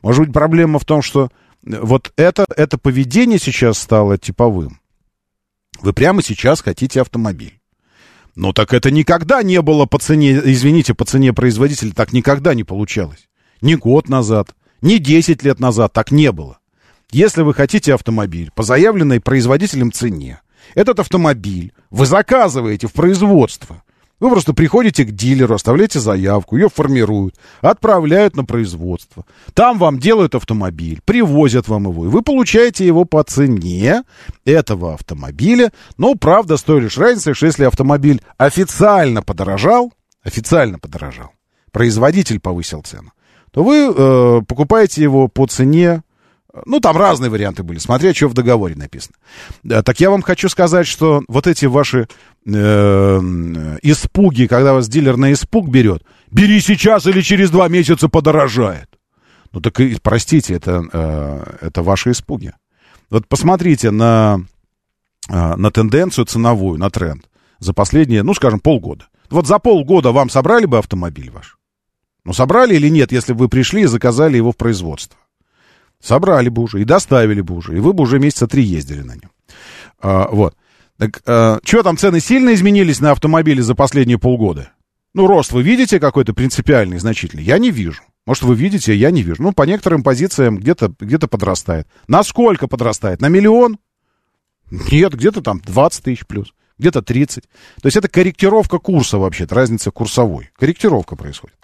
Может 0.03 0.27
быть, 0.27 0.33
проблема 0.33 0.79
в 0.79 0.85
том, 0.85 1.03
что 1.03 1.31
вот 1.63 2.13
это, 2.15 2.45
это 2.57 2.79
поведение 2.79 3.41
сейчас 3.41 3.79
стало 3.79 4.19
типовым. 4.19 4.79
Вы 5.81 5.93
прямо 5.93 6.23
сейчас 6.23 6.61
хотите 6.61 7.01
автомобиль. 7.01 7.59
Ну 8.35 8.53
так 8.53 8.73
это 8.73 8.91
никогда 8.91 9.43
не 9.43 9.61
было 9.61 9.85
по 9.87 9.99
цене, 9.99 10.41
извините, 10.45 10.95
по 10.95 11.05
цене 11.05 11.33
производителя, 11.33 11.93
так 11.93 12.13
никогда 12.13 12.55
не 12.55 12.65
получалось. 12.65 13.29
Ни 13.61 13.75
год 13.75 14.09
назад, 14.09 14.55
ни 14.81 14.97
10 14.97 15.43
лет 15.43 15.61
назад 15.61 15.93
так 15.93 16.11
не 16.11 16.33
было. 16.33 16.59
Если 17.11 17.43
вы 17.43 17.53
хотите 17.53 17.93
автомобиль 17.93 18.51
по 18.55 18.63
заявленной 18.63 19.21
производителем 19.21 19.93
цене, 19.93 20.41
этот 20.75 21.01
автомобиль 21.01 21.73
вы 21.91 22.07
заказываете 22.07 22.87
в 22.87 22.93
производство. 22.93 23.83
Вы 24.23 24.31
просто 24.31 24.55
приходите 24.55 25.05
к 25.05 25.11
дилеру, 25.11 25.57
оставляете 25.57 25.99
заявку, 25.99 26.57
ее 26.57 26.69
формируют, 26.69 27.35
отправляют 27.61 28.37
на 28.37 28.45
производство. 28.45 29.27
Там 29.53 29.79
вам 29.79 29.99
делают 29.99 30.37
автомобиль, 30.37 31.01
привозят 31.05 31.67
вам 31.67 31.89
его, 31.89 32.05
и 32.05 32.09
вы 32.09 32.23
получаете 32.23 32.87
его 32.87 33.05
по 33.05 33.25
цене 33.25 34.05
этого 34.45 34.95
автомобиля. 34.95 35.73
Но, 35.99 36.15
правда, 36.15 36.57
с 36.57 36.63
той 36.63 36.83
лишь 36.83 36.99
разницей, 36.99 37.35
что 37.35 37.47
если 37.47 37.65
автомобиль 37.65 38.23
официально 38.37 39.23
подорожал, 39.23 39.93
официально 40.23 40.79
подорожал, 40.79 41.33
производитель 41.73 42.39
повысил 42.39 42.83
цену, 42.83 43.11
то 43.51 43.65
вы 43.65 43.93
э, 43.93 44.43
покупаете 44.47 45.03
его 45.03 45.27
по 45.27 45.49
цене 45.49 46.05
ну, 46.67 46.81
там 46.81 46.97
разные 46.97 47.31
варианты 47.31 47.63
были, 47.63 47.79
смотря, 47.79 48.13
что 48.13 48.29
в 48.29 48.35
договоре 48.35 48.75
написано. 48.75 49.15
Так 49.85 50.01
я 50.01 50.11
вам 50.11 50.23
хочу 50.23 50.49
сказать, 50.49 50.87
что 50.87 51.23
вот 51.29 51.47
эти 51.47 51.65
ваши 51.65 52.09
э, 52.47 52.51
испуги, 53.83 54.47
когда 54.47 54.75
вас 54.75 54.89
дилер 54.89 55.17
на 55.17 55.33
испуг 55.33 55.69
берет, 55.69 56.03
бери 56.31 56.61
сейчас 56.61 57.07
или 57.07 57.23
через 57.23 57.51
два 57.51 57.69
месяца 57.69 58.09
подорожает. 58.09 58.89
Ну, 59.53 59.61
так, 59.61 59.81
и, 59.81 59.97
простите, 60.03 60.55
это, 60.55 60.85
э, 60.93 61.57
это 61.63 61.83
ваши 61.83 62.11
испуги. 62.11 62.53
Вот 63.09 63.27
посмотрите 63.29 63.91
на, 63.91 64.41
э, 65.31 65.57
на 65.57 65.71
тенденцию 65.71 66.27
ценовую, 66.27 66.79
на 66.79 66.91
тренд 66.91 67.25
за 67.61 67.73
последние, 67.73 68.23
ну, 68.23 68.35
скажем, 68.35 68.61
полгода. 68.61 69.07
Вот 69.31 69.47
за 69.47 69.59
полгода 69.59 70.13
вам 70.13 70.29
собрали 70.29 70.67
бы 70.67 70.79
автомобиль 70.79 71.31
ваш? 71.31 71.57
Ну, 72.25 72.35
собрали 72.35 72.75
или 72.75 72.89
нет, 72.89 73.11
если 73.11 73.33
бы 73.33 73.41
вы 73.41 73.49
пришли 73.49 73.83
и 73.83 73.87
заказали 73.87 74.37
его 74.37 74.53
в 74.53 74.57
производство? 74.57 75.19
Собрали 76.03 76.49
бы 76.49 76.63
уже 76.63 76.81
и 76.81 76.85
доставили 76.85 77.41
бы 77.41 77.55
уже, 77.55 77.77
и 77.77 77.81
вы 77.81 77.93
бы 77.93 78.03
уже 78.03 78.19
месяца 78.19 78.49
три 78.49 78.65
ездили 78.65 79.03
на 79.03 79.13
нем. 79.13 79.31
А, 80.01 80.29
вот. 80.31 80.57
Так, 80.99 81.23
а, 81.27 81.61
что 81.65 81.83
там, 81.83 81.97
цены 81.97 82.21
сильно 82.21 82.53
изменились 82.55 83.01
на 83.01 83.13
автомобили 83.13 83.61
за 83.61 83.75
последние 83.75 84.19
полгода? 84.19 84.73
Ну, 85.15 85.27
рост 85.27 85.53
вы 85.53 85.63
видите 85.63 86.01
какой-то 86.01 86.35
принципиальный, 86.35 86.99
значительный? 86.99 87.45
Я 87.45 87.59
не 87.59 87.71
вижу. 87.71 88.03
Может, 88.27 88.43
вы 88.45 88.55
видите, 88.55 88.95
я 88.95 89.11
не 89.11 89.23
вижу. 89.23 89.43
Ну, 89.43 89.53
по 89.53 89.63
некоторым 89.63 90.03
позициям 90.03 90.57
где-то 90.57 90.93
где 90.99 91.19
подрастает. 91.19 91.87
На 92.09 92.25
сколько 92.25 92.67
подрастает? 92.67 93.21
На 93.21 93.29
миллион? 93.29 93.79
Нет, 94.71 95.15
где-то 95.15 95.43
там 95.43 95.61
20 95.61 96.03
тысяч 96.03 96.27
плюс 96.27 96.53
где-то 96.83 97.01
30. 97.01 97.45
То 97.45 97.87
есть 97.87 97.97
это 97.97 98.09
корректировка 98.09 98.79
курса 98.79 99.19
вообще-то, 99.19 99.55
разница 99.55 99.91
курсовой. 99.91 100.51
Корректировка 100.59 101.17
происходит. 101.17 101.57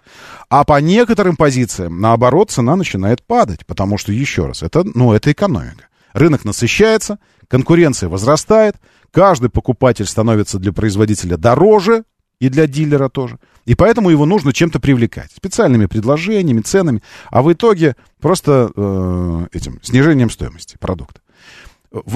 А 0.48 0.64
по 0.64 0.80
некоторым 0.80 1.36
позициям, 1.36 2.00
наоборот, 2.00 2.50
цена 2.50 2.76
начинает 2.76 3.22
падать, 3.22 3.66
потому 3.66 3.98
что, 3.98 4.12
еще 4.12 4.46
раз, 4.46 4.62
это, 4.62 4.82
ну, 4.94 5.12
это 5.12 5.30
экономика. 5.30 5.88
Рынок 6.14 6.44
насыщается, 6.44 7.18
конкуренция 7.48 8.08
возрастает, 8.08 8.76
каждый 9.10 9.50
покупатель 9.50 10.06
становится 10.06 10.58
для 10.58 10.72
производителя 10.72 11.36
дороже, 11.36 12.04
и 12.40 12.48
для 12.48 12.66
дилера 12.66 13.08
тоже. 13.08 13.38
И 13.64 13.74
поэтому 13.74 14.10
его 14.10 14.24
нужно 14.24 14.52
чем-то 14.52 14.80
привлекать. 14.80 15.30
Специальными 15.32 15.86
предложениями, 15.86 16.60
ценами. 16.60 17.02
А 17.30 17.42
в 17.42 17.52
итоге 17.52 17.96
просто 18.20 18.70
э, 18.74 19.46
этим 19.52 19.80
снижением 19.82 20.30
стоимости 20.30 20.76
продукта. 20.78 21.20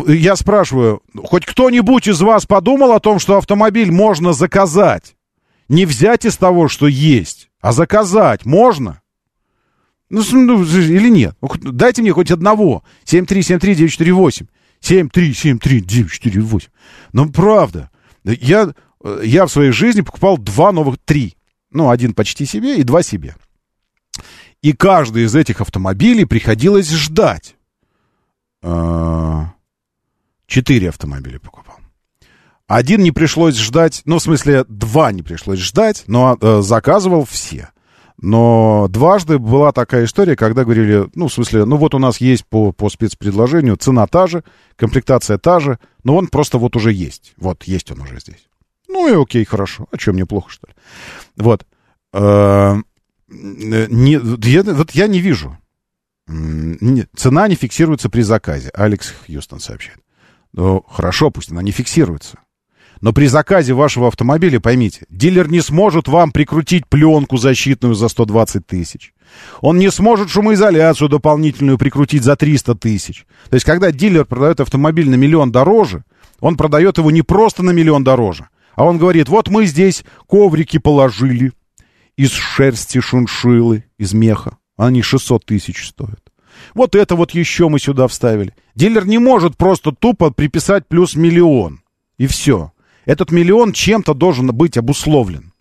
Я 0.06 0.36
спрашиваю, 0.36 1.02
хоть 1.24 1.46
кто-нибудь 1.46 2.06
из 2.06 2.20
вас 2.20 2.46
подумал 2.46 2.92
о 2.92 3.00
том, 3.00 3.18
что 3.18 3.38
автомобиль 3.38 3.90
можно 3.90 4.32
заказать? 4.32 5.16
Не 5.68 5.86
взять 5.86 6.26
из 6.26 6.36
того, 6.36 6.68
что 6.68 6.86
есть, 6.86 7.48
а 7.60 7.72
заказать 7.72 8.44
можно? 8.44 9.00
Ну, 10.10 10.22
ну 10.32 10.62
или 10.62 11.08
нет? 11.08 11.34
Ну, 11.40 11.72
дайте 11.72 12.02
мне 12.02 12.12
хоть 12.12 12.30
одного. 12.30 12.84
7373948. 13.06 14.46
7373948. 14.82 16.68
Ну, 17.14 17.30
правда. 17.30 17.90
Я, 18.24 18.74
я 19.22 19.46
в 19.46 19.50
своей 19.50 19.72
жизни 19.72 20.02
покупал 20.02 20.36
два 20.36 20.70
новых, 20.70 20.98
три. 21.02 21.34
Ну, 21.70 21.88
один 21.88 22.12
почти 22.12 22.44
себе 22.44 22.76
и 22.76 22.82
два 22.82 23.02
себе. 23.02 23.36
И 24.60 24.74
каждый 24.74 25.24
из 25.24 25.34
этих 25.34 25.62
автомобилей 25.62 26.26
приходилось 26.26 26.90
ждать. 26.90 27.56
А, 28.62 29.54
Четыре 30.52 30.90
автомобиля 30.90 31.38
покупал. 31.38 31.76
Один 32.66 33.02
не 33.02 33.10
пришлось 33.10 33.56
ждать, 33.56 34.02
ну, 34.04 34.18
в 34.18 34.22
смысле, 34.22 34.66
два 34.68 35.10
не 35.10 35.22
пришлось 35.22 35.58
ждать, 35.60 36.04
но 36.08 36.36
э, 36.38 36.60
заказывал 36.60 37.24
все. 37.24 37.70
Но 38.18 38.86
дважды 38.90 39.38
была 39.38 39.72
такая 39.72 40.04
история, 40.04 40.36
когда 40.36 40.64
говорили, 40.64 41.08
ну, 41.14 41.28
в 41.28 41.32
смысле, 41.32 41.64
ну 41.64 41.78
вот 41.78 41.94
у 41.94 41.98
нас 41.98 42.20
есть 42.20 42.44
по, 42.44 42.72
по 42.72 42.90
спецпредложению 42.90 43.76
цена 43.76 44.06
та 44.06 44.26
же, 44.26 44.44
комплектация 44.76 45.38
та 45.38 45.58
же, 45.58 45.78
но 46.04 46.16
он 46.16 46.26
просто 46.26 46.58
вот 46.58 46.76
уже 46.76 46.92
есть. 46.92 47.32
Вот, 47.38 47.64
есть 47.64 47.90
он 47.90 48.02
уже 48.02 48.20
здесь. 48.20 48.46
Ну 48.88 49.08
и 49.08 49.18
окей, 49.18 49.46
хорошо. 49.46 49.86
А 49.90 49.98
что, 49.98 50.12
мне 50.12 50.26
плохо, 50.26 50.50
что 50.50 50.66
ли? 50.66 50.74
Вот. 51.36 51.64
Э, 52.12 52.76
не, 53.26 54.20
я, 54.50 54.62
вот 54.64 54.90
я 54.90 55.06
не 55.06 55.20
вижу. 55.20 55.56
Цена 56.26 57.48
не 57.48 57.54
фиксируется 57.54 58.10
при 58.10 58.20
заказе. 58.20 58.68
Алекс 58.74 59.14
Хьюстон 59.26 59.58
сообщает. 59.58 60.02
Ну, 60.52 60.84
хорошо, 60.88 61.30
пусть 61.30 61.50
она 61.50 61.62
не 61.62 61.70
фиксируется. 61.70 62.38
Но 63.00 63.12
при 63.12 63.26
заказе 63.26 63.74
вашего 63.74 64.06
автомобиля, 64.06 64.60
поймите, 64.60 65.06
дилер 65.08 65.50
не 65.50 65.60
сможет 65.60 66.06
вам 66.06 66.30
прикрутить 66.30 66.86
пленку 66.86 67.36
защитную 67.36 67.94
за 67.94 68.08
120 68.08 68.64
тысяч. 68.64 69.12
Он 69.60 69.76
не 69.78 69.90
сможет 69.90 70.30
шумоизоляцию 70.30 71.08
дополнительную 71.08 71.78
прикрутить 71.78 72.22
за 72.22 72.36
300 72.36 72.76
тысяч. 72.76 73.26
То 73.50 73.54
есть, 73.54 73.66
когда 73.66 73.90
дилер 73.90 74.24
продает 74.24 74.60
автомобиль 74.60 75.10
на 75.10 75.16
миллион 75.16 75.50
дороже, 75.50 76.04
он 76.38 76.56
продает 76.56 76.98
его 76.98 77.10
не 77.10 77.22
просто 77.22 77.64
на 77.64 77.70
миллион 77.70 78.04
дороже, 78.04 78.48
а 78.76 78.84
он 78.84 78.98
говорит, 78.98 79.28
вот 79.28 79.48
мы 79.48 79.66
здесь 79.66 80.04
коврики 80.28 80.78
положили 80.78 81.52
из 82.16 82.30
шерсти 82.30 83.00
шиншилы, 83.00 83.84
из 83.98 84.12
меха. 84.12 84.58
Они 84.76 85.02
600 85.02 85.44
тысяч 85.44 85.88
стоят. 85.88 86.21
Вот 86.74 86.94
это 86.94 87.16
вот 87.16 87.32
еще 87.32 87.68
мы 87.68 87.78
сюда 87.78 88.08
вставили. 88.08 88.54
Дилер 88.74 89.06
не 89.06 89.18
может 89.18 89.56
просто 89.56 89.92
тупо 89.92 90.30
приписать 90.30 90.86
плюс 90.86 91.16
миллион. 91.16 91.80
И 92.18 92.26
все 92.26 92.72
этот 93.04 93.30
миллион 93.30 93.72
чем-то 93.72 94.14
должен 94.14 94.48
быть 94.48 94.76
обусловлен. 94.76 95.52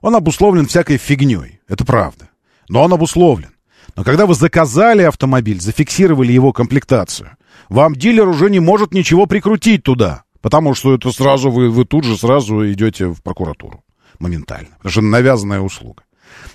Он 0.00 0.14
обусловлен 0.16 0.66
всякой 0.66 0.98
фигней, 0.98 1.60
это 1.68 1.84
правда. 1.84 2.28
Но 2.68 2.82
он 2.82 2.92
обусловлен. 2.92 3.50
Но 3.96 4.04
когда 4.04 4.26
вы 4.26 4.34
заказали 4.34 5.02
автомобиль, 5.02 5.60
зафиксировали 5.60 6.32
его 6.32 6.52
комплектацию, 6.52 7.36
вам 7.68 7.94
дилер 7.94 8.28
уже 8.28 8.50
не 8.50 8.60
может 8.60 8.92
ничего 8.92 9.26
прикрутить 9.26 9.82
туда, 9.82 10.24
потому 10.40 10.74
что 10.74 10.94
это 10.94 11.12
сразу 11.12 11.50
вы, 11.50 11.70
вы 11.70 11.84
тут 11.84 12.04
же 12.04 12.16
сразу 12.16 12.70
идете 12.70 13.06
в 13.06 13.22
прокуратуру 13.22 13.84
моментально. 14.18 14.70
Потому 14.78 14.92
что 14.92 15.00
навязанная 15.02 15.60
услуга. 15.60 16.02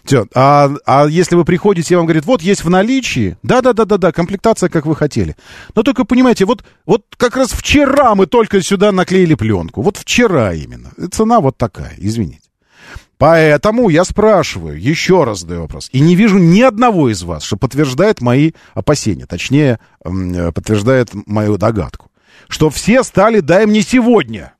Все. 0.04 0.26
А, 0.34 0.72
а 0.86 1.06
если 1.08 1.36
вы 1.36 1.46
приходите, 1.46 1.94
и 1.94 1.98
вам 1.98 2.06
говорит, 2.06 2.26
вот 2.26 2.42
есть 2.42 2.64
в 2.64 2.70
наличии, 2.70 3.38
да-да-да-да-да, 3.44 4.12
комплектация, 4.12 4.70
как 4.70 4.86
вы 4.86 4.96
хотели. 4.96 5.36
Но 5.76 5.84
только 5.84 6.06
понимаете, 6.06 6.46
вот, 6.46 6.64
вот 6.86 7.04
как 7.18 7.36
раз 7.36 7.52
вчера 7.52 8.16
мы 8.16 8.26
только 8.26 8.62
сюда 8.62 8.92
наклеили 8.92 9.36
пленку. 9.36 9.82
Вот 9.82 9.98
вчера 9.98 10.54
именно. 10.54 10.92
Цена 11.12 11.40
вот 11.40 11.58
такая, 11.58 11.94
извините. 11.98 12.42
Поэтому 13.20 13.90
я 13.90 14.06
спрашиваю, 14.06 14.82
еще 14.82 15.26
раз 15.26 15.42
задаю 15.42 15.64
вопрос, 15.64 15.90
и 15.92 16.00
не 16.00 16.16
вижу 16.16 16.38
ни 16.38 16.62
одного 16.62 17.10
из 17.10 17.22
вас, 17.24 17.44
что 17.44 17.58
подтверждает 17.58 18.22
мои 18.22 18.54
опасения, 18.74 19.26
точнее, 19.26 19.80
э, 20.06 20.52
подтверждает 20.54 21.10
мою 21.28 21.58
догадку, 21.58 22.10
что 22.48 22.70
все 22.70 23.04
стали 23.04 23.42
«дай 23.42 23.66
мне 23.66 23.82
сегодня». 23.82 24.54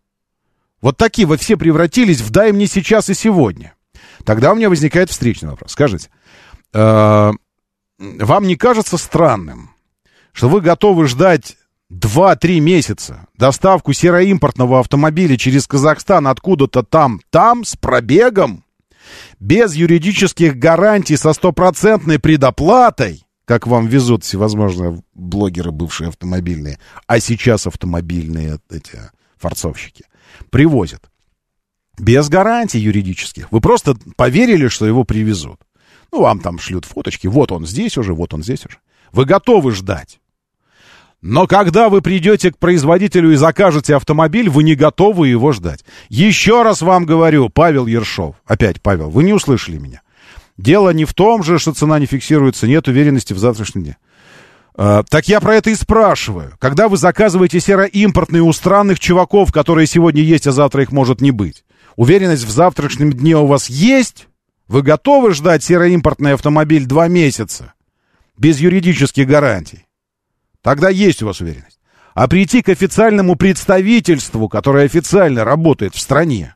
Вот 0.82 0.98
такие 0.98 1.26
вы 1.26 1.38
все 1.38 1.56
превратились 1.56 2.20
в 2.20 2.32
«дай 2.32 2.52
мне 2.52 2.68
сейчас 2.68 3.10
и 3.10 3.14
сегодня». 3.14 3.76
Тогда 4.24 4.52
у 4.52 4.56
меня 4.56 4.70
возникает 4.70 5.10
встречный 5.10 5.50
вопрос. 5.50 5.72
Скажите, 5.72 6.10
э, 6.74 7.32
вам 7.98 8.48
не 8.48 8.56
кажется 8.56 8.98
странным, 8.98 9.72
что 10.32 10.50
вы 10.50 10.62
готовы 10.62 11.08
ждать 11.08 11.58
2-3 11.92 12.60
месяца 12.60 13.28
доставку 13.36 13.94
сероимпортного 13.94 14.80
автомобиля 14.80 15.38
через 15.38 15.68
Казахстан 15.68 16.28
откуда-то 16.28 16.84
там, 16.84 17.20
там, 17.30 17.66
с 17.66 17.76
пробегом, 17.76 18.64
без 19.40 19.74
юридических 19.74 20.58
гарантий, 20.58 21.18
со 21.18 21.34
стопроцентной 21.34 22.20
предоплатой, 22.20 23.24
как 23.46 23.66
вам 23.66 23.88
везут 23.88 24.24
всевозможные 24.24 25.02
блогеры 25.16 25.72
бывшие 25.72 26.10
автомобильные, 26.10 26.80
а 27.08 27.20
сейчас 27.20 27.66
автомобильные 27.66 28.60
эти 28.70 29.00
форцовщики, 29.38 30.06
привозят. 30.52 31.10
Без 32.00 32.30
гарантий 32.30 32.80
юридических. 32.80 33.52
Вы 33.52 33.62
просто 33.62 33.96
поверили, 34.16 34.68
что 34.70 34.86
его 34.86 35.04
привезут. 35.04 35.60
Ну, 36.12 36.22
вам 36.22 36.40
там 36.40 36.58
шлют 36.58 36.86
фоточки. 36.86 37.28
Вот 37.28 37.52
он 37.52 37.66
здесь 37.66 37.98
уже, 37.98 38.14
вот 38.14 38.34
он 38.34 38.42
здесь 38.42 38.66
уже. 38.66 38.78
Вы 39.12 39.26
готовы 39.26 39.72
ждать. 39.74 40.20
Но 41.22 41.48
когда 41.48 41.90
вы 41.90 42.02
придете 42.02 42.52
к 42.52 42.58
производителю 42.58 43.34
и 43.34 43.36
закажете 43.36 43.96
автомобиль, 43.96 44.50
вы 44.50 44.64
не 44.64 44.76
готовы 44.76 45.28
его 45.28 45.52
ждать. 45.52 45.84
Еще 46.08 46.64
раз 46.64 46.82
вам 46.82 47.06
говорю, 47.06 47.50
Павел 47.50 47.86
Ершов. 47.88 48.36
Опять, 48.46 48.82
Павел, 48.82 49.10
вы 49.10 49.24
не 49.24 49.34
услышали 49.34 49.78
меня. 49.78 50.02
Дело 50.58 50.92
не 50.92 51.04
в 51.04 51.14
том 51.14 51.44
же, 51.44 51.60
что 51.60 51.74
цена 51.74 52.00
не 52.00 52.06
фиксируется, 52.06 52.68
нет 52.68 52.88
уверенности 52.88 53.34
в 53.34 53.38
завтрашнем 53.38 53.84
дне. 53.84 53.98
Uh, 54.76 55.06
так 55.10 55.28
я 55.28 55.42
про 55.42 55.56
это 55.56 55.72
и 55.72 55.76
спрашиваю. 55.76 56.54
Когда 56.58 56.88
вы 56.88 56.96
заказываете 56.96 57.60
сероимпортные 57.60 58.42
у 58.42 58.54
странных 58.54 58.98
чуваков, 58.98 59.52
которые 59.52 59.88
сегодня 59.88 60.22
есть, 60.22 60.48
а 60.48 60.54
завтра 60.54 60.84
их 60.84 60.94
может 60.94 61.20
не 61.20 61.32
быть, 61.32 61.66
Уверенность 62.00 62.46
в 62.46 62.50
завтрашнем 62.50 63.12
дне 63.12 63.36
у 63.36 63.46
вас 63.46 63.70
есть? 63.70 64.30
Вы 64.70 64.84
готовы 64.84 65.34
ждать 65.34 65.66
сероимпортный 65.66 66.36
автомобиль 66.36 66.86
два 66.86 67.10
месяца? 67.10 67.74
Без 68.38 68.58
юридических 68.62 69.28
гарантий. 69.28 69.86
Тогда 70.62 70.88
есть 70.88 71.22
у 71.22 71.26
вас 71.26 71.42
уверенность. 71.42 71.82
А 72.14 72.30
прийти 72.30 72.62
к 72.62 72.70
официальному 72.70 73.36
представительству, 73.36 74.48
которое 74.48 74.86
официально 74.86 75.44
работает 75.44 75.94
в 75.94 76.00
стране, 76.00 76.56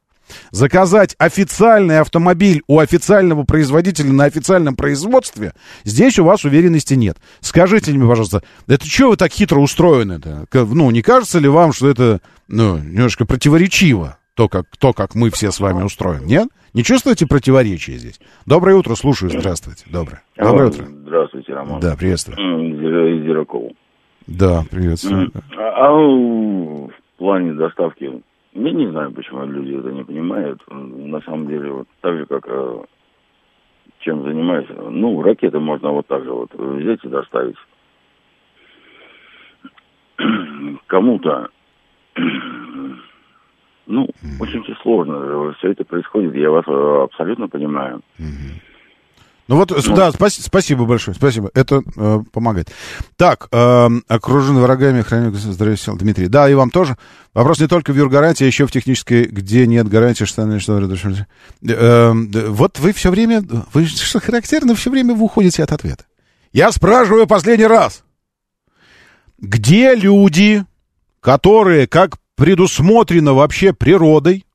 заказать 0.52 1.14
официальный 1.18 2.00
автомобиль 2.00 2.64
у 2.68 2.80
официального 2.80 3.44
производителя 3.44 4.14
на 4.14 4.24
официальном 4.24 4.78
производстве, 4.78 5.52
здесь 5.84 6.18
у 6.20 6.24
вас 6.24 6.46
уверенности 6.46 6.94
нет. 6.94 7.18
Скажите 7.42 7.92
мне, 7.92 8.08
пожалуйста, 8.08 8.44
это 8.68 8.88
что 8.88 9.10
вы 9.10 9.18
так 9.18 9.34
хитро 9.34 9.60
устроены-то? 9.60 10.46
Ну, 10.54 10.90
не 10.90 11.02
кажется 11.02 11.40
ли 11.40 11.50
вам, 11.50 11.74
что 11.74 11.90
это 11.90 12.22
ну, 12.48 12.78
немножко 12.78 13.26
противоречиво? 13.26 14.18
То, 14.36 14.48
как, 14.50 14.66
то, 14.80 14.94
как 14.94 15.16
мы 15.16 15.30
все 15.30 15.52
с 15.52 15.60
вами 15.60 15.84
устроены. 15.84 16.26
Нет? 16.26 16.48
Не 16.74 16.84
чувствуете 16.84 17.28
противоречия 17.28 17.94
здесь? 17.94 18.20
Доброе 18.48 18.76
утро, 18.76 18.96
слушаю. 18.96 19.30
Здравствуйте. 19.30 19.86
Доброе. 19.92 20.24
Доброе 20.36 20.70
утро. 20.70 20.86
Здравствуйте, 20.86 21.54
Роман. 21.54 21.80
Да, 21.80 21.96
приветствую. 21.96 22.38
Из 22.38 23.24
Зиракова. 23.26 23.72
Да, 24.26 24.64
приветствую. 24.72 25.32
А, 25.58 25.88
а 25.88 25.92
в 25.92 26.92
плане 27.18 27.54
доставки, 27.54 28.24
я 28.54 28.72
не 28.72 28.90
знаю, 28.90 29.12
почему 29.12 29.46
люди 29.46 29.78
это 29.78 29.92
не 29.92 30.04
понимают. 30.04 30.62
На 30.70 31.22
самом 31.22 31.48
деле, 31.48 31.72
вот 31.72 31.88
так 32.02 32.18
же, 32.18 32.26
как 32.26 32.44
э, 32.48 32.84
чем 34.00 34.24
занимаюсь, 34.24 34.68
ну, 34.70 35.22
ракеты 35.22 35.60
можно 35.60 35.92
вот 35.92 36.08
так 36.08 36.24
же 36.24 36.32
вот 36.32 36.52
взять 36.54 37.04
и 37.04 37.08
доставить. 37.08 37.58
Кому-то 40.88 41.50
ну, 43.86 44.06
mm-hmm. 44.06 44.40
очень 44.40 44.64
сложно. 44.82 45.54
Все 45.58 45.72
это 45.72 45.84
происходит, 45.84 46.36
я 46.36 46.50
вас 46.50 46.66
э, 46.68 47.04
абсолютно 47.04 47.48
понимаю. 47.48 48.02
Mm-hmm. 48.20 48.62
Ну 49.50 49.58
вот, 49.58 49.72
ну, 49.72 49.96
да, 49.96 50.10
спа- 50.10 50.30
спасибо 50.30 50.86
большое, 50.86 51.16
спасибо, 51.16 51.52
это 51.54 51.82
э, 51.98 52.20
помогает. 52.32 52.72
Так, 53.18 53.50
э, 53.52 53.90
окружен 54.08 54.58
врагами, 54.58 55.02
храню 55.02 55.34
здоровье 55.34 55.78
сел, 55.78 55.98
Дмитрий. 55.98 56.28
Да, 56.28 56.50
и 56.50 56.54
вам 56.54 56.70
тоже. 56.70 56.96
Вопрос 57.34 57.60
не 57.60 57.68
только 57.68 57.92
в 57.92 57.98
юргаранте, 57.98 58.46
а 58.46 58.48
еще 58.48 58.66
в 58.66 58.72
технической, 58.72 59.26
где 59.26 59.68
нет 59.68 59.90
гарантии, 59.90 60.24
что... 60.24 60.60
что 60.60 60.80
э, 60.80 62.14
вот 62.48 62.80
вы 62.80 62.94
все 62.94 63.12
время, 63.12 63.44
вы 63.74 63.86
что 63.86 64.22
характерно, 64.22 64.76
все 64.76 64.90
время 64.90 65.14
вы 65.14 65.26
уходите 65.26 65.62
от 65.62 65.74
ответа. 65.74 66.06
Я 66.54 66.72
спрашиваю 66.72 67.28
последний 67.28 67.68
раз. 67.68 68.06
Где 69.40 69.94
люди, 69.94 70.64
которые, 71.20 71.88
как 71.88 72.18
предусмотрено 72.36 73.34
вообще 73.34 73.74
природой, 73.74 74.46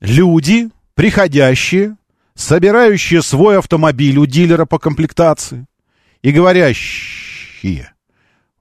люди, 0.00 0.70
приходящие, 0.94 1.96
собирающие 2.34 3.22
свой 3.22 3.58
автомобиль 3.58 4.18
у 4.18 4.26
дилера 4.26 4.64
по 4.64 4.78
комплектации 4.78 5.66
и 6.22 6.32
говорящие, 6.32 7.92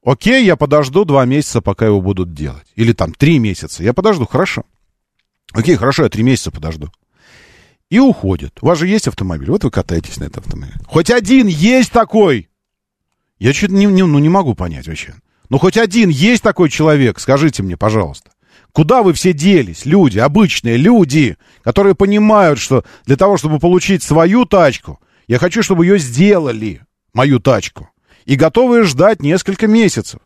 окей, 0.04 0.46
я 0.46 0.56
подожду 0.56 1.06
два 1.06 1.26
месяца, 1.26 1.62
пока 1.62 1.86
его 1.86 2.02
будут 2.02 2.34
делать. 2.34 2.68
Или 2.76 2.94
там 2.94 3.14
три 3.14 3.40
месяца, 3.40 3.84
я 3.84 3.94
подожду, 3.94 4.26
хорошо. 4.26 4.64
Окей, 5.54 5.76
хорошо, 5.76 6.04
я 6.04 6.10
три 6.10 6.24
месяца 6.24 6.52
подожду. 6.52 6.92
И 7.90 8.00
уходят. 8.00 8.58
У 8.62 8.66
вас 8.66 8.80
же 8.80 8.88
есть 8.88 9.08
автомобиль, 9.08 9.50
вот 9.50 9.64
вы 9.64 9.72
катаетесь 9.72 10.18
на 10.18 10.26
этом 10.26 10.44
автомобиле. 10.44 10.80
Хоть 10.86 11.10
один 11.10 11.48
есть 11.48 11.92
такой. 11.92 12.50
Я 13.40 13.54
что-то 13.54 13.74
не, 13.74 13.86
не, 13.86 14.04
ну, 14.04 14.20
не 14.20 14.30
могу 14.30 14.56
понять 14.56 14.88
вообще. 14.88 15.16
Ну, 15.50 15.58
хоть 15.58 15.78
один 15.78 16.10
есть 16.10 16.44
такой 16.44 16.70
человек, 16.70 17.20
скажите 17.20 17.64
мне, 17.64 17.78
пожалуйста. 17.78 18.32
Куда 18.74 19.02
вы 19.02 19.14
все 19.14 19.34
делись, 19.34 19.86
люди, 19.86 20.20
обычные 20.20 20.78
люди, 20.78 21.38
которые 21.64 21.96
понимают, 21.96 22.60
что 22.60 22.84
для 23.06 23.16
того, 23.16 23.38
чтобы 23.38 23.60
получить 23.60 24.04
свою 24.04 24.46
тачку, 24.46 25.00
я 25.28 25.40
хочу, 25.40 25.64
чтобы 25.64 25.86
ее 25.86 25.98
сделали, 25.98 26.82
мою 27.14 27.40
тачку, 27.40 27.90
и 28.26 28.36
готовы 28.36 28.84
ждать 28.84 29.22
несколько 29.22 29.68
месяцев. 29.68 30.20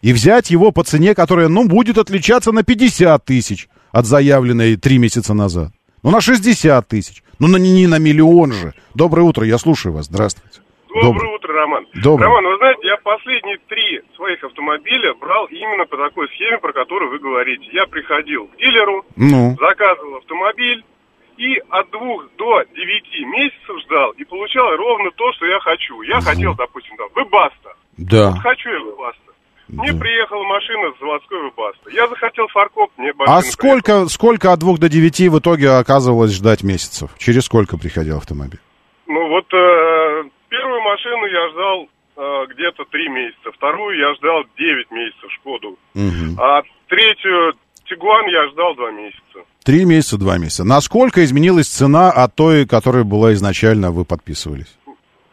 И 0.00 0.12
взять 0.12 0.50
его 0.50 0.72
по 0.72 0.82
цене, 0.82 1.14
которая, 1.14 1.46
ну, 1.48 1.68
будет 1.68 1.96
отличаться 1.96 2.50
на 2.50 2.64
50 2.64 3.24
тысяч 3.24 3.68
от 3.92 4.04
заявленной 4.04 4.76
три 4.76 4.98
месяца 4.98 5.32
назад. 5.32 5.72
Ну, 6.02 6.10
на 6.10 6.20
60 6.20 6.88
тысяч, 6.88 7.22
Ну, 7.38 7.46
на, 7.46 7.56
не 7.56 7.86
на 7.86 7.98
миллион 7.98 8.52
же. 8.52 8.74
Доброе 8.94 9.22
утро, 9.22 9.46
я 9.46 9.58
слушаю 9.58 9.92
вас. 9.92 10.06
Здравствуйте. 10.06 10.60
Доброе, 10.92 11.12
Доброе 11.12 11.34
утро, 11.34 11.52
Роман. 11.54 11.86
Доброе. 12.02 12.26
Роман, 12.26 12.44
вы 12.44 12.56
знаете, 12.58 12.80
я 12.86 12.96
последние 12.98 13.58
три 13.68 14.02
своих 14.14 14.44
автомобиля 14.44 15.14
брал 15.14 15.46
именно 15.46 15.86
по 15.86 15.96
такой 15.96 16.28
схеме, 16.28 16.58
про 16.58 16.72
которую 16.72 17.10
вы 17.10 17.18
говорите. 17.18 17.64
Я 17.72 17.86
приходил 17.86 18.46
к 18.46 18.56
дилеру, 18.56 19.04
ну. 19.16 19.56
заказывал 19.58 20.16
автомобиль, 20.16 20.84
и 21.38 21.56
от 21.70 21.90
двух 21.90 22.28
до 22.36 22.62
девяти 22.76 23.24
месяцев 23.24 23.80
ждал, 23.86 24.10
и 24.12 24.24
получал 24.24 24.76
ровно 24.76 25.10
то, 25.16 25.32
что 25.32 25.46
я 25.46 25.58
хочу. 25.60 26.02
Я 26.02 26.18
угу. 26.18 26.26
хотел, 26.26 26.54
допустим, 26.54 26.96
там, 26.96 27.08
Вебаста. 27.16 27.72
Да. 27.96 28.30
Вот 28.30 28.40
хочу 28.40 28.68
я 28.68 28.80
Вебаста. 28.80 29.32
Мне 29.68 29.92
да. 29.92 29.98
приехала 29.98 30.44
машина 30.44 30.92
с 30.92 31.00
заводской 31.00 31.38
Вебаста. 31.42 31.90
Я 31.90 32.06
захотел 32.08 32.46
фаркоп, 32.48 32.90
мне 32.98 33.12
А 33.20 33.40
сколько, 33.40 34.06
сколько 34.08 34.52
от 34.52 34.60
двух 34.60 34.78
до 34.78 34.90
девяти 34.90 35.30
в 35.30 35.38
итоге 35.38 35.70
оказывалось 35.70 36.36
ждать 36.36 36.62
месяцев? 36.62 37.10
Через 37.16 37.46
сколько 37.46 37.78
приходил 37.78 38.18
автомобиль? 38.18 38.60
Ну 39.06 39.28
вот 39.28 39.46
э, 39.52 39.56
машину 40.92 41.26
я 41.26 41.50
ждал 41.50 41.88
э, 42.16 42.46
где-то 42.52 42.84
три 42.90 43.08
месяца, 43.08 43.50
вторую 43.52 43.98
я 43.98 44.14
ждал 44.14 44.44
девять 44.58 44.90
месяцев 44.90 45.30
Шкоду, 45.40 45.78
угу. 45.94 46.40
а 46.40 46.62
третью 46.88 47.54
Тигуан 47.88 48.26
я 48.26 48.48
ждал 48.50 48.74
два 48.74 48.90
месяца. 48.92 49.48
Три 49.64 49.84
месяца, 49.84 50.18
два 50.18 50.38
месяца. 50.38 50.64
Насколько 50.64 51.24
изменилась 51.24 51.68
цена 51.68 52.10
от 52.10 52.34
той, 52.34 52.66
которая 52.66 53.04
была 53.04 53.32
изначально, 53.34 53.90
вы 53.90 54.04
подписывались? 54.04 54.78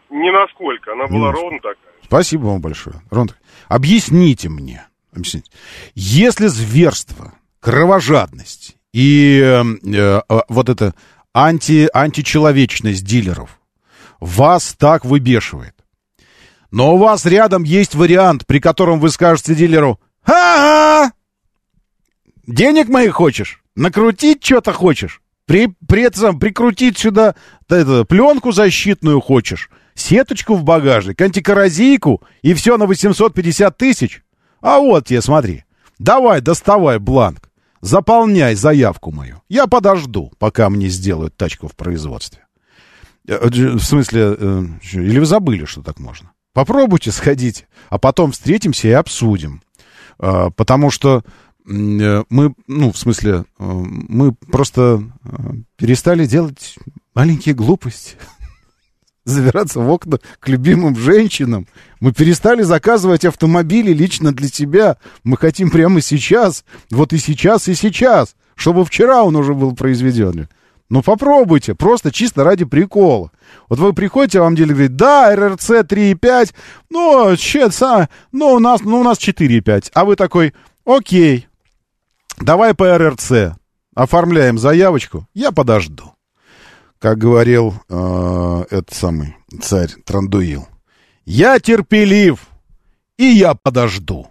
Не 0.10 0.32
насколько, 0.32 0.94
она 0.94 1.08
была 1.08 1.32
ровно 1.32 1.58
такая. 1.60 1.78
Спасибо 2.04 2.46
вам 2.46 2.62
большое. 2.62 2.98
Рон, 3.12 3.30
объясните 3.68 4.50
мне, 4.50 4.88
объясните. 5.16 5.52
если 5.94 6.48
зверство, 6.48 7.34
кровожадность 7.60 8.78
и 8.94 9.40
э, 9.44 9.64
э, 9.96 10.22
вот 10.48 10.70
это 10.70 10.96
анти, 11.34 11.88
античеловечность 11.94 13.06
дилеров 13.06 13.59
вас 14.20 14.76
так 14.78 15.06
выбешивает, 15.06 15.76
но 16.72 16.96
у 16.96 16.98
вас 16.98 17.26
рядом 17.26 17.64
есть 17.64 17.96
вариант, 17.96 18.46
при 18.46 18.60
котором 18.60 19.00
вы 19.00 19.10
скажете 19.10 19.56
дилеру 19.56 20.00
«Ага! 20.24 21.12
Денег 22.46 22.90
моих 22.90 23.14
хочешь? 23.14 23.62
Накрутить 23.76 24.44
что-то 24.44 24.74
хочешь? 24.74 25.22
При, 25.46 25.74
при 25.88 26.04
этом 26.04 26.40
прикрутить 26.40 26.98
сюда 26.98 27.36
это, 27.68 28.06
пленку 28.06 28.52
защитную 28.52 29.22
хочешь? 29.22 29.70
Сеточку 29.96 30.56
в 30.56 30.64
багажник, 30.64 31.20
антикоррозийку 31.22 32.22
и 32.42 32.54
все 32.54 32.78
на 32.78 32.86
850 32.86 33.78
тысяч? 33.78 34.24
А 34.62 34.80
вот 34.80 35.08
тебе, 35.08 35.22
смотри. 35.22 35.64
Давай, 35.98 36.42
доставай 36.42 37.00
бланк. 37.00 37.50
Заполняй 37.82 38.56
заявку 38.56 39.12
мою. 39.12 39.42
Я 39.50 39.68
подожду, 39.68 40.32
пока 40.38 40.70
мне 40.70 40.90
сделают 40.90 41.36
тачку 41.36 41.68
в 41.68 41.76
производстве. 41.76 42.46
Э, 43.30 43.48
в 43.48 43.84
смысле, 43.84 44.36
э, 44.38 44.66
или 44.94 45.20
вы 45.20 45.26
забыли, 45.26 45.66
что 45.66 45.82
так 45.82 46.00
можно? 46.00 46.32
Попробуйте, 46.54 47.12
сходите, 47.12 47.68
а 47.90 47.98
потом 48.00 48.32
встретимся 48.32 48.88
и 48.88 48.92
обсудим. 48.92 49.62
А, 50.18 50.50
потому 50.50 50.90
что 50.90 51.24
Э, 51.70 52.24
мы, 52.30 52.54
ну, 52.68 52.92
в 52.92 52.98
смысле, 52.98 53.46
мы 53.58 54.34
просто 54.34 55.04
перестали 55.78 56.26
делать 56.26 56.76
маленькие 57.14 57.56
глупости. 57.56 58.16
Забираться 59.26 59.80
в 59.80 59.90
окна 59.90 60.20
к 60.40 60.48
любимым 60.48 60.96
женщинам. 60.96 61.68
Мы 62.00 62.14
перестали 62.14 62.64
заказывать 62.64 63.26
автомобили 63.26 63.94
лично 63.94 64.34
для 64.34 64.48
себя. 64.48 64.98
Мы 65.24 65.38
хотим 65.38 65.70
прямо 65.70 66.02
сейчас, 66.02 66.66
вот 66.90 67.14
и 67.14 67.18
сейчас, 67.18 67.68
и 67.68 67.76
сейчас, 67.76 68.36
чтобы 68.56 68.84
вчера 68.86 69.24
он 69.24 69.36
уже 69.36 69.54
был 69.54 69.76
произведен. 69.76 70.48
Ну, 70.90 71.04
попробуйте, 71.04 71.76
просто 71.76 72.12
чисто 72.12 72.44
ради 72.44 72.66
прикола. 72.66 73.32
Вот 73.68 73.80
вы 73.80 73.94
приходите, 73.94 74.40
а 74.40 74.44
вам 74.44 74.56
деле 74.56 74.74
говорит, 74.74 74.96
да, 74.96 75.36
РРЦ 75.36 75.70
3,5, 75.70 76.54
ну, 76.90 77.36
че, 77.38 77.70
ну, 78.32 78.54
у 78.54 78.60
нас, 78.60 78.82
ну, 78.82 79.00
у 79.00 79.04
нас 79.04 79.20
4,5. 79.20 79.92
А 79.94 80.06
вы 80.06 80.16
такой, 80.16 80.54
окей, 80.86 81.50
Давай 82.42 82.74
по 82.74 82.98
РРЦ. 82.98 83.56
Оформляем 83.96 84.58
заявочку. 84.58 85.28
Я 85.34 85.52
подожду. 85.52 86.14
Как 87.00 87.18
говорил 87.18 87.74
э, 87.90 88.64
этот 88.70 88.94
самый 88.94 89.36
царь 89.62 89.90
Трандуил. 90.06 90.68
Я 91.26 91.60
терпелив. 91.60 92.48
И 93.18 93.26
я 93.26 93.54
подожду. 93.56 94.28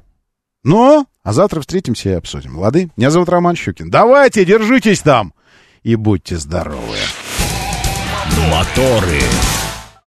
Ну, 0.65 1.07
а 1.23 1.33
завтра 1.33 1.61
встретимся 1.61 2.11
и 2.11 2.15
обсудим. 2.15 2.57
Лады? 2.59 2.91
Меня 2.97 3.11
зовут 3.11 3.29
Роман 3.29 3.57
Щукин. 3.57 3.91
Давайте, 3.91 4.47
держитесь 4.47 5.01
там. 5.01 5.35
И 5.89 5.97
будьте 5.97 6.37
здоровы. 6.37 6.99
Моторы. 8.51 9.23